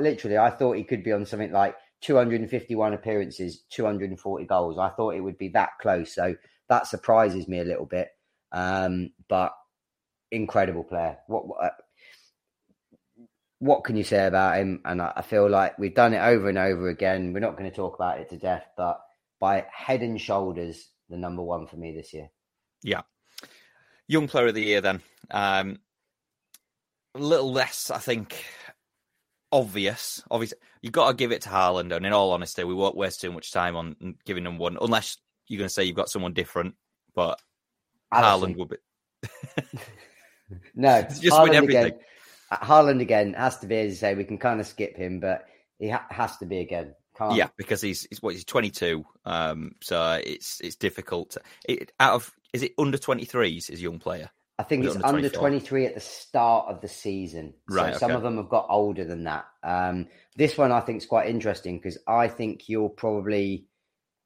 literally. 0.00 0.36
I 0.36 0.50
thought 0.50 0.76
he 0.76 0.82
could 0.82 1.04
be 1.04 1.12
on 1.12 1.26
something 1.26 1.52
like 1.52 1.76
251 2.00 2.92
appearances, 2.92 3.62
240 3.70 4.44
goals. 4.46 4.78
I 4.78 4.88
thought 4.88 5.14
it 5.14 5.20
would 5.20 5.38
be 5.38 5.50
that 5.50 5.70
close. 5.80 6.12
So 6.12 6.34
that 6.68 6.88
surprises 6.88 7.46
me 7.46 7.60
a 7.60 7.64
little 7.64 7.86
bit. 7.86 8.08
Um, 8.50 9.12
but 9.28 9.52
incredible 10.32 10.82
player. 10.82 11.18
What, 11.28 11.46
what 11.46 11.74
what 13.60 13.84
can 13.84 13.96
you 13.96 14.04
say 14.04 14.26
about 14.26 14.58
him? 14.58 14.80
And 14.84 15.00
I, 15.00 15.12
I 15.16 15.22
feel 15.22 15.48
like 15.48 15.78
we've 15.78 15.94
done 15.94 16.14
it 16.14 16.18
over 16.18 16.48
and 16.48 16.58
over 16.58 16.88
again. 16.88 17.32
We're 17.32 17.40
not 17.40 17.56
going 17.56 17.70
to 17.70 17.76
talk 17.76 17.94
about 17.94 18.18
it 18.18 18.30
to 18.30 18.36
death, 18.36 18.66
but 18.76 19.00
by 19.38 19.66
head 19.70 20.00
and 20.00 20.20
shoulders, 20.20 20.88
the 21.08 21.18
number 21.18 21.42
one 21.42 21.66
for 21.66 21.76
me 21.76 21.92
this 21.92 22.12
year. 22.12 22.30
Yeah. 22.82 23.02
Young 24.08 24.28
player 24.28 24.48
of 24.48 24.54
the 24.54 24.64
year, 24.64 24.80
then. 24.80 25.02
Um, 25.30 25.78
a 27.14 27.18
little 27.18 27.52
less, 27.52 27.90
I 27.90 27.98
think, 27.98 28.44
obvious. 29.52 30.22
Obviously, 30.30 30.58
you've 30.80 30.92
got 30.92 31.08
to 31.08 31.14
give 31.14 31.30
it 31.30 31.42
to 31.42 31.50
Haaland. 31.50 31.94
And 31.94 32.06
in 32.06 32.14
all 32.14 32.32
honesty, 32.32 32.64
we 32.64 32.74
won't 32.74 32.96
waste 32.96 33.20
too 33.20 33.30
much 33.30 33.52
time 33.52 33.76
on 33.76 34.16
giving 34.24 34.44
them 34.44 34.56
one, 34.56 34.78
unless 34.80 35.18
you're 35.48 35.58
going 35.58 35.68
to 35.68 35.72
say 35.72 35.84
you've 35.84 35.96
got 35.96 36.08
someone 36.08 36.32
different. 36.32 36.76
But 37.14 37.38
Haaland 38.12 38.56
will 38.56 38.66
be. 38.66 38.76
no, 40.74 41.02
just 41.02 41.24
Haaland 41.24 41.42
win 41.42 41.54
everything. 41.54 41.84
Again 41.84 42.00
Haaland 42.52 43.00
again 43.00 43.34
has 43.34 43.58
to 43.58 43.66
be, 43.66 43.76
as 43.76 43.90
you 43.90 43.96
say, 43.96 44.14
we 44.14 44.24
can 44.24 44.38
kind 44.38 44.60
of 44.60 44.66
skip 44.66 44.96
him, 44.96 45.20
but 45.20 45.46
he 45.78 45.90
ha- 45.90 46.06
has 46.10 46.36
to 46.38 46.46
be 46.46 46.58
again. 46.58 46.94
Can't. 47.16 47.34
Yeah, 47.34 47.48
because 47.56 47.82
he's 47.82 48.06
he's 48.08 48.22
what 48.22 48.34
he's 48.34 48.44
22, 48.44 49.04
um, 49.24 49.72
so 49.82 50.20
it's 50.24 50.60
it's 50.60 50.76
difficult. 50.76 51.30
To, 51.30 51.40
it, 51.68 51.92
out 52.00 52.14
of 52.14 52.32
is 52.52 52.62
it 52.62 52.72
under 52.78 52.98
23s? 52.98 53.70
Is 53.70 53.82
young 53.82 53.98
player? 53.98 54.30
I 54.58 54.62
think 54.62 54.84
it's 54.84 54.96
under, 55.02 55.30
23 55.30 55.86
at 55.86 55.94
the 55.94 56.00
start 56.00 56.68
of 56.68 56.82
the 56.82 56.88
season. 56.88 57.54
So 57.70 57.76
right, 57.76 57.90
okay. 57.90 57.98
some 57.98 58.10
of 58.10 58.22
them 58.22 58.36
have 58.36 58.50
got 58.50 58.66
older 58.68 59.06
than 59.06 59.24
that. 59.24 59.46
Um, 59.62 60.08
this 60.36 60.58
one 60.58 60.70
I 60.70 60.80
think 60.80 60.98
is 60.98 61.06
quite 61.06 61.30
interesting 61.30 61.78
because 61.78 61.96
I 62.06 62.28
think 62.28 62.68
you're 62.68 62.90
probably 62.90 63.68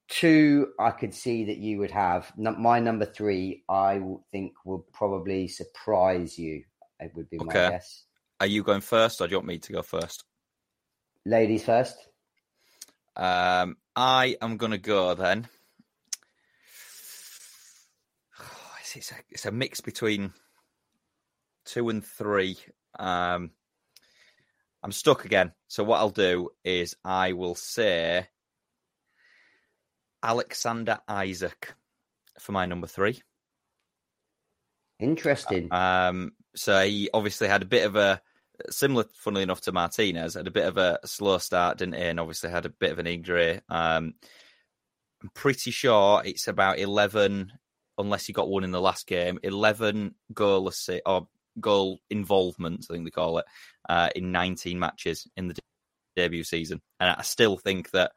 two. 0.08 0.72
I 0.78 0.90
could 0.90 1.14
see 1.14 1.44
that 1.44 1.58
you 1.58 1.78
would 1.78 1.92
have 1.92 2.32
my 2.36 2.80
number 2.80 3.04
three. 3.04 3.62
I 3.68 4.02
think 4.32 4.54
will 4.64 4.86
probably 4.92 5.46
surprise 5.46 6.36
you. 6.36 6.64
It 6.98 7.12
would 7.14 7.30
be 7.30 7.38
my 7.38 7.52
guess. 7.52 8.02
Are 8.44 8.46
you 8.46 8.62
going 8.62 8.82
first, 8.82 9.22
or 9.22 9.26
do 9.26 9.30
you 9.30 9.38
want 9.38 9.48
me 9.48 9.58
to 9.58 9.72
go 9.72 9.80
first? 9.80 10.22
Ladies 11.24 11.64
first. 11.64 11.96
Um, 13.16 13.78
I 13.96 14.36
am 14.42 14.58
going 14.58 14.72
to 14.72 14.78
go 14.78 15.14
then. 15.14 15.48
It's 18.96 19.12
a, 19.12 19.14
it's 19.30 19.46
a 19.46 19.50
mix 19.50 19.80
between 19.80 20.34
two 21.64 21.88
and 21.88 22.04
three. 22.04 22.58
Um, 22.98 23.50
I'm 24.82 24.92
stuck 24.92 25.24
again. 25.24 25.52
So 25.68 25.82
what 25.82 26.00
I'll 26.00 26.10
do 26.10 26.50
is 26.64 26.94
I 27.02 27.32
will 27.32 27.54
say 27.54 28.28
Alexander 30.22 30.98
Isak 31.08 31.74
for 32.38 32.52
my 32.52 32.66
number 32.66 32.88
three. 32.88 33.22
Interesting. 35.00 35.72
Um, 35.72 36.32
so 36.54 36.84
he 36.84 37.08
obviously 37.14 37.48
had 37.48 37.62
a 37.62 37.66
bit 37.66 37.86
of 37.86 37.96
a 37.96 38.20
similar, 38.70 39.04
funnily 39.14 39.42
enough, 39.42 39.60
to 39.62 39.72
Martinez, 39.72 40.34
had 40.34 40.46
a 40.46 40.52
bit 40.52 40.66
of 40.66 40.76
a 40.76 40.98
slow 41.04 41.38
start, 41.38 41.78
didn't 41.78 41.94
he? 41.94 42.02
And 42.02 42.20
obviously 42.20 42.50
had 42.50 42.66
a 42.66 42.70
bit 42.70 42.92
of 42.92 42.98
an 42.98 43.06
injury. 43.06 43.60
Um, 43.68 44.14
I'm 45.22 45.30
pretty 45.34 45.70
sure 45.70 46.22
it's 46.24 46.48
about 46.48 46.78
11, 46.78 47.52
unless 47.98 48.26
he 48.26 48.32
got 48.32 48.48
one 48.48 48.64
in 48.64 48.72
the 48.72 48.80
last 48.80 49.06
game, 49.06 49.38
11 49.42 50.14
goal 50.32 50.70
or 51.06 51.28
goal 51.60 52.00
involvement, 52.10 52.86
I 52.90 52.94
think 52.94 53.04
they 53.04 53.10
call 53.10 53.38
it, 53.38 53.46
uh, 53.88 54.10
in 54.14 54.32
19 54.32 54.78
matches 54.78 55.26
in 55.36 55.48
the 55.48 55.56
debut 56.16 56.44
season. 56.44 56.80
And 57.00 57.10
I 57.10 57.22
still 57.22 57.56
think 57.56 57.90
that 57.90 58.12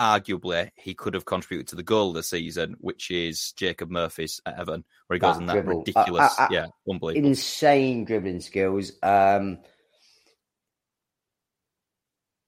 arguably 0.00 0.70
he 0.76 0.94
could 0.94 1.14
have 1.14 1.24
contributed 1.24 1.68
to 1.68 1.76
the 1.76 1.82
goal 1.82 2.08
of 2.10 2.14
the 2.14 2.22
season, 2.22 2.76
which 2.80 3.10
is 3.10 3.52
Jacob 3.52 3.90
Murphy's 3.90 4.40
at 4.46 4.58
Everton, 4.58 4.84
where 5.06 5.16
he 5.16 5.20
goes 5.20 5.38
in 5.38 5.46
that 5.46 5.54
dribble. 5.54 5.78
ridiculous, 5.80 6.34
yeah, 6.50 6.66
unbelievable, 6.88 7.28
insane 7.28 8.04
dribbling 8.04 8.40
skills. 8.40 8.92
Um, 9.02 9.58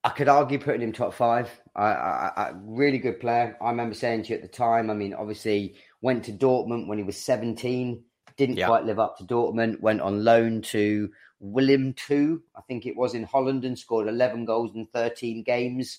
I 0.03 0.11
could 0.11 0.29
argue 0.29 0.59
putting 0.59 0.81
him 0.81 0.93
top 0.93 1.13
five. 1.13 1.51
I, 1.77 1.93
I, 1.93 2.33
I, 2.37 2.53
really 2.55 2.99
good 2.99 3.21
player. 3.21 3.57
I 3.61 3.69
remember 3.71 3.95
saying 3.95 4.23
to 4.25 4.29
you 4.31 4.37
at 4.37 4.43
the 4.43 4.49
time. 4.49 4.89
I 4.89 4.95
mean, 4.95 5.13
obviously 5.13 5.77
went 6.01 6.25
to 6.25 6.33
Dortmund 6.33 6.87
when 6.87 6.99
he 6.99 7.05
was 7.05 7.17
seventeen. 7.17 8.05
Didn't 8.37 8.57
yeah. 8.57 8.67
quite 8.67 8.87
live 8.87 8.99
up 8.99 9.19
to 9.19 9.25
Dortmund. 9.25 9.81
Went 9.81 10.01
on 10.01 10.25
loan 10.25 10.63
to 10.63 11.11
Willem 11.41 11.95
II, 12.09 12.37
I 12.57 12.61
think 12.69 12.87
it 12.87 12.97
was 12.97 13.15
in 13.15 13.25
Holland, 13.25 13.65
and 13.65 13.79
scored 13.79 14.09
eleven 14.09 14.45
goals 14.45 14.75
in 14.75 14.87
thirteen 14.87 15.43
games. 15.43 15.99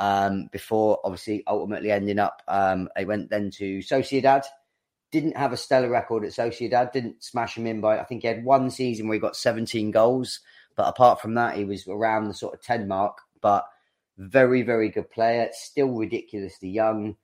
Um, 0.00 0.48
before 0.50 0.98
obviously 1.04 1.44
ultimately 1.46 1.92
ending 1.92 2.18
up, 2.18 2.42
um, 2.48 2.88
I 2.96 3.04
went 3.04 3.30
then 3.30 3.50
to 3.52 3.78
Sociedad. 3.78 4.44
Didn't 5.12 5.36
have 5.36 5.52
a 5.52 5.56
stellar 5.56 5.90
record 5.90 6.24
at 6.24 6.32
Sociedad. 6.32 6.92
Didn't 6.92 7.22
smash 7.22 7.56
him 7.56 7.66
in 7.66 7.80
by. 7.80 7.98
I 7.98 8.04
think 8.04 8.22
he 8.22 8.28
had 8.28 8.44
one 8.44 8.70
season 8.70 9.06
where 9.06 9.14
he 9.14 9.20
got 9.20 9.36
17 9.36 9.90
goals, 9.90 10.40
but 10.76 10.88
apart 10.88 11.20
from 11.20 11.34
that, 11.34 11.56
he 11.56 11.64
was 11.64 11.86
around 11.86 12.28
the 12.28 12.34
sort 12.34 12.54
of 12.54 12.62
10 12.62 12.88
mark 12.88 13.18
but 13.40 13.64
very, 14.18 14.62
very 14.62 14.90
good 14.90 15.10
player. 15.10 15.48
Still 15.52 15.90
ridiculously 15.90 16.68
young. 16.68 17.16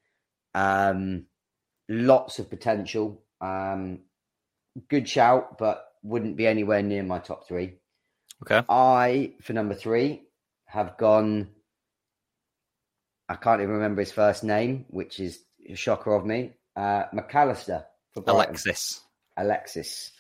Um, 0.55 1.27
lots 1.89 2.39
of 2.39 2.51
potential. 2.51 3.23
Um, 3.41 4.01
good 4.89 5.09
shout, 5.09 5.59
but 5.59 5.85
wouldn't 6.03 6.37
be 6.37 6.47
anywhere 6.47 6.83
near 6.83 7.03
my 7.03 7.19
top 7.19 7.47
three. 7.47 7.75
Okay. 8.43 8.65
I, 8.69 9.35
for 9.43 9.53
number 9.53 9.75
three, 9.75 10.23
have 10.67 10.97
gone. 10.99 11.49
I 13.29 13.35
can't 13.35 13.61
even 13.61 13.75
remember 13.75 14.03
his 14.03 14.13
first 14.13 14.45
name, 14.45 14.85
which 14.89 15.21
is 15.21 15.41
a 15.69 15.75
shocker 15.75 16.15
of 16.15 16.25
me. 16.25 16.53
Uh, 16.77 17.05
Mac 17.13 17.35
Allister 17.35 17.85
for 18.13 18.21
Brighton. 18.23 18.41
Alexis. 18.41 19.01
Alexis. 19.37 20.13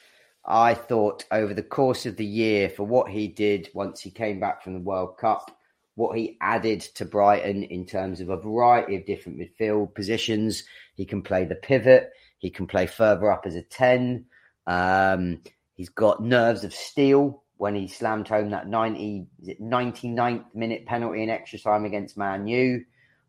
I 0.44 0.74
thought 0.74 1.24
over 1.30 1.54
the 1.54 1.62
course 1.62 2.06
of 2.06 2.16
the 2.16 2.26
year, 2.26 2.68
for 2.68 2.84
what 2.84 3.10
he 3.10 3.28
did 3.28 3.68
once 3.74 4.00
he 4.00 4.10
came 4.10 4.38
back 4.38 4.62
from 4.62 4.74
the 4.74 4.80
World 4.80 5.18
Cup, 5.18 5.56
what 5.96 6.16
he 6.16 6.36
added 6.40 6.80
to 6.80 7.04
Brighton 7.04 7.64
in 7.64 7.86
terms 7.86 8.20
of 8.20 8.28
a 8.28 8.36
variety 8.36 8.96
of 8.96 9.06
different 9.06 9.38
midfield 9.38 9.94
positions. 9.94 10.62
He 10.94 11.04
can 11.04 11.22
play 11.22 11.44
the 11.44 11.54
pivot. 11.54 12.12
He 12.38 12.50
can 12.50 12.66
play 12.66 12.86
further 12.86 13.32
up 13.32 13.46
as 13.46 13.56
a 13.56 13.62
10. 13.62 14.26
Um, 14.66 15.42
he's 15.74 15.88
got 15.88 16.22
nerves 16.22 16.64
of 16.64 16.74
steel 16.74 17.42
when 17.56 17.74
he 17.74 17.88
slammed 17.88 18.28
home 18.28 18.50
that 18.50 18.68
90, 18.68 19.26
99th 19.60 20.44
minute 20.54 20.86
penalty 20.86 21.22
in 21.22 21.30
extra 21.30 21.58
time 21.58 21.86
against 21.86 22.18
Man 22.18 22.46
U. 22.46 22.84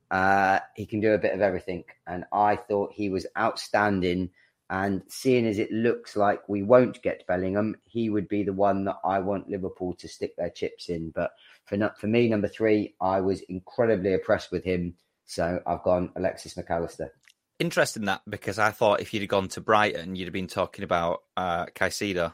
Uh, 0.10 0.60
he 0.76 0.86
can 0.86 0.99
do 0.99 1.14
a 1.14 1.18
bit 1.18 1.34
of 1.34 1.41
everything. 1.41 1.84
And 2.05 2.26
I 2.32 2.55
thought 2.55 2.93
he 2.93 3.10
was 3.10 3.26
outstanding. 3.38 4.32
And 4.70 5.03
seeing 5.08 5.45
as 5.45 5.60
it 5.60 5.72
looks 5.72 6.16
like 6.16 6.47
we 6.49 6.62
won't 6.62 7.01
get 7.01 7.26
Bellingham, 7.26 7.78
he 7.86 8.10
would 8.10 8.28
be 8.28 8.43
the 8.43 8.53
one 8.53 8.84
that 8.86 8.97
I 9.03 9.20
want 9.20 9.49
Liverpool 9.49 9.93
to 9.95 10.08
stick 10.10 10.36
their 10.36 10.49
chips 10.49 10.89
in. 10.89 11.12
But 11.12 11.32
for 11.66 11.93
for 11.97 12.08
me, 12.08 12.28
number 12.28 12.49
three, 12.49 12.95
I 12.99 13.22
was 13.22 13.41
incredibly 13.41 14.14
impressed 14.14 14.51
with 14.51 14.66
him. 14.66 14.95
So 15.26 15.62
I've 15.66 15.84
gone 15.84 16.12
Alexis 16.16 16.58
Mac 16.58 16.70
Allister. 16.70 17.14
Interesting 17.60 18.05
that 18.05 18.22
because 18.30 18.60
I 18.60 18.72
thought 18.72 19.01
if 19.01 19.14
you'd 19.14 19.22
have 19.22 19.30
gone 19.30 19.47
to 19.49 19.62
Brighton, 19.62 20.16
you'd 20.16 20.26
have 20.26 20.34
been 20.34 20.47
talking 20.47 20.84
about 20.84 21.24
uh, 21.36 21.66
Caicedo. 21.68 22.34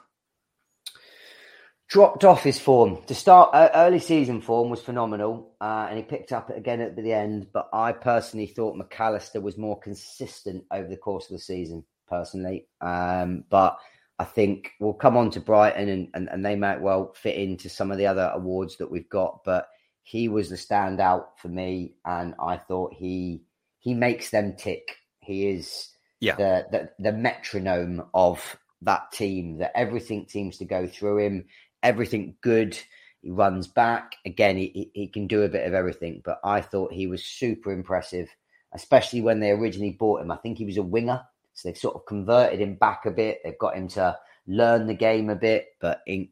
Dropped 1.93 2.25
off 2.25 2.41
his 2.41 2.59
form 2.59 3.03
to 3.05 3.13
start. 3.13 3.51
Uh, 3.53 3.69
early 3.75 3.99
season 3.99 4.41
form 4.41 4.71
was 4.71 4.81
phenomenal, 4.81 5.53
uh, 5.61 5.85
and 5.87 5.95
he 5.95 6.03
picked 6.03 6.31
up 6.31 6.49
again 6.49 6.81
at 6.81 6.95
the 6.95 7.13
end. 7.13 7.49
But 7.53 7.69
I 7.71 7.91
personally 7.91 8.47
thought 8.47 8.75
Mac 8.75 8.99
Allister 8.99 9.39
was 9.39 9.59
more 9.59 9.79
consistent 9.79 10.63
over 10.71 10.87
the 10.87 10.97
course 10.97 11.25
of 11.25 11.33
the 11.33 11.43
season. 11.43 11.83
Personally, 12.09 12.65
um, 12.81 13.43
but 13.47 13.77
I 14.17 14.23
think 14.23 14.71
we'll 14.79 14.93
come 14.93 15.15
on 15.15 15.29
to 15.31 15.39
Brighton 15.39 15.87
and, 15.87 16.07
and, 16.15 16.29
and 16.29 16.43
they 16.43 16.55
might 16.55 16.81
well 16.81 17.13
fit 17.13 17.35
into 17.35 17.69
some 17.69 17.91
of 17.91 17.99
the 17.99 18.07
other 18.07 18.31
awards 18.33 18.77
that 18.77 18.89
we've 18.89 19.09
got. 19.09 19.43
But 19.45 19.67
he 20.01 20.27
was 20.29 20.49
the 20.49 20.55
standout 20.55 21.25
for 21.37 21.49
me, 21.49 21.93
and 22.03 22.33
I 22.39 22.57
thought 22.57 22.95
he 22.95 23.43
he 23.77 23.93
makes 23.93 24.31
them 24.31 24.55
tick. 24.57 24.95
He 25.19 25.47
is 25.47 25.89
yeah. 26.19 26.37
the, 26.37 26.65
the 26.71 26.89
the 26.97 27.11
metronome 27.11 28.03
of 28.15 28.57
that 28.81 29.11
team. 29.11 29.59
That 29.59 29.77
everything 29.77 30.25
seems 30.27 30.57
to 30.57 30.65
go 30.65 30.87
through 30.87 31.19
him. 31.19 31.45
Everything 31.83 32.35
good. 32.41 32.77
He 33.21 33.29
runs 33.29 33.67
back 33.67 34.15
again. 34.25 34.57
He, 34.57 34.89
he 34.93 35.07
can 35.07 35.27
do 35.27 35.43
a 35.43 35.49
bit 35.49 35.67
of 35.67 35.73
everything. 35.73 36.21
But 36.25 36.39
I 36.43 36.61
thought 36.61 36.93
he 36.93 37.07
was 37.07 37.23
super 37.23 37.71
impressive, 37.71 38.29
especially 38.73 39.21
when 39.21 39.39
they 39.39 39.51
originally 39.51 39.91
bought 39.91 40.21
him. 40.21 40.31
I 40.31 40.37
think 40.37 40.57
he 40.57 40.65
was 40.65 40.77
a 40.77 40.83
winger 40.83 41.21
so 41.53 41.69
they've 41.69 41.77
sort 41.77 41.95
of 41.95 42.05
converted 42.05 42.59
him 42.59 42.75
back 42.75 43.05
a 43.05 43.11
bit. 43.11 43.41
They've 43.43 43.57
got 43.57 43.75
him 43.75 43.87
to 43.89 44.17
learn 44.47 44.87
the 44.87 44.93
game 44.93 45.29
a 45.29 45.35
bit, 45.35 45.67
but 45.79 46.01
in, 46.07 46.29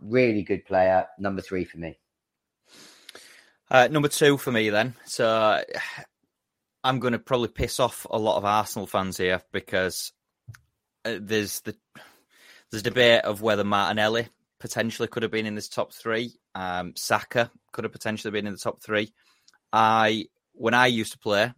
really 0.00 0.42
good 0.42 0.64
player. 0.64 1.06
Number 1.18 1.42
three 1.42 1.64
for 1.64 1.78
me. 1.78 1.98
Uh, 3.70 3.88
number 3.90 4.08
two 4.08 4.36
for 4.36 4.52
me, 4.52 4.70
then. 4.70 4.94
So 5.04 5.62
I'm 6.82 6.98
going 6.98 7.12
to 7.12 7.18
probably 7.18 7.48
piss 7.48 7.78
off 7.78 8.06
a 8.10 8.18
lot 8.18 8.38
of 8.38 8.44
Arsenal 8.44 8.86
fans 8.86 9.16
here 9.16 9.42
because 9.52 10.12
uh, 11.04 11.18
there's 11.20 11.60
the 11.60 11.76
there's 12.70 12.82
debate 12.82 13.22
of 13.22 13.42
whether 13.42 13.64
Martinelli 13.64 14.28
potentially 14.64 15.06
could 15.06 15.22
have 15.22 15.30
been 15.30 15.44
in 15.44 15.54
this 15.54 15.68
top 15.68 15.92
three. 15.92 16.32
Um, 16.54 16.94
Saka 16.96 17.50
could 17.72 17.84
have 17.84 17.92
potentially 17.92 18.30
been 18.30 18.46
in 18.46 18.54
the 18.54 18.58
top 18.58 18.82
three. 18.82 19.12
I 19.74 20.24
when 20.54 20.72
I 20.72 20.86
used 20.86 21.12
to 21.12 21.18
play 21.18 21.52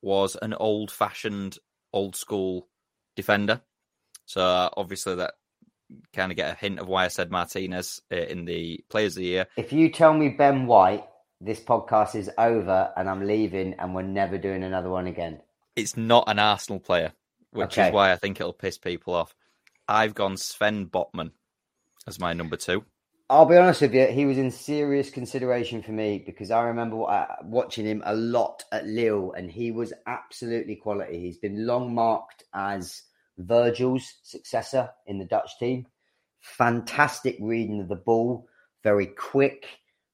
was 0.00 0.34
an 0.40 0.54
old 0.54 0.90
fashioned 0.90 1.58
old 1.92 2.16
school 2.16 2.66
defender. 3.16 3.60
So 4.24 4.40
uh, 4.40 4.70
obviously 4.78 5.16
that 5.16 5.34
kind 6.14 6.32
of 6.32 6.36
get 6.36 6.54
a 6.54 6.58
hint 6.58 6.78
of 6.78 6.88
why 6.88 7.04
I 7.04 7.08
said 7.08 7.30
Martinez 7.30 8.00
uh, 8.10 8.16
in 8.16 8.46
the 8.46 8.82
Players 8.88 9.14
of 9.14 9.20
the 9.20 9.26
Year. 9.26 9.46
If 9.58 9.70
you 9.70 9.90
tell 9.90 10.14
me 10.14 10.30
Ben 10.30 10.66
White, 10.66 11.04
this 11.42 11.60
podcast 11.60 12.14
is 12.14 12.30
over 12.38 12.90
and 12.96 13.10
I'm 13.10 13.26
leaving 13.26 13.74
and 13.74 13.94
we're 13.94 14.00
never 14.00 14.38
doing 14.38 14.62
another 14.62 14.88
one 14.88 15.06
again. 15.06 15.40
It's 15.76 15.98
not 15.98 16.24
an 16.28 16.38
Arsenal 16.38 16.80
player, 16.80 17.12
which 17.50 17.76
okay. 17.76 17.88
is 17.88 17.92
why 17.92 18.10
I 18.10 18.16
think 18.16 18.40
it'll 18.40 18.54
piss 18.54 18.78
people 18.78 19.12
off. 19.14 19.34
I've 19.86 20.14
gone 20.14 20.38
Sven 20.38 20.86
Botman 20.86 21.32
as 22.08 22.18
my 22.18 22.32
number 22.32 22.56
two. 22.56 22.84
I'll 23.30 23.44
be 23.44 23.58
honest 23.58 23.82
with 23.82 23.94
you, 23.94 24.06
he 24.06 24.24
was 24.24 24.38
in 24.38 24.50
serious 24.50 25.10
consideration 25.10 25.82
for 25.82 25.92
me 25.92 26.22
because 26.24 26.50
I 26.50 26.62
remember 26.62 26.96
watching 27.44 27.84
him 27.84 28.02
a 28.06 28.14
lot 28.14 28.64
at 28.72 28.86
Lille 28.86 29.32
and 29.36 29.50
he 29.50 29.70
was 29.70 29.92
absolutely 30.06 30.76
quality. 30.76 31.20
He's 31.20 31.36
been 31.36 31.66
long 31.66 31.94
marked 31.94 32.44
as 32.54 33.02
Virgil's 33.36 34.14
successor 34.22 34.88
in 35.06 35.18
the 35.18 35.26
Dutch 35.26 35.58
team. 35.58 35.86
Fantastic 36.40 37.36
reading 37.38 37.82
of 37.82 37.88
the 37.88 37.96
ball, 37.96 38.48
very 38.82 39.06
quick, 39.06 39.66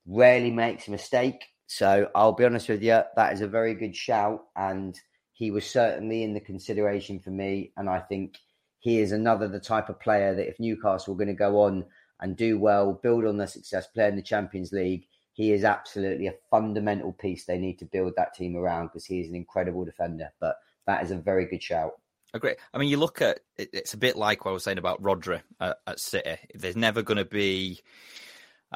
rarely 0.07 0.51
makes 0.51 0.89
a 0.89 0.91
mistake. 0.91 1.45
So 1.67 2.11
I'll 2.17 2.33
be 2.33 2.45
honest 2.45 2.69
with 2.69 2.83
you, 2.83 3.01
that 3.15 3.33
is 3.33 3.43
a 3.43 3.47
very 3.47 3.75
good 3.75 3.95
shout. 3.95 4.41
And 4.57 4.99
he 5.35 5.53
was 5.53 5.65
certainly 5.65 6.25
in 6.25 6.35
the 6.35 6.41
consideration 6.41 7.21
for 7.21 7.31
me. 7.31 7.73
And 7.77 7.89
I 7.89 8.01
think 8.01 8.39
he 8.85 8.99
is 8.99 9.13
another 9.13 9.49
the 9.49 9.59
type 9.59 9.89
of 9.89 9.99
player 9.99 10.35
that 10.35 10.47
if 10.47 10.61
Newcastle 10.61 11.15
were 11.15 11.19
going 11.19 11.35
to 11.35 11.39
go 11.39 11.63
on 11.63 11.87
and 12.21 12.37
do 12.37 12.59
well, 12.59 12.93
build 12.93 13.25
on 13.25 13.39
their 13.39 13.47
success, 13.47 13.87
play 13.87 14.09
in 14.09 14.15
the 14.15 14.21
Champions 14.21 14.73
League, 14.73 15.07
he 15.33 15.53
is 15.53 15.65
absolutely 15.65 16.27
a 16.27 16.35
fundamental 16.51 17.11
piece 17.11 17.47
they 17.47 17.57
need 17.57 17.79
to 17.79 17.87
build 17.87 18.13
that 18.19 18.35
team 18.35 18.57
around 18.57 18.89
because 18.89 19.07
he 19.07 19.21
is 19.21 19.29
an 19.31 19.35
incredible 19.35 19.87
defender. 19.87 20.31
But 20.39 20.57
that 20.87 21.03
is 21.03 21.13
a 21.13 21.17
very 21.17 21.47
good 21.47 21.63
shout. 21.63 21.93
Agree. 22.35 22.57
I 22.75 22.79
mean, 22.79 22.91
you 22.91 22.99
look 22.99 23.23
at 23.23 23.41
it's 23.57 23.95
a 23.95 23.97
bit 23.97 24.17
like 24.17 24.45
what 24.45 24.51
I 24.51 24.55
was 24.55 24.65
saying 24.65 24.77
about 24.77 25.03
Rodri 25.03 25.41
at, 25.61 25.79
at 25.87 25.99
City. 25.99 26.37
There's 26.55 26.77
never 26.77 27.01
going 27.01 27.17
to 27.17 27.25
be 27.25 27.81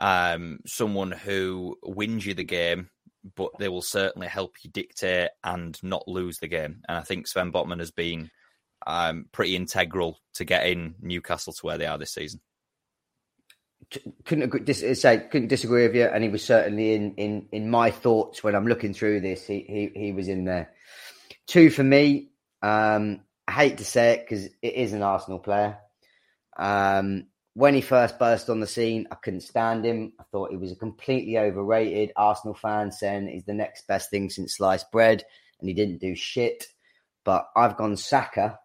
um, 0.01 0.61
someone 0.65 1.13
who 1.13 1.77
wins 1.83 2.25
you 2.25 2.33
the 2.33 2.45
game, 2.45 2.89
but 3.37 3.51
they 3.59 3.69
will 3.69 3.83
certainly 3.83 4.29
help 4.29 4.57
you 4.63 4.71
dictate 4.71 5.33
and 5.45 5.79
not 5.83 6.09
lose 6.09 6.39
the 6.39 6.49
game. 6.49 6.81
And 6.89 6.97
I 6.97 7.03
think 7.03 7.27
Sven 7.27 7.53
Botman 7.53 7.81
has 7.81 7.91
been 7.91 8.31
um, 8.89 9.27
pretty 9.31 9.55
integral 9.55 10.19
to 10.35 10.45
getting 10.45 10.97
Newcastle 11.01 11.53
to 11.53 11.67
where 11.67 11.79
they 11.79 11.87
are 11.87 11.99
this 11.99 12.13
season 12.13 12.41
couldn't 14.25 14.45
agree, 14.45 14.61
dis- 14.61 15.01
say 15.01 15.19
couldn't 15.31 15.49
disagree 15.49 15.87
with 15.87 15.97
you, 15.97 16.05
and 16.05 16.23
he 16.23 16.31
was 16.31 16.45
certainly 16.45 16.95
in 16.95 17.15
in 17.15 17.49
in 17.53 17.71
my 17.71 17.91
thoughts 17.91 18.43
when 18.43 18.55
I'm 18.55 18.67
looking 18.67 18.93
through 18.93 19.21
this. 19.21 19.47
He 19.47 19.61
he 19.95 20.01
he 20.01 20.13
was 20.13 20.29
in 20.29 20.45
there. 20.45 20.71
Two 21.47 21.71
for 21.71 21.83
me. 21.83 22.31
Um, 22.63 23.21
I 23.47 23.53
hate 23.53 23.79
to 23.79 23.85
say 23.85 24.15
it 24.15 24.27
because 24.27 24.45
it 24.45 24.75
is 24.75 24.93
an 24.93 25.03
Arsenal 25.03 25.39
player. 25.39 25.79
Um, 26.57 27.29
when 27.55 27.75
he 27.75 27.81
first 27.81 28.19
burst 28.19 28.51
on 28.51 28.61
the 28.61 28.67
scene, 28.67 29.09
I 29.11 29.15
couldn't 29.15 29.41
stand 29.41 29.85
him. 29.85 30.13
I 30.21 30.25
thought 30.31 30.51
he 30.51 30.57
was 30.57 30.71
a 30.71 30.77
completely 30.77 31.39
overrated 31.39 32.13
Arsenal 32.15 32.55
fan, 32.55 32.93
saying 32.93 33.29
he's 33.29 33.45
the 33.45 33.55
next 33.55 33.87
best 33.87 34.11
thing 34.11 34.29
since 34.29 34.57
sliced 34.57 34.93
bread, 34.93 35.25
and 35.61 35.69
he 35.69 35.75
didn't 35.75 36.01
do 36.01 36.15
shit. 36.15 36.67
But 37.25 37.49
I've 37.57 37.77
gone 37.77 37.97
Saka 37.97 38.59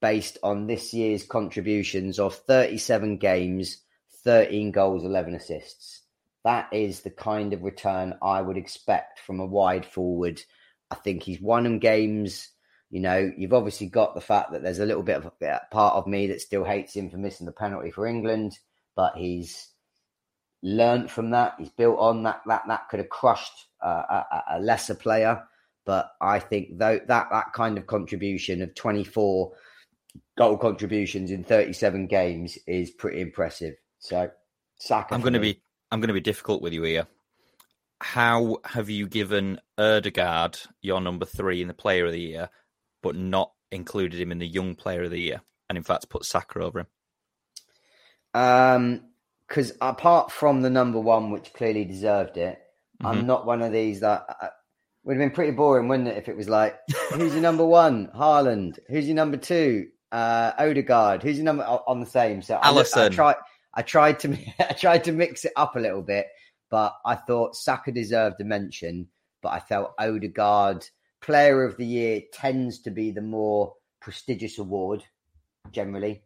based 0.00 0.38
on 0.42 0.66
this 0.66 0.92
year's 0.94 1.24
contributions 1.24 2.18
of 2.18 2.34
37 2.34 3.18
games 3.18 3.78
13 4.22 4.70
goals, 4.70 5.02
11 5.02 5.34
assists. 5.34 6.02
That 6.44 6.68
is 6.72 7.00
the 7.00 7.10
kind 7.10 7.54
of 7.54 7.62
return 7.62 8.18
I 8.22 8.42
would 8.42 8.58
expect 8.58 9.18
from 9.20 9.40
a 9.40 9.46
wide 9.46 9.86
forward 9.86 10.42
I 10.90 10.96
think 10.96 11.22
he's 11.22 11.40
won 11.40 11.64
them 11.64 11.78
games. 11.78 12.50
You 12.90 13.00
know, 13.00 13.30
you've 13.36 13.54
obviously 13.54 13.86
got 13.86 14.14
the 14.14 14.20
fact 14.20 14.52
that 14.52 14.62
there's 14.62 14.80
a 14.80 14.86
little 14.86 15.02
bit 15.02 15.16
of 15.16 15.26
a 15.26 15.60
part 15.70 15.94
of 15.94 16.06
me 16.06 16.26
that 16.28 16.40
still 16.40 16.64
hates 16.64 16.94
him 16.94 17.08
for 17.08 17.16
missing 17.16 17.46
the 17.46 17.52
penalty 17.52 17.90
for 17.90 18.06
England, 18.06 18.58
but 18.96 19.16
he's 19.16 19.68
learned 20.62 21.10
from 21.10 21.30
that. 21.30 21.54
He's 21.58 21.70
built 21.70 21.98
on 21.98 22.24
that. 22.24 22.42
That 22.46 22.64
that 22.66 22.88
could 22.88 22.98
have 22.98 23.08
crushed 23.08 23.66
uh, 23.80 24.24
a, 24.30 24.42
a, 24.56 24.60
lesser 24.60 24.96
player, 24.96 25.44
but 25.86 26.10
I 26.20 26.40
think 26.40 26.78
though 26.78 26.98
that 27.06 27.28
that 27.30 27.52
kind 27.52 27.78
of 27.78 27.86
contribution 27.86 28.60
of 28.60 28.74
24 28.74 29.52
goal 30.36 30.56
contributions 30.56 31.30
in 31.30 31.44
37 31.44 32.06
games 32.06 32.58
is 32.66 32.90
pretty 32.90 33.20
impressive. 33.20 33.74
So, 33.98 34.30
Saka. 34.78 35.14
I'm 35.14 35.20
going 35.20 35.34
to 35.34 35.40
be 35.40 35.62
I'm 35.90 36.00
going 36.00 36.08
to 36.08 36.14
be 36.14 36.20
difficult 36.20 36.62
with 36.62 36.72
you 36.72 36.82
here 36.82 37.06
how 38.00 38.58
have 38.64 38.88
you 38.88 39.06
given 39.06 39.60
Odegaard 39.78 40.58
your 40.80 41.00
number 41.00 41.26
three 41.26 41.60
in 41.60 41.68
the 41.68 41.74
Player 41.74 42.06
of 42.06 42.12
the 42.12 42.20
Year, 42.20 42.48
but 43.02 43.14
not 43.14 43.52
included 43.70 44.18
him 44.18 44.32
in 44.32 44.38
the 44.38 44.46
Young 44.46 44.74
Player 44.74 45.04
of 45.04 45.10
the 45.10 45.20
Year, 45.20 45.42
and 45.68 45.76
in 45.76 45.84
fact 45.84 46.08
put 46.08 46.24
Saka 46.24 46.60
over 46.60 46.80
him? 46.80 46.86
Um, 48.32 49.02
because 49.46 49.72
apart 49.80 50.30
from 50.30 50.62
the 50.62 50.70
number 50.70 51.00
one, 51.00 51.30
which 51.30 51.52
clearly 51.52 51.84
deserved 51.84 52.36
it, 52.36 52.58
mm-hmm. 53.02 53.06
I'm 53.06 53.26
not 53.26 53.46
one 53.46 53.62
of 53.62 53.72
these 53.72 54.00
that 54.00 54.24
uh, 54.40 54.48
would 55.04 55.16
have 55.16 55.20
been 55.20 55.34
pretty 55.34 55.52
boring, 55.52 55.88
wouldn't 55.88 56.08
it? 56.08 56.16
If 56.16 56.28
it 56.28 56.36
was 56.36 56.48
like, 56.48 56.78
who's 57.12 57.32
your 57.32 57.42
number 57.42 57.66
one, 57.66 58.08
Haaland? 58.16 58.78
Who's 58.88 59.06
your 59.06 59.16
number 59.16 59.36
two, 59.36 59.88
uh, 60.12 60.52
Odegaard? 60.58 61.22
Who's 61.22 61.36
your 61.36 61.44
number 61.44 61.64
on 61.64 62.00
the 62.00 62.06
same? 62.06 62.42
So 62.42 62.58
Alisson. 62.58 62.98
I, 62.98 63.06
I 63.06 63.08
tried. 63.08 63.36
I 63.74 63.82
tried 63.82 64.18
to 64.20 64.36
I 64.58 64.72
tried 64.72 65.04
to 65.04 65.12
mix 65.12 65.44
it 65.44 65.52
up 65.56 65.76
a 65.76 65.80
little 65.80 66.02
bit 66.02 66.26
but 66.70 66.94
I 67.04 67.16
thought 67.16 67.56
Saka 67.56 67.92
deserved 67.92 68.40
a 68.40 68.44
mention. 68.44 69.08
But 69.42 69.50
I 69.50 69.60
felt 69.60 69.94
Odegaard, 69.98 70.86
Player 71.20 71.64
of 71.64 71.76
the 71.76 71.86
Year, 71.86 72.22
tends 72.32 72.80
to 72.80 72.90
be 72.90 73.10
the 73.10 73.22
more 73.22 73.74
prestigious 74.00 74.58
award, 74.58 75.02
generally 75.72 76.22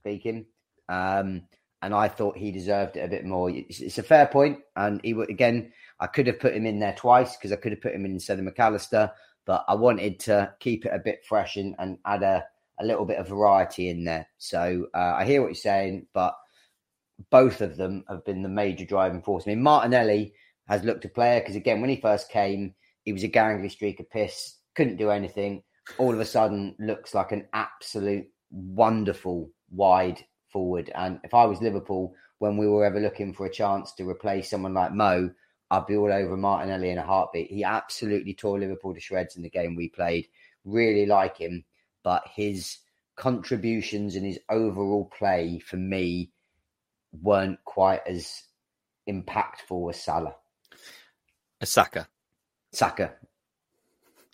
speaking. 0.00 0.46
Um, 0.88 1.42
and 1.82 1.94
I 1.94 2.08
thought 2.08 2.36
he 2.36 2.50
deserved 2.50 2.96
it 2.96 3.04
a 3.04 3.08
bit 3.08 3.24
more. 3.24 3.50
It's, 3.50 3.80
it's 3.80 3.98
a 3.98 4.02
fair 4.02 4.26
point, 4.26 4.58
and 4.76 5.00
he 5.02 5.14
would 5.14 5.30
again. 5.30 5.72
I 5.98 6.06
could 6.08 6.26
have 6.26 6.40
put 6.40 6.54
him 6.54 6.66
in 6.66 6.78
there 6.78 6.94
twice 6.94 7.36
because 7.36 7.52
I 7.52 7.56
could 7.56 7.72
have 7.72 7.80
put 7.80 7.94
him 7.94 8.04
in 8.04 8.12
instead 8.12 8.38
of 8.38 8.44
Mac 8.44 8.58
Allister, 8.58 9.10
but 9.46 9.64
I 9.66 9.74
wanted 9.74 10.20
to 10.20 10.52
keep 10.60 10.84
it 10.84 10.92
a 10.92 10.98
bit 10.98 11.24
fresh 11.24 11.56
and, 11.56 11.74
and 11.78 11.98
add 12.04 12.22
a, 12.22 12.44
a 12.78 12.84
little 12.84 13.04
bit 13.04 13.18
of 13.18 13.28
variety 13.28 13.88
in 13.88 14.04
there. 14.04 14.26
So 14.38 14.86
uh, 14.94 15.14
I 15.16 15.24
hear 15.24 15.40
what 15.40 15.48
you're 15.48 15.54
saying, 15.54 16.06
but 16.12 16.36
both 17.30 17.60
of 17.60 17.76
them 17.76 18.04
have 18.08 18.24
been 18.24 18.42
the 18.42 18.48
major 18.48 18.84
driving 18.84 19.22
force. 19.22 19.44
I 19.46 19.50
mean, 19.50 19.62
Martinelli 19.62 20.34
has 20.68 20.84
looked 20.84 21.04
a 21.04 21.08
player 21.08 21.40
because, 21.40 21.56
again, 21.56 21.80
when 21.80 21.90
he 21.90 22.00
first 22.00 22.30
came, 22.30 22.74
he 23.04 23.12
was 23.12 23.22
a 23.22 23.28
gangly 23.28 23.70
streak 23.70 24.00
of 24.00 24.10
piss, 24.10 24.58
couldn't 24.74 24.96
do 24.96 25.10
anything. 25.10 25.62
All 25.98 26.12
of 26.12 26.20
a 26.20 26.24
sudden, 26.24 26.74
looks 26.78 27.14
like 27.14 27.32
an 27.32 27.46
absolute 27.52 28.26
wonderful 28.50 29.50
wide 29.70 30.24
forward. 30.48 30.90
And 30.94 31.20
if 31.22 31.32
I 31.32 31.44
was 31.44 31.62
Liverpool, 31.62 32.14
when 32.38 32.56
we 32.56 32.66
were 32.66 32.84
ever 32.84 33.00
looking 33.00 33.32
for 33.32 33.46
a 33.46 33.52
chance 33.52 33.92
to 33.92 34.08
replace 34.08 34.50
someone 34.50 34.74
like 34.74 34.92
Mo, 34.92 35.30
I'd 35.70 35.86
be 35.86 35.96
all 35.96 36.12
over 36.12 36.36
Martinelli 36.36 36.90
in 36.90 36.98
a 36.98 37.02
heartbeat. 37.02 37.50
He 37.50 37.64
absolutely 37.64 38.34
tore 38.34 38.58
Liverpool 38.58 38.94
to 38.94 39.00
shreds 39.00 39.36
in 39.36 39.42
the 39.42 39.50
game 39.50 39.74
we 39.74 39.88
played. 39.88 40.28
Really 40.64 41.06
like 41.06 41.36
him, 41.36 41.64
but 42.06 42.22
his 42.36 42.78
contributions 43.16 44.14
and 44.14 44.24
his 44.24 44.38
overall 44.48 45.10
play 45.18 45.58
for 45.58 45.76
me 45.76 46.30
weren't 47.20 47.58
quite 47.64 48.02
as 48.06 48.44
impactful 49.10 49.90
as 49.90 50.00
Salah. 50.00 50.36
A 51.60 51.66
Saka. 51.66 52.06
Saka. 52.72 53.12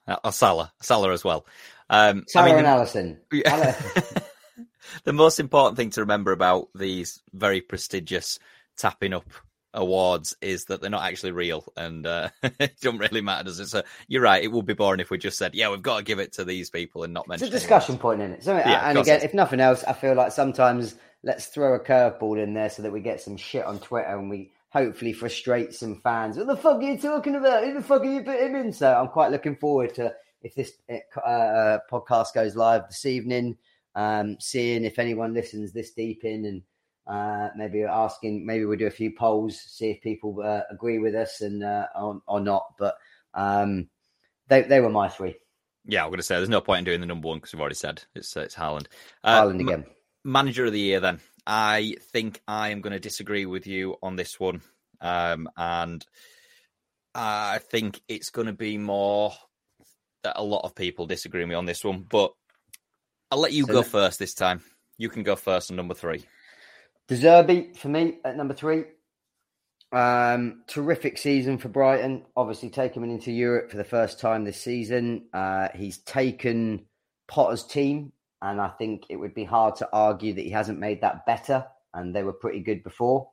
Uh, 0.06 0.16
or 0.22 0.32
Salah. 0.32 0.70
Salah 0.82 1.14
as 1.14 1.24
well. 1.24 1.46
Um, 1.88 2.24
Salah 2.28 2.50
I 2.50 2.56
mean, 2.56 2.58
and 2.62 2.66
Alisson. 2.66 3.16
the 5.04 5.14
most 5.14 5.40
important 5.40 5.78
thing 5.78 5.88
to 5.92 6.02
remember 6.02 6.32
about 6.32 6.68
these 6.74 7.22
very 7.32 7.62
prestigious 7.62 8.38
tapping 8.76 9.14
up 9.14 9.30
awards 9.74 10.36
is 10.42 10.66
that 10.66 10.80
they're 10.80 10.90
not 10.90 11.04
actually 11.04 11.32
real 11.32 11.64
and 11.76 12.06
uh, 12.06 12.28
it 12.42 12.78
doesn't 12.80 12.98
really 12.98 13.20
matter 13.20 13.44
does 13.44 13.58
it 13.58 13.68
so 13.68 13.82
you're 14.06 14.22
right 14.22 14.44
it 14.44 14.52
would 14.52 14.66
be 14.66 14.74
boring 14.74 15.00
if 15.00 15.10
we 15.10 15.16
just 15.16 15.38
said 15.38 15.54
yeah 15.54 15.70
we've 15.70 15.82
got 15.82 15.98
to 15.98 16.04
give 16.04 16.18
it 16.18 16.32
to 16.32 16.44
these 16.44 16.68
people 16.68 17.04
and 17.04 17.14
not 17.14 17.26
mention 17.26 17.46
it's 17.46 17.56
a 17.56 17.58
discussion 17.58 17.96
point 17.96 18.20
in 18.20 18.32
it 18.32 18.44
so, 18.44 18.54
yeah, 18.56 18.88
and 18.88 18.98
again 18.98 19.20
if 19.22 19.32
nothing 19.32 19.60
else 19.60 19.82
i 19.84 19.92
feel 19.92 20.14
like 20.14 20.30
sometimes 20.30 20.94
let's 21.22 21.46
throw 21.46 21.74
a 21.74 21.80
curveball 21.80 22.42
in 22.42 22.54
there 22.54 22.70
so 22.70 22.82
that 22.82 22.92
we 22.92 23.00
get 23.00 23.20
some 23.20 23.36
shit 23.36 23.64
on 23.64 23.78
Twitter 23.78 24.18
and 24.18 24.28
we 24.28 24.52
hopefully 24.70 25.12
frustrate 25.12 25.74
some 25.74 26.00
fans. 26.00 26.36
What 26.36 26.46
the 26.46 26.56
fuck 26.56 26.78
are 26.78 26.82
you 26.82 26.98
talking 26.98 27.36
about? 27.36 27.64
Who 27.64 27.74
the 27.74 27.82
fuck 27.82 28.02
are 28.02 28.12
you 28.12 28.22
putting 28.22 28.56
in? 28.56 28.72
So 28.72 28.92
I'm 28.92 29.08
quite 29.08 29.30
looking 29.30 29.56
forward 29.56 29.94
to 29.96 30.14
if 30.42 30.54
this 30.54 30.72
uh, 30.90 31.78
podcast 31.90 32.34
goes 32.34 32.56
live 32.56 32.88
this 32.88 33.06
evening, 33.06 33.56
um, 33.94 34.36
seeing 34.40 34.84
if 34.84 34.98
anyone 34.98 35.34
listens 35.34 35.72
this 35.72 35.92
deep 35.92 36.24
in 36.24 36.44
and 36.44 36.62
uh, 37.07 37.48
maybe 37.57 37.82
asking, 37.82 38.46
maybe 38.46 38.64
we'll 38.64 38.78
do 38.78 38.86
a 38.86 38.90
few 38.90 39.11
polls, 39.12 39.59
see 39.59 39.90
if 39.90 40.03
people 40.03 40.40
uh, 40.42 40.62
agree 40.70 40.98
with 40.98 41.14
us 41.14 41.40
and 41.40 41.62
uh, 41.62 41.86
or, 41.94 42.22
or, 42.26 42.40
not. 42.40 42.74
But 42.78 42.96
um, 43.34 43.88
they 44.48 44.62
they 44.62 44.80
were 44.80 44.90
my 44.90 45.09
three. 45.09 45.34
Yeah, 45.84 46.05
I'm 46.05 46.11
going 46.11 46.18
to 46.18 46.22
say 46.22 46.36
there's 46.36 46.48
no 46.48 46.61
point 46.61 46.80
in 46.80 46.84
doing 46.84 47.00
the 47.00 47.07
number 47.07 47.26
one 47.28 47.38
because 47.38 47.53
we've 47.53 47.61
already 47.61 47.74
said 47.74 48.03
it's 48.14 48.36
it's 48.36 48.55
Haaland. 48.55 48.86
Uh, 49.24 49.42
Haaland 49.42 49.61
again. 49.61 49.84
Manager 50.24 50.66
of 50.66 50.72
the 50.72 50.78
year, 50.78 51.00
then. 51.00 51.20
I 51.44 51.96
think 52.12 52.40
I 52.46 52.68
am 52.68 52.82
going 52.82 52.92
to 52.92 53.00
disagree 53.00 53.46
with 53.46 53.66
you 53.66 53.96
on 54.00 54.14
this 54.14 54.38
one. 54.38 54.62
Um, 55.00 55.48
and 55.57 56.07
I 57.14 57.59
think 57.59 58.00
it's 58.07 58.30
going 58.30 58.46
to 58.46 58.53
be 58.53 58.78
more 58.78 59.32
that 60.22 60.38
a 60.38 60.44
lot 60.44 60.64
of 60.64 60.76
people 60.76 61.07
disagree 61.07 61.40
with 61.40 61.48
me 61.48 61.57
on 61.57 61.66
this 61.66 61.84
one. 61.84 62.07
But 62.09 62.32
I'll 63.32 63.40
let 63.40 63.53
you 63.53 63.64
so 63.66 63.72
go 63.72 63.82
first 63.82 64.20
this 64.20 64.34
time. 64.34 64.62
You 64.98 65.09
can 65.09 65.24
go 65.24 65.34
first 65.34 65.70
on 65.70 65.76
number 65.76 65.94
three. 65.94 66.24
De 67.09 67.16
Zerbi 67.16 67.76
for 67.76 67.88
me 67.88 68.18
at 68.24 68.36
number 68.36 68.55
three. 68.55 68.84
Um, 69.92 70.62
terrific 70.66 71.18
season 71.18 71.59
for 71.59 71.68
Brighton. 71.68 72.24
Obviously, 72.36 72.70
taking 72.70 73.03
him 73.03 73.11
into 73.11 73.30
Europe 73.30 73.70
for 73.70 73.76
the 73.76 73.84
first 73.84 74.20
time 74.20 74.44
this 74.44 74.61
season. 74.61 75.26
Uh, 75.32 75.68
he's 75.74 75.98
taken 75.98 76.86
Potter's 77.28 77.64
team 77.64 78.12
and 78.42 78.61
I 78.61 78.68
think 78.68 79.05
it 79.09 79.16
would 79.16 79.34
be 79.34 79.44
hard 79.44 79.76
to 79.76 79.88
argue 79.92 80.34
that 80.34 80.42
he 80.42 80.50
hasn't 80.50 80.80
made 80.80 81.00
that 81.00 81.24
better. 81.24 81.64
And 81.94 82.14
they 82.14 82.24
were 82.24 82.32
pretty 82.32 82.61
good 82.61 82.82
before. 82.82 83.28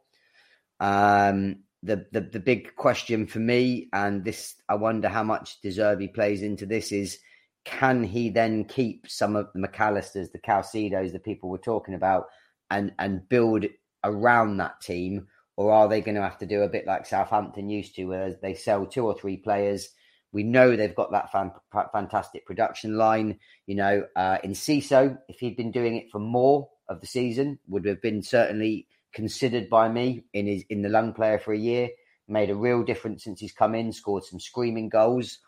Um, 0.79 1.63
the, 1.81 2.05
the 2.11 2.21
the 2.21 2.39
big 2.39 2.75
question 2.75 3.25
for 3.25 3.39
me, 3.39 3.89
and 3.93 4.23
this 4.23 4.55
I 4.67 4.75
wonder 4.75 5.07
how 5.07 5.23
much 5.23 5.61
De 5.61 6.07
plays 6.13 6.41
into 6.41 6.65
this 6.65 6.91
is 6.91 7.19
can 7.65 8.03
he 8.03 8.29
then 8.29 8.65
keep 8.65 9.07
some 9.09 9.35
of 9.35 9.47
the 9.53 9.59
Mac 9.59 9.77
Allisters, 9.79 10.29
the 10.31 10.39
Caicedos, 10.39 11.11
the 11.11 11.19
people 11.19 11.49
we're 11.49 11.57
talking 11.57 11.95
about, 11.95 12.25
and 12.71 12.93
and 12.99 13.27
build 13.29 13.65
around 14.03 14.57
that 14.57 14.81
team, 14.81 15.27
or 15.57 15.71
are 15.71 15.87
they 15.87 16.01
going 16.01 16.15
to 16.15 16.21
have 16.21 16.37
to 16.39 16.45
do 16.45 16.61
a 16.61 16.69
bit 16.69 16.85
like 16.87 17.05
Southampton 17.05 17.69
used 17.69 17.95
to, 17.95 18.05
where 18.05 18.35
they 18.41 18.53
sell 18.53 18.85
two 18.85 19.05
or 19.05 19.17
three 19.17 19.37
players 19.37 19.89
we 20.31 20.43
know 20.43 20.75
they've 20.75 20.95
got 20.95 21.11
that 21.11 21.31
fan, 21.31 21.51
fantastic 21.91 22.45
production 22.45 22.97
line. 22.97 23.39
You 23.65 23.75
know, 23.75 24.03
uh, 24.15 24.37
Enciso, 24.43 25.17
if 25.27 25.39
he'd 25.39 25.57
been 25.57 25.71
doing 25.71 25.95
it 25.95 26.11
for 26.11 26.19
more 26.19 26.69
of 26.87 27.01
the 27.01 27.07
season, 27.07 27.59
would 27.67 27.85
have 27.85 28.01
been 28.01 28.21
certainly 28.21 28.87
considered 29.11 29.69
by 29.69 29.89
me 29.89 30.23
in 30.33 30.45
his 30.45 30.63
in 30.69 30.81
the 30.81 30.89
lung 30.89 31.13
player 31.13 31.39
for 31.39 31.53
a 31.53 31.57
year. 31.57 31.89
Made 32.27 32.51
a 32.51 32.55
real 32.55 32.83
difference 32.83 33.23
since 33.23 33.39
he's 33.39 33.53
come 33.53 33.73
in. 33.73 33.91
Scored 33.91 34.23
some 34.23 34.39
screaming 34.39 34.89
goals, 34.89 35.39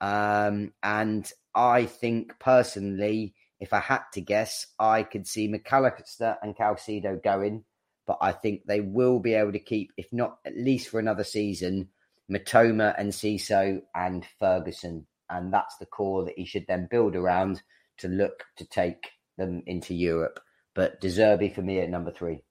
um, 0.00 0.72
and 0.84 1.30
I 1.54 1.86
think 1.86 2.38
personally, 2.38 3.34
if 3.60 3.72
I 3.72 3.80
had 3.80 4.02
to 4.12 4.20
guess, 4.20 4.66
I 4.78 5.02
could 5.02 5.26
see 5.26 5.48
Mac 5.48 5.70
Allister 5.72 6.36
and 6.42 6.56
Caicedo 6.56 7.22
going, 7.22 7.64
but 8.06 8.18
I 8.20 8.32
think 8.32 8.62
they 8.64 8.80
will 8.80 9.18
be 9.18 9.34
able 9.34 9.52
to 9.52 9.58
keep, 9.58 9.92
if 9.96 10.12
not 10.12 10.38
at 10.44 10.56
least 10.56 10.88
for 10.88 11.00
another 11.00 11.24
season, 11.24 11.88
Mitoma 12.30 12.94
and 12.96 13.10
Ciso 13.10 13.82
and 13.94 14.24
Ferguson. 14.38 15.06
And 15.30 15.52
that's 15.52 15.76
the 15.78 15.86
core 15.86 16.24
that 16.24 16.38
he 16.38 16.44
should 16.44 16.66
then 16.66 16.88
build 16.90 17.16
around 17.16 17.62
to 17.98 18.08
look 18.08 18.44
to 18.56 18.64
take 18.64 19.10
them 19.36 19.62
into 19.66 19.94
Europe. 19.94 20.40
But 20.74 21.00
De 21.00 21.08
Zerbi 21.08 21.54
for 21.54 21.62
me 21.62 21.80
at 21.80 21.90
number 21.90 22.12
three. 22.12 22.42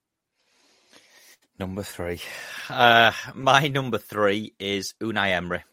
Number 1.58 1.82
three. 1.82 2.22
Uh, 2.70 3.14
my 3.34 3.68
number 3.68 3.97
three 3.97 4.53
is 4.60 4.93
Unai 5.01 5.32
Emery. 5.32 5.64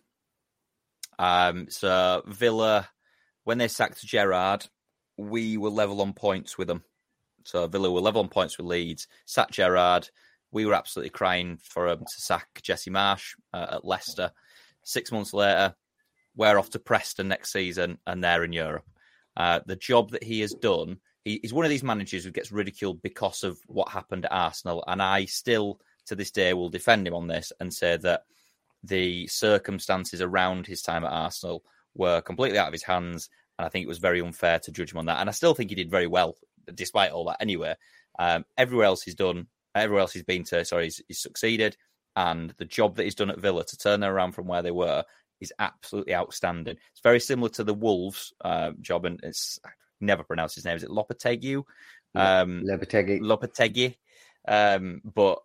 Um, 1.18 1.66
so 1.68 2.22
Villa, 2.26 2.88
when 3.44 3.58
they 3.58 3.68
sacked 3.68 4.04
Gerrard, 4.04 4.66
we 5.16 5.56
were 5.56 5.70
level 5.70 6.00
on 6.00 6.12
points 6.12 6.58
with 6.58 6.68
them. 6.68 6.82
So 7.44 7.66
Villa 7.66 7.90
were 7.90 8.00
level 8.00 8.22
on 8.22 8.28
points 8.28 8.56
with 8.56 8.66
Leeds. 8.66 9.06
Sacked 9.26 9.52
Gerrard 9.52 10.08
we 10.54 10.64
were 10.64 10.74
absolutely 10.74 11.10
crying 11.10 11.58
for 11.60 11.88
him 11.88 11.98
to 11.98 12.20
sack 12.20 12.60
Jesse 12.62 12.90
Marsch 12.90 13.34
uh, 13.52 13.66
at 13.72 13.84
Leicester. 13.84 14.30
Six 14.84 15.10
months 15.10 15.34
later, 15.34 15.74
we're 16.36 16.58
off 16.58 16.70
to 16.70 16.78
Preston 16.78 17.26
next 17.26 17.52
season, 17.52 17.98
and 18.06 18.22
they're 18.22 18.44
in 18.44 18.52
Europe. 18.52 18.84
Uh, 19.36 19.60
the 19.66 19.74
job 19.74 20.12
that 20.12 20.22
he 20.22 20.40
has 20.40 20.54
done, 20.54 20.98
he, 21.24 21.40
he's 21.42 21.52
one 21.52 21.64
of 21.64 21.70
these 21.70 21.82
managers 21.82 22.24
who 22.24 22.30
gets 22.30 22.52
ridiculed 22.52 23.02
because 23.02 23.42
of 23.42 23.58
what 23.66 23.88
happened 23.88 24.26
at 24.26 24.32
Arsenal, 24.32 24.84
and 24.86 25.02
I 25.02 25.24
still, 25.24 25.80
to 26.06 26.14
this 26.14 26.30
day, 26.30 26.54
will 26.54 26.70
defend 26.70 27.08
him 27.08 27.14
on 27.14 27.26
this 27.26 27.52
and 27.58 27.74
say 27.74 27.96
that 27.96 28.22
the 28.84 29.26
circumstances 29.26 30.22
around 30.22 30.68
his 30.68 30.82
time 30.82 31.04
at 31.04 31.12
Arsenal 31.12 31.64
were 31.96 32.20
completely 32.20 32.58
out 32.58 32.68
of 32.68 32.72
his 32.72 32.84
hands, 32.84 33.28
and 33.58 33.66
I 33.66 33.68
think 33.68 33.84
it 33.84 33.88
was 33.88 33.98
very 33.98 34.20
unfair 34.20 34.58
to 34.60 34.72
judge 34.72 34.92
him 34.92 34.98
on 34.98 35.06
that. 35.06 35.20
And 35.20 35.28
I 35.28 35.32
still 35.32 35.54
think 35.54 35.70
he 35.70 35.76
did 35.76 35.90
very 35.90 36.06
well 36.06 36.36
despite 36.72 37.12
all 37.12 37.26
that. 37.26 37.40
Anyway, 37.40 37.74
um, 38.18 38.44
everywhere 38.56 38.86
else 38.86 39.02
he's 39.02 39.14
done, 39.14 39.46
everywhere 39.74 40.00
else 40.00 40.12
he's 40.12 40.22
been 40.22 40.44
to, 40.44 40.64
sorry, 40.64 40.84
he's, 40.84 41.02
he's 41.08 41.20
succeeded, 41.20 41.76
and 42.16 42.54
the 42.58 42.64
job 42.64 42.96
that 42.96 43.04
he's 43.04 43.14
done 43.14 43.30
at 43.30 43.40
Villa 43.40 43.64
to 43.64 43.76
turn 43.76 44.00
them 44.00 44.10
around 44.10 44.32
from 44.32 44.46
where 44.46 44.62
they 44.62 44.70
were 44.70 45.04
is 45.40 45.52
absolutely 45.58 46.14
outstanding. 46.14 46.76
It's 46.92 47.00
very 47.02 47.20
similar 47.20 47.48
to 47.50 47.64
the 47.64 47.74
Wolves 47.74 48.32
uh, 48.44 48.72
job, 48.80 49.04
and 49.04 49.20
it's 49.22 49.58
I 49.64 49.70
never 50.00 50.22
pronounce 50.22 50.54
his 50.54 50.64
name. 50.64 50.76
Is 50.76 50.84
it 50.84 50.90
Lopetegui? 50.90 51.64
Um, 52.14 52.62
Lopetegui. 52.64 53.20
Lopetegui. 53.20 53.96
Um, 54.46 55.00
but 55.04 55.40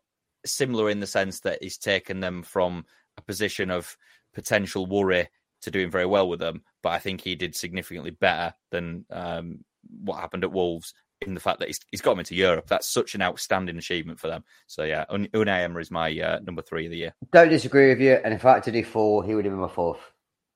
similar 0.46 0.90
in 0.90 1.00
the 1.00 1.08
sense 1.08 1.42
that 1.42 1.62
he's 1.62 1.78
taken 1.78 2.20
them 2.20 2.44
from 2.44 2.86
a 3.18 3.22
position 3.22 3.72
of 3.72 3.98
potential 4.34 4.86
worry 4.86 5.28
to 5.62 5.72
doing 5.72 5.92
very 5.92 6.06
well 6.06 6.30
with 6.30 6.40
them. 6.40 6.62
But 6.84 6.90
I 6.90 7.00
think 7.00 7.22
he 7.22 7.36
did 7.36 7.56
significantly 7.56 8.12
better 8.12 8.54
than 8.72 9.06
um, 9.12 9.64
what 10.04 10.20
happened 10.20 10.44
at 10.44 10.52
Wolves 10.52 10.94
in 11.22 11.34
the 11.34 11.40
fact 11.40 11.60
that 11.60 11.68
he's, 11.68 11.80
he's 11.92 12.02
got 12.02 12.12
them 12.12 12.20
into 12.20 12.36
Europe. 12.36 12.68
That's 12.68 12.88
such 12.88 13.16
an 13.16 13.22
outstanding 13.22 13.78
achievement 13.78 14.20
for 14.20 14.28
them. 14.28 14.44
So 14.68 14.84
yeah, 14.84 15.06
Unai 15.12 15.64
Emery 15.64 15.82
is 15.82 15.92
my 15.92 16.18
uh, 16.18 16.40
number 16.40 16.62
three 16.62 16.86
of 16.86 16.92
the 16.92 16.98
year. 16.98 17.14
Don't 17.32 17.50
disagree 17.50 17.90
with 17.90 18.00
you. 18.00 18.14
And 18.24 18.34
if 18.34 18.46
I 18.46 18.56
had 18.56 18.64
to 18.64 18.72
do 18.72 18.84
four, 18.84 19.24
he 19.24 19.36
would 19.36 19.46
have 19.46 19.54
been 19.54 19.62
my 19.62 19.68
fourth. 19.68 20.00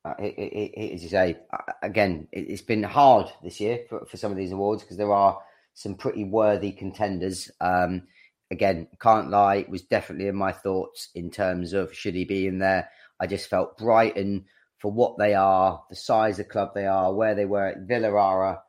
Uh, 0.06 0.14
it, 0.20 0.34
it, 0.38 0.72
it, 0.74 0.94
as 0.96 1.04
you 1.04 1.10
say, 1.10 1.38
again, 1.82 2.28
it's 2.32 2.62
been 2.62 2.84
hard 2.84 3.28
this 3.42 3.60
year 3.60 3.80
for, 3.90 4.06
for 4.06 4.18
some 4.18 4.32
of 4.32 4.38
these 4.38 4.52
awards 4.52 4.84
because 4.84 4.98
there 4.98 5.14
are 5.14 5.40
some 5.74 5.96
pretty 5.96 6.24
worthy 6.24 6.72
contenders. 6.72 7.50
Um, 7.62 8.04
again, 8.52 8.88
can't 9.02 9.30
lie, 9.30 9.66
was 9.70 9.84
definitely 9.84 10.28
in 10.28 10.36
my 10.36 10.52
thoughts 10.52 11.10
in 11.16 11.32
terms 11.32 11.74
of 11.74 11.94
should 11.94 12.16
he 12.16 12.26
be 12.26 12.48
in 12.48 12.60
there. 12.60 12.90
I 13.20 13.28
just 13.28 13.50
felt 13.50 13.78
Brighton 13.78 14.46
for 14.84 14.92
what 14.92 15.18
they 15.18 15.34
are, 15.34 15.82
the 15.90 15.96
size 15.96 16.40
of 16.40 16.50
club 16.50 16.72
they 16.76 16.86
are, 16.86 17.14
where 17.14 17.34
they 17.36 17.46
were 17.46 17.74
Villa 17.88 18.14
are 18.14 18.50
a 18.50 18.62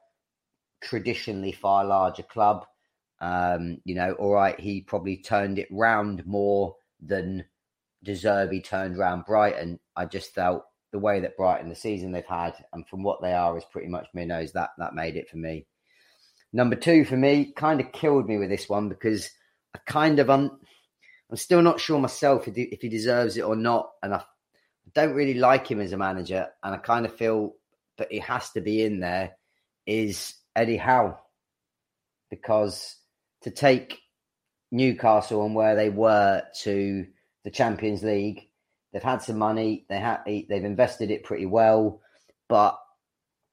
traditionally 0.80 1.50
far 1.50 1.84
larger 1.84 2.22
club. 2.22 2.64
Um, 3.20 3.78
you 3.84 3.96
know, 3.96 4.12
all 4.12 4.32
right, 4.32 4.58
he 4.58 4.80
probably 4.80 5.16
turned 5.16 5.58
it 5.58 5.66
round 5.72 6.24
more 6.24 6.76
than 7.00 7.44
De 8.04 8.12
Zerbi 8.12 8.62
turned 8.62 8.96
round 8.96 9.24
Brighton. 9.26 9.80
I 9.96 10.04
just 10.04 10.32
felt 10.32 10.62
the 10.92 11.00
way 11.00 11.18
that 11.18 11.36
Brighton, 11.36 11.68
the 11.68 11.74
season 11.74 12.12
they've 12.12 12.24
had, 12.24 12.54
and 12.72 12.86
from 12.86 13.02
what 13.02 13.20
they 13.20 13.32
are, 13.32 13.58
is 13.58 13.64
pretty 13.72 13.88
much 13.88 14.06
minnows. 14.14 14.52
That 14.52 14.70
that 14.78 14.94
made 14.94 15.16
it 15.16 15.28
for 15.28 15.38
me. 15.38 15.66
Number 16.52 16.76
two 16.76 17.04
for 17.04 17.16
me 17.16 17.52
kind 17.56 17.80
of 17.80 17.90
killed 17.90 18.28
me 18.28 18.38
with 18.38 18.50
this 18.50 18.68
one 18.68 18.88
because 18.88 19.28
I 19.74 19.80
kind 19.84 20.20
of 20.20 20.30
un, 20.30 20.48
I'm 21.28 21.36
still 21.36 21.60
not 21.60 21.80
sure 21.80 21.98
myself 21.98 22.46
if 22.46 22.54
he, 22.54 22.62
if 22.62 22.82
he 22.82 22.88
deserves 22.88 23.36
it 23.36 23.42
or 23.42 23.56
not, 23.56 23.90
and 24.00 24.14
I 24.14 24.22
don't 24.92 25.14
really 25.14 25.34
like 25.34 25.66
him 25.66 25.80
as 25.80 25.92
a 25.92 25.96
manager, 25.96 26.48
and 26.62 26.74
I 26.74 26.78
kind 26.78 27.06
of 27.06 27.16
feel 27.16 27.54
that 27.98 28.10
he 28.10 28.18
has 28.20 28.50
to 28.50 28.60
be 28.60 28.82
in 28.82 29.00
there. 29.00 29.36
Is 29.86 30.34
Eddie 30.56 30.78
Howe 30.78 31.18
because 32.30 32.96
to 33.42 33.50
take 33.50 34.00
Newcastle 34.70 35.44
and 35.44 35.54
where 35.54 35.76
they 35.76 35.90
were 35.90 36.42
to 36.62 37.06
the 37.44 37.50
Champions 37.50 38.02
League, 38.02 38.48
they've 38.92 39.02
had 39.02 39.22
some 39.22 39.38
money, 39.38 39.86
they 39.88 39.98
have 39.98 40.20
they've 40.26 40.50
invested 40.50 41.10
it 41.10 41.24
pretty 41.24 41.46
well, 41.46 42.00
but 42.48 42.78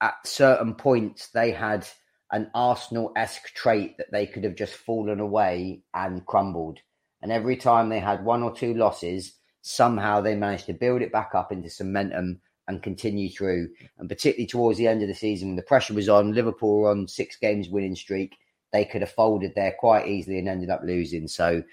at 0.01 0.15
certain 0.25 0.73
points 0.73 1.29
they 1.29 1.51
had 1.51 1.87
an 2.31 2.49
Arsenal 2.55 3.11
esque 3.15 3.53
trait 3.53 3.97
that 3.97 4.11
they 4.11 4.25
could 4.25 4.45
have 4.45 4.55
just 4.55 4.73
fallen 4.73 5.19
away 5.19 5.83
and 5.93 6.25
crumbled. 6.25 6.79
And 7.21 7.31
every 7.31 7.57
time 7.57 7.89
they 7.89 7.99
had 7.99 8.25
one 8.25 8.41
or 8.41 8.55
two 8.55 8.73
losses, 8.73 9.33
somehow 9.61 10.21
they 10.21 10.35
managed 10.35 10.65
to 10.67 10.73
build 10.73 11.01
it 11.01 11.11
back 11.11 11.31
up 11.33 11.51
into 11.51 11.69
some 11.69 11.87
momentum 11.87 12.41
and 12.67 12.83
continue 12.83 13.29
through. 13.29 13.69
And 13.97 14.07
particularly 14.07 14.47
towards 14.47 14.77
the 14.77 14.87
end 14.87 15.01
of 15.01 15.07
the 15.07 15.13
season, 15.13 15.49
when 15.49 15.55
the 15.55 15.63
pressure 15.63 15.93
was 15.93 16.09
on, 16.09 16.33
Liverpool 16.33 16.81
were 16.81 16.91
on 16.91 17.07
six 17.07 17.37
games 17.37 17.69
winning 17.69 17.95
streak. 17.95 18.35
They 18.71 18.85
could 18.85 19.01
have 19.01 19.11
folded 19.11 19.53
there 19.55 19.75
quite 19.77 20.07
easily 20.07 20.39
and 20.39 20.47
ended 20.47 20.69
up 20.69 20.81
losing. 20.83 21.27
So, 21.27 21.63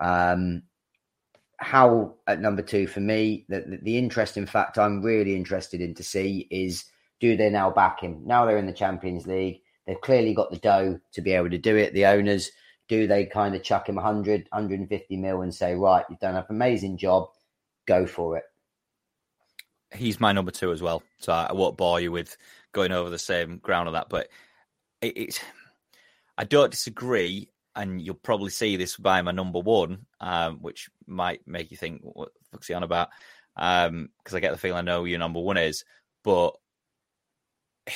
um, 0.00 0.62
Howe 1.60 2.14
at 2.28 2.40
number 2.40 2.62
two 2.62 2.86
for 2.86 3.00
me, 3.00 3.44
the, 3.48 3.62
the, 3.62 3.78
the 3.82 3.98
interesting 3.98 4.46
fact 4.46 4.78
I'm 4.78 5.02
really 5.02 5.34
interested 5.34 5.80
in 5.80 5.92
to 5.96 6.04
see 6.04 6.46
is 6.50 6.84
do 7.18 7.36
they 7.36 7.50
now 7.50 7.70
back 7.70 8.00
him? 8.00 8.22
Now 8.24 8.46
they're 8.46 8.58
in 8.58 8.66
the 8.66 8.72
Champions 8.72 9.26
League 9.26 9.60
They've 9.88 10.00
clearly 10.02 10.34
got 10.34 10.50
the 10.50 10.58
dough 10.58 11.00
to 11.12 11.20
be 11.22 11.32
able 11.32 11.48
to 11.48 11.56
do 11.56 11.74
it. 11.74 11.94
The 11.94 12.04
owners, 12.04 12.50
do 12.88 13.06
they 13.06 13.26
kind 13.26 13.54
of 13.54 13.62
chuck 13.62 13.88
him 13.88 13.96
100, 13.96 14.48
150 14.50 15.16
mil 15.16 15.42
and 15.42 15.54
say, 15.54 15.74
right, 15.74 16.04
you've 16.08 16.18
done 16.18 16.36
an 16.36 16.44
amazing 16.48 16.96
job, 16.96 17.28
go 17.86 18.06
for 18.06 18.36
it? 18.38 18.44
He's 19.94 20.20
my 20.20 20.32
number 20.32 20.50
two 20.50 20.72
as 20.72 20.82
well. 20.82 21.02
So 21.18 21.32
I 21.32 21.52
won't 21.52 21.76
bore 21.76 22.00
you 22.00 22.10
with 22.12 22.36
going 22.72 22.92
over 22.92 23.10
the 23.10 23.18
same 23.18 23.58
ground 23.58 23.88
on 23.88 23.94
that. 23.94 24.08
But 24.08 24.28
it, 25.00 25.42
I 26.36 26.44
don't 26.44 26.70
disagree. 26.70 27.50
And 27.76 28.02
you'll 28.02 28.16
probably 28.16 28.50
see 28.50 28.76
this 28.76 28.96
by 28.96 29.22
my 29.22 29.30
number 29.30 29.60
one, 29.60 30.06
um, 30.20 30.56
which 30.56 30.90
might 31.06 31.46
make 31.46 31.70
you 31.70 31.76
think, 31.76 32.00
what 32.02 32.32
the 32.34 32.40
fuck's 32.50 32.66
he 32.66 32.74
on 32.74 32.82
about? 32.82 33.10
Because 33.54 33.88
um, 33.88 34.10
I 34.32 34.40
get 34.40 34.50
the 34.50 34.58
feeling 34.58 34.78
I 34.78 34.82
know 34.82 35.04
your 35.04 35.20
number 35.20 35.38
one 35.38 35.58
is. 35.58 35.84
But 36.24 36.56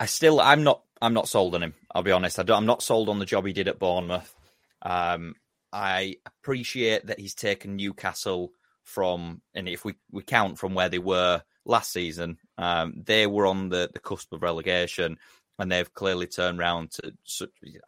I 0.00 0.06
still, 0.06 0.40
I'm 0.40 0.62
not, 0.62 0.82
I'm 1.00 1.14
not 1.14 1.28
sold 1.28 1.54
on 1.54 1.62
him. 1.62 1.74
I'll 1.94 2.02
be 2.02 2.12
honest. 2.12 2.38
I 2.38 2.56
am 2.56 2.66
not 2.66 2.82
sold 2.82 3.08
on 3.08 3.18
the 3.18 3.26
job 3.26 3.46
he 3.46 3.52
did 3.52 3.68
at 3.68 3.78
Bournemouth. 3.78 4.34
Um, 4.82 5.34
I 5.72 6.16
appreciate 6.26 7.06
that 7.06 7.20
he's 7.20 7.34
taken 7.34 7.76
Newcastle 7.76 8.52
from, 8.82 9.40
and 9.54 9.68
if 9.68 9.84
we, 9.84 9.94
we 10.10 10.22
count 10.22 10.58
from 10.58 10.74
where 10.74 10.88
they 10.88 10.98
were 10.98 11.42
last 11.64 11.92
season, 11.92 12.38
um, 12.58 12.94
they 12.96 13.26
were 13.26 13.46
on 13.46 13.68
the, 13.68 13.88
the 13.92 14.00
cusp 14.00 14.32
of 14.32 14.42
relegation, 14.42 15.16
and 15.58 15.70
they've 15.70 15.92
clearly 15.94 16.26
turned 16.26 16.58
around 16.58 16.90
to 16.92 17.12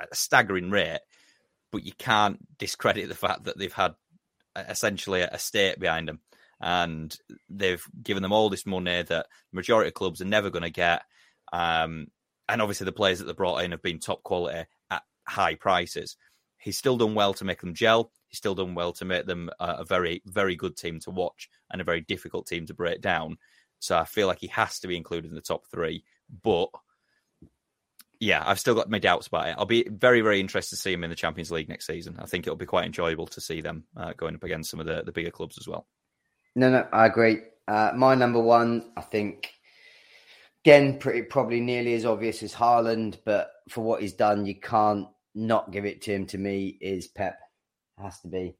a 0.00 0.14
staggering 0.14 0.70
rate. 0.70 1.00
But 1.70 1.84
you 1.84 1.92
can't 1.98 2.38
discredit 2.58 3.08
the 3.08 3.14
fact 3.14 3.44
that 3.44 3.58
they've 3.58 3.72
had 3.72 3.94
essentially 4.56 5.22
a 5.22 5.38
state 5.38 5.80
behind 5.80 6.08
them, 6.08 6.20
and 6.60 7.16
they've 7.48 7.84
given 8.02 8.22
them 8.22 8.32
all 8.32 8.48
this 8.48 8.66
money 8.66 9.02
that 9.02 9.08
the 9.08 9.24
majority 9.52 9.88
of 9.88 9.94
clubs 9.94 10.20
are 10.20 10.26
never 10.26 10.50
going 10.50 10.62
to 10.62 10.70
get. 10.70 11.02
Um, 11.52 12.08
and 12.48 12.60
obviously, 12.62 12.84
the 12.84 12.92
players 12.92 13.18
that 13.18 13.24
they 13.26 13.32
brought 13.32 13.64
in 13.64 13.70
have 13.70 13.82
been 13.82 13.98
top 13.98 14.22
quality 14.22 14.66
at 14.90 15.02
high 15.26 15.54
prices. 15.54 16.16
He's 16.58 16.78
still 16.78 16.96
done 16.96 17.14
well 17.14 17.34
to 17.34 17.44
make 17.44 17.60
them 17.60 17.74
gel. 17.74 18.12
He's 18.28 18.38
still 18.38 18.54
done 18.54 18.74
well 18.74 18.92
to 18.94 19.04
make 19.04 19.26
them 19.26 19.50
a, 19.58 19.78
a 19.80 19.84
very, 19.84 20.22
very 20.26 20.54
good 20.54 20.76
team 20.76 21.00
to 21.00 21.10
watch 21.10 21.48
and 21.70 21.80
a 21.80 21.84
very 21.84 22.00
difficult 22.00 22.46
team 22.46 22.66
to 22.66 22.74
break 22.74 23.00
down. 23.00 23.38
So 23.80 23.98
I 23.98 24.04
feel 24.04 24.28
like 24.28 24.38
he 24.38 24.46
has 24.48 24.78
to 24.80 24.88
be 24.88 24.96
included 24.96 25.30
in 25.30 25.34
the 25.34 25.40
top 25.40 25.66
three. 25.66 26.04
But 26.42 26.68
yeah, 28.20 28.44
I've 28.46 28.60
still 28.60 28.76
got 28.76 28.88
my 28.88 29.00
doubts 29.00 29.26
about 29.26 29.48
it. 29.48 29.56
I'll 29.58 29.66
be 29.66 29.88
very, 29.90 30.20
very 30.20 30.38
interested 30.38 30.76
to 30.76 30.80
see 30.80 30.92
him 30.92 31.02
in 31.02 31.10
the 31.10 31.16
Champions 31.16 31.50
League 31.50 31.68
next 31.68 31.88
season. 31.88 32.16
I 32.20 32.26
think 32.26 32.46
it'll 32.46 32.56
be 32.56 32.66
quite 32.66 32.86
enjoyable 32.86 33.26
to 33.26 33.40
see 33.40 33.60
them 33.60 33.82
uh, 33.96 34.12
going 34.16 34.36
up 34.36 34.44
against 34.44 34.70
some 34.70 34.78
of 34.78 34.86
the, 34.86 35.02
the 35.04 35.10
bigger 35.10 35.32
clubs 35.32 35.58
as 35.58 35.66
well. 35.66 35.88
No, 36.54 36.70
no, 36.70 36.86
I 36.92 37.06
agree. 37.06 37.40
Uh, 37.66 37.90
my 37.96 38.14
number 38.14 38.40
one, 38.40 38.92
I 38.96 39.00
think 39.00 39.52
Again, 40.64 40.98
pretty 40.98 41.22
probably 41.22 41.60
nearly 41.60 41.94
as 41.94 42.04
obvious 42.04 42.42
as 42.42 42.54
Haaland, 42.54 43.18
but 43.24 43.50
for 43.68 43.80
what 43.80 44.00
he's 44.00 44.12
done, 44.12 44.46
you 44.46 44.54
can't 44.54 45.08
not 45.34 45.72
give 45.72 45.84
it 45.84 46.02
to 46.02 46.14
him. 46.14 46.26
To 46.26 46.38
me, 46.38 46.78
is 46.80 47.08
Pep 47.08 47.36
has 47.98 48.20
to 48.20 48.28
be 48.28 48.54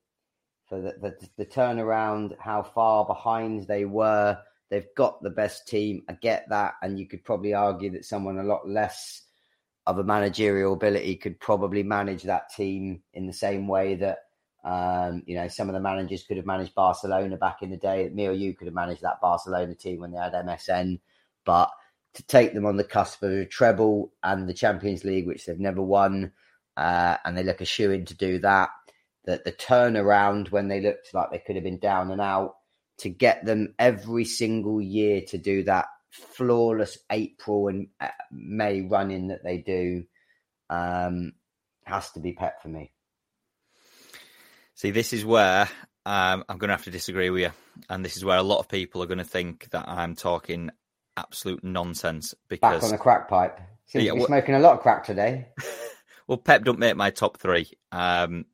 for 0.68 0.80
the, 0.80 0.94
the 1.00 1.28
the 1.36 1.46
turnaround, 1.46 2.34
how 2.40 2.62
far 2.62 3.05
behind 3.05 3.66
they 3.66 3.84
were. 3.84 4.38
They've 4.70 4.94
got 4.96 5.22
the 5.22 5.30
best 5.30 5.68
team. 5.68 6.03
I 6.09 6.14
get 6.14 6.48
that, 6.48 6.74
and 6.82 6.98
you 6.98 7.07
could 7.07 7.22
probably 7.24 7.55
argue 7.55 7.90
that 7.92 8.05
someone 8.05 8.38
a 8.38 8.42
lot 8.42 8.68
less 8.68 9.22
of 9.86 9.98
a 9.98 10.05
managerial 10.05 10.72
ability 10.72 11.16
could 11.16 11.38
probably 11.40 11.82
manage 11.82 12.22
that 12.22 12.53
team 12.55 13.03
in 13.14 13.26
the 13.26 13.32
same 13.32 13.68
way 13.68 13.96
that 13.96 14.18
um, 14.64 15.22
you 15.26 15.34
know 15.34 15.46
some 15.46 15.68
of 15.68 15.74
the 15.74 15.80
managers 15.80 16.24
could 16.24 16.36
have 16.36 16.46
managed 16.46 16.74
Barcelona 16.74 17.36
back 17.36 17.62
in 17.62 17.70
the 17.70 17.76
day. 17.76 18.09
Me 18.12 18.26
or 18.26 18.32
you 18.32 18.55
could 18.55 18.66
have 18.66 18.74
managed 18.74 19.03
that 19.03 19.20
Barcelona 19.20 19.74
team 19.74 20.00
when 20.00 20.11
they 20.11 20.18
had 20.18 20.32
MSN, 20.32 20.98
but 21.44 21.70
to 22.14 22.22
take 22.24 22.52
them 22.54 22.66
on 22.66 22.76
the 22.76 22.84
cusp 22.84 23.22
of 23.22 23.32
a 23.32 23.46
treble 23.46 24.12
and 24.22 24.48
the 24.48 24.54
Champions 24.54 25.04
League, 25.04 25.26
which 25.26 25.46
they've 25.46 25.58
never 25.58 25.82
won, 25.82 26.32
uh, 26.76 27.16
and 27.24 27.36
they 27.36 27.42
look 27.42 27.60
a 27.60 27.64
shoe 27.64 27.90
in 27.90 28.04
to 28.06 28.14
do 28.14 28.38
that. 28.40 28.70
That 29.24 29.44
the 29.44 29.52
turnaround 29.52 30.50
when 30.50 30.68
they 30.68 30.80
looked 30.80 31.14
like 31.14 31.30
they 31.30 31.38
could 31.38 31.54
have 31.54 31.64
been 31.64 31.78
down 31.78 32.10
and 32.10 32.20
out, 32.20 32.56
to 32.98 33.08
get 33.08 33.44
them 33.44 33.74
every 33.78 34.24
single 34.24 34.80
year 34.80 35.22
to 35.28 35.38
do 35.38 35.62
that 35.64 35.86
flawless 36.10 36.98
April 37.10 37.68
and 37.68 37.88
uh, 38.00 38.08
May 38.30 38.82
running 38.82 39.28
that 39.28 39.42
they 39.42 39.58
do, 39.58 40.04
um, 40.70 41.32
has 41.84 42.10
to 42.12 42.20
be 42.20 42.32
Pep 42.32 42.62
for 42.62 42.68
me. 42.68 42.92
See, 44.74 44.90
this 44.90 45.12
is 45.12 45.24
where 45.24 45.68
um, 46.04 46.44
I'm 46.48 46.58
going 46.58 46.68
to 46.68 46.74
have 46.74 46.84
to 46.84 46.90
disagree 46.90 47.30
with 47.30 47.42
you. 47.42 47.50
And 47.88 48.04
this 48.04 48.16
is 48.16 48.24
where 48.24 48.38
a 48.38 48.42
lot 48.42 48.58
of 48.58 48.68
people 48.68 49.02
are 49.02 49.06
going 49.06 49.18
to 49.18 49.24
think 49.24 49.70
that 49.70 49.88
I'm 49.88 50.14
talking 50.14 50.70
absolute 51.16 51.62
nonsense 51.62 52.34
because 52.48 52.80
back 52.80 52.82
on 52.82 52.90
the 52.90 52.98
crack 52.98 53.28
pipe. 53.28 53.60
Seems 53.86 54.04
yeah, 54.04 54.12
well, 54.12 54.26
smoking 54.26 54.54
a 54.54 54.58
lot 54.58 54.74
of 54.74 54.80
crack 54.80 55.04
today. 55.04 55.48
well, 56.26 56.38
Pep 56.38 56.64
don't 56.64 56.78
make 56.78 56.96
my 56.96 57.10
top 57.10 57.38
three. 57.38 57.70
Um, 57.90 58.46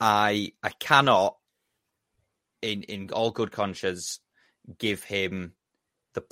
I 0.00 0.52
I 0.62 0.70
cannot, 0.70 1.36
in 2.62 2.82
in 2.84 3.10
all 3.10 3.30
good 3.30 3.50
conscience, 3.50 4.20
give 4.78 5.02
him 5.02 5.54
the 6.14 6.24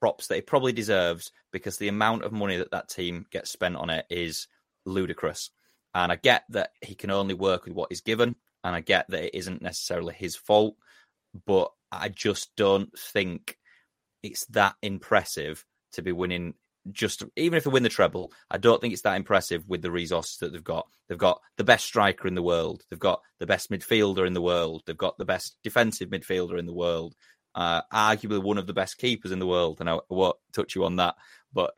props 0.00 0.26
that 0.26 0.36
he 0.36 0.40
probably 0.40 0.72
deserves 0.72 1.30
because 1.52 1.76
the 1.76 1.88
amount 1.88 2.24
of 2.24 2.32
money 2.32 2.56
that 2.56 2.70
that 2.72 2.88
team 2.88 3.26
gets 3.30 3.50
spent 3.50 3.76
on 3.76 3.90
it 3.90 4.06
is 4.10 4.48
ludicrous. 4.84 5.50
And 5.94 6.10
I 6.10 6.16
get 6.16 6.44
that 6.50 6.70
he 6.80 6.94
can 6.94 7.10
only 7.10 7.34
work 7.34 7.66
with 7.66 7.74
what 7.74 7.90
he's 7.90 8.00
given, 8.00 8.34
and 8.64 8.74
I 8.74 8.80
get 8.80 9.10
that 9.10 9.24
it 9.24 9.34
isn't 9.34 9.62
necessarily 9.62 10.14
his 10.14 10.36
fault, 10.36 10.76
but 11.46 11.70
I 11.90 12.08
just 12.08 12.56
don't 12.56 12.90
think 12.98 13.58
it's 14.22 14.44
that 14.46 14.74
impressive 14.82 15.64
to 15.92 16.02
be 16.02 16.12
winning 16.12 16.54
just 16.90 17.22
even 17.36 17.56
if 17.56 17.64
they 17.64 17.70
win 17.70 17.82
the 17.82 17.88
treble, 17.88 18.32
I 18.50 18.58
don't 18.58 18.80
think 18.80 18.92
it's 18.92 19.02
that 19.02 19.16
impressive 19.16 19.68
with 19.68 19.82
the 19.82 19.90
resources 19.90 20.38
that 20.38 20.52
they've 20.52 20.64
got. 20.64 20.88
They've 21.08 21.18
got 21.18 21.40
the 21.56 21.64
best 21.64 21.84
striker 21.84 22.26
in 22.26 22.34
the 22.34 22.42
world. 22.42 22.82
They've 22.90 22.98
got 22.98 23.20
the 23.38 23.46
best 23.46 23.70
midfielder 23.70 24.26
in 24.26 24.32
the 24.32 24.42
world. 24.42 24.82
They've 24.86 24.96
got 24.96 25.16
the 25.18 25.24
best 25.24 25.56
defensive 25.62 26.08
midfielder 26.08 26.58
in 26.58 26.66
the 26.66 26.72
world. 26.72 27.14
Uh, 27.54 27.82
arguably 27.92 28.42
one 28.42 28.58
of 28.58 28.66
the 28.66 28.72
best 28.72 28.98
keepers 28.98 29.30
in 29.30 29.38
the 29.38 29.46
world. 29.46 29.78
And 29.80 29.88
I, 29.88 29.98
won't 30.08 30.36
touch 30.52 30.74
you 30.74 30.84
on 30.84 30.96
that, 30.96 31.14
but 31.52 31.76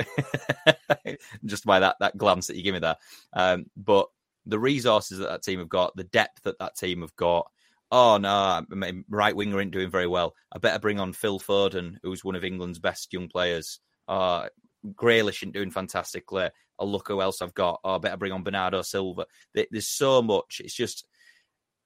just 1.44 1.64
by 1.66 1.80
that 1.80 1.96
that 2.00 2.16
glance 2.16 2.46
that 2.46 2.56
you 2.56 2.62
give 2.62 2.74
me 2.74 2.80
there. 2.80 2.96
Um, 3.32 3.66
but 3.76 4.06
the 4.46 4.58
resources 4.58 5.18
that 5.18 5.28
that 5.28 5.42
team 5.42 5.58
have 5.58 5.68
got, 5.68 5.96
the 5.96 6.04
depth 6.04 6.42
that 6.44 6.58
that 6.60 6.76
team 6.76 7.00
have 7.02 7.16
got. 7.16 7.50
Oh 7.90 8.16
no, 8.16 8.64
right 9.08 9.36
winger 9.36 9.60
ain't 9.60 9.70
doing 9.70 9.90
very 9.90 10.06
well. 10.06 10.34
I 10.52 10.58
better 10.58 10.78
bring 10.78 10.98
on 10.98 11.12
Phil 11.12 11.38
Foden, 11.38 11.96
who's 12.02 12.24
one 12.24 12.34
of 12.34 12.44
England's 12.44 12.78
best 12.78 13.12
young 13.12 13.28
players. 13.28 13.78
Uh, 14.08 14.48
Grealish 14.94 15.42
isn't 15.42 15.52
doing 15.52 15.70
fantastically. 15.70 16.50
I'll 16.78 16.90
look 16.90 17.08
who 17.08 17.20
else 17.20 17.40
I've 17.40 17.54
got. 17.54 17.80
Oh, 17.84 17.94
I 17.94 17.98
better 17.98 18.16
bring 18.16 18.32
on 18.32 18.42
Bernardo 18.42 18.82
Silva. 18.82 19.26
There's 19.54 19.86
so 19.86 20.22
much. 20.22 20.60
It's 20.62 20.74
just 20.74 21.06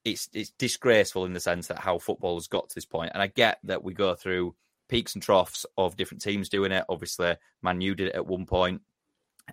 it's 0.04 0.28
it's 0.32 0.50
disgraceful 0.50 1.24
in 1.24 1.32
the 1.32 1.40
sense 1.40 1.66
that 1.68 1.78
how 1.78 1.98
football 1.98 2.36
has 2.36 2.46
got 2.46 2.68
to 2.68 2.74
this 2.74 2.86
point. 2.86 3.12
And 3.12 3.22
I 3.22 3.26
get 3.26 3.58
that 3.64 3.84
we 3.84 3.92
go 3.92 4.14
through 4.14 4.54
peaks 4.88 5.14
and 5.14 5.22
troughs 5.22 5.66
of 5.76 5.96
different 5.96 6.22
teams 6.22 6.48
doing 6.48 6.72
it. 6.72 6.84
Obviously, 6.88 7.36
Man 7.62 7.80
U 7.80 7.94
did 7.94 8.08
it 8.08 8.14
at 8.14 8.26
one 8.26 8.46
point, 8.46 8.80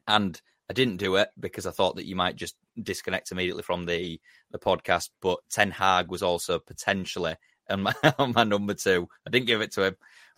and 0.07 0.39
I 0.69 0.73
didn't 0.73 0.97
do 0.97 1.15
it 1.15 1.29
because 1.39 1.65
I 1.65 1.71
thought 1.71 1.97
that 1.97 2.07
you 2.07 2.15
might 2.15 2.35
just 2.35 2.55
disconnect 2.81 3.31
immediately 3.31 3.63
from 3.63 3.85
the 3.85 4.19
the 4.51 4.59
podcast. 4.59 5.09
But 5.21 5.39
Ten 5.49 5.71
Hag 5.71 6.09
was 6.09 6.23
also 6.23 6.59
potentially 6.59 7.35
on 7.69 7.83
my, 7.83 7.93
on 8.19 8.33
my 8.33 8.43
number 8.43 8.73
two. 8.73 9.07
I 9.27 9.29
didn't 9.29 9.47
give 9.47 9.61
it 9.61 9.73
to 9.73 9.83
him 9.83 9.95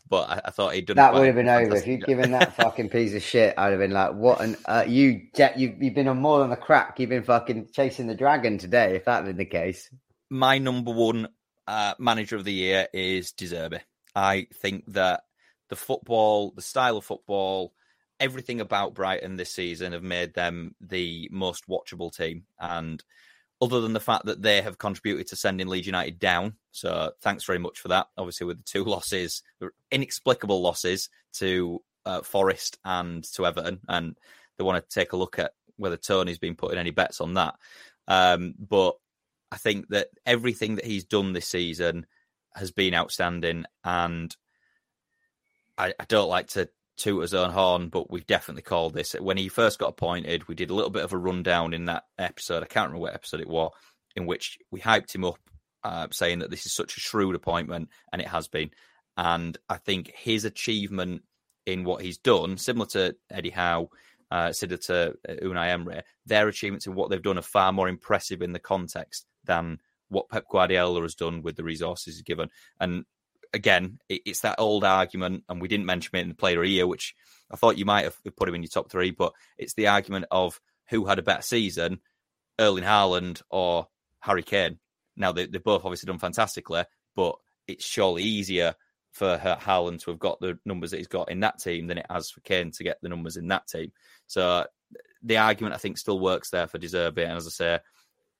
but 0.09 0.29
I, 0.29 0.41
I 0.45 0.51
thought 0.51 0.73
he'd 0.73 0.85
done 0.85 0.97
that 0.97 1.13
would 1.13 1.25
have 1.25 1.35
been 1.35 1.49
over 1.49 1.75
if 1.75 1.87
you'd 1.87 2.05
given 2.05 2.31
that 2.31 2.55
fucking 2.55 2.89
piece 2.89 3.13
of 3.13 3.21
shit. 3.21 3.53
I'd 3.57 3.71
have 3.71 3.79
been 3.79 3.91
like, 3.91 4.13
"What?" 4.13 4.41
And 4.41 4.57
uh, 4.65 4.85
you, 4.87 5.21
you've, 5.35 5.81
you've 5.81 5.95
been 5.95 6.07
on 6.07 6.19
more 6.21 6.39
than 6.39 6.51
a 6.51 6.57
crack. 6.57 6.99
You've 6.99 7.09
been 7.09 7.23
fucking 7.23 7.69
chasing 7.73 8.07
the 8.07 8.15
dragon 8.15 8.57
today. 8.57 8.95
If 8.95 9.05
that 9.05 9.17
had 9.17 9.25
been 9.25 9.37
the 9.37 9.45
case, 9.45 9.89
my 10.29 10.57
number 10.57 10.91
one 10.91 11.27
uh, 11.67 11.93
manager 11.99 12.35
of 12.35 12.45
the 12.45 12.53
year 12.53 12.87
is 12.93 13.31
De 13.31 13.45
Zerbi. 13.45 13.81
I 14.15 14.47
think 14.53 14.85
that 14.93 15.23
the 15.69 15.75
football, 15.75 16.51
the 16.51 16.61
style 16.61 16.97
of 16.97 17.05
football, 17.05 17.73
everything 18.19 18.61
about 18.61 18.93
Brighton 18.93 19.35
this 19.35 19.51
season 19.51 19.93
have 19.93 20.03
made 20.03 20.33
them 20.33 20.75
the 20.81 21.29
most 21.31 21.67
watchable 21.67 22.15
team, 22.15 22.43
and 22.59 23.03
other 23.61 23.81
than 23.81 23.93
the 23.93 23.99
fact 23.99 24.25
that 24.25 24.41
they 24.41 24.61
have 24.61 24.77
contributed 24.77 25.27
to 25.27 25.35
sending 25.35 25.67
Leeds 25.67 25.87
United 25.87 26.19
down. 26.19 26.53
So 26.71 27.11
thanks 27.21 27.45
very 27.45 27.59
much 27.59 27.79
for 27.79 27.87
that. 27.89 28.07
Obviously, 28.17 28.45
with 28.45 28.57
the 28.57 28.63
two 28.63 28.83
losses, 28.85 29.41
inexplicable 29.91 30.61
losses 30.61 31.09
to 31.33 31.81
uh, 32.05 32.21
Forest 32.21 32.77
and 32.85 33.23
to 33.33 33.45
Everton, 33.45 33.79
and 33.87 34.17
they 34.57 34.63
want 34.63 34.83
to 34.83 34.99
take 34.99 35.13
a 35.13 35.17
look 35.17 35.39
at 35.39 35.51
whether 35.77 35.97
Tony's 35.97 36.39
been 36.39 36.55
putting 36.55 36.79
any 36.79 36.91
bets 36.91 37.21
on 37.21 37.35
that. 37.35 37.55
Um, 38.07 38.55
but 38.57 38.95
I 39.51 39.57
think 39.57 39.89
that 39.89 40.07
everything 40.25 40.75
that 40.75 40.85
he's 40.85 41.05
done 41.05 41.33
this 41.33 41.47
season 41.47 42.05
has 42.55 42.71
been 42.71 42.93
outstanding, 42.93 43.65
and 43.83 44.35
I, 45.77 45.93
I 45.99 46.05
don't 46.07 46.29
like 46.29 46.47
to 46.49 46.69
toot 46.97 47.21
his 47.21 47.33
own 47.33 47.51
horn, 47.51 47.89
but 47.89 48.11
we've 48.11 48.25
definitely 48.25 48.63
called 48.63 48.93
this. 48.93 49.13
When 49.13 49.37
he 49.37 49.47
first 49.47 49.79
got 49.79 49.89
appointed, 49.89 50.47
we 50.47 50.55
did 50.55 50.69
a 50.69 50.73
little 50.73 50.89
bit 50.89 51.03
of 51.03 51.13
a 51.13 51.17
rundown 51.17 51.73
in 51.73 51.85
that 51.85 52.03
episode. 52.17 52.63
I 52.63 52.67
can't 52.67 52.87
remember 52.87 53.03
what 53.03 53.13
episode 53.13 53.39
it 53.39 53.49
was, 53.49 53.71
in 54.15 54.25
which 54.25 54.57
we 54.71 54.79
hyped 54.79 55.13
him 55.13 55.23
up, 55.23 55.39
uh, 55.83 56.07
saying 56.11 56.39
that 56.39 56.51
this 56.51 56.65
is 56.65 56.73
such 56.73 56.97
a 56.97 56.99
shrewd 56.99 57.35
appointment, 57.35 57.89
and 58.11 58.21
it 58.21 58.27
has 58.27 58.47
been. 58.47 58.71
And 59.15 59.57
I 59.69 59.77
think 59.77 60.11
his 60.15 60.45
achievement 60.45 61.23
in 61.65 61.83
what 61.83 62.01
he's 62.01 62.17
done, 62.17 62.57
similar 62.57 62.87
to 62.87 63.15
Eddie 63.29 63.49
Howe, 63.49 63.89
uh, 64.31 64.51
similar 64.51 64.77
to 64.77 65.13
uh, 65.27 65.33
Unai 65.43 65.69
Emery, 65.69 66.01
their 66.25 66.47
achievements 66.47 66.87
in 66.87 66.95
what 66.95 67.09
they've 67.09 67.21
done 67.21 67.37
are 67.37 67.43
far 67.43 67.71
more 67.71 67.89
impressive 67.89 68.41
in 68.41 68.53
the 68.53 68.59
context 68.59 69.25
than 69.45 69.79
what 70.09 70.29
Pep 70.29 70.45
Guardiola 70.49 71.01
has 71.01 71.15
done 71.15 71.41
with 71.41 71.55
the 71.55 71.63
resources 71.63 72.15
he's 72.15 72.21
given. 72.23 72.49
And 72.79 73.05
again, 73.53 73.99
it's 74.09 74.41
that 74.41 74.59
old 74.59 74.83
argument, 74.83 75.43
and 75.49 75.61
we 75.61 75.67
didn't 75.67 75.85
mention 75.85 76.15
it 76.15 76.21
in 76.21 76.29
the 76.29 76.35
player 76.35 76.59
of 76.59 76.65
the 76.65 76.71
year, 76.71 76.87
which 76.87 77.15
I 77.51 77.55
thought 77.55 77.77
you 77.77 77.85
might 77.85 78.05
have 78.05 78.17
put 78.35 78.49
him 78.49 78.55
in 78.55 78.63
your 78.63 78.69
top 78.69 78.89
three, 78.91 79.11
but 79.11 79.33
it's 79.57 79.73
the 79.73 79.87
argument 79.87 80.25
of 80.31 80.59
who 80.89 81.05
had 81.05 81.19
a 81.19 81.23
better 81.23 81.41
season, 81.41 81.99
Erling 82.59 82.83
Haaland 82.83 83.41
or 83.49 83.87
Harry 84.19 84.43
Kane. 84.43 84.79
Now, 85.15 85.31
they, 85.31 85.45
they've 85.45 85.63
both 85.63 85.85
obviously 85.85 86.07
done 86.07 86.19
fantastically, 86.19 86.83
but 87.15 87.35
it's 87.67 87.85
surely 87.85 88.23
easier 88.23 88.75
for 89.11 89.37
Haaland 89.37 90.03
to 90.03 90.11
have 90.11 90.19
got 90.19 90.39
the 90.39 90.59
numbers 90.65 90.91
that 90.91 90.97
he's 90.97 91.07
got 91.07 91.31
in 91.31 91.39
that 91.39 91.59
team 91.59 91.87
than 91.87 91.97
it 91.97 92.05
has 92.09 92.29
for 92.29 92.41
Kane 92.41 92.71
to 92.71 92.83
get 92.83 92.97
the 93.01 93.09
numbers 93.09 93.35
in 93.35 93.47
that 93.47 93.67
team. 93.67 93.91
So 94.27 94.65
the 95.23 95.37
argument, 95.37 95.73
I 95.73 95.79
think, 95.79 95.97
still 95.97 96.19
works 96.19 96.51
there 96.51 96.67
for 96.67 96.77
De 96.77 96.87
Zerbi. 96.87 97.23
And 97.23 97.37
as 97.37 97.47
I 97.47 97.49
say, 97.49 97.79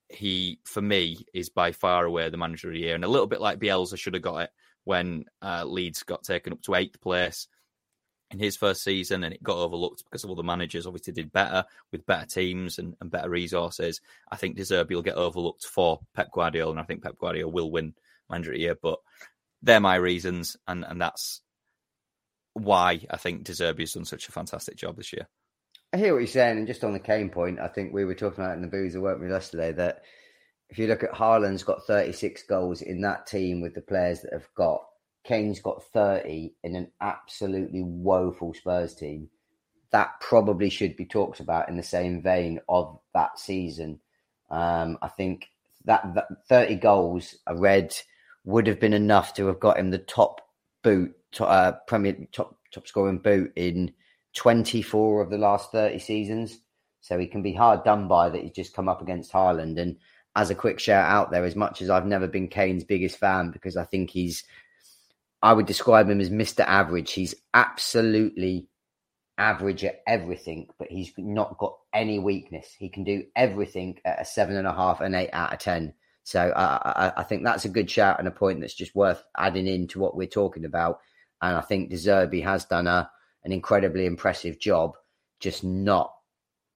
he, 0.09 0.59
for 0.65 0.81
me, 0.81 1.25
is 1.33 1.49
by 1.49 1.71
far 1.71 2.05
away 2.05 2.29
the 2.29 2.37
manager 2.37 2.67
of 2.67 2.75
the 2.75 2.79
year. 2.79 2.95
And 2.95 3.03
a 3.03 3.09
little 3.09 3.27
bit 3.27 3.41
like 3.41 3.59
Bielsa 3.59 3.97
should 3.97 4.13
have 4.13 4.23
got 4.23 4.43
it 4.43 4.49
when 4.87 5.25
uh, 5.41 5.65
Leeds 5.65 6.03
got 6.03 6.23
taken 6.23 6.53
up 6.53 6.61
to 6.61 6.75
eighth 6.75 7.01
place 7.01 7.47
in 8.31 8.39
his 8.39 8.55
first 8.55 8.83
season 8.83 9.23
and 9.23 9.33
it 9.33 9.43
got 9.43 9.57
overlooked 9.57 10.05
because 10.05 10.23
of 10.23 10.35
the 10.35 10.43
managers 10.43 10.87
obviously 10.87 11.11
did 11.11 11.31
better 11.31 11.65
with 11.91 12.05
better 12.05 12.25
teams 12.25 12.79
and, 12.79 12.95
and 13.01 13.11
better 13.11 13.29
resources. 13.29 13.99
I 14.31 14.37
think 14.37 14.55
De 14.55 14.63
Zerbi 14.63 14.95
will 14.95 15.01
get 15.01 15.15
overlooked 15.15 15.65
for 15.65 15.99
Pep 16.15 16.31
Guardiola 16.31 16.71
and 16.71 16.79
I 16.79 16.83
think 16.83 17.03
Pep 17.03 17.17
Guardiola 17.19 17.51
will 17.51 17.69
win 17.69 17.95
manager 18.29 18.51
of 18.51 18.55
the 18.55 18.61
year. 18.61 18.77
But 18.81 18.99
they're 19.61 19.81
my 19.81 19.95
reasons 19.95 20.55
and, 20.67 20.85
and 20.85 21.01
that's 21.01 21.41
why 22.53 23.05
I 23.09 23.17
think 23.17 23.43
De 23.43 23.51
Zerbi 23.51 23.81
has 23.81 23.93
done 23.93 24.05
such 24.05 24.29
a 24.29 24.31
fantastic 24.31 24.77
job 24.77 24.95
this 24.95 25.11
year. 25.11 25.27
I 25.93 25.97
hear 25.97 26.13
what 26.13 26.19
you're 26.19 26.27
saying, 26.27 26.57
and 26.57 26.67
just 26.67 26.83
on 26.83 26.93
the 26.93 26.99
Kane 26.99 27.29
point, 27.29 27.59
I 27.59 27.67
think 27.67 27.93
we 27.93 28.03
were 28.03 28.15
talking 28.15 28.43
about 28.43 28.55
in 28.55 28.61
the 28.61 28.67
boozer, 28.67 28.99
weren't 28.99 29.21
we, 29.21 29.29
yesterday, 29.29 29.71
that 29.73 30.03
if 30.69 30.77
you 30.77 30.87
look 30.87 31.03
at 31.03 31.13
Haaland's 31.13 31.63
got 31.63 31.85
36 31.85 32.43
goals 32.43 32.81
in 32.81 33.01
that 33.01 33.27
team 33.27 33.61
with 33.61 33.73
the 33.73 33.81
players 33.81 34.21
that 34.21 34.33
have 34.33 34.47
got. 34.55 34.83
Kane's 35.23 35.59
got 35.59 35.83
30 35.91 36.53
in 36.63 36.75
an 36.75 36.91
absolutely 37.01 37.81
woeful 37.83 38.53
Spurs 38.53 38.95
team. 38.95 39.29
That 39.91 40.19
probably 40.21 40.69
should 40.69 40.95
be 40.95 41.05
talked 41.05 41.39
about 41.39 41.69
in 41.69 41.77
the 41.77 41.83
same 41.83 42.21
vein 42.21 42.59
of 42.67 42.99
that 43.13 43.39
season. 43.39 43.99
Um, 44.49 44.97
I 45.01 45.09
think 45.09 45.49
that, 45.85 46.13
that 46.15 46.27
30 46.47 46.75
goals 46.75 47.35
I 47.45 47.53
read 47.53 47.93
would 48.45 48.67
have 48.67 48.79
been 48.79 48.93
enough 48.93 49.33
to 49.35 49.47
have 49.47 49.59
got 49.59 49.77
him 49.77 49.91
the 49.91 49.97
top 49.97 50.41
boot, 50.83 51.13
uh, 51.39 51.73
Premier 51.87 52.15
top 52.31 52.57
top 52.71 52.87
scoring 52.87 53.17
boot 53.17 53.51
in 53.55 53.93
24 54.35 55.21
of 55.21 55.29
the 55.29 55.37
last 55.37 55.71
30 55.71 55.99
seasons. 55.99 56.59
So 57.01 57.17
he 57.17 57.27
can 57.27 57.41
be 57.41 57.53
hard 57.53 57.83
done 57.83 58.07
by 58.07 58.29
that 58.29 58.41
he's 58.41 58.51
just 58.51 58.73
come 58.73 58.89
up 58.89 59.01
against 59.01 59.31
Haaland. 59.31 59.79
And 59.79 59.97
as 60.37 60.51
a 60.51 60.55
quick 60.55 60.79
shout 60.79 61.09
out 61.09 61.31
there, 61.31 61.43
as 61.43 61.55
much 61.55 61.81
as 61.81 61.89
I've 61.89 62.05
never 62.05 62.27
been 62.27 62.47
Kane's 62.47 62.83
biggest 62.83 63.17
fan 63.17 63.49
because 63.49 63.75
I 63.75 63.83
think 63.83 64.11
he's, 64.11 64.43
I 65.41 65.51
would 65.51 65.65
describe 65.65 66.07
him 66.07 66.21
as 66.21 66.29
Mr. 66.29 66.59
Average. 66.59 67.11
He's 67.11 67.33
absolutely 67.55 68.69
average 69.39 69.83
at 69.83 70.01
everything, 70.05 70.67
but 70.77 70.89
he's 70.91 71.11
not 71.17 71.57
got 71.57 71.75
any 71.91 72.19
weakness. 72.19 72.75
He 72.77 72.87
can 72.87 73.03
do 73.03 73.23
everything 73.35 73.99
at 74.05 74.21
a 74.21 74.25
seven 74.25 74.55
and 74.57 74.67
a 74.67 74.73
half, 74.73 75.01
an 75.01 75.15
eight 75.15 75.31
out 75.33 75.53
of 75.53 75.59
10. 75.59 75.91
So 76.23 76.53
I, 76.55 77.13
I, 77.17 77.23
think 77.23 77.43
that's 77.43 77.65
a 77.65 77.69
good 77.69 77.89
shout 77.89 78.19
and 78.19 78.27
a 78.27 78.31
point 78.31 78.61
that's 78.61 78.75
just 78.75 78.93
worth 78.93 79.23
adding 79.37 79.65
in 79.65 79.87
to 79.87 79.99
what 79.99 80.15
we're 80.15 80.27
talking 80.27 80.65
about. 80.65 80.99
And 81.41 81.57
I 81.57 81.61
think 81.61 81.89
De 81.89 81.95
Zerbi 81.95 82.43
has 82.43 82.65
done 82.65 82.85
a, 82.85 83.09
an 83.43 83.51
incredibly 83.51 84.05
impressive 84.05 84.59
job, 84.59 84.97
just 85.39 85.63
not 85.63 86.13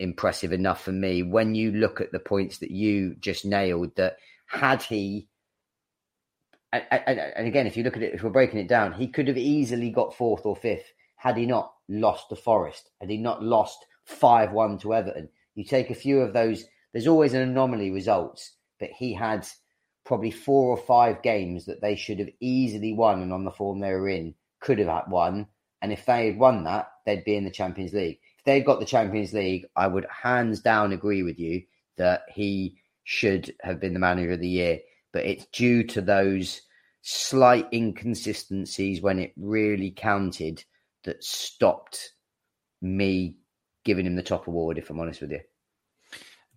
impressive 0.01 0.51
enough 0.51 0.83
for 0.83 0.91
me. 0.91 1.23
When 1.23 1.55
you 1.55 1.71
look 1.71 2.01
at 2.01 2.11
the 2.11 2.19
points 2.19 2.57
that 2.57 2.71
you 2.71 3.15
just 3.19 3.45
nailed 3.45 3.95
that 3.95 4.17
had 4.47 4.81
he 4.81 5.27
and, 6.73 6.83
and, 6.91 7.47
again 7.47 7.67
if 7.67 7.77
you 7.77 7.83
look 7.83 7.95
at 7.95 8.03
it 8.03 8.13
if 8.13 8.23
we're 8.23 8.29
breaking 8.29 8.59
it 8.59 8.67
down 8.67 8.93
he 8.93 9.07
could 9.07 9.27
have 9.27 9.37
easily 9.37 9.89
got 9.89 10.15
fourth 10.15 10.45
or 10.45 10.55
fifth 10.55 10.91
had 11.15 11.37
he 11.37 11.45
not 11.45 11.73
lost 11.87 12.29
to 12.29 12.35
forest 12.35 12.89
had 12.99 13.09
he 13.09 13.17
not 13.17 13.43
lost 13.43 13.85
5-1 14.09 14.81
to 14.81 14.93
everton. 14.93 15.29
You 15.55 15.63
take 15.63 15.89
a 15.89 15.95
few 15.95 16.19
of 16.19 16.33
those 16.33 16.65
there's 16.91 17.07
always 17.07 17.33
an 17.33 17.41
anomaly 17.41 17.91
results 17.91 18.55
but 18.79 18.89
he 18.89 19.13
had 19.13 19.47
probably 20.03 20.31
four 20.31 20.69
or 20.69 20.77
five 20.77 21.21
games 21.21 21.65
that 21.65 21.81
they 21.81 21.95
should 21.95 22.19
have 22.19 22.29
easily 22.39 22.93
won 22.93 23.21
and 23.21 23.31
on 23.31 23.45
the 23.45 23.51
form 23.51 23.79
they 23.79 23.91
were 23.91 24.09
in 24.09 24.33
could 24.59 24.79
have 24.79 24.87
had 24.87 25.09
won 25.09 25.47
and 25.81 25.91
if 25.91 26.05
they 26.05 26.27
had 26.27 26.37
won 26.37 26.63
that 26.63 26.91
they'd 27.05 27.23
be 27.23 27.35
in 27.35 27.45
the 27.45 27.51
champions 27.51 27.93
league 27.93 28.19
if 28.41 28.45
they'd 28.45 28.65
got 28.65 28.79
the 28.79 28.85
Champions 28.85 29.33
League, 29.33 29.67
I 29.75 29.85
would 29.85 30.05
hands 30.09 30.61
down 30.61 30.93
agree 30.93 31.21
with 31.21 31.37
you 31.37 31.63
that 31.97 32.23
he 32.33 32.77
should 33.03 33.53
have 33.61 33.79
been 33.79 33.93
the 33.93 33.99
manager 33.99 34.31
of 34.31 34.39
the 34.39 34.49
year. 34.49 34.79
But 35.13 35.25
it's 35.25 35.45
due 35.45 35.83
to 35.87 36.01
those 36.01 36.61
slight 37.03 37.67
inconsistencies 37.71 38.99
when 38.99 39.19
it 39.19 39.33
really 39.37 39.91
counted 39.91 40.63
that 41.03 41.23
stopped 41.23 42.13
me 42.81 43.35
giving 43.85 44.07
him 44.07 44.15
the 44.15 44.23
top 44.23 44.47
award. 44.47 44.79
If 44.79 44.89
I'm 44.89 44.99
honest 44.99 45.21
with 45.21 45.31
you, 45.31 45.41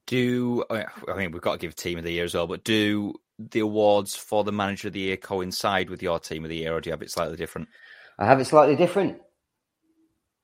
do 0.07 0.65
I 0.71 0.87
mean 1.17 1.33
we've 1.33 1.43
got 1.43 1.53
to 1.53 1.59
give 1.59 1.77
team 1.77 1.99
of 1.99 2.05
the 2.05 2.13
year 2.13 2.25
as 2.25 2.35
well, 2.35 2.47
but 2.47 2.65
do 2.65 3.15
the 3.39 3.61
awards 3.61 4.15
for 4.15 4.43
the 4.43 4.53
manager 4.53 4.89
of 4.89 4.95
the 4.95 5.01
year 5.01 5.17
coincide 5.19 5.91
with 5.91 6.03
your 6.03 6.19
team 6.19 6.45
of 6.45 6.49
the 6.49 6.57
year, 6.57 6.75
or 6.75 6.81
do 6.81 6.89
you 6.89 6.93
have 6.93 7.03
it 7.03 7.11
slightly 7.11 7.37
different? 7.37 7.69
I 8.19 8.25
have 8.25 8.41
it 8.41 8.47
slightly 8.47 8.77
different. 8.77 9.19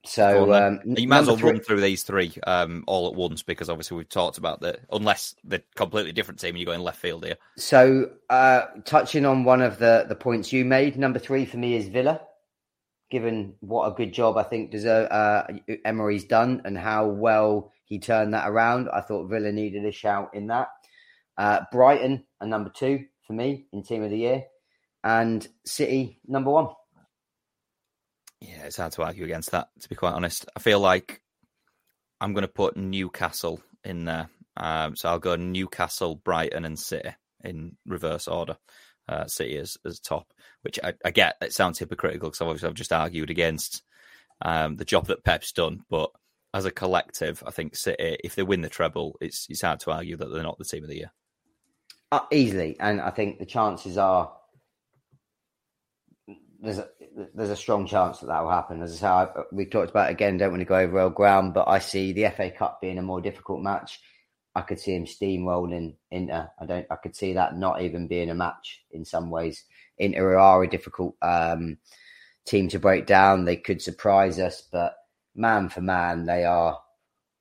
So 0.04 0.52
um, 0.54 0.80
you 0.84 1.06
might 1.06 1.20
as 1.20 1.26
well 1.26 1.36
three... 1.36 1.50
run 1.50 1.60
through 1.60 1.82
these 1.82 2.04
three 2.04 2.32
um, 2.46 2.84
all 2.86 3.08
at 3.08 3.14
once 3.14 3.42
because 3.42 3.68
obviously 3.68 3.98
we've 3.98 4.08
talked 4.08 4.38
about 4.38 4.60
the 4.60 4.78
unless 4.90 5.34
they're 5.44 5.62
completely 5.74 6.12
different 6.12 6.40
team 6.40 6.50
and 6.50 6.58
you're 6.58 6.66
going 6.66 6.80
left 6.80 6.98
field 6.98 7.24
here. 7.24 7.36
So 7.58 8.10
uh, 8.30 8.62
touching 8.86 9.26
on 9.26 9.44
one 9.44 9.60
of 9.60 9.78
the 9.78 10.06
the 10.08 10.14
points 10.14 10.52
you 10.52 10.64
made, 10.64 10.98
number 10.98 11.18
three 11.18 11.44
for 11.44 11.58
me 11.58 11.74
is 11.74 11.88
Villa. 11.88 12.22
Given 13.10 13.54
what 13.60 13.88
a 13.88 13.94
good 13.94 14.14
job 14.14 14.36
I 14.36 14.44
think 14.44 14.70
deserve, 14.70 15.10
uh, 15.10 15.44
Emery's 15.84 16.24
done 16.24 16.62
and 16.64 16.78
how 16.78 17.08
well 17.08 17.72
he 17.84 17.98
turned 17.98 18.32
that 18.34 18.48
around, 18.48 18.88
I 18.88 19.00
thought 19.00 19.28
Villa 19.28 19.52
needed 19.52 19.84
a 19.84 19.92
shout 19.92 20.30
in 20.32 20.46
that. 20.46 20.68
Uh, 21.36 21.60
Brighton 21.72 22.24
and 22.40 22.50
number 22.50 22.70
two 22.70 23.04
for 23.26 23.32
me 23.32 23.66
in 23.72 23.82
team 23.82 24.02
of 24.02 24.10
the 24.10 24.18
year, 24.18 24.44
and 25.04 25.46
City 25.66 26.20
number 26.26 26.50
one. 26.50 26.68
Yeah, 28.40 28.64
it's 28.64 28.78
hard 28.78 28.92
to 28.92 29.02
argue 29.02 29.24
against 29.24 29.50
that, 29.50 29.68
to 29.80 29.88
be 29.88 29.94
quite 29.94 30.14
honest. 30.14 30.46
I 30.56 30.60
feel 30.60 30.80
like 30.80 31.20
I'm 32.20 32.32
going 32.32 32.42
to 32.42 32.48
put 32.48 32.76
Newcastle 32.76 33.60
in 33.84 34.04
there. 34.04 34.28
Um, 34.56 34.96
so 34.96 35.08
I'll 35.08 35.18
go 35.18 35.36
Newcastle, 35.36 36.16
Brighton, 36.16 36.64
and 36.64 36.78
City 36.78 37.10
in 37.42 37.76
reverse 37.86 38.28
order. 38.28 38.56
Uh, 39.08 39.26
City 39.26 39.56
as, 39.56 39.76
as 39.84 39.98
top, 39.98 40.32
which 40.62 40.78
I, 40.82 40.94
I 41.04 41.10
get. 41.10 41.36
It 41.40 41.52
sounds 41.52 41.78
hypocritical 41.78 42.28
because 42.28 42.40
obviously 42.40 42.68
I've 42.68 42.74
just 42.74 42.92
argued 42.92 43.28
against 43.28 43.82
um, 44.40 44.76
the 44.76 44.84
job 44.84 45.08
that 45.08 45.24
Pep's 45.24 45.52
done. 45.52 45.80
But 45.90 46.10
as 46.54 46.64
a 46.64 46.70
collective, 46.70 47.42
I 47.44 47.50
think 47.50 47.74
City, 47.74 48.18
if 48.22 48.36
they 48.36 48.42
win 48.44 48.60
the 48.60 48.68
treble, 48.68 49.16
it's 49.20 49.46
it's 49.48 49.62
hard 49.62 49.80
to 49.80 49.90
argue 49.90 50.16
that 50.16 50.32
they're 50.32 50.42
not 50.42 50.58
the 50.58 50.64
team 50.64 50.84
of 50.84 50.88
the 50.88 50.96
year. 50.96 51.12
Uh, 52.12 52.20
easily, 52.30 52.76
and 52.78 53.00
I 53.00 53.10
think 53.10 53.38
the 53.38 53.46
chances 53.46 53.98
are 53.98 54.32
there's 56.62 56.78
a 56.78 56.88
there's 57.34 57.50
a 57.50 57.56
strong 57.56 57.86
chance 57.86 58.18
that 58.18 58.26
that 58.26 58.42
will 58.42 58.50
happen. 58.50 58.82
As 58.82 59.02
I 59.02 59.26
say, 59.26 59.42
we 59.52 59.66
talked 59.66 59.90
about 59.90 60.10
again. 60.10 60.36
Don't 60.36 60.50
want 60.50 60.60
to 60.60 60.66
go 60.66 60.76
over 60.76 61.00
old 61.00 61.14
ground, 61.14 61.54
but 61.54 61.68
I 61.68 61.78
see 61.78 62.12
the 62.12 62.30
FA 62.30 62.50
Cup 62.50 62.80
being 62.80 62.98
a 62.98 63.02
more 63.02 63.20
difficult 63.20 63.62
match. 63.62 64.00
I 64.54 64.62
could 64.62 64.80
see 64.80 64.94
him 64.94 65.06
steamrolling 65.06 65.94
Inter. 66.10 66.50
I 66.60 66.66
don't. 66.66 66.86
I 66.90 66.96
could 66.96 67.16
see 67.16 67.34
that 67.34 67.56
not 67.56 67.82
even 67.82 68.08
being 68.08 68.30
a 68.30 68.34
match 68.34 68.84
in 68.90 69.04
some 69.04 69.30
ways. 69.30 69.64
Inter 69.98 70.38
are 70.38 70.62
a 70.62 70.70
difficult 70.70 71.16
um, 71.22 71.78
team 72.46 72.68
to 72.68 72.78
break 72.78 73.06
down. 73.06 73.44
They 73.44 73.56
could 73.56 73.82
surprise 73.82 74.38
us, 74.38 74.62
but 74.70 74.96
man 75.34 75.68
for 75.68 75.80
man, 75.80 76.26
they 76.26 76.44
are 76.44 76.80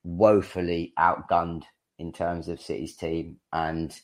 woefully 0.04 0.94
outgunned 0.98 1.64
in 1.98 2.14
terms 2.14 2.48
of 2.48 2.62
City's 2.62 2.96
team 2.96 3.38
and 3.52 4.00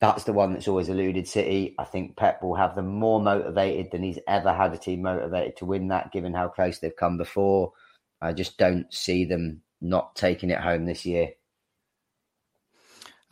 that's 0.00 0.24
the 0.24 0.32
one 0.32 0.52
that's 0.52 0.68
always 0.68 0.88
eluded 0.88 1.28
City. 1.28 1.74
I 1.78 1.84
think 1.84 2.16
Pep 2.16 2.42
will 2.42 2.54
have 2.54 2.74
them 2.74 2.86
more 2.86 3.20
motivated 3.20 3.90
than 3.90 4.02
he's 4.02 4.18
ever 4.26 4.52
had 4.52 4.72
a 4.72 4.78
team 4.78 5.02
motivated 5.02 5.56
to 5.58 5.64
win 5.64 5.88
that, 5.88 6.12
given 6.12 6.34
how 6.34 6.48
close 6.48 6.78
they've 6.78 6.94
come 6.94 7.18
before. 7.18 7.72
I 8.20 8.32
just 8.32 8.58
don't 8.58 8.92
see 8.92 9.24
them 9.24 9.62
not 9.80 10.14
taking 10.14 10.50
it 10.50 10.60
home 10.60 10.84
this 10.84 11.04
year. 11.04 11.30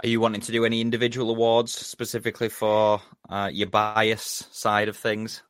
Are 0.02 0.08
you 0.08 0.20
wanting 0.20 0.40
to 0.42 0.52
do 0.52 0.64
any 0.64 0.80
individual 0.80 1.30
awards 1.30 1.72
specifically 1.72 2.48
for 2.48 3.02
uh, 3.28 3.50
your 3.52 3.68
bias 3.68 4.46
side 4.50 4.88
of 4.88 4.96
things? 4.96 5.42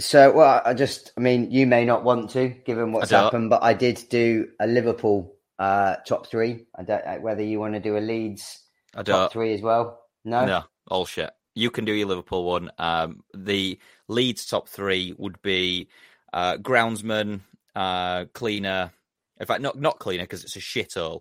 So, 0.00 0.32
well, 0.32 0.62
I 0.64 0.74
just, 0.74 1.12
I 1.16 1.20
mean, 1.20 1.50
you 1.50 1.66
may 1.66 1.84
not 1.84 2.02
want 2.02 2.30
to, 2.30 2.48
given 2.48 2.92
what's 2.92 3.10
happened, 3.10 3.50
but 3.50 3.62
I 3.62 3.74
did 3.74 4.02
do 4.08 4.48
a 4.58 4.66
Liverpool 4.66 5.36
uh, 5.58 5.96
top 6.06 6.26
three. 6.26 6.66
I 6.76 6.82
don't 6.82 7.22
whether 7.22 7.42
you 7.42 7.60
want 7.60 7.74
to 7.74 7.80
do 7.80 7.96
a 7.96 8.00
Leeds 8.00 8.60
top 9.04 9.32
three 9.32 9.54
as 9.54 9.60
well. 9.60 10.03
No, 10.24 10.46
no, 10.46 10.64
all 10.88 11.06
shit. 11.06 11.30
You 11.54 11.70
can 11.70 11.84
do 11.84 11.92
your 11.92 12.08
Liverpool 12.08 12.44
one. 12.44 12.70
Um, 12.78 13.22
the 13.34 13.78
Leeds 14.08 14.46
top 14.46 14.68
three 14.68 15.14
would 15.18 15.40
be 15.42 15.88
uh, 16.32 16.56
groundsman, 16.56 17.40
uh, 17.76 18.24
cleaner. 18.32 18.92
In 19.38 19.46
fact, 19.46 19.60
not 19.60 19.78
not 19.78 19.98
cleaner 19.98 20.24
because 20.24 20.44
it's 20.44 20.56
a 20.56 20.60
shithole, 20.60 21.20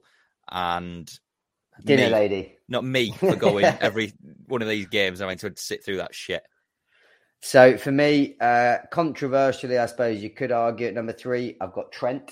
and 0.49 1.12
dinner 1.84 2.06
me, 2.06 2.10
lady. 2.10 2.58
Not 2.68 2.84
me 2.84 3.12
for 3.18 3.36
going 3.36 3.66
every 3.66 4.14
one 4.47 4.62
of 4.62 4.68
these 4.68 4.88
games. 4.88 5.22
I 5.22 5.28
mean, 5.28 5.38
to 5.39 5.54
sit 5.56 5.84
through 5.84 5.97
that 5.97 6.16
shit. 6.16 6.43
So 7.41 7.78
for 7.78 7.91
me, 7.91 8.38
uh, 8.39 8.78
controversially, 8.89 9.78
I 9.78 9.88
suppose 9.88 10.24
you 10.24 10.30
could 10.30 10.54
argue 10.54 10.88
at 10.88 10.93
number 10.93 11.12
three, 11.12 11.58
I've 11.60 11.74
got 11.74 11.91
Trent, 11.91 12.32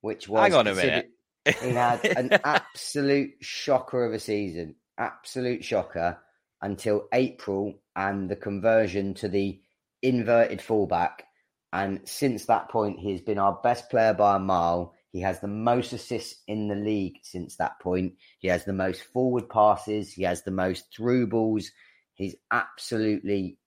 which 0.00 0.28
was 0.28 0.40
hang 0.40 0.54
on 0.54 0.66
a 0.66 0.74
minute. 0.74 1.10
he 1.44 1.70
had 1.70 2.02
an 2.06 2.32
absolute 2.44 3.32
shocker 3.42 4.02
of 4.06 4.14
a 4.14 4.18
season 4.18 4.76
absolute 4.98 5.64
shocker 5.64 6.18
until 6.62 7.08
April 7.12 7.74
and 7.96 8.28
the 8.28 8.36
conversion 8.36 9.14
to 9.14 9.28
the 9.28 9.60
inverted 10.02 10.60
fullback. 10.62 11.24
And 11.72 12.00
since 12.04 12.46
that 12.46 12.68
point, 12.68 12.98
he 13.00 13.10
has 13.12 13.20
been 13.20 13.38
our 13.38 13.58
best 13.62 13.90
player 13.90 14.14
by 14.14 14.36
a 14.36 14.40
mile. 14.40 14.94
He 15.10 15.20
has 15.20 15.40
the 15.40 15.48
most 15.48 15.92
assists 15.92 16.42
in 16.46 16.68
the 16.68 16.74
league 16.74 17.18
since 17.22 17.56
that 17.56 17.78
point. 17.80 18.14
He 18.38 18.48
has 18.48 18.64
the 18.64 18.72
most 18.72 19.02
forward 19.02 19.48
passes. 19.48 20.12
He 20.12 20.22
has 20.22 20.42
the 20.42 20.50
most 20.50 20.94
through 20.94 21.28
balls. 21.28 21.70
He's 22.14 22.36
absolutely 22.50 23.58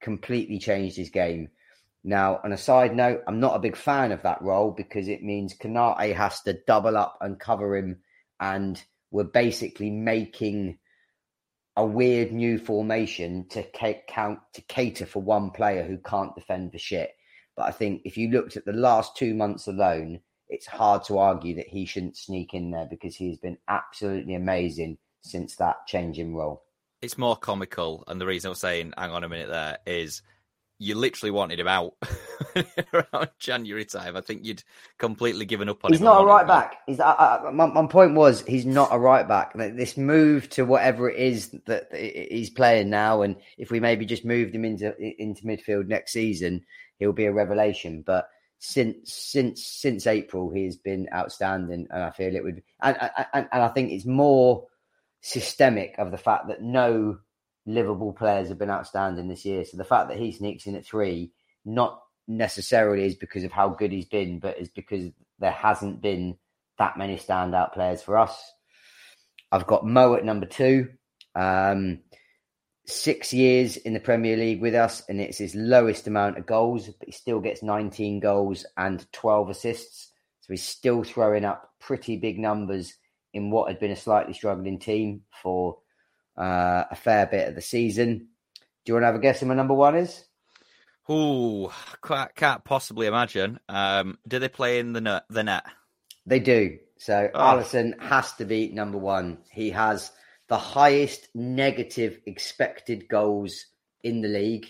completely 0.00 0.58
changed 0.58 0.96
his 0.96 1.10
game. 1.10 1.48
Now, 2.02 2.40
on 2.44 2.52
a 2.52 2.58
side 2.58 2.94
note, 2.94 3.22
I'm 3.26 3.40
not 3.40 3.56
a 3.56 3.60
big 3.60 3.76
fan 3.76 4.12
of 4.12 4.22
that 4.22 4.42
role 4.42 4.70
because 4.70 5.08
it 5.08 5.22
means 5.22 5.56
Konate 5.56 6.14
has 6.14 6.42
to 6.42 6.58
double 6.66 6.98
up 6.98 7.16
and 7.22 7.40
cover 7.40 7.76
him 7.76 8.00
and 8.38 8.82
were 9.14 9.22
basically 9.22 9.92
making 9.92 10.76
a 11.76 11.86
weird 11.86 12.32
new 12.32 12.58
formation 12.58 13.46
to 13.48 13.64
count 14.08 14.40
to 14.54 14.60
cater 14.62 15.06
for 15.06 15.22
one 15.22 15.52
player 15.52 15.84
who 15.84 15.98
can't 15.98 16.34
defend 16.34 16.72
for 16.72 16.78
shit. 16.78 17.10
But 17.56 17.66
I 17.66 17.70
think 17.70 18.02
if 18.04 18.16
you 18.16 18.30
looked 18.30 18.56
at 18.56 18.64
the 18.64 18.72
last 18.72 19.16
two 19.16 19.32
months 19.32 19.68
alone, 19.68 20.18
it's 20.48 20.66
hard 20.66 21.04
to 21.04 21.18
argue 21.18 21.54
that 21.56 21.68
he 21.68 21.86
shouldn't 21.86 22.16
sneak 22.16 22.54
in 22.54 22.72
there 22.72 22.88
because 22.90 23.14
he's 23.14 23.38
been 23.38 23.56
absolutely 23.68 24.34
amazing 24.34 24.98
since 25.22 25.54
that 25.56 25.86
change 25.86 26.18
in 26.18 26.34
role. 26.34 26.64
It's 27.00 27.16
more 27.16 27.36
comical, 27.36 28.02
and 28.08 28.20
the 28.20 28.26
reason 28.26 28.48
I 28.48 28.50
was 28.50 28.58
saying, 28.58 28.94
hang 28.98 29.12
on 29.12 29.22
a 29.22 29.28
minute, 29.28 29.48
there 29.48 29.78
is 29.86 30.22
you 30.78 30.94
literally 30.96 31.30
wanted 31.30 31.60
him 31.60 31.68
out 31.68 31.94
around 32.92 33.30
January 33.38 33.84
time. 33.84 34.16
I 34.16 34.20
think 34.20 34.44
you'd 34.44 34.62
completely 34.98 35.44
given 35.44 35.68
up 35.68 35.84
on 35.84 35.92
he's 35.92 36.00
him. 36.00 36.04
He's 36.04 36.12
not 36.12 36.22
a 36.22 36.26
right 36.26 36.46
back. 36.46 36.76
He's 36.86 37.00
uh, 37.00 37.04
uh, 37.04 37.50
my, 37.52 37.66
my 37.66 37.86
point 37.86 38.14
was 38.14 38.42
he's 38.42 38.66
not 38.66 38.88
a 38.90 38.98
right 38.98 39.26
back. 39.26 39.52
This 39.54 39.96
move 39.96 40.48
to 40.50 40.64
whatever 40.64 41.08
it 41.08 41.18
is 41.18 41.56
that 41.66 41.94
he's 41.94 42.50
playing 42.50 42.90
now, 42.90 43.22
and 43.22 43.36
if 43.56 43.70
we 43.70 43.80
maybe 43.80 44.04
just 44.04 44.24
moved 44.24 44.54
him 44.54 44.64
into 44.64 44.94
into 44.98 45.44
midfield 45.44 45.86
next 45.86 46.12
season, 46.12 46.64
he'll 46.98 47.12
be 47.12 47.26
a 47.26 47.32
revelation. 47.32 48.02
But 48.04 48.28
since 48.58 49.12
since 49.12 49.64
since 49.64 50.06
April, 50.06 50.50
he's 50.50 50.76
been 50.76 51.08
outstanding, 51.14 51.86
and 51.90 52.02
I 52.02 52.10
feel 52.10 52.34
it 52.34 52.42
would. 52.42 52.62
And 52.82 52.96
and, 53.32 53.48
and 53.52 53.62
I 53.62 53.68
think 53.68 53.92
it's 53.92 54.06
more 54.06 54.66
systemic 55.20 55.94
of 55.98 56.10
the 56.10 56.18
fact 56.18 56.48
that 56.48 56.62
no 56.62 57.18
Liverpool 57.66 58.12
players 58.12 58.48
have 58.48 58.58
been 58.58 58.70
outstanding 58.70 59.28
this 59.28 59.44
year. 59.44 59.64
So 59.64 59.76
the 59.76 59.84
fact 59.84 60.08
that 60.08 60.18
he 60.18 60.32
sneaks 60.32 60.66
in 60.66 60.76
at 60.76 60.86
three, 60.86 61.32
not 61.64 62.00
necessarily 62.28 63.04
is 63.04 63.14
because 63.14 63.44
of 63.44 63.52
how 63.52 63.68
good 63.68 63.92
he's 63.92 64.06
been, 64.06 64.38
but 64.38 64.58
is 64.58 64.68
because 64.68 65.10
there 65.38 65.50
hasn't 65.50 66.02
been 66.02 66.36
that 66.78 66.96
many 66.96 67.16
standout 67.16 67.72
players 67.72 68.02
for 68.02 68.18
us. 68.18 68.52
I've 69.50 69.66
got 69.66 69.86
Mo 69.86 70.14
at 70.14 70.24
number 70.24 70.46
two. 70.46 70.90
Um, 71.34 72.00
six 72.86 73.32
years 73.32 73.76
in 73.76 73.94
the 73.94 74.00
Premier 74.00 74.36
League 74.36 74.60
with 74.60 74.74
us, 74.74 75.02
and 75.08 75.20
it's 75.20 75.38
his 75.38 75.54
lowest 75.54 76.06
amount 76.06 76.38
of 76.38 76.46
goals, 76.46 76.88
but 76.88 77.06
he 77.06 77.12
still 77.12 77.40
gets 77.40 77.62
19 77.62 78.20
goals 78.20 78.66
and 78.76 79.10
12 79.12 79.50
assists. 79.50 80.12
So 80.40 80.52
he's 80.52 80.62
still 80.62 81.02
throwing 81.02 81.44
up 81.44 81.70
pretty 81.80 82.16
big 82.16 82.38
numbers 82.38 82.94
in 83.32 83.50
what 83.50 83.68
had 83.68 83.80
been 83.80 83.90
a 83.90 83.96
slightly 83.96 84.34
struggling 84.34 84.78
team 84.78 85.22
for 85.42 85.78
uh, 86.36 86.84
a 86.90 86.96
fair 86.96 87.26
bit 87.26 87.48
of 87.48 87.54
the 87.54 87.62
season. 87.62 88.28
Do 88.84 88.90
you 88.90 88.94
want 88.94 89.02
to 89.02 89.06
have 89.06 89.14
a 89.14 89.20
guess 89.20 89.40
who 89.40 89.46
my 89.46 89.54
number 89.54 89.74
one 89.74 89.96
is? 89.96 90.24
Oh, 91.08 91.72
can't, 92.02 92.34
can't 92.34 92.64
possibly 92.64 93.06
imagine. 93.06 93.60
Um, 93.68 94.18
do 94.26 94.38
they 94.38 94.48
play 94.48 94.78
in 94.78 94.92
the 94.92 95.00
net? 95.00 95.24
The 95.28 95.42
net? 95.42 95.64
They 96.26 96.40
do. 96.40 96.78
So 96.98 97.30
oh. 97.34 97.38
Alisson 97.38 98.00
has 98.00 98.32
to 98.34 98.44
be 98.44 98.68
number 98.68 98.98
one. 98.98 99.38
He 99.50 99.70
has 99.70 100.10
the 100.48 100.56
highest 100.58 101.28
negative 101.34 102.20
expected 102.26 103.08
goals 103.08 103.66
in 104.02 104.22
the 104.22 104.28
league. 104.28 104.66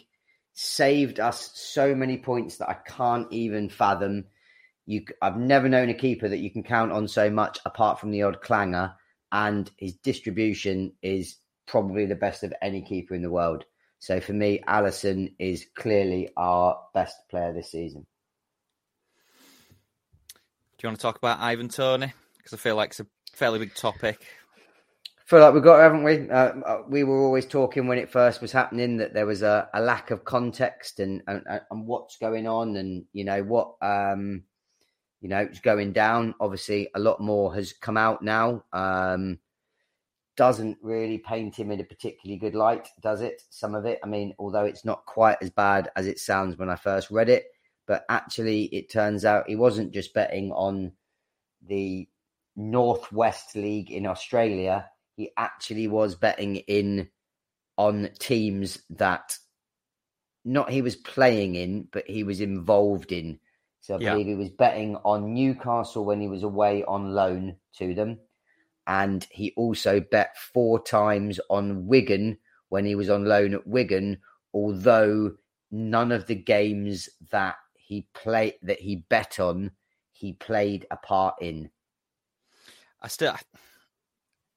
Saved 0.54 1.18
us 1.20 1.50
so 1.54 1.94
many 1.94 2.16
points 2.18 2.58
that 2.58 2.68
I 2.68 2.74
can't 2.74 3.32
even 3.32 3.68
fathom. 3.68 4.24
You, 4.86 5.04
I've 5.20 5.36
never 5.36 5.68
known 5.68 5.88
a 5.88 5.94
keeper 5.94 6.28
that 6.28 6.38
you 6.38 6.50
can 6.50 6.62
count 6.62 6.92
on 6.92 7.08
so 7.08 7.30
much, 7.30 7.58
apart 7.64 8.00
from 8.00 8.10
the 8.10 8.22
odd 8.22 8.40
clanger. 8.40 8.94
And 9.32 9.68
his 9.76 9.94
distribution 9.94 10.92
is 11.02 11.36
probably 11.66 12.06
the 12.06 12.14
best 12.14 12.42
of 12.42 12.52
any 12.62 12.82
keeper 12.82 13.14
in 13.14 13.22
the 13.22 13.30
world. 13.30 13.64
So 13.98 14.20
for 14.20 14.32
me, 14.32 14.60
Alisson 14.68 15.34
is 15.38 15.66
clearly 15.74 16.28
our 16.36 16.78
best 16.92 17.16
player 17.30 17.52
this 17.52 17.70
season. 17.70 18.06
Do 20.76 20.86
you 20.86 20.88
want 20.88 20.98
to 20.98 21.02
talk 21.02 21.16
about 21.16 21.40
Ivan 21.40 21.68
Toney? 21.68 22.12
Because 22.36 22.52
I 22.52 22.56
feel 22.58 22.76
like 22.76 22.90
it's 22.90 23.00
a 23.00 23.06
fairly 23.32 23.58
big 23.58 23.74
topic. 23.74 24.18
I 25.18 25.22
feel 25.24 25.40
like 25.40 25.54
we've 25.54 25.62
got, 25.62 25.80
haven't 25.80 26.04
we? 26.04 26.28
Uh, 26.28 26.34
uh, 26.34 26.82
we 26.86 27.02
were 27.02 27.22
always 27.22 27.46
talking 27.46 27.86
when 27.86 27.96
it 27.96 28.10
first 28.10 28.42
was 28.42 28.52
happening 28.52 28.98
that 28.98 29.14
there 29.14 29.24
was 29.24 29.40
a, 29.40 29.70
a 29.72 29.80
lack 29.80 30.10
of 30.10 30.24
context 30.24 31.00
and, 31.00 31.22
and 31.26 31.42
and 31.70 31.86
what's 31.86 32.18
going 32.18 32.46
on, 32.46 32.76
and 32.76 33.06
you 33.14 33.24
know 33.24 33.42
what, 33.42 33.76
um, 33.80 34.42
you 35.22 35.30
know, 35.30 35.38
it's 35.38 35.60
going 35.60 35.94
down. 35.94 36.34
Obviously, 36.40 36.90
a 36.94 37.00
lot 37.00 37.20
more 37.20 37.54
has 37.54 37.72
come 37.72 37.96
out 37.96 38.22
now. 38.22 38.64
Um, 38.74 39.38
doesn't 40.36 40.78
really 40.82 41.18
paint 41.18 41.56
him 41.56 41.70
in 41.70 41.80
a 41.80 41.84
particularly 41.84 42.38
good 42.38 42.54
light, 42.54 42.88
does 43.00 43.20
it? 43.20 43.42
Some 43.50 43.74
of 43.74 43.84
it, 43.84 43.98
I 44.02 44.06
mean, 44.06 44.34
although 44.38 44.64
it's 44.64 44.84
not 44.84 45.06
quite 45.06 45.38
as 45.40 45.50
bad 45.50 45.90
as 45.96 46.06
it 46.06 46.18
sounds 46.18 46.56
when 46.58 46.68
I 46.70 46.76
first 46.76 47.10
read 47.10 47.28
it, 47.28 47.46
but 47.86 48.04
actually, 48.08 48.64
it 48.66 48.90
turns 48.90 49.24
out 49.24 49.48
he 49.48 49.56
wasn't 49.56 49.92
just 49.92 50.14
betting 50.14 50.50
on 50.52 50.92
the 51.66 52.08
Northwest 52.56 53.56
League 53.56 53.90
in 53.90 54.06
Australia 54.06 54.88
he 55.16 55.30
actually 55.36 55.88
was 55.88 56.14
betting 56.14 56.56
in 56.56 57.08
on 57.76 58.10
teams 58.18 58.82
that 58.90 59.38
not 60.44 60.70
he 60.70 60.82
was 60.82 60.96
playing 60.96 61.54
in, 61.54 61.88
but 61.92 62.06
he 62.06 62.24
was 62.24 62.40
involved 62.40 63.12
in. 63.12 63.38
So 63.80 63.96
I 63.96 63.98
Yeah. 63.98 64.12
believe 64.12 64.26
he 64.26 64.34
was 64.34 64.50
betting 64.50 64.96
on 64.96 65.34
Newcastle 65.34 66.04
when 66.04 66.20
he 66.20 66.28
was 66.28 66.42
away 66.42 66.84
on 66.84 67.14
loan 67.14 67.56
to 67.76 67.94
them. 67.94 68.20
And 68.86 69.26
he 69.30 69.52
also 69.56 70.00
bet 70.00 70.36
four 70.36 70.82
times 70.82 71.40
on 71.48 71.86
Wigan 71.86 72.38
when 72.68 72.84
he 72.84 72.94
was 72.94 73.08
on 73.08 73.24
loan 73.24 73.54
at 73.54 73.66
Wigan, 73.66 74.18
although 74.52 75.32
none 75.70 76.12
of 76.12 76.26
the 76.26 76.34
games 76.34 77.08
that 77.30 77.56
he 77.74 78.06
played 78.14 78.54
that 78.62 78.80
he 78.80 79.04
bet 79.08 79.38
on, 79.38 79.70
he 80.12 80.32
played 80.32 80.86
a 80.90 80.96
part 80.96 81.36
in. 81.40 81.70
I 83.00 83.08
still, 83.08 83.34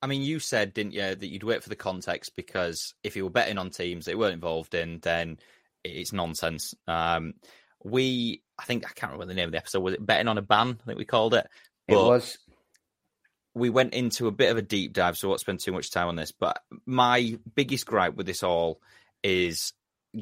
I 0.02 0.08
mean, 0.08 0.22
you 0.22 0.40
said, 0.40 0.74
didn't 0.74 0.94
you, 0.94 1.16
that 1.16 1.28
you'd 1.28 1.44
wait 1.44 1.64
for 1.64 1.70
the 1.70 1.76
context 1.76 2.36
because 2.36 2.94
if 3.04 3.16
you 3.16 3.24
were 3.24 3.30
betting 3.30 3.58
on 3.58 3.70
teams 3.70 4.06
that 4.06 4.12
you 4.12 4.18
weren't 4.18 4.34
involved 4.34 4.74
in, 4.74 5.00
then 5.02 5.38
it's 5.84 6.14
nonsense. 6.14 6.74
Um, 6.88 7.34
we, 7.84 8.42
I 8.58 8.64
think, 8.64 8.86
I 8.86 8.94
can't 8.96 9.12
remember 9.12 9.32
the 9.32 9.36
name 9.36 9.48
of 9.48 9.52
the 9.52 9.58
episode. 9.58 9.82
Was 9.82 9.94
it 9.94 10.06
betting 10.06 10.28
on 10.28 10.38
a 10.38 10.42
ban? 10.42 10.78
I 10.82 10.86
think 10.86 10.98
we 10.98 11.06
called 11.06 11.34
it. 11.34 11.48
It 11.88 11.96
was 11.96 12.38
we 13.58 13.70
went 13.70 13.94
into 13.94 14.28
a 14.28 14.32
bit 14.32 14.52
of 14.52 14.58
a 14.58 14.62
deep 14.62 14.94
dive, 14.94 15.18
so 15.18 15.28
I 15.28 15.30
won't 15.30 15.42
spend 15.42 15.60
too 15.60 15.72
much 15.72 15.92
time 15.92 16.08
on 16.08 16.16
this. 16.16 16.32
But 16.32 16.62
my 16.86 17.38
biggest 17.56 17.86
gripe 17.86 18.16
with 18.16 18.26
this 18.26 18.44
all 18.44 18.80
is 19.24 19.74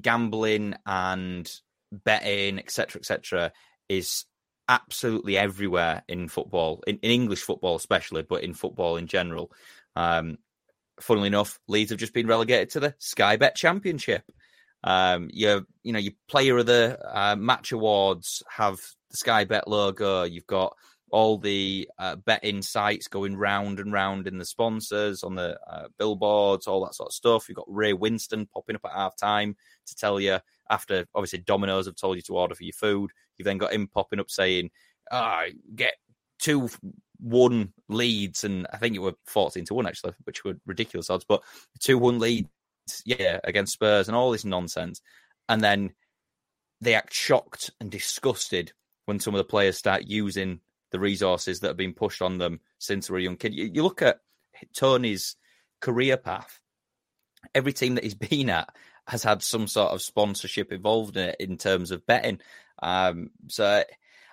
gambling 0.02 0.76
and 0.86 1.50
betting, 1.92 2.60
etc., 2.60 3.00
etc., 3.00 3.52
is 3.90 4.26
absolutely 4.68 5.38
everywhere 5.38 6.04
in 6.08 6.28
football, 6.28 6.84
in, 6.88 6.98
in 6.98 7.12
English 7.12 7.42
football 7.42 7.76
especially, 7.76 8.24
but 8.24 8.44
in 8.44 8.54
football 8.54 8.98
in 8.98 9.08
general. 9.08 9.52
Um, 9.96 10.38
funnily 11.00 11.28
enough, 11.28 11.60
Leeds 11.68 11.92
have 11.92 12.00
just 12.00 12.14
been 12.14 12.28
relegated 12.28 12.72
to 12.72 12.80
the 12.80 12.96
Sky 12.98 13.38
Bet 13.38 13.56
Championship. 13.56 14.24
Um, 14.84 15.30
your, 15.34 15.62
you 15.84 15.94
know, 15.94 16.00
your 16.00 16.14
player 16.28 16.58
of 16.58 16.68
the 16.68 17.00
uh, 17.04 17.36
match 17.36 17.72
awards 17.72 18.44
have 18.50 18.78
the 19.12 19.18
Sky 19.18 19.46
Bet 19.46 19.68
logo. 19.68 20.24
You've 20.24 20.48
got 20.48 20.76
all 21.12 21.38
the 21.38 21.90
uh, 22.00 22.16
betting 22.16 22.62
sites 22.62 23.08
going 23.08 23.38
round 23.38 23.80
and 23.80 23.94
round 23.94 24.28
in 24.28 24.38
the 24.38 24.46
sponsors 24.46 25.24
on 25.24 25.36
the 25.36 25.58
uh, 25.70 25.88
billboards, 25.98 26.68
all 26.68 26.84
that 26.84 26.96
sort 26.96 27.10
of 27.10 27.14
stuff. 27.14 27.48
You've 27.48 27.58
got 27.58 27.66
Ray 27.68 27.94
Winstone 27.94 28.50
popping 28.50 28.76
up 28.76 28.86
at 28.86 28.92
half 28.92 29.16
time 29.16 29.56
to 29.88 29.96
tell 29.96 30.20
you 30.20 30.40
after 30.70 31.06
obviously 31.14 31.40
Domino's 31.40 31.86
have 31.86 31.96
told 31.96 32.16
you 32.18 32.24
to 32.24 32.38
order 32.38 32.56
for 32.56 32.64
your 32.64 32.74
food. 32.74 33.12
You've 33.38 33.46
then 33.46 33.60
got 33.60 33.74
him 33.74 33.88
popping 33.88 34.20
up 34.20 34.30
saying, 34.30 34.72
ah, 35.12 35.44
get 35.76 35.94
two 36.40 36.70
one 37.20 37.72
Leeds, 37.88 38.44
and 38.44 38.68
I 38.74 38.78
think 38.78 38.96
it 38.96 39.00
were 39.00 39.16
fourteen 39.26 39.66
to 39.66 39.74
one 39.74 39.88
actually, 39.88 40.14
which 40.26 40.44
were 40.44 40.58
ridiculous 40.66 41.10
odds, 41.10 41.26
but 41.28 41.44
two 41.80 41.98
one 41.98 42.20
Leeds, 42.20 42.50
yeah, 43.06 43.40
against 43.44 43.74
Spurs 43.74 44.08
and 44.08 44.18
all 44.18 44.32
this 44.32 44.46
nonsense, 44.46 45.02
and 45.48 45.64
then 45.64 45.94
they 46.82 46.94
act 46.94 47.14
shocked 47.14 47.72
and 47.80 47.90
disgusted 47.90 48.74
when 49.06 49.20
some 49.20 49.34
of 49.34 49.38
the 49.38 49.44
players 49.46 49.78
start 49.78 50.04
using 50.08 50.60
the 50.96 51.00
resources 51.00 51.60
that 51.60 51.68
have 51.68 51.78
been 51.78 51.94
pushed 51.94 52.22
on 52.22 52.38
them 52.38 52.62
since 52.80 53.08
they 53.08 53.12
were 53.12 53.20
a 53.20 53.24
young 53.24 53.36
kid. 53.36 53.54
You, 53.54 53.70
you 53.74 53.84
look 53.84 54.02
at 54.02 54.22
Toney's 54.74 55.36
career 55.82 56.16
path. 56.16 56.60
Every 57.54 57.74
team 57.74 57.96
that 57.96 58.06
he's 58.06 58.16
been 58.30 58.50
at 58.50 58.74
has 59.08 59.24
had 59.24 59.44
some 59.44 59.68
sort 59.68 59.92
of 59.92 60.02
sponsorship 60.02 60.72
involved 60.72 61.18
in 61.18 61.30
it 61.30 61.36
in 61.40 61.58
terms 61.58 61.92
of 61.92 62.06
betting. 62.06 62.40
Um, 62.82 63.32
so 63.50 63.84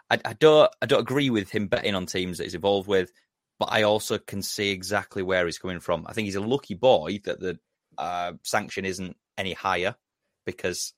I, 0.08 0.18
I 0.24 0.32
don't 0.34 0.70
I 0.80 0.86
don't 0.86 1.00
agree 1.00 1.30
with 1.30 1.50
him 1.50 1.66
betting 1.66 1.96
on 1.96 2.06
teams 2.06 2.38
that 2.38 2.44
he's 2.44 2.54
involved 2.54 2.88
with, 2.88 3.12
but 3.58 3.72
I 3.72 3.82
also 3.82 4.18
can 4.18 4.42
see 4.42 4.70
exactly 4.70 5.22
where 5.22 5.44
he's 5.44 5.58
coming 5.58 5.80
from. 5.80 6.06
I 6.06 6.12
think 6.12 6.26
he's 6.26 6.36
a 6.36 6.40
lucky 6.40 6.74
boy 6.74 7.20
that 7.24 7.40
the 7.40 7.58
uh, 7.98 8.34
sanction 8.44 8.84
isn't 8.84 9.16
any 9.36 9.52
higher 9.52 9.96
because 10.46 10.94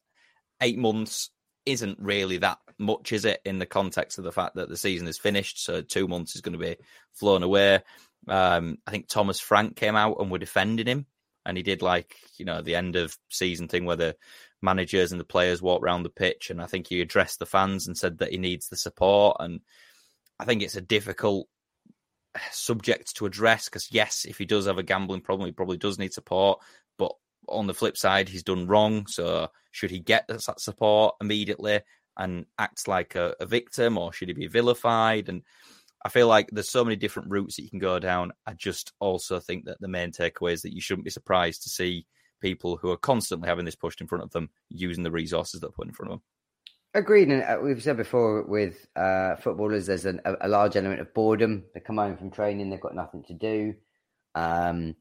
eight 0.60 0.78
months 0.78 1.30
isn't 1.66 1.98
really 2.00 2.38
that 2.38 2.58
much, 2.78 3.12
is 3.12 3.24
it, 3.24 3.40
in 3.44 3.58
the 3.58 3.66
context 3.66 4.18
of 4.18 4.24
the 4.24 4.32
fact 4.32 4.56
that 4.56 4.68
the 4.68 4.76
season 4.76 5.06
is 5.08 5.18
finished? 5.18 5.64
So 5.64 5.80
two 5.80 6.08
months 6.08 6.34
is 6.34 6.40
going 6.40 6.58
to 6.58 6.58
be 6.58 6.76
flown 7.12 7.42
away. 7.42 7.80
Um, 8.28 8.78
I 8.86 8.90
think 8.90 9.08
Thomas 9.08 9.40
Frank 9.40 9.76
came 9.76 9.96
out 9.96 10.20
and 10.20 10.30
were 10.30 10.38
defending 10.38 10.86
him, 10.86 11.06
and 11.44 11.56
he 11.56 11.62
did 11.62 11.82
like 11.82 12.16
you 12.36 12.44
know 12.44 12.62
the 12.62 12.74
end 12.74 12.96
of 12.96 13.16
season 13.30 13.68
thing 13.68 13.84
where 13.84 13.96
the 13.96 14.16
managers 14.62 15.12
and 15.12 15.20
the 15.20 15.26
players 15.26 15.60
walk 15.60 15.82
around 15.82 16.02
the 16.02 16.10
pitch, 16.10 16.50
and 16.50 16.60
I 16.62 16.66
think 16.66 16.86
he 16.86 17.00
addressed 17.00 17.38
the 17.38 17.46
fans 17.46 17.86
and 17.86 17.96
said 17.96 18.18
that 18.18 18.30
he 18.32 18.38
needs 18.38 18.68
the 18.68 18.76
support, 18.76 19.36
and 19.40 19.60
I 20.38 20.44
think 20.44 20.62
it's 20.62 20.76
a 20.76 20.80
difficult 20.80 21.48
subject 22.50 23.16
to 23.16 23.26
address 23.26 23.66
because 23.66 23.92
yes, 23.92 24.24
if 24.24 24.38
he 24.38 24.44
does 24.44 24.66
have 24.66 24.78
a 24.78 24.82
gambling 24.82 25.20
problem, 25.20 25.46
he 25.46 25.52
probably 25.52 25.76
does 25.76 25.98
need 25.98 26.12
support, 26.12 26.60
on 27.48 27.66
the 27.66 27.74
flip 27.74 27.96
side, 27.96 28.28
he's 28.28 28.42
done 28.42 28.66
wrong. 28.66 29.06
So 29.06 29.48
should 29.70 29.90
he 29.90 30.00
get 30.00 30.26
that 30.28 30.60
support 30.60 31.16
immediately 31.20 31.80
and 32.16 32.46
act 32.58 32.86
like 32.86 33.14
a, 33.14 33.34
a, 33.40 33.46
victim, 33.46 33.98
or 33.98 34.12
should 34.12 34.28
he 34.28 34.34
be 34.34 34.46
vilified? 34.46 35.28
And 35.28 35.42
I 36.04 36.08
feel 36.08 36.28
like 36.28 36.48
there's 36.52 36.70
so 36.70 36.84
many 36.84 36.96
different 36.96 37.30
routes 37.30 37.56
that 37.56 37.62
you 37.62 37.70
can 37.70 37.78
go 37.78 37.98
down. 37.98 38.32
I 38.46 38.52
just 38.52 38.92
also 39.00 39.40
think 39.40 39.64
that 39.64 39.80
the 39.80 39.88
main 39.88 40.12
takeaway 40.12 40.52
is 40.52 40.62
that 40.62 40.74
you 40.74 40.80
shouldn't 40.80 41.04
be 41.04 41.10
surprised 41.10 41.62
to 41.62 41.70
see 41.70 42.06
people 42.40 42.76
who 42.76 42.90
are 42.90 42.96
constantly 42.96 43.48
having 43.48 43.64
this 43.64 43.74
pushed 43.74 44.00
in 44.00 44.06
front 44.06 44.22
of 44.22 44.30
them 44.30 44.50
using 44.68 45.02
the 45.02 45.10
resources 45.10 45.60
that 45.60 45.68
are 45.68 45.72
put 45.72 45.86
in 45.86 45.94
front 45.94 46.12
of 46.12 46.18
them. 46.18 46.22
Agreed, 46.96 47.28
and 47.28 47.42
uh, 47.42 47.58
we've 47.60 47.82
said 47.82 47.96
before 47.96 48.42
with 48.42 48.86
uh, 48.94 49.34
footballers, 49.36 49.86
there's 49.86 50.04
an, 50.04 50.20
a, 50.24 50.34
a, 50.42 50.48
large 50.48 50.76
element 50.76 51.00
of 51.00 51.12
boredom. 51.12 51.64
They 51.74 51.80
come 51.80 51.96
home 51.96 52.16
from 52.16 52.30
training, 52.30 52.70
they've 52.70 52.80
got 52.80 52.94
nothing 52.94 53.24
to 53.24 53.34
do. 53.34 53.74
Um, 54.36 54.94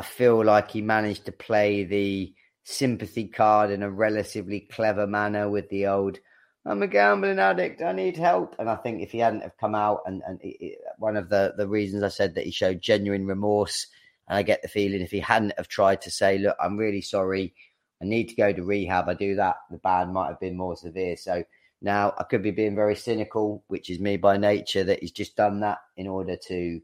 I 0.00 0.02
feel 0.02 0.42
like 0.42 0.70
he 0.70 0.80
managed 0.80 1.26
to 1.26 1.32
play 1.32 1.84
the 1.84 2.32
sympathy 2.64 3.28
card 3.28 3.70
in 3.70 3.82
a 3.82 3.90
relatively 3.90 4.60
clever 4.60 5.06
manner 5.06 5.50
with 5.50 5.68
the 5.68 5.88
old 5.88 6.20
"I'm 6.64 6.82
a 6.82 6.86
gambling 6.86 7.38
addict, 7.38 7.82
I 7.82 7.92
need 7.92 8.16
help." 8.16 8.56
And 8.58 8.70
I 8.70 8.76
think 8.76 9.02
if 9.02 9.10
he 9.10 9.18
hadn't 9.18 9.42
have 9.42 9.58
come 9.58 9.74
out, 9.74 10.00
and, 10.06 10.22
and 10.26 10.40
it, 10.42 10.78
one 10.96 11.18
of 11.18 11.28
the, 11.28 11.52
the 11.54 11.68
reasons 11.68 12.02
I 12.02 12.08
said 12.08 12.34
that 12.34 12.46
he 12.46 12.50
showed 12.50 12.80
genuine 12.80 13.26
remorse, 13.26 13.88
and 14.26 14.38
I 14.38 14.42
get 14.42 14.62
the 14.62 14.68
feeling 14.68 15.02
if 15.02 15.10
he 15.10 15.20
hadn't 15.20 15.52
have 15.58 15.68
tried 15.68 16.00
to 16.00 16.10
say, 16.10 16.38
"Look, 16.38 16.56
I'm 16.58 16.78
really 16.78 17.02
sorry, 17.02 17.52
I 18.00 18.06
need 18.06 18.30
to 18.30 18.36
go 18.36 18.54
to 18.54 18.64
rehab," 18.64 19.06
I 19.06 19.12
do 19.12 19.34
that, 19.34 19.56
the 19.70 19.76
ban 19.76 20.14
might 20.14 20.28
have 20.28 20.40
been 20.40 20.56
more 20.56 20.76
severe. 20.76 21.18
So 21.18 21.44
now 21.82 22.14
I 22.16 22.22
could 22.22 22.42
be 22.42 22.52
being 22.52 22.74
very 22.74 22.96
cynical, 22.96 23.64
which 23.68 23.90
is 23.90 24.00
me 24.00 24.16
by 24.16 24.38
nature, 24.38 24.84
that 24.84 25.00
he's 25.00 25.12
just 25.12 25.36
done 25.36 25.60
that 25.60 25.80
in 25.98 26.06
order 26.06 26.38
to 26.48 26.80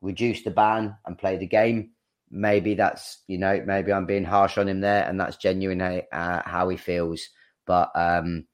reduce 0.00 0.44
the 0.44 0.50
ban 0.50 0.96
and 1.04 1.18
play 1.18 1.36
the 1.36 1.46
game 1.46 1.90
maybe 2.34 2.74
that's 2.74 3.22
you 3.28 3.38
know 3.38 3.62
maybe 3.64 3.92
I'm 3.92 4.06
being 4.06 4.24
harsh 4.24 4.58
on 4.58 4.68
him 4.68 4.80
there, 4.80 5.04
and 5.08 5.18
that's 5.18 5.36
genuine 5.36 5.80
uh, 5.80 6.42
how 6.44 6.68
he 6.68 6.76
feels. 6.76 7.28
But 7.64 7.90
um, 7.94 8.46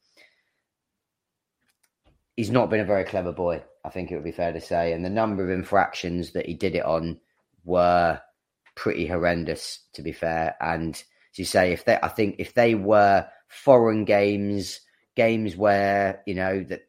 he's 2.36 2.50
not 2.50 2.70
been 2.70 2.80
a 2.80 2.84
very 2.84 3.04
clever 3.04 3.32
boy. 3.32 3.62
I 3.84 3.88
think 3.88 4.10
it 4.10 4.14
would 4.14 4.24
be 4.24 4.32
fair 4.32 4.52
to 4.52 4.60
say, 4.60 4.92
and 4.92 5.04
the 5.04 5.10
number 5.10 5.42
of 5.42 5.50
infractions 5.50 6.32
that 6.32 6.46
he 6.46 6.54
did 6.54 6.76
it 6.76 6.84
on 6.84 7.18
were 7.64 8.20
pretty 8.74 9.06
horrendous, 9.06 9.80
to 9.94 10.02
be 10.02 10.12
fair. 10.12 10.54
And 10.60 10.94
as 10.94 11.38
you 11.38 11.44
say, 11.44 11.72
if 11.72 11.84
they, 11.86 11.98
I 12.02 12.08
think 12.08 12.36
if 12.38 12.54
they 12.54 12.74
were 12.74 13.26
foreign 13.48 14.04
games, 14.04 14.80
games 15.16 15.56
where 15.56 16.22
you 16.26 16.34
know 16.34 16.62
that 16.64 16.82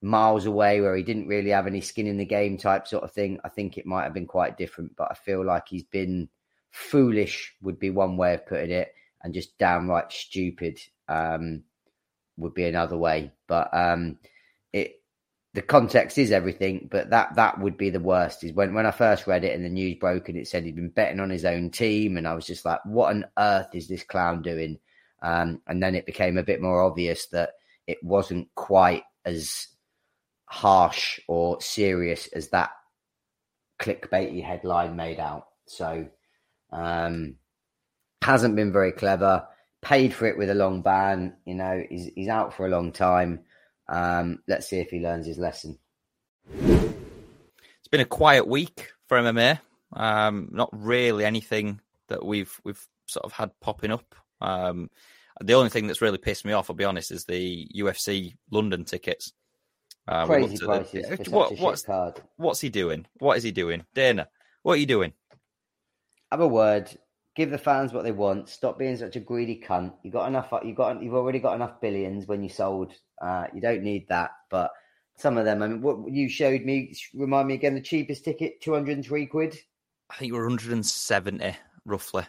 miles 0.00 0.46
away 0.46 0.80
where 0.80 0.96
he 0.96 1.02
didn't 1.02 1.26
really 1.26 1.50
have 1.50 1.66
any 1.66 1.80
skin 1.80 2.06
in 2.06 2.16
the 2.16 2.24
game 2.24 2.56
type 2.56 2.88
sort 2.88 3.04
of 3.04 3.12
thing, 3.12 3.38
I 3.44 3.50
think 3.50 3.76
it 3.76 3.86
might 3.86 4.04
have 4.04 4.14
been 4.14 4.26
quite 4.26 4.56
different. 4.56 4.96
But 4.96 5.08
I 5.10 5.14
feel 5.14 5.44
like 5.44 5.68
he's 5.68 5.84
been 5.84 6.30
foolish 6.70 7.54
would 7.62 7.78
be 7.78 7.90
one 7.90 8.16
way 8.16 8.34
of 8.34 8.46
putting 8.46 8.70
it, 8.70 8.94
and 9.22 9.34
just 9.34 9.58
downright 9.58 10.12
stupid 10.12 10.78
um, 11.08 11.64
would 12.36 12.54
be 12.54 12.64
another 12.64 12.96
way. 12.96 13.32
But 13.46 13.72
um, 13.72 14.18
it 14.72 15.02
the 15.54 15.62
context 15.62 16.18
is 16.18 16.30
everything, 16.30 16.88
but 16.90 17.10
that 17.10 17.34
that 17.36 17.60
would 17.60 17.76
be 17.76 17.90
the 17.90 18.00
worst. 18.00 18.44
Is 18.44 18.52
when 18.52 18.74
when 18.74 18.86
I 18.86 18.90
first 18.90 19.26
read 19.26 19.44
it 19.44 19.54
and 19.54 19.64
the 19.64 19.70
news 19.70 19.96
broke 19.98 20.28
and 20.28 20.38
it 20.38 20.48
said 20.48 20.64
he'd 20.64 20.76
been 20.76 20.90
betting 20.90 21.20
on 21.20 21.30
his 21.30 21.44
own 21.44 21.70
team, 21.70 22.16
and 22.16 22.28
I 22.28 22.34
was 22.34 22.46
just 22.46 22.64
like, 22.64 22.80
what 22.84 23.10
on 23.10 23.24
earth 23.38 23.74
is 23.74 23.88
this 23.88 24.04
clown 24.04 24.42
doing? 24.42 24.78
Um, 25.20 25.60
and 25.66 25.82
then 25.82 25.94
it 25.94 26.06
became 26.06 26.38
a 26.38 26.44
bit 26.44 26.62
more 26.62 26.82
obvious 26.82 27.26
that 27.28 27.54
it 27.86 27.98
wasn't 28.02 28.48
quite 28.54 29.02
as 29.24 29.66
harsh 30.44 31.18
or 31.26 31.60
serious 31.60 32.28
as 32.28 32.48
that 32.50 32.70
clickbaity 33.80 34.42
headline 34.42 34.96
made 34.96 35.18
out. 35.18 35.48
So, 35.66 36.06
um, 36.70 37.36
hasn't 38.22 38.56
been 38.56 38.72
very 38.72 38.92
clever. 38.92 39.46
Paid 39.80 40.12
for 40.12 40.26
it 40.26 40.36
with 40.36 40.50
a 40.50 40.54
long 40.54 40.82
ban. 40.82 41.36
You 41.44 41.54
know, 41.54 41.82
he's 41.88 42.10
he's 42.14 42.28
out 42.28 42.54
for 42.54 42.66
a 42.66 42.70
long 42.70 42.92
time. 42.92 43.40
Um, 43.88 44.40
let's 44.48 44.68
see 44.68 44.78
if 44.78 44.90
he 44.90 45.00
learns 45.00 45.26
his 45.26 45.38
lesson. 45.38 45.78
It's 46.52 47.88
been 47.90 48.00
a 48.00 48.04
quiet 48.04 48.46
week 48.46 48.90
for 49.06 49.18
MMA. 49.18 49.60
Um, 49.92 50.48
not 50.52 50.68
really 50.72 51.24
anything 51.24 51.80
that 52.08 52.24
we've 52.24 52.60
we've 52.64 52.84
sort 53.06 53.24
of 53.24 53.32
had 53.32 53.58
popping 53.60 53.92
up. 53.92 54.14
Um, 54.40 54.90
the 55.40 55.54
only 55.54 55.70
thing 55.70 55.86
that's 55.86 56.02
really 56.02 56.18
pissed 56.18 56.44
me 56.44 56.52
off, 56.52 56.68
I'll 56.68 56.76
be 56.76 56.84
honest, 56.84 57.12
is 57.12 57.24
the 57.24 57.68
UFC 57.74 58.34
London 58.50 58.84
tickets. 58.84 59.32
Uh, 60.06 60.26
Crazy 60.26 60.58
prices. 60.58 61.06
The, 61.08 61.30
what, 61.30 61.58
what's 61.58 61.84
what's 62.36 62.60
he 62.60 62.70
doing? 62.70 63.06
What 63.18 63.36
is 63.36 63.42
he 63.42 63.52
doing, 63.52 63.84
Dana? 63.94 64.28
What 64.62 64.74
are 64.74 64.80
you 64.80 64.86
doing? 64.86 65.12
Have 66.30 66.40
a 66.40 66.48
word. 66.48 66.90
Give 67.34 67.50
the 67.50 67.58
fans 67.58 67.92
what 67.92 68.04
they 68.04 68.12
want. 68.12 68.48
Stop 68.48 68.78
being 68.78 68.96
such 68.96 69.16
a 69.16 69.20
greedy 69.20 69.62
cunt. 69.64 69.94
You 70.02 70.10
got 70.10 70.26
enough. 70.26 70.52
You 70.64 70.74
got. 70.74 71.02
You've 71.02 71.14
already 71.14 71.38
got 71.38 71.54
enough 71.54 71.80
billions 71.80 72.26
when 72.26 72.42
you 72.42 72.48
sold. 72.48 72.92
Uh, 73.20 73.46
you 73.54 73.60
don't 73.60 73.82
need 73.82 74.08
that. 74.08 74.30
But 74.50 74.70
some 75.16 75.38
of 75.38 75.44
them. 75.44 75.62
I 75.62 75.68
mean, 75.68 75.82
what 75.82 76.10
you 76.10 76.28
showed 76.28 76.62
me. 76.62 76.94
Remind 77.14 77.48
me 77.48 77.54
again. 77.54 77.74
The 77.74 77.80
cheapest 77.80 78.24
ticket, 78.24 78.60
two 78.60 78.72
hundred 78.72 78.96
and 78.96 79.06
three 79.06 79.26
quid. 79.26 79.56
I 80.10 80.16
think 80.16 80.28
you 80.28 80.34
were 80.34 80.42
170 80.42 81.54
roughly. 81.84 82.24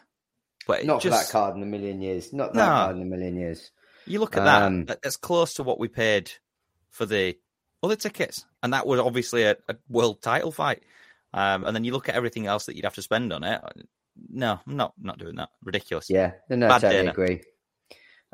But 0.68 0.86
not 0.86 1.02
just, 1.02 1.18
for 1.18 1.26
that 1.26 1.32
card 1.32 1.56
in 1.56 1.64
a 1.64 1.66
million 1.66 2.02
years. 2.02 2.34
Not 2.34 2.54
that 2.54 2.60
no. 2.60 2.66
card 2.66 2.96
in 2.98 3.02
a 3.02 3.06
million 3.06 3.36
years. 3.38 3.72
You 4.06 4.20
look 4.20 4.38
at 4.38 4.48
um, 4.48 4.86
that. 4.86 5.02
That's 5.02 5.18
close 5.18 5.56
to 5.56 5.64
what 5.64 5.80
we 5.80 5.88
paid 5.88 6.32
for 6.90 7.06
the 7.06 7.38
other 7.82 7.96
tickets, 7.96 8.46
and 8.62 8.74
that 8.74 8.86
was 8.86 9.00
obviously 9.00 9.44
a, 9.44 9.56
a 9.68 9.76
world 9.88 10.22
title 10.22 10.52
fight. 10.52 10.84
Um, 11.34 11.64
and 11.66 11.76
then 11.76 11.84
you 11.84 11.94
look 11.94 12.10
at 12.10 12.16
everything 12.16 12.48
else 12.48 12.66
that 12.66 12.76
you'd 12.76 12.86
have 12.86 12.96
to 12.96 13.02
spend 13.02 13.32
on 13.32 13.44
it. 13.44 13.62
No, 14.30 14.60
I'm 14.68 14.76
not 14.76 14.94
not 15.00 15.20
doing 15.20 15.36
that. 15.36 15.50
Ridiculous. 15.64 16.10
Yeah, 16.10 16.34
no, 16.50 16.68
Bad 16.68 16.82
totally 16.82 17.00
dinner. 17.00 17.12
agree. 17.12 17.42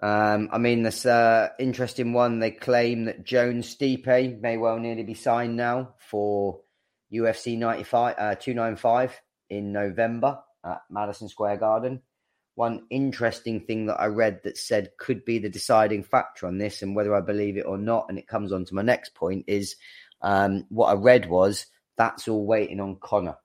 Um, 0.01 0.49
I 0.51 0.57
mean, 0.57 0.83
this 0.83 1.05
uh, 1.05 1.49
interesting 1.59 2.13
one. 2.13 2.39
They 2.39 2.51
claim 2.51 3.05
that 3.05 3.23
Jones 3.23 3.75
Stipe 3.75 4.41
may 4.41 4.57
well 4.57 4.79
nearly 4.79 5.03
be 5.03 5.13
signed 5.13 5.55
now 5.55 5.95
for 6.09 6.61
UFC 7.13 7.57
95, 7.57 8.15
uh, 8.17 8.35
295 8.35 9.19
in 9.49 9.71
November 9.71 10.39
at 10.65 10.81
Madison 10.89 11.29
Square 11.29 11.57
Garden. 11.57 12.01
One 12.55 12.87
interesting 12.89 13.65
thing 13.65 13.87
that 13.87 13.99
I 13.99 14.07
read 14.07 14.41
that 14.43 14.57
said 14.57 14.91
could 14.97 15.25
be 15.25 15.39
the 15.39 15.49
deciding 15.49 16.03
factor 16.03 16.47
on 16.47 16.57
this, 16.57 16.81
and 16.81 16.95
whether 16.95 17.13
I 17.13 17.21
believe 17.21 17.57
it 17.57 17.65
or 17.65 17.77
not, 17.77 18.07
and 18.09 18.17
it 18.17 18.27
comes 18.27 18.51
on 18.51 18.65
to 18.65 18.75
my 18.75 18.81
next 18.81 19.13
point, 19.13 19.45
is 19.47 19.75
um, 20.21 20.65
what 20.69 20.87
I 20.87 20.93
read 20.93 21.29
was 21.29 21.65
that's 21.97 22.27
all 22.27 22.45
waiting 22.45 22.79
on 22.79 22.97
Conor. 23.01 23.37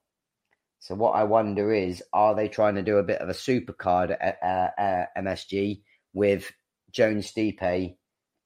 So 0.80 0.94
what 0.94 1.12
I 1.12 1.24
wonder 1.24 1.72
is, 1.72 2.02
are 2.12 2.34
they 2.34 2.48
trying 2.48 2.74
to 2.76 2.82
do 2.82 2.98
a 2.98 3.02
bit 3.02 3.20
of 3.20 3.28
a 3.28 3.34
super 3.34 3.74
card 3.74 4.12
at 4.12 4.38
uh, 4.42 4.80
uh, 4.80 5.04
MSG 5.18 5.82
with 6.14 6.50
Jones 6.90 7.30
Stipe, 7.30 7.96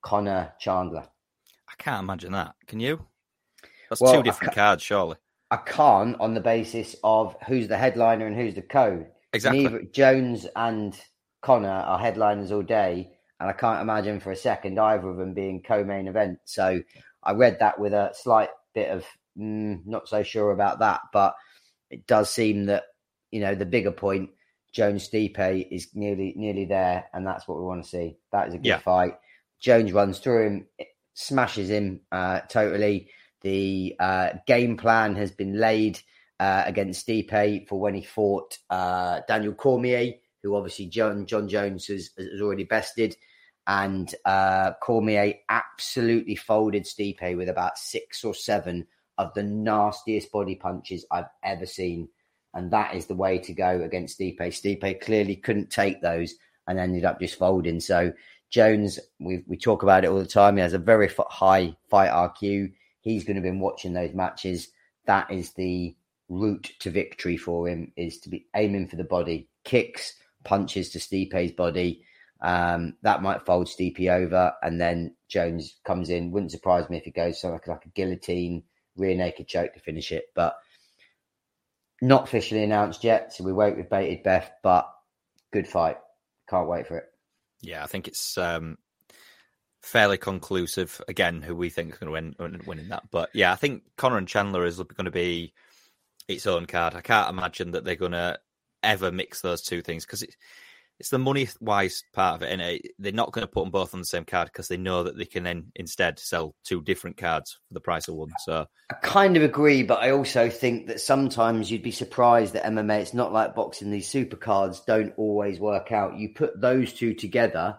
Conor, 0.02 0.52
Chandler? 0.58 1.06
I 1.68 1.74
can't 1.82 2.02
imagine 2.02 2.32
that. 2.32 2.54
Can 2.66 2.80
you? 2.80 3.06
That's 3.88 4.00
well, 4.00 4.14
two 4.14 4.22
different 4.22 4.54
cards, 4.54 4.82
surely. 4.82 5.16
I 5.50 5.58
can't 5.58 6.18
on 6.20 6.34
the 6.34 6.40
basis 6.40 6.96
of 7.04 7.36
who's 7.46 7.68
the 7.68 7.76
headliner 7.76 8.26
and 8.26 8.34
who's 8.34 8.54
the 8.54 8.62
co. 8.62 9.06
Exactly. 9.32 9.62
Neither 9.62 9.82
Jones 9.84 10.46
and 10.56 10.98
Conor 11.42 11.68
are 11.68 11.98
headliners 11.98 12.50
all 12.50 12.62
day, 12.62 13.12
and 13.38 13.48
I 13.48 13.52
can't 13.52 13.80
imagine 13.80 14.18
for 14.18 14.32
a 14.32 14.36
second 14.36 14.78
either 14.80 15.08
of 15.08 15.18
them 15.18 15.34
being 15.34 15.62
co-main 15.62 16.08
event. 16.08 16.38
So 16.44 16.80
I 17.22 17.32
read 17.32 17.58
that 17.60 17.78
with 17.78 17.92
a 17.92 18.10
slight 18.14 18.50
bit 18.74 18.90
of 18.90 19.04
mm, 19.38 19.80
not 19.86 20.08
so 20.08 20.22
sure 20.22 20.52
about 20.52 20.80
that, 20.80 21.00
but 21.12 21.34
it 21.90 22.06
does 22.06 22.30
seem 22.30 22.66
that 22.66 22.84
you 23.30 23.40
know 23.40 23.54
the 23.54 23.66
bigger 23.66 23.92
point, 23.92 24.30
Jones 24.72 25.08
Stipe 25.08 25.68
is 25.70 25.88
nearly 25.94 26.34
nearly 26.36 26.64
there, 26.64 27.06
and 27.12 27.26
that's 27.26 27.46
what 27.46 27.58
we 27.58 27.64
want 27.64 27.84
to 27.84 27.88
see. 27.88 28.16
That 28.32 28.48
is 28.48 28.54
a 28.54 28.58
good 28.58 28.66
yeah. 28.66 28.78
fight. 28.78 29.14
Jones 29.60 29.92
runs 29.92 30.18
through 30.18 30.46
him, 30.46 30.66
smashes 31.14 31.70
him 31.70 32.00
uh, 32.12 32.40
totally. 32.40 33.10
The 33.42 33.94
uh, 34.00 34.28
game 34.46 34.76
plan 34.76 35.16
has 35.16 35.30
been 35.30 35.58
laid 35.58 36.00
uh, 36.40 36.64
against 36.66 37.06
Stipe 37.06 37.68
for 37.68 37.78
when 37.78 37.94
he 37.94 38.02
fought 38.02 38.58
uh, 38.70 39.20
Daniel 39.28 39.54
Cormier, 39.54 40.14
who 40.42 40.56
obviously 40.56 40.86
John 40.86 41.26
Jon 41.26 41.48
Jones 41.48 41.86
has, 41.86 42.10
has 42.18 42.40
already 42.40 42.64
bested. 42.64 43.16
And 43.66 44.14
uh, 44.26 44.72
Cormier 44.82 45.34
absolutely 45.48 46.36
folded 46.36 46.84
Stipe 46.84 47.36
with 47.36 47.48
about 47.48 47.78
six 47.78 48.24
or 48.24 48.34
seven 48.34 48.86
of 49.18 49.32
the 49.34 49.42
nastiest 49.42 50.32
body 50.32 50.54
punches 50.54 51.06
I've 51.10 51.28
ever 51.42 51.66
seen. 51.66 52.08
And 52.54 52.70
that 52.70 52.94
is 52.94 53.06
the 53.06 53.14
way 53.14 53.38
to 53.38 53.52
go 53.52 53.82
against 53.82 54.18
Stipe. 54.18 54.38
Stipe 54.38 55.00
clearly 55.00 55.36
couldn't 55.36 55.70
take 55.70 56.00
those 56.00 56.34
and 56.66 56.78
ended 56.78 57.04
up 57.04 57.20
just 57.20 57.38
folding. 57.38 57.80
So 57.80 58.12
Jones, 58.50 59.00
we 59.18 59.42
we 59.46 59.56
talk 59.56 59.82
about 59.82 60.04
it 60.04 60.08
all 60.08 60.18
the 60.18 60.26
time. 60.26 60.56
He 60.56 60.62
has 60.62 60.74
a 60.74 60.78
very 60.78 61.10
high 61.30 61.76
fight 61.88 62.10
IQ 62.10 62.72
he's 63.04 63.22
going 63.22 63.36
to 63.36 63.42
be 63.42 63.50
watching 63.50 63.92
those 63.92 64.14
matches. 64.14 64.68
That 65.06 65.30
is 65.30 65.52
the 65.52 65.94
route 66.28 66.72
to 66.80 66.90
victory 66.90 67.36
for 67.36 67.68
him 67.68 67.92
is 67.96 68.18
to 68.20 68.30
be 68.30 68.46
aiming 68.56 68.88
for 68.88 68.96
the 68.96 69.04
body, 69.04 69.48
kicks, 69.62 70.14
punches 70.42 70.90
to 70.90 70.98
Stipe's 70.98 71.52
body. 71.52 72.02
Um, 72.40 72.96
that 73.02 73.22
might 73.22 73.46
fold 73.46 73.68
Stipe 73.68 74.08
over, 74.08 74.52
and 74.62 74.80
then 74.80 75.14
Jones 75.28 75.76
comes 75.84 76.10
in. 76.10 76.30
Wouldn't 76.30 76.50
surprise 76.50 76.90
me 76.90 76.96
if 76.96 77.04
he 77.04 77.10
goes 77.10 77.40
something 77.40 77.58
like, 77.58 77.68
like 77.68 77.86
a 77.86 77.90
guillotine, 77.90 78.64
rear 78.96 79.14
naked 79.14 79.48
choke 79.48 79.74
to 79.74 79.80
finish 79.80 80.12
it, 80.12 80.26
but 80.34 80.56
not 82.02 82.24
officially 82.24 82.62
announced 82.62 83.04
yet. 83.04 83.32
So 83.32 83.44
we 83.44 83.52
wait 83.52 83.76
with 83.76 83.90
bated 83.90 84.22
breath, 84.22 84.50
but 84.62 84.90
good 85.52 85.66
fight. 85.66 85.96
Can't 86.48 86.68
wait 86.68 86.86
for 86.86 86.98
it. 86.98 87.06
Yeah, 87.60 87.82
I 87.82 87.86
think 87.86 88.08
it's 88.08 88.36
um, 88.36 88.76
fairly 89.82 90.18
conclusive. 90.18 91.00
Again, 91.08 91.40
who 91.42 91.56
we 91.56 91.70
think 91.70 91.92
is 91.92 91.98
going 91.98 92.34
to 92.36 92.42
win 92.42 92.60
winning 92.66 92.88
that. 92.88 93.04
But 93.10 93.30
yeah, 93.32 93.52
I 93.52 93.56
think 93.56 93.82
Conor 93.96 94.18
and 94.18 94.28
Chandler 94.28 94.64
is 94.64 94.76
going 94.76 95.04
to 95.06 95.10
be 95.10 95.54
its 96.28 96.46
own 96.46 96.66
card. 96.66 96.94
I 96.94 97.00
can't 97.00 97.30
imagine 97.30 97.72
that 97.72 97.84
they're 97.84 97.96
going 97.96 98.12
to 98.12 98.38
ever 98.82 99.10
mix 99.10 99.40
those 99.40 99.62
two 99.62 99.80
things 99.80 100.04
because 100.04 100.22
it's 100.22 100.36
it's 100.98 101.10
the 101.10 101.18
money 101.18 101.48
wise 101.60 102.02
part 102.12 102.36
of 102.36 102.42
it, 102.42 102.52
and 102.52 102.60
it? 102.60 102.82
they're 102.98 103.12
not 103.12 103.32
going 103.32 103.46
to 103.46 103.50
put 103.50 103.64
them 103.64 103.70
both 103.70 103.94
on 103.94 104.00
the 104.00 104.06
same 104.06 104.24
card 104.24 104.48
because 104.52 104.68
they 104.68 104.76
know 104.76 105.02
that 105.02 105.16
they 105.16 105.24
can 105.24 105.44
then 105.44 105.72
instead 105.74 106.18
sell 106.18 106.54
two 106.64 106.82
different 106.82 107.16
cards 107.16 107.58
for 107.68 107.74
the 107.74 107.80
price 107.80 108.08
of 108.08 108.14
one. 108.14 108.30
So 108.44 108.66
I 108.90 108.94
kind 109.02 109.36
of 109.36 109.42
agree, 109.42 109.82
but 109.82 110.02
I 110.02 110.10
also 110.10 110.48
think 110.48 110.86
that 110.86 111.00
sometimes 111.00 111.70
you'd 111.70 111.82
be 111.82 111.90
surprised 111.90 112.54
that 112.54 112.64
MMA. 112.64 113.00
It's 113.00 113.14
not 113.14 113.32
like 113.32 113.54
boxing; 113.54 113.90
these 113.90 114.08
super 114.08 114.36
cards 114.36 114.80
don't 114.86 115.12
always 115.16 115.58
work 115.58 115.92
out. 115.92 116.16
You 116.18 116.30
put 116.34 116.60
those 116.60 116.92
two 116.92 117.14
together, 117.14 117.78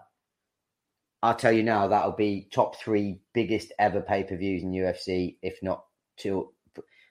I'll 1.22 1.34
tell 1.34 1.52
you 1.52 1.62
now, 1.62 1.88
that'll 1.88 2.12
be 2.12 2.48
top 2.52 2.76
three 2.78 3.20
biggest 3.32 3.72
ever 3.78 4.00
pay 4.00 4.24
per 4.24 4.36
views 4.36 4.62
in 4.62 4.70
UFC, 4.70 5.36
if 5.42 5.58
not 5.62 5.84
two. 6.16 6.52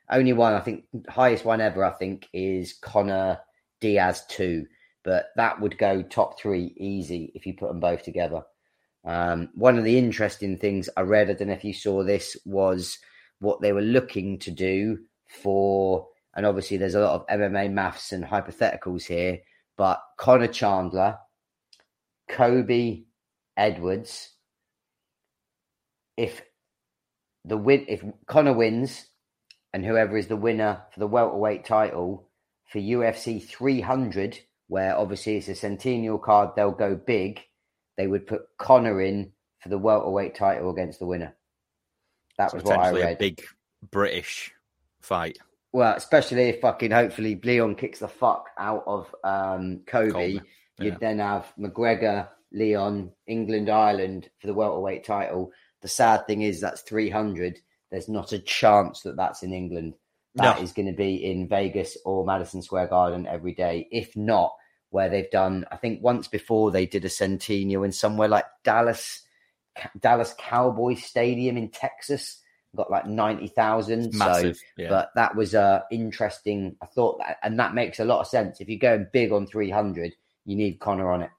Only 0.10 0.34
one, 0.34 0.54
I 0.54 0.60
think, 0.60 0.86
highest 1.10 1.44
one 1.44 1.62
ever, 1.62 1.84
I 1.84 1.92
think, 1.92 2.28
is 2.32 2.74
Conor 2.74 3.40
Diaz 3.82 4.24
2. 4.30 4.66
But 5.06 5.28
that 5.36 5.62
would 5.62 5.78
go 5.78 6.02
top 6.02 6.40
three 6.40 6.74
easy 6.78 7.32
if 7.36 7.46
you 7.46 7.54
put 7.54 7.70
them 7.70 7.80
both 7.80 8.04
together. 8.04 8.44
Um, 9.06 9.50
one 9.54 9.78
of 9.78 9.84
the 9.84 10.00
interesting 10.00 10.58
things 10.58 10.90
I 10.98 11.02
read, 11.02 11.30
I 11.30 11.34
don't 11.34 11.50
know 11.50 11.54
if 11.54 11.64
you 11.64 11.74
saw 11.74 12.04
this, 12.04 12.36
was 12.44 12.98
what 13.40 13.62
they 13.62 13.72
were 13.72 13.82
looking 13.82 14.40
to 14.40 14.52
do 14.52 14.98
for, 15.28 16.08
and 16.36 16.46
obviously 16.46 16.78
there's 16.78 16.96
a 16.96 17.02
lot 17.02 17.14
of 17.14 17.28
MMA 17.28 17.72
maths 17.72 18.12
and 18.12 18.26
hypotheticals 18.26 19.06
here, 19.06 19.40
but 19.78 20.02
Conor 20.18 20.48
Chandler, 20.48 21.20
Colby 22.28 23.06
Edwards, 23.56 24.32
if 26.18 26.42
the 27.44 27.58
win, 27.58 27.86
if 27.88 28.04
Conor 28.26 28.54
wins, 28.54 29.06
and 29.72 29.86
whoever 29.86 30.18
is 30.18 30.28
the 30.28 30.36
winner 30.36 30.82
for 30.92 31.00
the 31.00 31.08
welterweight 31.08 31.64
title 31.64 32.28
for 32.66 32.80
UFC 32.80 33.44
300, 33.44 34.40
where 34.68 34.98
obviously 34.98 35.38
it's 35.38 35.48
a 35.48 35.56
centennial 35.56 36.18
card, 36.18 36.52
they'll 36.56 36.72
go 36.72 36.96
big. 36.96 37.42
They 37.98 38.08
would 38.08 38.28
put 38.28 38.44
Conor 38.58 39.02
in 39.02 39.32
for 39.60 39.70
the 39.70 39.78
welterweight 39.78 40.36
title 40.36 40.70
against 40.70 41.00
the 41.00 41.06
winner. 41.06 41.36
That 42.38 42.52
so 42.52 42.58
was 42.58 42.64
what 42.66 42.80
I 42.80 42.92
read. 42.92 43.16
A 43.16 43.20
big 43.20 43.44
British 43.92 44.54
fight. 45.02 45.38
Well, 45.72 45.96
especially 45.96 46.50
if 46.50 46.62
fucking 46.62 46.92
hopefully 46.92 47.40
Leon 47.44 47.76
kicks 47.76 48.00
the 48.00 48.08
fuck 48.08 48.48
out 48.58 48.84
of 48.88 49.14
um, 49.24 49.82
yeah. 49.92 50.40
you'd 50.80 51.00
then 51.00 51.20
have 51.20 51.52
McGregor 51.60 52.30
Leon, 52.54 53.12
England, 53.28 53.70
Ireland 53.70 54.30
for 54.40 54.48
the 54.48 54.54
welterweight 54.54 55.04
title. 55.04 55.52
The 55.82 55.88
sad 55.88 56.26
thing 56.26 56.42
is 56.42 56.62
that's 56.62 56.82
300. 56.82 57.60
There's 57.92 58.10
not 58.10 58.32
a 58.32 58.40
chance 58.40 59.02
that 59.02 59.18
that's 59.18 59.44
in 59.44 59.54
England. 59.54 59.96
That 60.36 60.62
is 60.62 60.74
going 60.74 60.88
to 60.88 60.94
be 60.94 61.16
in 61.16 61.48
Vegas 61.48 61.98
or 62.04 62.26
Madison 62.26 62.62
Square 62.62 62.88
Garden 62.88 63.26
every 63.26 63.54
day. 63.54 63.88
If 63.92 64.16
not, 64.18 64.54
where 64.90 65.10
they've 65.10 65.32
done. 65.32 65.66
I 65.72 65.78
think 65.78 66.02
once 66.02 66.28
before 66.28 66.72
they 66.72 66.86
did 66.86 67.06
a 67.06 67.10
centennial 67.10 67.84
in 67.84 67.92
somewhere 67.92 68.28
like 68.28 68.46
Dallas, 68.64 69.22
Dallas 70.00 70.36
Cowboy 70.38 70.96
Stadium 70.96 71.58
in 71.58 71.70
Texas. 71.70 72.42
Got 72.76 72.92
like 72.92 73.08
ninety 73.08 73.48
thousand. 73.48 74.14
So, 74.14 74.54
yeah. 74.78 74.90
but 74.90 75.10
that 75.16 75.36
was 75.36 75.56
uh, 75.56 75.82
interesting. 75.92 76.76
I 76.82 76.88
thought, 76.88 77.20
that, 77.20 77.38
and 77.42 77.58
that 77.60 77.74
makes 77.74 78.02
a 78.02 78.06
lot 78.06 78.20
of 78.20 78.28
sense. 78.28 78.60
If 78.60 78.68
you're 78.68 78.80
going 78.80 79.08
big 79.14 79.32
on 79.32 79.48
three 79.48 79.70
hundred, 79.70 80.14
you 80.46 80.58
need 80.58 80.80
Conor 80.80 81.10
on 81.10 81.22
it. 81.22 81.30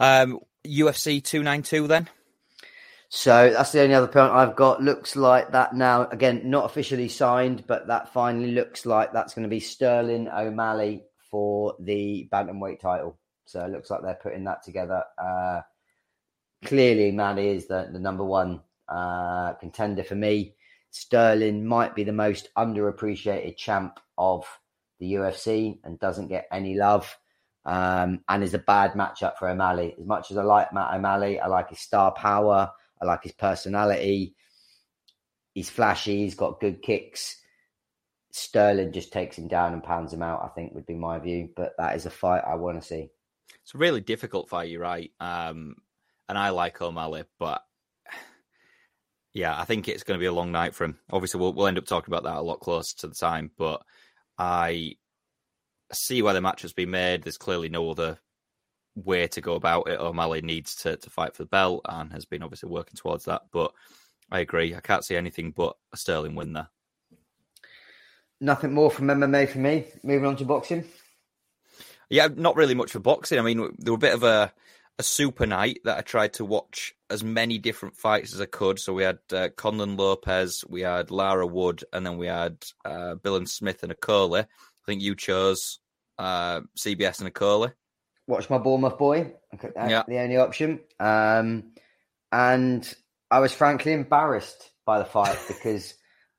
Um, 0.00 0.40
UFC 0.66 1.22
two 1.22 1.44
nine 1.44 1.62
two 1.62 1.86
then. 1.86 2.08
So 3.08 3.50
that's 3.50 3.72
the 3.72 3.82
only 3.82 3.94
other 3.94 4.08
point 4.08 4.32
I've 4.32 4.56
got. 4.56 4.82
Looks 4.82 5.14
like 5.14 5.52
that 5.52 5.74
now. 5.74 6.08
Again, 6.08 6.42
not 6.44 6.64
officially 6.64 7.08
signed, 7.08 7.64
but 7.66 7.86
that 7.86 8.12
finally 8.12 8.52
looks 8.52 8.86
like 8.86 9.12
that's 9.12 9.34
going 9.34 9.44
to 9.44 9.48
be 9.48 9.60
Sterling 9.60 10.28
O'Malley 10.28 11.04
for 11.30 11.74
the 11.80 12.28
bantamweight 12.32 12.80
title. 12.80 13.18
So 13.46 13.64
it 13.64 13.70
looks 13.70 13.90
like 13.90 14.02
they're 14.02 14.18
putting 14.20 14.44
that 14.44 14.62
together. 14.62 15.04
Uh, 15.18 15.60
clearly, 16.64 17.12
Manny 17.12 17.48
is 17.48 17.66
the, 17.66 17.88
the 17.92 17.98
number 17.98 18.24
one 18.24 18.62
uh, 18.88 19.52
contender 19.54 20.02
for 20.04 20.14
me. 20.14 20.54
Sterling 20.90 21.66
might 21.66 21.94
be 21.94 22.04
the 22.04 22.12
most 22.12 22.48
underappreciated 22.56 23.56
champ 23.56 23.98
of 24.16 24.46
the 25.00 25.14
UFC 25.14 25.78
and 25.84 25.98
doesn't 25.98 26.28
get 26.28 26.46
any 26.52 26.76
love. 26.76 27.16
Um, 27.66 28.20
and 28.28 28.44
is 28.44 28.52
a 28.52 28.58
bad 28.58 28.92
matchup 28.92 29.38
for 29.38 29.48
O'Malley. 29.48 29.94
As 29.98 30.06
much 30.06 30.30
as 30.30 30.36
I 30.36 30.42
like 30.42 30.72
Matt 30.72 30.94
O'Malley, 30.94 31.40
I 31.40 31.46
like 31.46 31.70
his 31.70 31.80
star 31.80 32.12
power. 32.12 32.70
I 33.04 33.06
like 33.06 33.22
his 33.22 33.32
personality. 33.32 34.34
He's 35.52 35.70
flashy. 35.70 36.22
He's 36.22 36.34
got 36.34 36.60
good 36.60 36.82
kicks. 36.82 37.36
Sterling 38.32 38.92
just 38.92 39.12
takes 39.12 39.38
him 39.38 39.46
down 39.46 39.72
and 39.72 39.82
pounds 39.82 40.12
him 40.12 40.22
out. 40.22 40.42
I 40.42 40.48
think 40.48 40.74
would 40.74 40.86
be 40.86 40.94
my 40.94 41.18
view. 41.18 41.50
But 41.54 41.74
that 41.78 41.94
is 41.94 42.06
a 42.06 42.10
fight 42.10 42.42
I 42.46 42.56
want 42.56 42.80
to 42.80 42.86
see. 42.86 43.10
It's 43.62 43.74
a 43.74 43.78
really 43.78 44.00
difficult 44.00 44.48
fight. 44.48 44.70
You're 44.70 44.80
right. 44.80 45.12
Um, 45.20 45.76
and 46.28 46.36
I 46.38 46.50
like 46.50 46.80
O'Malley, 46.80 47.24
but 47.38 47.62
yeah, 49.34 49.58
I 49.58 49.64
think 49.64 49.88
it's 49.88 50.02
going 50.02 50.18
to 50.18 50.22
be 50.22 50.26
a 50.26 50.32
long 50.32 50.50
night 50.50 50.74
for 50.74 50.84
him. 50.84 50.98
Obviously, 51.12 51.40
we'll, 51.40 51.52
we'll 51.52 51.66
end 51.66 51.78
up 51.78 51.86
talking 51.86 52.12
about 52.12 52.24
that 52.24 52.38
a 52.38 52.42
lot 52.42 52.60
closer 52.60 52.96
to 52.98 53.08
the 53.08 53.14
time. 53.14 53.50
But 53.56 53.82
I 54.38 54.96
see 55.92 56.22
why 56.22 56.32
the 56.32 56.40
match 56.40 56.62
has 56.62 56.72
been 56.72 56.90
made. 56.90 57.22
There's 57.22 57.36
clearly 57.36 57.68
no 57.68 57.90
other 57.90 58.18
way 58.94 59.26
to 59.26 59.40
go 59.40 59.54
about 59.54 59.88
it. 59.88 60.00
O'Malley 60.00 60.42
needs 60.42 60.76
to, 60.76 60.96
to 60.96 61.10
fight 61.10 61.34
for 61.34 61.42
the 61.42 61.48
belt 61.48 61.82
and 61.88 62.12
has 62.12 62.24
been 62.24 62.42
obviously 62.42 62.68
working 62.68 62.96
towards 62.96 63.24
that. 63.24 63.42
But 63.52 63.72
I 64.30 64.40
agree. 64.40 64.74
I 64.74 64.80
can't 64.80 65.04
see 65.04 65.16
anything 65.16 65.50
but 65.50 65.76
a 65.92 65.96
Sterling 65.96 66.34
win 66.34 66.52
there. 66.52 66.68
Nothing 68.40 68.72
more 68.72 68.90
from 68.90 69.06
MMA 69.06 69.48
for 69.48 69.58
me. 69.58 69.84
Moving 70.02 70.26
on 70.26 70.36
to 70.36 70.44
boxing. 70.44 70.84
Yeah, 72.10 72.28
not 72.34 72.56
really 72.56 72.74
much 72.74 72.92
for 72.92 73.00
boxing. 73.00 73.38
I 73.38 73.42
mean, 73.42 73.74
there 73.78 73.92
were 73.92 73.96
a 73.96 73.98
bit 73.98 74.14
of 74.14 74.22
a, 74.22 74.52
a 74.98 75.02
super 75.02 75.46
night 75.46 75.80
that 75.84 75.98
I 75.98 76.02
tried 76.02 76.34
to 76.34 76.44
watch 76.44 76.94
as 77.10 77.24
many 77.24 77.58
different 77.58 77.96
fights 77.96 78.34
as 78.34 78.40
I 78.40 78.46
could. 78.46 78.78
So 78.78 78.92
we 78.92 79.02
had 79.02 79.18
uh, 79.32 79.48
Conlan 79.56 79.96
Lopez, 79.96 80.64
we 80.68 80.82
had 80.82 81.10
Lara 81.10 81.46
Wood, 81.46 81.84
and 81.92 82.04
then 82.04 82.18
we 82.18 82.26
had 82.26 82.64
uh, 82.84 83.14
Billam 83.14 83.48
Smith 83.48 83.82
and 83.82 83.92
Okolie. 83.92 84.44
I 84.44 84.84
think 84.86 85.00
you 85.00 85.14
chose 85.14 85.78
uh, 86.18 86.60
CBS 86.78 87.20
and 87.20 87.32
Okolie. 87.32 87.72
Watch 88.26 88.48
my 88.48 88.58
Bournemouth 88.58 88.98
boy. 88.98 89.32
That's 89.60 89.90
Yeah. 89.90 90.02
the 90.08 90.18
only 90.18 90.36
option. 90.36 90.80
Um, 90.98 91.72
and 92.32 92.94
I 93.30 93.40
was 93.40 93.52
frankly 93.52 93.92
embarrassed 93.92 94.70
by 94.86 94.98
the 94.98 95.04
fight 95.04 95.38
because 95.48 95.94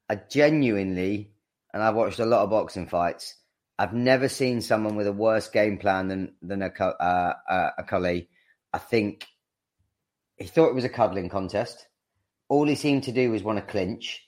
I 0.09 0.15
genuinely, 0.15 1.31
and 1.73 1.83
I've 1.83 1.95
watched 1.95 2.19
a 2.19 2.25
lot 2.25 2.43
of 2.43 2.49
boxing 2.49 2.87
fights. 2.87 3.35
I've 3.77 3.93
never 3.93 4.29
seen 4.29 4.61
someone 4.61 4.95
with 4.95 5.07
a 5.07 5.11
worse 5.13 5.49
game 5.49 5.77
plan 5.77 6.07
than 6.07 6.35
than 6.41 6.61
a 6.61 6.71
uh, 6.79 7.33
uh, 7.49 7.69
a 7.77 7.83
Okolie. 7.83 8.27
I 8.71 8.77
think 8.77 9.25
he 10.37 10.45
thought 10.45 10.69
it 10.69 10.75
was 10.75 10.85
a 10.85 10.89
cuddling 10.89 11.29
contest. 11.29 11.85
All 12.47 12.65
he 12.67 12.75
seemed 12.75 13.03
to 13.03 13.11
do 13.11 13.31
was 13.31 13.43
want 13.43 13.59
to 13.59 13.65
clinch. 13.65 14.21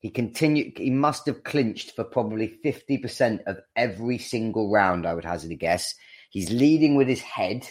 He 0.00 0.08
continued. 0.10 0.78
He 0.78 0.90
must 0.90 1.26
have 1.26 1.44
clinched 1.44 1.94
for 1.94 2.04
probably 2.04 2.48
fifty 2.62 2.96
percent 2.96 3.42
of 3.46 3.58
every 3.76 4.16
single 4.18 4.70
round. 4.72 5.06
I 5.06 5.12
would 5.14 5.24
hazard 5.24 5.50
a 5.52 5.56
guess. 5.56 5.94
He's 6.34 6.50
leading 6.50 6.96
with 6.96 7.06
his 7.06 7.20
head, 7.20 7.64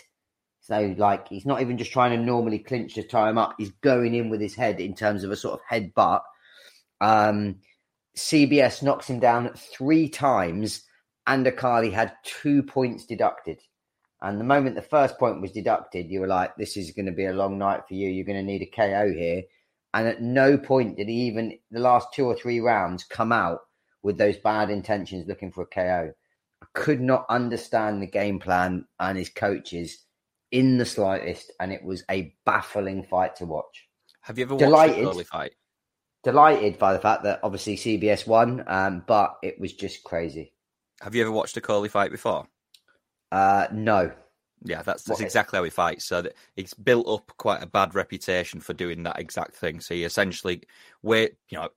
so 0.61 0.95
like 0.98 1.27
he's 1.27 1.45
not 1.45 1.60
even 1.60 1.77
just 1.77 1.91
trying 1.91 2.18
to 2.18 2.26
normally 2.26 2.60
clinch 2.60 2.94
to 2.94 3.03
tie 3.03 3.30
him 3.30 3.38
up. 3.38 3.56
He's 3.57 3.72
going 3.81 4.15
in 4.15 4.30
with 4.30 4.40
his 4.40 4.56
head 4.56 4.80
in 4.80 4.95
terms 4.95 5.26
of 5.26 5.31
a 5.31 5.35
sort 5.35 5.56
of 5.56 5.65
head 5.68 5.94
butt. 5.94 6.23
Um, 7.02 7.57
CBS 8.15 8.81
knocks 8.81 9.10
him 9.10 9.19
down 9.19 9.52
three 9.57 10.07
times, 10.07 10.84
and 11.27 11.45
Okolie 11.45 11.91
had 11.91 12.14
two 12.23 12.64
points 12.64 13.06
deducted. 13.06 13.60
And 14.22 14.40
the 14.40 14.45
moment 14.45 14.77
the 14.77 14.81
first 14.81 15.19
point 15.19 15.41
was 15.41 15.52
deducted, 15.52 16.10
you 16.10 16.22
were 16.22 16.27
like, 16.27 16.56
"This 16.56 16.77
is 16.77 16.91
going 16.91 17.07
to 17.07 17.11
be 17.11 17.26
a 17.26 17.34
long 17.34 17.57
night 17.57 17.81
for 17.85 17.95
you. 17.95 18.07
You're 18.07 18.26
going 18.26 18.40
to 18.40 18.49
need 18.49 18.61
a 18.61 18.65
KO 18.65 19.11
here." 19.11 19.44
And 19.94 20.07
at 20.07 20.22
no 20.22 20.57
point 20.57 20.95
did 20.95 21.10
he 21.10 21.15
even 21.27 21.60
the 21.69 21.81
last 21.81 22.14
two 22.14 22.27
or 22.27 22.35
three 22.38 22.61
rounds 22.61 23.03
come 23.03 23.34
out 23.34 23.60
with 24.03 24.18
those 24.18 24.38
bad 24.38 24.69
intentions, 24.69 25.27
looking 25.27 25.52
for 25.52 25.64
a 25.64 25.68
KO. 25.68 26.14
Could 26.73 27.01
not 27.01 27.25
understand 27.29 28.01
the 28.01 28.07
game 28.07 28.39
plan 28.39 28.85
and 28.99 29.17
his 29.17 29.29
coaches 29.29 30.05
in 30.51 30.77
the 30.77 30.85
slightest, 30.85 31.51
and 31.59 31.71
it 31.73 31.83
was 31.83 32.03
a 32.09 32.35
baffling 32.45 33.03
fight 33.03 33.35
to 33.37 33.45
watch. 33.45 33.87
Have 34.21 34.37
you 34.37 34.45
ever 34.45 34.53
watched 34.55 34.65
Delighted. 34.65 35.05
the 35.05 35.09
Okolie 35.11 35.25
fight? 35.25 35.53
Delighted 36.23 36.79
by 36.79 36.93
the 36.93 36.99
fact 36.99 37.23
that 37.23 37.39
obviously 37.43 37.75
CBS 37.75 38.25
won, 38.25 38.63
um, 38.67 39.03
but 39.07 39.35
it 39.43 39.59
was 39.59 39.73
just 39.73 40.03
crazy. 40.03 40.53
Have 41.01 41.13
you 41.15 41.21
ever 41.21 41.31
watched 41.31 41.57
a 41.57 41.61
Okolie 41.61 41.89
fight 41.89 42.11
before? 42.11 42.47
Uh, 43.31 43.67
no, 43.73 44.11
Yeah, 44.63 44.83
that's, 44.83 45.03
that's 45.03 45.19
exactly 45.19 45.57
how 45.57 45.63
he 45.63 45.69
fights. 45.69 46.05
So 46.05 46.21
that 46.21 46.35
it's 46.55 46.73
built 46.73 47.07
up 47.07 47.31
quite 47.37 47.63
a 47.63 47.67
bad 47.67 47.95
reputation 47.95 48.61
for 48.61 48.73
doing 48.73 49.03
that 49.03 49.19
exact 49.19 49.55
thing. 49.55 49.79
So 49.81 49.93
he 49.95 50.03
essentially 50.03 50.61
wait, 51.01 51.33
you 51.49 51.57
know, 51.57 51.69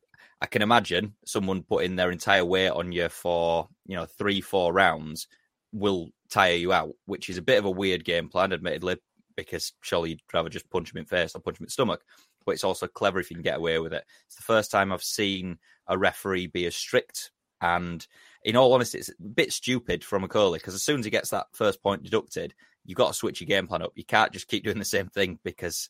I 0.47 0.49
can 0.49 0.63
imagine 0.63 1.15
someone 1.25 1.65
putting 1.65 1.97
their 1.97 2.13
entire 2.13 2.45
weight 2.45 2.69
on 2.69 2.93
you 2.93 3.09
for, 3.09 3.69
you 3.85 3.97
know, 3.97 4.07
three, 4.07 4.41
four 4.41 4.73
rounds 4.73 5.27
will 5.73 6.11
tire 6.31 6.55
you 6.55 6.73
out, 6.73 6.93
which 7.07 7.29
is 7.29 7.37
a 7.37 7.43
bit 7.43 7.59
of 7.59 7.65
a 7.65 7.71
weird 7.71 8.05
game 8.05 8.29
plan, 8.29 8.53
admittedly, 8.53 8.99
because 9.37 9.73
surely 9.81 10.11
you'd 10.11 10.21
rather 10.33 10.49
just 10.49 10.71
punch 10.71 10.93
him 10.93 10.99
in 10.99 11.05
the 11.05 11.09
face 11.09 11.35
or 11.35 11.41
punch 11.41 11.59
him 11.59 11.65
in 11.65 11.67
the 11.67 11.73
stomach. 11.73 12.05
But 12.45 12.53
it's 12.53 12.63
also 12.63 12.87
clever 12.87 13.19
if 13.19 13.29
you 13.29 13.35
can 13.35 13.43
get 13.43 13.57
away 13.57 13.81
with 13.81 13.93
it. 13.93 14.05
It's 14.27 14.37
the 14.37 14.43
first 14.43 14.71
time 14.71 14.93
I've 14.93 15.03
seen 15.03 15.59
a 15.89 15.99
referee 15.99 16.47
be 16.47 16.65
as 16.67 16.77
strict 16.77 17.33
and 17.61 18.07
in 18.45 18.55
all 18.55 18.73
honesty, 18.73 18.99
it's 18.99 19.09
a 19.09 19.23
bit 19.35 19.53
stupid 19.53 20.05
from 20.05 20.23
Okolie 20.23 20.59
because 20.59 20.75
as 20.75 20.85
soon 20.85 21.01
as 21.01 21.05
he 21.05 21.11
gets 21.11 21.31
that 21.31 21.47
first 21.55 21.83
point 21.83 22.05
deducted, 22.05 22.55
you've 22.85 22.99
got 22.99 23.09
to 23.09 23.15
switch 23.15 23.41
your 23.41 23.49
game 23.49 23.67
plan 23.67 23.83
up. 23.83 23.91
You 23.97 24.05
can't 24.05 24.31
just 24.31 24.47
keep 24.47 24.63
doing 24.63 24.79
the 24.79 24.85
same 24.85 25.09
thing 25.09 25.41
because 25.43 25.89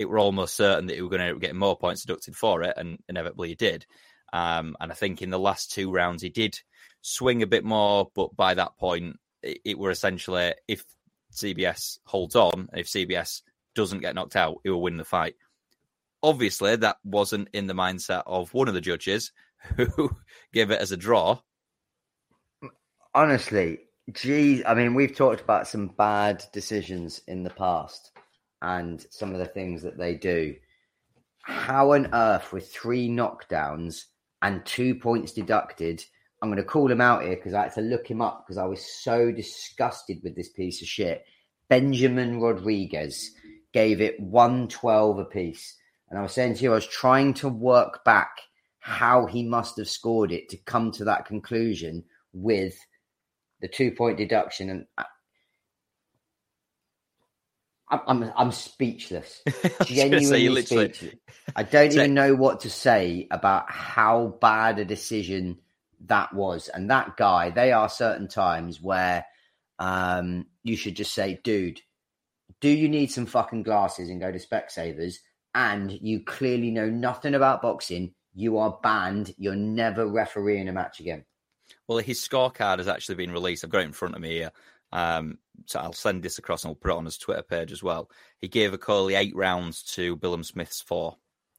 it 0.00 0.08
were 0.08 0.18
almost 0.18 0.56
certain 0.56 0.86
that 0.86 0.96
you 0.96 1.04
were 1.04 1.14
going 1.14 1.34
to 1.34 1.38
get 1.38 1.54
more 1.54 1.76
points 1.76 2.06
deducted 2.06 2.34
for 2.34 2.62
it, 2.62 2.72
and 2.78 2.98
inevitably 3.06 3.50
he 3.50 3.54
did. 3.54 3.84
Um, 4.32 4.74
and 4.80 4.90
I 4.90 4.94
think 4.94 5.20
in 5.20 5.28
the 5.28 5.38
last 5.38 5.72
two 5.72 5.92
rounds 5.92 6.22
he 6.22 6.30
did 6.30 6.58
swing 7.02 7.42
a 7.42 7.46
bit 7.46 7.64
more, 7.64 8.10
but 8.14 8.34
by 8.34 8.54
that 8.54 8.78
point 8.78 9.18
it, 9.42 9.58
it 9.62 9.78
were 9.78 9.90
essentially 9.90 10.54
if 10.66 10.84
CBS 11.34 11.98
holds 12.04 12.34
on, 12.34 12.70
if 12.72 12.86
CBS 12.86 13.42
doesn't 13.74 14.00
get 14.00 14.14
knocked 14.14 14.36
out, 14.36 14.56
he 14.64 14.70
will 14.70 14.80
win 14.80 14.96
the 14.96 15.04
fight. 15.04 15.34
Obviously, 16.22 16.76
that 16.76 16.96
wasn't 17.04 17.48
in 17.52 17.66
the 17.66 17.74
mindset 17.74 18.22
of 18.24 18.54
one 18.54 18.68
of 18.68 18.74
the 18.74 18.80
judges 18.80 19.32
who 19.76 20.16
gave 20.54 20.70
it 20.70 20.80
as 20.80 20.92
a 20.92 20.96
draw. 20.96 21.38
honestly, 23.14 23.80
geez, 24.12 24.62
I 24.66 24.72
mean, 24.72 24.94
we've 24.94 25.14
talked 25.14 25.42
about 25.42 25.68
some 25.68 25.88
bad 25.88 26.42
decisions 26.54 27.20
in 27.26 27.42
the 27.42 27.50
past 27.50 28.12
and 28.62 29.04
some 29.10 29.32
of 29.32 29.38
the 29.38 29.46
things 29.46 29.82
that 29.82 29.98
they 29.98 30.14
do. 30.14 30.54
How 31.42 31.92
on 31.92 32.12
earth, 32.12 32.52
with 32.52 32.70
three 32.70 33.08
knockdowns 33.08 34.04
and 34.42 34.64
two 34.64 34.94
points 34.94 35.32
deducted, 35.32 36.04
I'm 36.42 36.48
going 36.48 36.56
to 36.56 36.64
call 36.64 36.90
him 36.90 37.00
out 37.00 37.22
here 37.22 37.36
because 37.36 37.54
I 37.54 37.64
had 37.64 37.74
to 37.74 37.80
look 37.80 38.10
him 38.10 38.22
up 38.22 38.44
because 38.44 38.58
I 38.58 38.64
was 38.64 39.02
so 39.02 39.30
disgusted 39.30 40.20
with 40.22 40.36
this 40.36 40.50
piece 40.50 40.80
of 40.82 40.88
shit. 40.88 41.24
Benjamin 41.68 42.40
Rodriguez 42.40 43.30
gave 43.72 44.00
it 44.00 44.18
112 44.20 45.18
apiece. 45.18 45.76
And 46.08 46.18
I 46.18 46.22
was 46.22 46.32
saying 46.32 46.54
to 46.54 46.62
you, 46.62 46.72
I 46.72 46.76
was 46.76 46.86
trying 46.86 47.34
to 47.34 47.48
work 47.48 48.04
back 48.04 48.30
how 48.80 49.26
he 49.26 49.42
must 49.42 49.78
have 49.78 49.88
scored 49.88 50.32
it 50.32 50.48
to 50.48 50.56
come 50.56 50.90
to 50.92 51.04
that 51.04 51.26
conclusion 51.26 52.02
with 52.32 52.76
the 53.60 53.68
two 53.68 53.92
point 53.92 54.16
deduction. 54.16 54.70
And 54.70 54.86
I'm, 57.90 58.00
I'm, 58.06 58.32
I'm 58.36 58.52
speechless. 58.52 59.42
I 59.48 59.50
was 59.52 59.62
gonna 59.62 59.86
say, 59.86 59.94
Genuinely 59.94 60.62
speechless. 60.62 61.14
I 61.56 61.62
don't 61.62 61.92
even 61.92 62.14
know 62.14 62.34
what 62.34 62.60
to 62.60 62.70
say 62.70 63.26
about 63.30 63.70
how 63.70 64.38
bad 64.40 64.78
a 64.78 64.84
decision 64.84 65.58
that 66.06 66.32
was. 66.32 66.68
And 66.68 66.90
that 66.90 67.16
guy, 67.16 67.50
they 67.50 67.72
are 67.72 67.88
certain 67.88 68.28
times 68.28 68.80
where 68.80 69.26
um, 69.78 70.46
you 70.62 70.76
should 70.76 70.96
just 70.96 71.12
say, 71.12 71.40
dude, 71.42 71.80
do 72.60 72.68
you 72.68 72.88
need 72.88 73.10
some 73.10 73.26
fucking 73.26 73.62
glasses 73.62 74.10
and 74.10 74.20
go 74.20 74.30
to 74.30 74.38
Specsavers? 74.38 75.16
And 75.54 75.90
you 75.90 76.22
clearly 76.22 76.70
know 76.70 76.88
nothing 76.88 77.34
about 77.34 77.62
boxing. 77.62 78.14
You 78.34 78.58
are 78.58 78.78
banned. 78.82 79.34
You're 79.36 79.56
never 79.56 80.06
refereeing 80.06 80.68
a 80.68 80.72
match 80.72 81.00
again. 81.00 81.24
Well, 81.88 81.98
his 81.98 82.20
scorecard 82.20 82.78
has 82.78 82.88
actually 82.88 83.16
been 83.16 83.32
released. 83.32 83.64
I've 83.64 83.70
got 83.70 83.80
it 83.80 83.86
in 83.86 83.92
front 83.92 84.14
of 84.14 84.20
me 84.20 84.30
here. 84.30 84.52
Um, 84.92 85.38
so 85.66 85.80
I'll 85.80 85.92
send 85.92 86.22
this 86.22 86.38
across 86.38 86.64
and 86.64 86.70
we'll 86.70 86.76
put 86.76 86.90
it 86.90 86.96
on 86.96 87.04
his 87.04 87.18
Twitter 87.18 87.42
page 87.42 87.72
as 87.72 87.82
well. 87.82 88.10
He 88.38 88.48
gave 88.48 88.72
a 88.72 88.78
Okolie 88.78 89.18
eight 89.18 89.36
rounds 89.36 89.82
to 89.94 90.16
Billam 90.16 90.44
Smith's 90.44 90.80
four. 90.80 91.16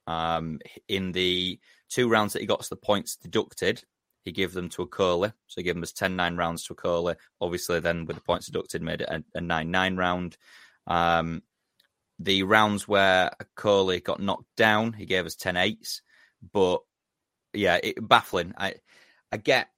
Um, 0.08 0.60
in 0.88 1.12
the 1.12 1.60
two 1.90 2.10
rounds 2.10 2.34
that 2.34 2.42
he 2.42 2.46
got 2.46 2.62
to 2.62 2.70
the 2.70 2.76
points 2.76 3.16
deducted, 3.16 3.84
he 4.24 4.32
gave 4.32 4.54
them 4.54 4.70
to 4.70 4.84
a 4.84 4.88
Okolie. 4.88 5.34
So 5.48 5.56
he 5.62 5.64
gave 5.64 5.76
him 5.76 5.82
his 5.82 5.94
10 5.94 6.16
9 6.16 6.36
rounds 6.36 6.64
to 6.66 6.74
a 6.74 6.76
Okolie. 6.76 7.16
Obviously, 7.40 7.80
then 7.80 8.06
with 8.06 8.18
the 8.18 8.22
points 8.22 8.48
deducted, 8.48 8.82
made 8.82 9.02
it 9.02 9.10
a, 9.10 9.24
a 9.36 9.42
9 9.42 9.72
9 9.72 9.96
round. 9.98 10.38
Um, 10.88 11.44
the 12.20 12.44
rounds 12.44 12.88
where 12.88 13.32
Okolie 13.58 14.04
got 14.04 14.20
knocked 14.20 14.56
down, 14.56 14.94
he 14.94 15.06
gave 15.06 15.26
us 15.26 15.36
10 15.36 15.56
8s. 15.56 16.02
But 16.54 16.82
yeah, 17.54 17.80
it, 17.82 18.08
baffling. 18.08 18.54
I, 18.58 18.76
I 19.32 19.38
get 19.38 19.70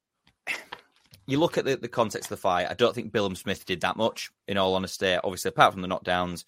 you 1.26 1.40
look 1.40 1.58
at 1.58 1.66
the, 1.66 1.76
the 1.76 1.88
context 1.88 2.32
of 2.32 2.38
the 2.38 2.42
fight, 2.42 2.68
I 2.70 2.74
don't 2.74 2.94
think 2.94 3.12
Billam 3.12 3.38
Smith 3.38 3.66
did 3.66 3.82
that 3.82 3.98
much, 3.98 4.32
in 4.48 4.58
all 4.58 4.76
honesty. 4.76 5.16
Obviously, 5.16 5.50
apart 5.50 5.74
from 5.74 5.82
the 5.82 5.88
knockdowns, 5.88 6.44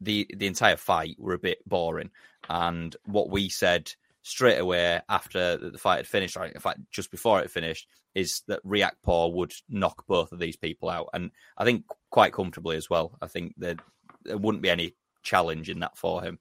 the, 0.00 0.26
the 0.36 0.46
entire 0.46 0.76
fight 0.76 1.16
were 1.18 1.34
a 1.34 1.38
bit 1.38 1.58
boring. 1.66 2.10
And 2.48 2.94
what 3.04 3.30
we 3.30 3.48
said 3.48 3.92
straight 4.22 4.58
away 4.58 5.00
after 5.08 5.56
the 5.56 5.78
fight 5.78 5.98
had 5.98 6.06
finished, 6.06 6.36
or 6.36 6.44
in 6.44 6.60
fact, 6.60 6.80
just 6.90 7.10
before 7.10 7.40
it 7.40 7.50
finished, 7.50 7.88
is 8.14 8.42
that 8.48 8.64
Riakporhe 8.64 9.32
would 9.32 9.52
knock 9.68 10.04
both 10.06 10.32
of 10.32 10.38
these 10.38 10.56
people 10.56 10.88
out. 10.88 11.08
And 11.12 11.30
I 11.56 11.64
think 11.64 11.84
quite 12.10 12.32
comfortably 12.32 12.76
as 12.76 12.90
well. 12.90 13.16
I 13.22 13.28
think 13.28 13.54
that 13.58 13.78
there 14.24 14.38
wouldn't 14.38 14.62
be 14.62 14.70
any 14.70 14.94
challenge 15.22 15.70
in 15.70 15.80
that 15.80 15.96
for 15.96 16.22
him. 16.22 16.38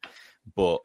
But 0.56 0.80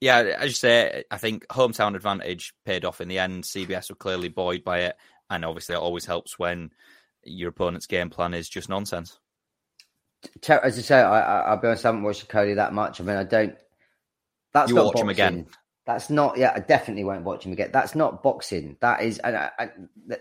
yeah, 0.00 0.18
as 0.38 0.50
you 0.50 0.54
say, 0.54 1.04
I 1.10 1.18
think 1.18 1.46
hometown 1.48 1.94
advantage 1.94 2.54
paid 2.64 2.84
off 2.84 3.00
in 3.00 3.08
the 3.08 3.18
end. 3.18 3.44
CBS 3.44 3.90
were 3.90 3.96
clearly 3.96 4.28
buoyed 4.28 4.64
by 4.64 4.80
it 4.80 4.96
and 5.30 5.44
obviously 5.44 5.74
it 5.74 5.78
always 5.78 6.06
helps 6.06 6.38
when 6.38 6.70
your 7.22 7.50
opponent's 7.50 7.86
game 7.86 8.10
plan 8.10 8.34
is 8.34 8.48
just 8.48 8.68
nonsense. 8.68 9.18
As 10.48 10.78
I 10.78 10.82
say, 10.82 11.00
I, 11.00 11.50
will 11.50 11.60
be 11.60 11.68
honest, 11.68 11.84
I 11.84 11.88
haven't 11.88 12.02
watched 12.02 12.28
Cody 12.28 12.54
that 12.54 12.72
much. 12.72 13.00
I 13.00 13.04
mean, 13.04 13.16
I 13.16 13.24
don't. 13.24 13.54
That's 14.52 14.70
you 14.70 14.76
not 14.76 14.86
watch 14.86 14.94
boxing. 14.94 15.06
him 15.06 15.10
again. 15.10 15.46
That's 15.86 16.08
not. 16.08 16.38
Yeah, 16.38 16.52
I 16.54 16.60
definitely 16.60 17.04
won't 17.04 17.24
watch 17.24 17.44
him 17.44 17.52
again. 17.52 17.70
That's 17.72 17.94
not 17.94 18.22
boxing. 18.22 18.76
That 18.80 19.02
is. 19.02 19.18
And 19.18 19.36
I, 19.36 19.50
I, 19.58 19.70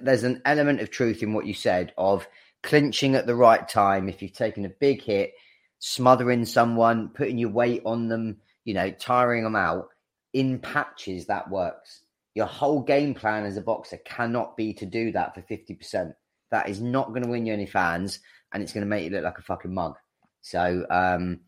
there's 0.01 0.23
an 0.23 0.41
element 0.45 0.81
of 0.81 0.91
truth 0.91 1.23
in 1.23 1.34
what 1.34 1.45
you 1.45 1.53
said 1.53 1.93
of 1.97 2.27
clinching 2.63 3.15
at 3.15 3.27
the 3.27 3.35
right 3.35 3.67
time. 3.67 4.09
If 4.09 4.21
you've 4.21 4.34
taken 4.34 4.65
a 4.65 4.69
big 4.69 5.01
hit, 5.01 5.34
smothering 5.80 6.45
someone, 6.45 7.09
putting 7.09 7.38
your 7.38 7.51
weight 7.51 7.84
on 7.85 8.09
them, 8.09 8.38
you 8.65 8.73
know, 8.73 8.91
tiring 8.91 9.43
them 9.43 9.55
out 9.55 9.89
in 10.34 10.59
patches, 10.59 11.27
that 11.27 11.49
works. 11.49 12.02
Your 12.35 12.47
whole 12.47 12.81
game 12.81 13.14
plan 13.14 13.45
as 13.45 13.57
a 13.57 13.61
boxer 13.61 13.97
cannot 13.97 14.57
be 14.57 14.73
to 14.76 14.85
do 14.85 15.11
that 15.11 15.35
for 15.35 15.41
50%. 15.41 16.14
That 16.51 16.69
is 16.69 16.81
not 16.81 17.10
going 17.10 17.23
to 17.23 17.30
win 17.30 17.45
you 17.45 17.53
any 17.53 17.65
fans 17.65 18.19
and 18.51 18.61
it's 18.61 18.73
going 18.73 18.85
to 18.85 18.89
make 18.89 19.03
you 19.03 19.11
look 19.11 19.23
like 19.23 19.38
a 19.38 19.43
fucking 19.43 19.73
mug. 19.73 19.95
So, 20.41 20.85
um, 20.89 21.41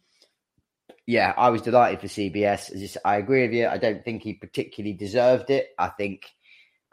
yeah, 1.08 1.34
I 1.38 1.50
was 1.50 1.62
delighted 1.62 2.02
for 2.02 2.08
CBS. 2.08 2.72
Just, 2.78 2.98
I 3.06 3.18
agree 3.18 3.44
with 3.44 3.54
you. 3.54 3.68
I 3.68 3.78
don't 3.78 4.04
think 4.04 4.24
he 4.24 4.34
particularly 4.34 4.94
deserved 4.94 5.50
it. 5.50 5.70
I 5.78 5.90
think 5.90 6.26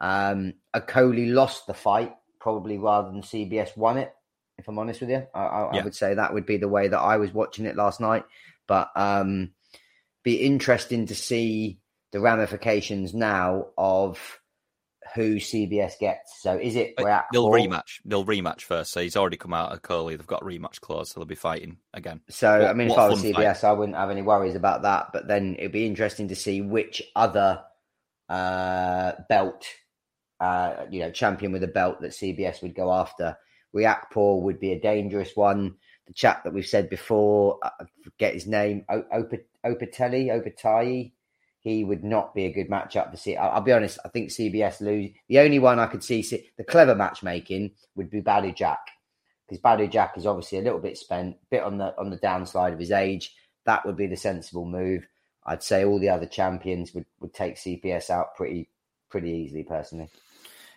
um, 0.01 0.55
Okolie 0.75 1.33
lost 1.33 1.67
the 1.67 1.75
fight 1.75 2.15
probably 2.41 2.77
rather 2.79 3.11
than 3.11 3.23
CBS 3.23 3.77
won 3.77 3.99
it. 3.99 4.13
If 4.59 4.69
I'm 4.69 4.79
honest 4.79 5.01
with 5.01 5.11
you, 5.11 5.27
I, 5.35 5.41
I, 5.41 5.75
yeah. 5.75 5.81
I 5.81 5.85
would 5.85 5.95
say 5.95 6.15
that 6.15 6.35
would 6.35 6.45
be 6.45 6.59
the 6.59 6.69
way 6.69 6.89
that 6.89 6.99
I 6.99 7.17
was 7.17 7.33
watching 7.33 7.65
it 7.65 7.77
last 7.77 8.01
night. 8.01 8.25
But 8.67 8.91
um, 8.97 9.53
be 10.23 10.37
interesting 10.37 11.07
to 11.07 11.15
see 11.15 11.79
the 12.13 12.21
ramifications 12.21 13.15
now 13.15 13.67
of 13.77 14.39
who 15.15 15.37
CBS 15.37 15.99
gets. 15.99 16.41
So 16.41 16.57
is 16.57 16.77
it 16.77 16.95
they'll 16.97 17.49
rematch? 17.49 18.01
They'll 18.05 18.25
rematch 18.25 18.63
first. 18.63 18.93
So 18.93 19.01
he's 19.03 19.17
already 19.17 19.37
come 19.37 19.53
out 19.53 19.73
of 19.73 19.83
Okolie. 19.83 20.17
They've 20.17 20.27
got 20.27 20.43
a 20.43 20.45
rematch 20.45 20.81
clause, 20.81 21.11
so 21.11 21.21
they'll 21.21 21.27
be 21.27 21.35
fighting 21.35 21.79
again. 21.93 22.21
So 22.29 22.61
what, 22.61 22.71
I 22.71 22.73
mean, 22.75 22.91
if 22.91 22.99
I 22.99 23.09
was 23.09 23.23
CBS, 23.23 23.61
fight. 23.61 23.65
I 23.65 23.73
wouldn't 23.73 23.97
have 23.97 24.11
any 24.11 24.23
worries 24.23 24.55
about 24.55 24.83
that. 24.83 25.09
But 25.13 25.27
then 25.27 25.57
it'd 25.59 25.73
be 25.73 25.87
interesting 25.87 26.29
to 26.29 26.37
see 26.37 26.61
which 26.61 27.03
other 27.17 27.63
uh, 28.29 29.13
belt, 29.29 29.67
uh, 30.41 30.85
you 30.91 31.01
know, 31.01 31.11
champion 31.11 31.53
with 31.53 31.65
a 31.65 31.69
belt 31.69 32.01
that 32.01 32.13
CBS 32.13 32.63
would 32.63 32.75
go 32.75 32.93
after. 32.93 33.37
Riakporhe 33.75 34.43
would 34.43 34.61
be 34.61 34.73
a 34.73 34.81
dangerous 34.81 35.35
one. 35.35 35.77
The 36.07 36.13
chap 36.13 36.45
that 36.45 36.53
we've 36.53 36.67
said 36.67 36.91
before, 36.91 37.59
I 37.63 37.71
forget 38.03 38.35
his 38.35 38.47
name, 38.47 38.85
Opatelli, 38.91 40.29
Opatai 40.29 41.13
he 41.63 41.85
would 41.85 42.03
not 42.03 42.35
be 42.35 42.45
a 42.45 42.53
good 42.53 42.69
matchup 42.69 43.11
to 43.13 43.17
see. 43.17 43.37
I'll, 43.37 43.51
I'll, 43.53 43.61
be 43.61 43.73
honest. 43.73 43.99
I 44.05 44.09
think 44.09 44.31
CBS 44.31 44.81
lose. 44.81 45.11
The 45.29 45.39
only 45.39 45.61
one 45.61 45.79
I 45.79 45.87
could 45.87 46.03
see 46.03 46.23
the 46.57 46.65
clever 46.65 46.95
matchmaking 46.95 47.71
would 47.95 48.11
be 48.11 48.21
Badou 48.21 48.55
Jack 48.55 48.81
because 49.49 49.63
Badou 49.63 49.91
Jack 49.91 50.15
is 50.17 50.27
obviously 50.27 50.59
a 50.59 50.63
little 50.63 50.81
bit 50.81 50.99
spent, 50.99 51.37
bit 51.51 51.63
on 51.63 51.79
the 51.79 51.95
on 51.99 52.11
the 52.11 52.17
downside 52.17 52.73
of 52.73 52.81
his 52.81 52.91
age. 52.91 53.35
That 53.65 53.87
would 53.87 53.97
be 53.97 54.09
the 54.09 54.17
sensible 54.17 54.65
move. 54.65 55.07
I'd 55.47 55.63
say 55.63 55.85
all 55.85 55.99
the 55.99 56.09
other 56.09 56.27
champions 56.27 56.95
would, 56.95 57.07
would 57.21 57.35
take 57.35 57.57
CBS 57.57 58.11
out 58.11 58.35
pretty 58.37 58.69
pretty 59.09 59.31
easily, 59.31 59.63
personally. 59.63 60.09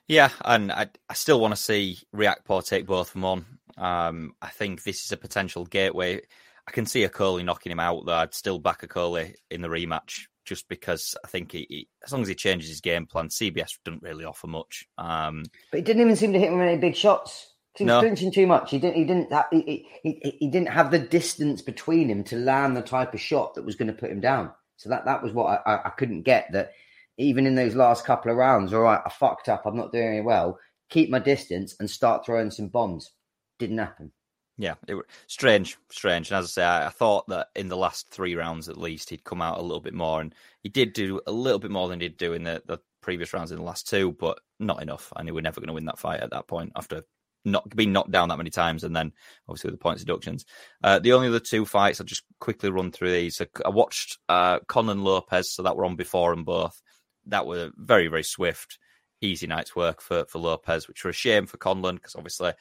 Yeah, 0.08 0.30
and 0.44 0.72
I, 0.72 0.88
I 1.10 1.14
still 1.16 1.40
want 1.40 1.56
to 1.56 1.62
see 1.62 1.98
Riakporhe 2.16 2.68
take 2.68 2.86
both 2.86 3.08
of 3.08 3.14
them 3.14 3.26
on. 3.26 3.46
Um, 3.78 4.36
I 4.40 4.50
think 4.50 4.84
this 4.84 5.04
is 5.04 5.12
a 5.12 5.18
potential 5.18 5.66
gateway. 5.66 6.22
I 6.68 6.72
can 6.72 6.86
see 6.86 7.04
a 7.04 7.10
Okolie 7.10 7.44
knocking 7.44 7.72
him 7.72 7.80
out, 7.80 8.06
though. 8.06 8.14
I'd 8.14 8.36
still 8.36 8.60
back 8.60 8.84
a 8.84 8.88
Okolie 8.88 9.34
in 9.50 9.62
the 9.62 9.68
rematch 9.68 10.28
just 10.46 10.68
because 10.70 11.16
I 11.24 11.28
think 11.28 11.52
he, 11.52 11.66
he, 11.70 11.88
as 12.04 12.12
long 12.12 12.22
as 12.22 12.28
he 12.28 12.36
changes 12.36 12.70
his 12.70 12.82
game 12.82 13.06
plan, 13.06 13.28
CBS 13.28 13.78
doesn't 13.84 14.04
really 14.04 14.26
offer 14.26 14.48
much. 14.48 14.88
Um, 14.98 15.44
but 15.72 15.80
he 15.80 15.84
didn't 15.84 16.02
even 16.02 16.16
seem 16.16 16.34
to 16.34 16.40
hit 16.40 16.50
him 16.50 16.60
with 16.60 16.68
any 16.68 16.78
big 16.78 16.96
shots. 16.96 17.54
He 17.78 17.84
was 17.84 17.90
no. 17.90 18.00
flinching 18.00 18.32
too 18.32 18.48
much. 18.48 18.72
He 18.72 18.80
didn't. 18.80 18.96
He 18.96 19.04
didn't. 19.04 19.32
Have, 19.34 19.48
he, 19.52 19.88
he, 20.02 20.38
he 20.40 20.50
didn't 20.50 20.70
have 20.70 20.92
the 20.92 21.00
distance 21.00 21.62
between 21.62 22.10
him 22.10 22.24
to 22.26 22.38
land 22.38 22.78
the 22.78 22.82
type 22.82 23.14
of 23.14 23.20
shot 23.20 23.56
that 23.56 23.66
was 23.66 23.76
going 23.76 23.88
to 23.88 23.94
put 23.94 24.12
him 24.12 24.22
down. 24.22 24.52
So 24.78 24.90
that 24.90 25.06
that 25.06 25.22
was 25.22 25.34
what 25.34 25.62
I, 25.66 25.74
I, 25.74 25.88
I 25.88 25.90
couldn't 25.90 26.22
get. 26.22 26.52
That 26.54 26.72
even 27.18 27.46
in 27.46 27.56
those 27.56 27.76
last 27.76 28.06
couple 28.06 28.32
of 28.32 28.38
rounds, 28.38 28.74
all 28.74 28.82
right, 28.82 29.02
I 29.06 29.10
fucked 29.10 29.50
up. 29.50 29.66
I'm 29.66 29.76
not 29.76 29.92
doing 29.92 30.08
any 30.08 30.22
well. 30.22 30.58
Keep 30.90 31.10
my 31.10 31.20
distance 31.20 31.76
and 31.80 31.90
start 31.90 32.26
throwing 32.26 32.52
some 32.52 32.70
bombs. 32.70 33.12
Didn't 33.60 33.78
happen. 33.78 34.12
Yeah, 34.58 34.76
it 34.88 34.96
was 34.96 35.04
strange, 35.28 35.78
strange. 35.90 36.30
And 36.30 36.38
as 36.38 36.46
I 36.46 36.48
say, 36.48 36.64
I, 36.64 36.88
I, 36.88 36.90
thought 36.90 37.28
that 37.28 37.50
in 37.56 37.68
the 37.68 37.76
last 37.76 38.10
three 38.10 38.36
rounds 38.36 38.70
at 38.70 38.78
least 38.78 39.10
he'd 39.10 39.26
come 39.26 39.42
out 39.42 39.58
a 39.58 39.62
little 39.62 39.82
bit 39.82 39.94
more, 39.94 40.22
and 40.22 40.34
he 40.62 40.70
did 40.70 40.94
do 40.94 41.20
a 41.28 41.32
little 41.32 41.60
bit 41.60 41.72
more 41.72 41.90
than 41.90 42.00
he'd 42.00 42.18
do 42.18 42.34
in 42.34 42.44
the, 42.44 42.62
the 42.66 42.80
previous 43.02 43.34
rounds 43.34 43.52
in 43.52 43.58
the 43.58 43.64
last 43.64 43.88
two, 43.88 44.14
but 44.14 44.40
not 44.60 44.82
enough. 44.82 45.12
I 45.16 45.24
knew 45.24 45.34
we 45.34 45.40
are 45.40 45.44
never 45.44 45.60
going 45.60 45.68
to 45.68 45.74
win 45.74 45.86
that 45.86 46.00
fight 46.00 46.22
at 46.22 46.32
that 46.32 46.48
point 46.48 46.72
after 46.76 47.04
not 47.44 47.76
being 47.76 47.92
knocked 47.94 48.12
down 48.12 48.30
that 48.30 48.38
many 48.38 48.50
times, 48.50 48.84
and 48.84 48.96
then 48.96 49.12
obviously 49.48 49.70
with 49.70 49.80
the 49.80 49.84
points 49.84 50.04
deductions. 50.04 50.46
Uh, 50.84 51.00
the 51.00 51.14
only 51.14 51.28
other 51.28 51.40
two 51.40 51.66
fights, 51.66 52.00
I'll 52.00 52.08
just 52.08 52.24
quickly 52.40 52.70
run 52.70 52.92
through 52.92 53.12
these. 53.12 53.42
I 53.64 53.70
watched 53.70 54.18
uh, 54.30 54.60
Conlan 54.62 55.04
Lopez, 55.04 55.54
so 55.54 55.64
that 55.64 55.76
were 55.76 55.86
on 55.86 55.98
before 55.98 56.34
and 56.34 56.46
both. 56.46 56.82
That 57.28 57.46
were 57.46 57.72
very, 57.76 58.08
very 58.08 58.24
swift, 58.24 58.80
easy 59.22 59.48
night's 59.48 59.76
work 59.76 60.02
for 60.02 60.26
for 60.26 60.40
Lopez, 60.40 60.88
which 60.88 61.04
were 61.04 61.12
a 61.12 61.14
shame 61.14 61.46
for 61.46 61.58
Conlan 61.58 61.96
because 61.96 62.16
obviously 62.16 62.54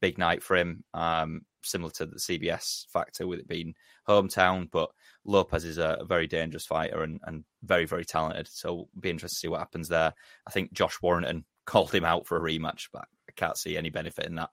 big 0.00 0.18
night 0.18 0.42
for 0.42 0.56
him, 0.56 0.84
um, 0.94 1.42
similar 1.62 1.90
to 1.92 2.06
the 2.06 2.16
CBS 2.16 2.86
factor 2.88 3.26
with 3.26 3.40
it 3.40 3.48
being 3.48 3.74
hometown. 4.08 4.70
But 4.70 4.90
Lopez 5.24 5.64
is 5.64 5.78
a, 5.78 5.98
a 6.00 6.04
very 6.04 6.26
dangerous 6.26 6.66
fighter 6.66 7.02
and, 7.02 7.20
and, 7.24 7.44
very, 7.62 7.84
very 7.84 8.04
talented. 8.04 8.48
So 8.48 8.88
be 8.98 9.10
interested 9.10 9.36
to 9.36 9.40
see 9.40 9.48
what 9.48 9.60
happens 9.60 9.88
there. 9.88 10.12
I 10.46 10.50
think 10.50 10.72
Josh 10.72 11.00
Warrington 11.00 11.44
called 11.64 11.94
him 11.94 12.04
out 12.04 12.26
for 12.26 12.36
a 12.36 12.40
rematch, 12.40 12.88
but 12.92 13.04
I 13.28 13.32
can't 13.36 13.56
see 13.56 13.76
any 13.76 13.90
benefit 13.90 14.26
in 14.26 14.34
that. 14.36 14.50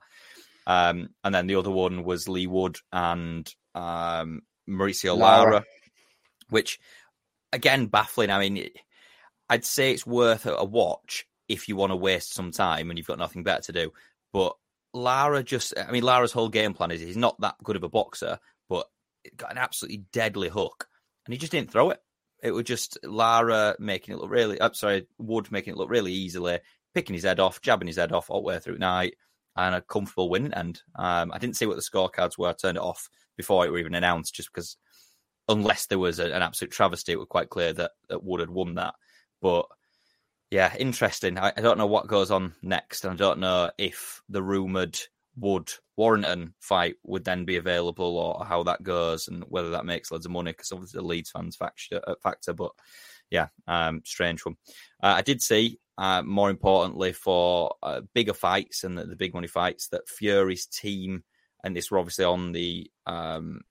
Um, 0.67 1.09
and 1.23 1.33
then 1.33 1.47
the 1.47 1.55
other 1.55 1.71
one 1.71 2.03
was 2.03 2.29
Leigh 2.29 2.45
Wood 2.45 2.77
and 2.93 3.51
um, 3.73 4.41
Mauricio 4.69 5.17
Lara, 5.17 5.51
Lara, 5.51 5.63
which 6.49 6.79
again 7.51 7.87
baffling. 7.87 8.29
I 8.29 8.39
mean, 8.39 8.69
I'd 9.49 9.65
say 9.65 9.91
it's 9.91 10.05
worth 10.05 10.45
a 10.45 10.63
watch 10.63 11.25
if 11.47 11.67
you 11.67 11.75
want 11.75 11.91
to 11.91 11.95
waste 11.95 12.35
some 12.35 12.51
time 12.51 12.89
and 12.89 12.99
you've 12.99 13.07
got 13.07 13.17
nothing 13.17 13.43
better 13.43 13.63
to 13.63 13.71
do. 13.71 13.93
But 14.31 14.55
Lara 14.93 15.43
just, 15.43 15.73
I 15.77 15.91
mean, 15.91 16.03
Lara's 16.03 16.31
whole 16.31 16.49
game 16.49 16.73
plan 16.73 16.91
is 16.91 17.01
he's 17.01 17.17
not 17.17 17.39
that 17.41 17.55
good 17.63 17.75
of 17.75 17.83
a 17.83 17.89
boxer, 17.89 18.39
but 18.67 18.87
got 19.37 19.51
an 19.51 19.57
absolutely 19.57 20.05
deadly 20.11 20.49
hook, 20.49 20.87
and 21.25 21.33
he 21.33 21.37
just 21.37 21.51
didn't 21.51 21.71
throw 21.71 21.89
it. 21.91 21.99
It 22.41 22.51
was 22.51 22.63
just 22.63 22.97
Lara 23.03 23.75
making 23.79 24.13
it 24.13 24.17
look 24.19 24.31
really, 24.31 24.61
I'm 24.61 24.73
sorry, 24.73 25.07
Wood 25.17 25.51
making 25.51 25.73
it 25.73 25.77
look 25.77 25.89
really 25.89 26.13
easily, 26.13 26.59
picking 26.93 27.13
his 27.13 27.23
head 27.23 27.39
off, 27.39 27.61
jabbing 27.61 27.87
his 27.87 27.97
head 27.97 28.11
off 28.11 28.29
all 28.29 28.41
the 28.41 28.47
way 28.47 28.59
through 28.59 28.77
night, 28.77 29.15
and 29.55 29.75
a 29.75 29.81
comfortable 29.81 30.29
win 30.29 30.53
end. 30.53 30.81
Um, 30.95 31.31
I 31.33 31.37
didn't 31.37 31.57
see 31.57 31.65
what 31.65 31.75
the 31.75 31.81
scorecards 31.81 32.37
were. 32.37 32.49
I 32.49 32.53
turned 32.53 32.77
it 32.77 32.83
off 32.83 33.09
before 33.35 33.65
it 33.65 33.71
were 33.71 33.79
even 33.79 33.93
announced, 33.95 34.33
just 34.33 34.49
because 34.53 34.77
unless 35.49 35.87
there 35.87 35.99
was 35.99 36.19
a, 36.19 36.25
an 36.25 36.41
absolute 36.41 36.71
travesty, 36.71 37.11
it 37.11 37.19
was 37.19 37.27
quite 37.29 37.49
clear 37.49 37.73
that, 37.73 37.91
that 38.07 38.23
Wood 38.23 38.39
had 38.39 38.49
won 38.49 38.75
that. 38.75 38.93
But 39.41 39.65
yeah, 40.51 40.75
interesting. 40.77 41.37
I, 41.37 41.53
I, 41.55 41.61
don't 41.61 41.77
know 41.77 41.87
what 41.87 42.07
goes 42.07 42.31
on 42.31 42.53
next, 42.61 43.03
and 43.03 43.13
I 43.13 43.15
don't 43.15 43.39
know 43.39 43.69
if 43.77 44.21
the 44.29 44.41
rumored 44.41 44.99
Wood 45.37 45.71
Warrington 45.95 46.53
fight 46.59 46.95
would 47.03 47.23
then 47.23 47.45
be 47.45 47.57
available 47.57 48.17
or 48.17 48.45
how 48.45 48.63
that 48.63 48.83
goes, 48.83 49.27
and 49.27 49.43
whether 49.47 49.71
that 49.71 49.85
makes 49.85 50.11
loads 50.11 50.25
of 50.25 50.31
money 50.31 50.51
because 50.51 50.71
obviously 50.71 50.99
the 50.99 51.05
Leeds 51.05 51.29
fans 51.29 51.55
factor, 51.55 52.01
uh, 52.05 52.15
factor. 52.23 52.53
But 52.53 52.71
yeah, 53.29 53.47
um, 53.67 54.01
strange 54.05 54.43
one. 54.43 54.55
Uh, 55.01 55.15
I 55.17 55.21
did 55.21 55.41
see, 55.41 55.79
uh, 55.97 56.23
more 56.23 56.49
importantly, 56.49 57.13
for 57.13 57.75
uh, 57.83 58.01
bigger 58.13 58.33
fights 58.33 58.83
and 58.83 58.97
the, 58.97 59.05
the, 59.05 59.15
big 59.15 59.33
money 59.33 59.47
fights, 59.47 59.89
that 59.89 60.09
Fury's 60.09 60.65
team, 60.65 61.23
and 61.63 61.75
this 61.75 61.91
were 61.91 61.99
obviously 61.99 62.25
on 62.25 62.51
the, 62.53 62.89
um, 63.05 63.61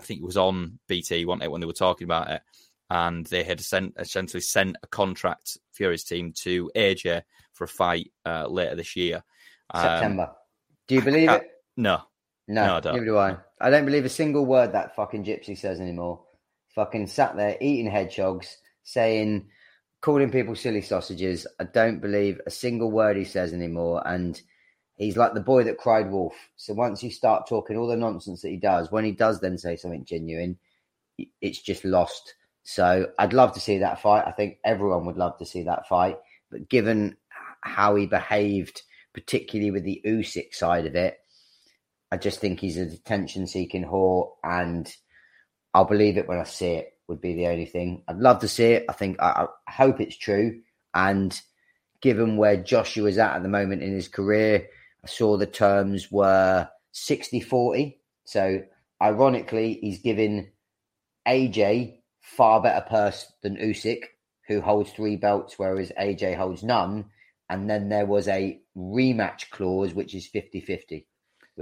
I 0.00 0.02
think 0.02 0.20
it 0.20 0.26
was 0.26 0.36
on 0.36 0.80
BT, 0.88 1.24
wasn't 1.24 1.44
it, 1.44 1.50
when 1.50 1.60
they 1.60 1.66
were 1.66 1.72
talking 1.72 2.06
about 2.06 2.30
it, 2.30 2.42
and 2.90 3.26
they 3.26 3.42
had 3.42 3.60
sent 3.60 3.94
essentially 3.98 4.40
sent 4.40 4.76
a 4.82 4.86
contract 4.86 5.58
Fury's 5.72 6.04
team 6.04 6.32
to 6.42 6.70
AJ 6.76 7.22
for 7.52 7.64
a 7.64 7.68
fight 7.68 8.10
uh, 8.26 8.46
later 8.46 8.76
this 8.76 8.96
year. 8.96 9.22
Um, 9.72 9.82
September. 9.82 10.32
Do 10.86 10.94
you 10.94 11.02
believe 11.02 11.30
it? 11.30 11.50
No. 11.76 12.02
No, 12.46 12.66
no 12.66 12.74
I 12.76 12.80
don't. 12.80 12.92
neither 12.94 13.06
do 13.06 13.18
I. 13.18 13.36
I 13.60 13.70
don't 13.70 13.86
believe 13.86 14.04
a 14.04 14.10
single 14.10 14.44
word 14.44 14.72
that 14.72 14.94
fucking 14.96 15.24
gypsy 15.24 15.56
says 15.56 15.80
anymore. 15.80 16.24
Fucking 16.74 17.06
sat 17.06 17.36
there 17.36 17.56
eating 17.60 17.90
hedgehogs, 17.90 18.58
saying, 18.82 19.48
calling 20.00 20.30
people 20.30 20.54
silly 20.54 20.82
sausages. 20.82 21.46
I 21.58 21.64
don't 21.64 22.00
believe 22.00 22.40
a 22.46 22.50
single 22.50 22.90
word 22.90 23.16
he 23.16 23.24
says 23.24 23.54
anymore. 23.54 24.02
And 24.06 24.40
he's 24.96 25.16
like 25.16 25.32
the 25.32 25.40
boy 25.40 25.64
that 25.64 25.78
cried 25.78 26.10
wolf. 26.10 26.34
So 26.56 26.74
once 26.74 27.02
you 27.02 27.10
start 27.10 27.48
talking 27.48 27.76
all 27.76 27.86
the 27.86 27.96
nonsense 27.96 28.42
that 28.42 28.50
he 28.50 28.56
does, 28.56 28.92
when 28.92 29.04
he 29.04 29.12
does 29.12 29.40
then 29.40 29.56
say 29.56 29.76
something 29.76 30.04
genuine, 30.04 30.58
it's 31.40 31.62
just 31.62 31.84
lost. 31.84 32.34
So 32.64 33.10
I'd 33.18 33.34
love 33.34 33.52
to 33.54 33.60
see 33.60 33.78
that 33.78 34.00
fight. 34.00 34.24
I 34.26 34.32
think 34.32 34.58
everyone 34.64 35.04
would 35.06 35.18
love 35.18 35.38
to 35.38 35.46
see 35.46 35.62
that 35.64 35.86
fight. 35.86 36.16
But 36.50 36.68
given 36.68 37.16
how 37.60 37.94
he 37.94 38.06
behaved, 38.06 38.82
particularly 39.12 39.70
with 39.70 39.84
the 39.84 40.02
Usyk 40.04 40.54
side 40.54 40.86
of 40.86 40.94
it, 40.96 41.18
I 42.10 42.16
just 42.16 42.40
think 42.40 42.60
he's 42.60 42.78
a 42.78 42.86
detention 42.86 43.46
seeking 43.46 43.84
whore, 43.84 44.32
and 44.42 44.92
I'll 45.74 45.84
believe 45.84 46.16
it 46.16 46.26
when 46.26 46.38
I 46.38 46.44
see 46.44 46.74
it. 46.74 46.90
Would 47.06 47.20
be 47.20 47.34
the 47.34 47.48
only 47.48 47.66
thing. 47.66 48.02
I'd 48.08 48.16
love 48.16 48.38
to 48.38 48.48
see 48.48 48.72
it. 48.72 48.86
I 48.88 48.94
think 48.94 49.20
I, 49.20 49.46
I 49.68 49.70
hope 49.70 50.00
it's 50.00 50.16
true. 50.16 50.62
And 50.94 51.38
given 52.00 52.38
where 52.38 52.56
Joshua's 52.56 53.18
at 53.18 53.36
at 53.36 53.42
the 53.42 53.48
moment 53.48 53.82
in 53.82 53.92
his 53.92 54.08
career, 54.08 54.66
I 55.04 55.06
saw 55.06 55.36
the 55.36 55.46
terms 55.46 56.10
were 56.10 56.66
60 56.92 57.40
40. 57.40 58.00
So, 58.24 58.62
ironically, 59.02 59.78
he's 59.82 59.98
giving 59.98 60.50
AJ 61.28 61.98
far 62.24 62.62
better 62.62 62.84
purse 62.88 63.30
than 63.42 63.56
Usyk, 63.56 64.04
who 64.48 64.62
holds 64.62 64.90
three 64.90 65.16
belts, 65.16 65.58
whereas 65.58 65.92
AJ 66.00 66.36
holds 66.36 66.62
none. 66.62 67.04
And 67.50 67.68
then 67.68 67.90
there 67.90 68.06
was 68.06 68.26
a 68.28 68.60
rematch 68.74 69.50
clause, 69.50 69.92
which 69.92 70.14
is 70.14 70.26
50 70.26 70.60
50. 70.62 71.06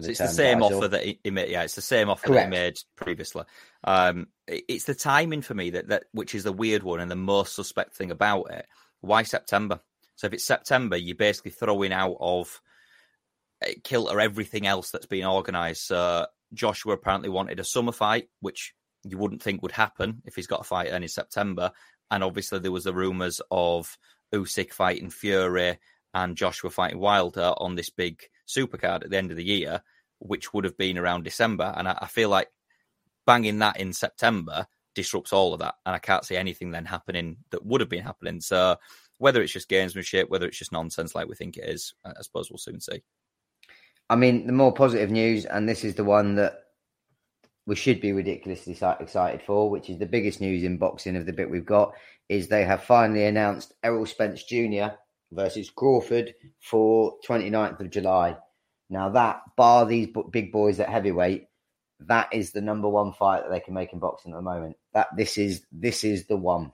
So 0.00 0.08
it's 0.08 0.20
the 0.20 0.28
same 0.28 0.62
offer 0.62 0.88
that 0.88 1.04
he, 1.04 1.30
made. 1.30 1.50
Yeah, 1.50 1.64
it's 1.64 1.74
the 1.74 1.82
same 1.82 2.08
offer 2.08 2.28
Correct. 2.28 2.50
that 2.50 2.56
he 2.56 2.62
made 2.62 2.78
previously. 2.96 3.44
Um, 3.84 4.28
it's 4.46 4.84
the 4.84 4.94
timing 4.94 5.42
for 5.42 5.52
me 5.52 5.70
that, 5.70 5.88
that 5.88 6.04
which 6.12 6.34
is 6.34 6.44
the 6.44 6.52
weird 6.52 6.82
one 6.82 7.00
and 7.00 7.10
the 7.10 7.16
most 7.16 7.54
suspect 7.54 7.94
thing 7.94 8.10
about 8.10 8.50
it. 8.52 8.66
Why 9.00 9.24
September? 9.24 9.80
So 10.14 10.28
if 10.28 10.32
it's 10.32 10.44
September, 10.44 10.96
you're 10.96 11.16
basically 11.16 11.50
throwing 11.50 11.92
out 11.92 12.16
of 12.20 12.62
eh, 13.62 13.74
kilter 13.84 14.18
everything 14.18 14.66
else 14.66 14.90
that's 14.90 15.06
been 15.06 15.26
organised. 15.26 15.88
So 15.88 16.26
Joshua 16.54 16.94
apparently 16.94 17.28
wanted 17.28 17.60
a 17.60 17.64
summer 17.64 17.92
fight, 17.92 18.28
which 18.40 18.74
you 19.04 19.18
wouldn't 19.18 19.42
think 19.42 19.62
would 19.62 19.72
happen 19.72 20.22
if 20.24 20.34
he's 20.34 20.46
got 20.46 20.60
a 20.60 20.64
fight 20.64 20.88
in 20.88 21.08
September. 21.08 21.72
And 22.10 22.22
obviously 22.22 22.58
there 22.58 22.72
was 22.72 22.84
the 22.84 22.94
rumours 22.94 23.40
of 23.50 23.96
Usyk 24.34 24.72
fighting 24.72 25.10
Fury 25.10 25.78
and 26.14 26.36
Joshua 26.36 26.70
fighting 26.70 26.98
Wilder 26.98 27.54
on 27.56 27.74
this 27.74 27.90
big 27.90 28.22
supercard 28.46 29.04
at 29.04 29.10
the 29.10 29.16
end 29.16 29.30
of 29.30 29.36
the 29.36 29.44
year, 29.44 29.82
which 30.18 30.52
would 30.52 30.64
have 30.64 30.76
been 30.76 30.98
around 30.98 31.24
December. 31.24 31.72
And 31.76 31.88
I, 31.88 31.98
I 32.02 32.06
feel 32.06 32.28
like 32.28 32.48
banging 33.26 33.58
that 33.60 33.80
in 33.80 33.92
September 33.92 34.66
disrupts 34.94 35.32
all 35.32 35.54
of 35.54 35.60
that. 35.60 35.74
And 35.86 35.94
I 35.94 35.98
can't 35.98 36.24
see 36.24 36.36
anything 36.36 36.70
then 36.70 36.84
happening 36.84 37.38
that 37.50 37.64
would 37.64 37.80
have 37.80 37.90
been 37.90 38.02
happening. 38.02 38.40
So 38.40 38.76
whether 39.18 39.40
it's 39.40 39.52
just 39.52 39.70
gamesmanship, 39.70 40.28
whether 40.28 40.46
it's 40.46 40.58
just 40.58 40.72
nonsense 40.72 41.14
like 41.14 41.28
we 41.28 41.34
think 41.34 41.56
it 41.56 41.68
is, 41.68 41.94
I 42.04 42.22
suppose 42.22 42.50
we'll 42.50 42.58
soon 42.58 42.80
see. 42.80 43.02
I 44.10 44.16
mean, 44.16 44.46
the 44.46 44.52
more 44.52 44.74
positive 44.74 45.10
news, 45.10 45.46
and 45.46 45.66
this 45.66 45.84
is 45.84 45.94
the 45.94 46.04
one 46.04 46.34
that 46.34 46.64
we 47.66 47.76
should 47.76 48.00
be 48.00 48.12
ridiculously 48.12 48.76
excited 49.00 49.42
for, 49.42 49.70
which 49.70 49.88
is 49.88 49.98
the 49.98 50.06
biggest 50.06 50.40
news 50.40 50.64
in 50.64 50.78
boxing 50.78 51.16
of 51.16 51.26
the 51.26 51.32
bit 51.32 51.50
we've 51.50 51.64
got, 51.64 51.92
is 52.28 52.48
they 52.48 52.64
have 52.64 52.82
finally 52.84 53.24
announced 53.24 53.72
Errol 53.82 54.06
Spence 54.06 54.42
Jr 54.42 54.94
versus 55.32 55.70
Crawford 55.70 56.34
for 56.60 57.16
29th 57.26 57.80
of 57.80 57.90
July. 57.90 58.36
Now 58.90 59.08
that, 59.10 59.42
bar 59.56 59.86
these 59.86 60.08
big 60.30 60.52
boys 60.52 60.78
at 60.78 60.88
heavyweight, 60.88 61.46
that 62.00 62.28
is 62.32 62.52
the 62.52 62.60
number 62.60 62.88
one 62.88 63.12
fight 63.12 63.42
that 63.42 63.50
they 63.50 63.60
can 63.60 63.74
make 63.74 63.92
in 63.92 63.98
boxing 63.98 64.32
at 64.32 64.36
the 64.36 64.42
moment. 64.42 64.76
That 64.92 65.08
this 65.16 65.38
is 65.38 65.64
this 65.72 66.04
is 66.04 66.26
the 66.26 66.36
one. 66.36 66.72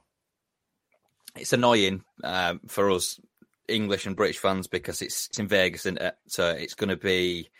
It's 1.36 1.52
annoying 1.52 2.02
um, 2.24 2.60
for 2.66 2.90
us 2.90 3.20
English 3.68 4.06
and 4.06 4.16
British 4.16 4.38
fans 4.38 4.66
because 4.66 5.02
it's, 5.02 5.26
it's 5.26 5.38
in 5.38 5.46
Vegas, 5.46 5.82
isn't 5.82 6.00
it? 6.00 6.16
So 6.26 6.50
it's 6.50 6.74
going 6.74 6.88
to 6.88 6.96
be 6.96 7.50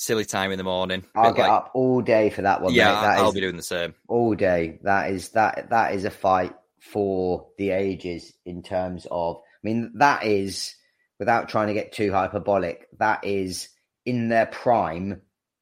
silly 0.00 0.24
time 0.24 0.50
in 0.50 0.58
the 0.58 0.64
morning. 0.64 1.04
I'll 1.14 1.32
get 1.32 1.42
like, 1.42 1.50
up 1.50 1.70
all 1.74 2.00
day 2.00 2.30
for 2.30 2.42
that 2.42 2.62
one. 2.62 2.72
Yeah, 2.72 2.94
mate. 2.94 3.00
That 3.00 3.18
I'll 3.18 3.28
is, 3.28 3.34
be 3.34 3.40
doing 3.40 3.56
the 3.56 3.62
same 3.62 3.94
all 4.08 4.34
day. 4.34 4.78
That 4.82 5.10
is 5.10 5.30
that 5.30 5.70
that 5.70 5.94
is 5.94 6.04
a 6.04 6.10
fight 6.10 6.54
for 6.80 7.48
the 7.58 7.70
ages 7.70 8.32
in 8.46 8.62
terms 8.62 9.06
of 9.10 9.36
I 9.62 9.68
mean, 9.68 9.92
that 9.96 10.24
is, 10.24 10.74
without 11.18 11.48
trying 11.48 11.68
to 11.68 11.74
get 11.74 11.92
too 11.92 12.12
hyperbolic, 12.12 12.88
that 12.98 13.24
is 13.24 13.68
in 14.06 14.28
their 14.28 14.46
prime 14.46 15.20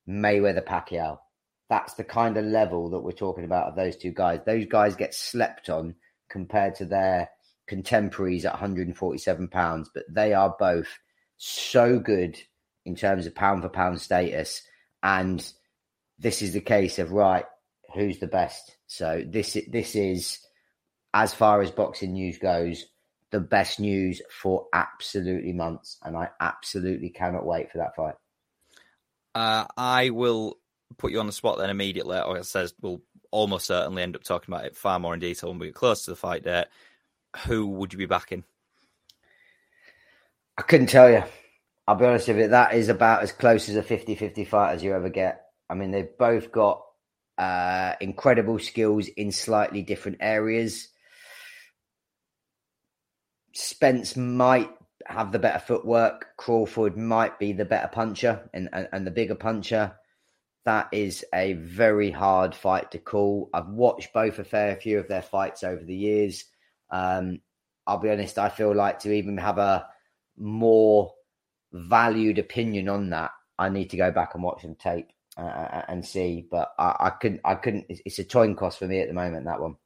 Mayweather 0.09 0.65
Pacquiao. 0.65 1.19
That's 1.69 1.95
the 1.95 2.05
kind 2.05 2.37
of 2.37 2.45
level 2.45 2.91
that 2.91 3.01
we're 3.01 3.13
talking 3.13 3.45
about 3.45 3.69
of 3.69 3.77
those 3.77 3.97
two 3.97 4.13
guys. 4.13 4.41
Those 4.47 4.67
guys 4.67 4.95
get 4.95 5.15
slept 5.15 5.69
on 5.69 5.97
compared 6.31 6.77
to 6.77 6.85
their 6.85 7.29
contemporaries 7.67 8.45
at 8.45 8.53
147 8.53 9.49
pounds, 9.49 9.91
but 9.93 10.05
they 10.09 10.33
are 10.33 10.55
both 10.59 10.89
so 11.37 11.99
good 11.99 12.41
in 12.89 12.97
terms 12.97 13.27
of 13.27 13.35
pound 13.35 13.63
for 13.63 13.69
pound 13.69 14.01
status. 14.01 14.63
And 15.03 15.47
this 16.19 16.43
is 16.43 16.55
the 16.55 16.61
case 16.61 16.99
of 16.99 17.13
right, 17.13 17.45
who's 17.95 18.19
the 18.19 18.27
best? 18.27 18.77
So 18.87 19.23
this 19.25 19.57
this 19.71 19.95
is 19.95 20.41
as 21.15 21.35
far 21.35 21.61
as 21.61 21.71
boxing 21.71 22.15
news 22.15 22.39
goes, 22.39 22.87
the 23.31 23.41
best 23.41 23.79
news 23.79 24.23
for 24.31 24.67
absolutely 24.73 25.53
months, 25.53 25.99
and 26.03 26.17
I 26.17 26.31
absolutely 26.41 27.11
cannot 27.11 27.47
wait 27.47 27.71
for 27.71 27.79
that 27.79 27.95
fight. 27.95 28.15
Uh, 29.35 29.67
I 29.77 30.11
will 30.11 30.59
put 30.97 31.13
you 31.13 31.21
on 31.21 31.27
the 31.27 31.33
spot 31.33 31.59
then 31.59 31.71
immediately. 31.71 32.19
Or 32.19 32.39
it 32.39 32.47
says 32.47 32.73
we'll 32.81 33.03
almost 33.31 33.67
certainly 33.67 34.03
end 34.03 34.17
up 34.17 34.25
talking 34.25 34.53
about 34.53 34.65
it 34.65 34.77
far 34.77 34.99
more 34.99 35.13
in 35.15 35.21
detail 35.21 35.51
when 35.51 35.59
we 35.59 35.67
get 35.67 35.75
close 35.75 36.05
to 36.05 36.11
the 36.11 36.17
fight 36.17 36.43
date. 36.43 36.67
Who 37.47 37.67
would 37.67 37.93
you 37.93 37.99
be 37.99 38.07
backing? 38.07 38.45
I 40.57 40.63
couldn't 40.63 40.89
tell 40.89 41.11
you. 41.11 41.23
I'll 41.89 41.95
be 41.95 42.05
honest 42.05 42.29
with 42.29 42.37
you. 42.37 42.49
That 42.49 42.75
is 42.75 42.91
about 42.91 43.23
as 43.23 43.33
close 43.33 43.71
as 43.71 43.77
a 43.77 43.83
50-50 43.83 44.47
fight 44.47 44.75
as 44.75 44.83
you 44.83 44.93
ever 44.93 45.09
get. 45.09 45.47
I 45.71 45.75
mean, 45.75 45.91
they've 45.91 46.19
both 46.19 46.53
got 46.53 46.85
uh, 47.39 47.95
incredible 47.99 48.59
skills 48.59 49.09
in 49.09 49.33
slightly 49.33 49.81
different 49.81 50.19
areas. 50.21 50.89
Spence 53.55 54.19
might 54.19 54.69
have 55.07 55.33
the 55.33 55.39
better 55.39 55.61
footwork. 55.61 56.37
Crawford 56.37 56.99
might 56.99 57.39
be 57.39 57.55
the 57.55 57.65
better 57.65 57.89
puncher 57.89 58.51
and, 58.53 58.69
and, 58.75 58.91
and, 58.93 59.07
the 59.07 59.11
bigger 59.11 59.35
puncher. 59.35 59.97
That 60.67 60.89
is 60.93 61.25
a 61.33 61.55
very 61.55 62.11
hard 62.11 62.55
fight 62.55 62.91
to 62.91 62.99
call. 62.99 63.49
I've 63.55 63.69
watched 63.69 64.13
both 64.13 64.39
a 64.39 64.45
fair 64.45 64.77
few 64.77 64.99
of 64.99 65.09
their 65.09 65.23
fights 65.23 65.65
over 65.65 65.83
the 65.83 65.97
years. 65.97 66.45
Um, 66.91 67.41
I'll 67.87 67.97
be 67.97 68.11
honest, 68.11 68.39
I 68.39 68.51
feel 68.51 68.75
like 68.75 68.99
to 69.01 69.13
even 69.15 69.39
have 69.39 69.57
a 69.57 69.87
more 70.37 71.15
valued 71.73 72.39
opinion 72.39 72.89
on 72.89 73.11
that, 73.11 73.31
I 73.59 73.69
need 73.69 73.91
to 73.91 73.97
go 73.97 74.11
back 74.11 74.35
and 74.35 74.43
watch 74.43 74.63
some 74.63 74.75
tape 74.77 75.09
uh, 75.37 75.43
uh 75.43 75.85
and 75.89 76.05
see. 76.05 76.47
But 76.51 76.73
I, 76.79 76.97
I 77.01 77.11
couldn't, 77.11 77.41
I 77.45 77.55
couldn't. 77.55 77.87
It's 77.89 78.19
a 78.19 78.25
coin 78.25 78.55
cost 78.55 78.79
for 78.79 78.87
me 78.87 79.01
at 79.01 79.09
the 79.09 79.15
moment. 79.15 79.45
That 79.47 79.61
one. 79.61 79.77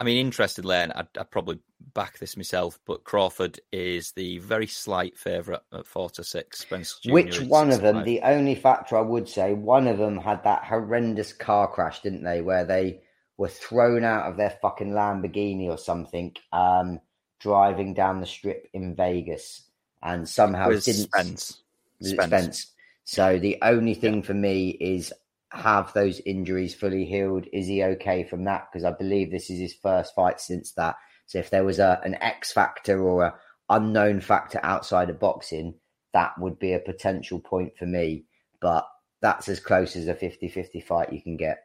I 0.00 0.04
mean, 0.04 0.16
interested, 0.16 0.64
and 0.64 0.92
I'd, 0.94 1.08
I'd, 1.18 1.30
probably 1.30 1.58
back 1.92 2.18
this 2.18 2.34
myself, 2.34 2.78
but 2.86 3.04
Crawford 3.04 3.60
is 3.70 4.12
the 4.12 4.38
very 4.38 4.66
slight 4.66 5.18
favourite 5.18 5.60
at 5.74 5.86
four 5.86 6.08
to 6.10 6.24
six. 6.24 6.64
Jr. 6.64 7.12
Which 7.12 7.40
one 7.42 7.70
of 7.70 7.82
them? 7.82 8.04
The 8.04 8.22
only 8.22 8.54
factor 8.54 8.96
I 8.96 9.02
would 9.02 9.28
say, 9.28 9.52
one 9.52 9.86
of 9.86 9.98
them 9.98 10.16
had 10.16 10.42
that 10.44 10.64
horrendous 10.64 11.34
car 11.34 11.68
crash, 11.68 12.00
didn't 12.00 12.24
they? 12.24 12.40
Where 12.40 12.64
they 12.64 13.02
were 13.36 13.48
thrown 13.48 14.04
out 14.04 14.26
of 14.26 14.38
their 14.38 14.56
fucking 14.62 14.92
Lamborghini 14.92 15.68
or 15.68 15.78
something, 15.78 16.34
um, 16.52 17.00
driving 17.38 17.92
down 17.92 18.20
the 18.20 18.26
strip 18.26 18.68
in 18.72 18.94
Vegas, 18.94 19.69
and 20.02 20.28
somehow 20.28 20.70
it 20.70 20.84
didn't 20.84 21.02
Spence. 21.02 21.62
Spence. 22.02 22.26
Spence. 22.26 22.66
So 23.04 23.38
the 23.38 23.58
only 23.62 23.94
thing 23.94 24.16
yeah. 24.16 24.22
for 24.22 24.34
me 24.34 24.70
is 24.70 25.12
have 25.52 25.92
those 25.92 26.20
injuries 26.20 26.74
fully 26.74 27.04
healed? 27.04 27.46
Is 27.52 27.66
he 27.66 27.82
okay 27.82 28.24
from 28.24 28.44
that? 28.44 28.68
Because 28.70 28.84
I 28.84 28.92
believe 28.92 29.30
this 29.30 29.50
is 29.50 29.58
his 29.58 29.74
first 29.74 30.14
fight 30.14 30.40
since 30.40 30.72
that. 30.72 30.96
So 31.26 31.38
if 31.38 31.50
there 31.50 31.64
was 31.64 31.78
a 31.78 32.00
an 32.04 32.14
X 32.16 32.52
factor 32.52 33.02
or 33.02 33.24
a 33.24 33.34
unknown 33.68 34.20
factor 34.20 34.60
outside 34.62 35.10
of 35.10 35.20
boxing, 35.20 35.74
that 36.12 36.38
would 36.38 36.58
be 36.58 36.72
a 36.72 36.78
potential 36.78 37.40
point 37.40 37.76
for 37.76 37.86
me. 37.86 38.24
But 38.60 38.86
that's 39.20 39.48
as 39.48 39.60
close 39.60 39.96
as 39.96 40.08
a 40.08 40.14
50-50 40.14 40.82
fight 40.82 41.12
you 41.12 41.20
can 41.20 41.36
get. 41.36 41.64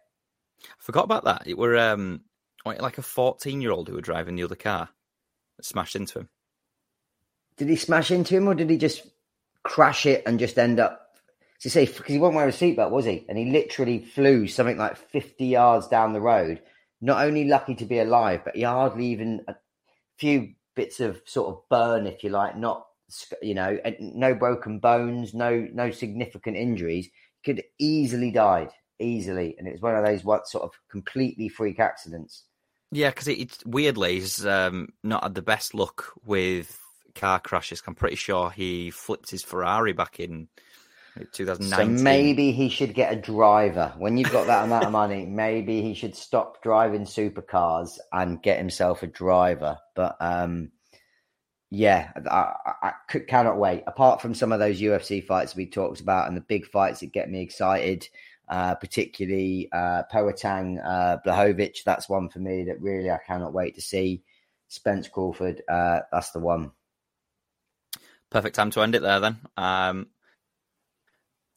I 0.64 0.68
forgot 0.80 1.06
about 1.06 1.26
that. 1.26 1.44
It 1.46 1.58
were 1.58 1.78
um 1.78 2.22
like 2.66 2.98
a 2.98 3.04
14 3.04 3.62
year 3.62 3.72
old 3.72 3.88
who 3.88 3.96
were 3.96 4.02
driving 4.02 4.36
the 4.36 4.44
other 4.44 4.56
car 4.56 4.90
smashed 5.62 5.96
into 5.96 6.20
him. 6.20 6.30
Did 7.58 7.70
he 7.70 7.76
smash 7.76 8.12
into 8.12 8.36
him 8.36 8.48
or 8.48 8.56
did 8.56 8.70
he 8.70 8.78
just 8.78 9.04
crash 9.64 10.06
it 10.06 10.24
and 10.26 10.40
just 10.40 10.58
end 10.58 10.80
up? 10.80 11.02
To 11.62 11.70
say 11.70 11.86
because 11.86 12.06
he 12.06 12.20
wasn't 12.20 12.36
wearing 12.36 12.54
a 12.54 12.54
seatbelt, 12.54 12.92
was 12.92 13.06
he? 13.06 13.26
And 13.28 13.38
he 13.38 13.46
literally 13.46 14.00
flew 14.00 14.48
something 14.48 14.78
like 14.78 14.98
50 14.98 15.46
yards 15.46 15.88
down 15.88 16.14
the 16.14 16.22
road. 16.22 16.62
Not 17.02 17.26
only 17.26 17.46
lucky 17.46 17.76
to 17.76 17.86
be 17.86 18.00
alive, 18.00 18.42
but 18.44 18.56
he 18.56 18.64
hardly 18.64 19.08
even 19.08 19.42
a 19.48 19.56
few 20.18 20.54
bits 20.76 21.00
of 21.00 21.22
sort 21.26 21.56
of 21.56 21.62
burn, 21.70 22.06
if 22.06 22.24
you 22.24 22.30
like, 22.30 22.58
not 22.58 22.86
you 23.42 23.54
know, 23.54 23.78
no 24.00 24.34
broken 24.36 24.80
bones, 24.80 25.34
no 25.34 25.68
no 25.74 25.92
significant 25.92 26.58
injuries. 26.58 27.10
Could 27.44 27.64
easily 27.80 28.32
died 28.32 28.70
easily, 29.00 29.56
and 29.58 29.68
it 29.68 29.74
was 29.74 29.82
one 29.82 29.96
of 29.96 30.06
those 30.06 30.24
what 30.24 30.48
sort 30.48 30.64
of 30.64 30.72
completely 30.90 31.50
freak 31.50 31.80
accidents. 31.80 32.44
Yeah, 32.92 33.10
because 33.10 33.28
it, 33.28 33.40
it, 33.40 33.58
weirdly 33.66 34.16
he's 34.16 34.46
um, 34.46 34.90
not 35.04 35.24
had 35.24 35.36
the 35.36 35.42
best 35.42 35.74
luck 35.74 36.14
with 36.24 36.80
car 37.16 37.40
crashes. 37.40 37.82
I'm 37.88 37.96
pretty 37.96 38.16
sure 38.16 38.50
he 38.52 38.92
flipped 38.92 39.32
his 39.32 39.44
Ferrari 39.44 39.94
back 39.94 40.20
in 40.20 40.48
2019. 41.32 41.98
So 41.98 42.04
maybe 42.04 42.52
he 42.52 42.70
should 42.70 42.94
get 42.94 43.14
a 43.14 43.16
driver. 43.16 43.94
When 43.98 44.18
you've 44.18 44.32
got 44.32 44.48
that 44.48 44.66
amount 44.66 44.86
of 44.86 44.92
money, 44.92 45.26
maybe 45.30 45.82
he 45.82 45.94
should 45.94 46.16
stop 46.16 46.62
driving 46.62 47.06
supercars 47.06 47.98
and 48.12 48.42
get 48.42 48.58
himself 48.58 49.04
a 49.04 49.08
driver. 49.08 49.78
But 49.96 50.18
um, 50.20 50.72
yeah, 51.72 52.12
I, 52.30 52.54
I, 52.66 52.92
I, 53.10 53.20
cannot 53.20 53.58
wait. 53.58 53.84
Apart 53.88 54.22
from 54.22 54.36
some 54.36 54.52
of 54.52 54.60
those 54.60 54.82
UFC 54.82 55.26
fights 55.26 55.56
we 55.56 55.66
talked 55.66 56.02
about 56.02 56.28
and 56.28 56.36
the 56.36 56.42
big 56.42 56.68
fights 56.68 57.00
that 57.00 57.14
get 57.14 57.30
me 57.30 57.42
excited, 57.42 58.08
uh, 58.50 58.76
particularly 58.76 59.70
uh, 59.72 60.04
Poatan 60.12 60.80
uh, 60.86 61.18
Blachowicz, 61.26 61.84
that's 61.84 62.10
one 62.10 62.30
for 62.30 62.40
me 62.40 62.66
that 62.66 62.82
really 62.82 63.10
I 63.10 63.20
cannot 63.26 63.54
wait 63.54 63.76
to 63.76 63.82
see. 63.82 64.22
Spence 64.68 65.08
Crawford, 65.08 65.62
uh, 65.70 66.02
that's 66.12 66.32
the 66.32 66.40
one. 66.40 66.72
Perfect 68.36 68.58
time 68.58 68.70
to 68.72 68.82
end 68.82 68.96
it 68.96 69.02
there 69.02 69.22
then. 69.22 69.38
Um, 69.56 70.08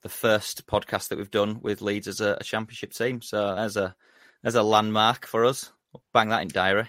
the 0.03 0.09
first 0.09 0.65
podcast 0.69 1.09
that 1.09 1.19
we've 1.19 1.29
done 1.29 1.59
with 1.61 1.83
Leeds 1.83 2.07
as 2.07 2.21
a, 2.21 2.37
a 2.41 2.45
championship 2.45 2.93
team. 2.93 3.21
So 3.21 3.53
as 3.53 3.77
a 3.77 3.97
as 4.45 4.55
a 4.55 4.63
landmark 4.63 5.27
for 5.27 5.45
us, 5.45 5.73
bang 6.15 6.29
that 6.29 6.43
in 6.43 6.47
diary. 6.47 6.89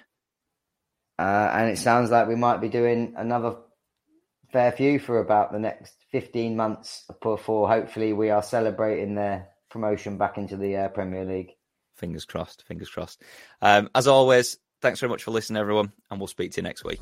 Uh, 1.18 1.49
and 1.56 1.72
it 1.72 1.80
sounds 1.80 2.11
like 2.11 2.28
we 2.28 2.36
might 2.36 2.61
be 2.61 2.70
doing 2.70 3.16
another 3.18 3.56
fair 4.53 4.72
few 4.72 4.99
for 4.99 5.18
about 5.22 5.52
the 5.52 5.57
next 5.57 5.95
15 6.11 6.56
months 6.56 7.06
before 7.20 7.68
hopefully 7.68 8.14
we 8.14 8.30
are 8.30 8.44
celebrating 8.44 9.16
their 9.16 9.48
promotion 9.72 10.20
back 10.20 10.38
into 10.38 10.56
the 10.56 10.78
uh, 10.78 10.90
Premier 10.90 11.26
League. 11.26 11.53
Fingers 11.95 12.26
crossed, 12.26 12.64
fingers 12.68 12.91
crossed. 12.91 13.24
Um, 13.60 13.90
as 13.95 14.06
always, 14.06 14.60
thanks 14.84 14.99
very 14.99 15.10
much 15.10 15.24
for 15.24 15.32
listening, 15.32 15.60
everyone, 15.60 15.91
and 16.11 16.20
we'll 16.20 16.28
speak 16.28 16.52
to 16.52 16.57
you 16.57 16.64
next 16.64 16.84
week. 16.84 17.02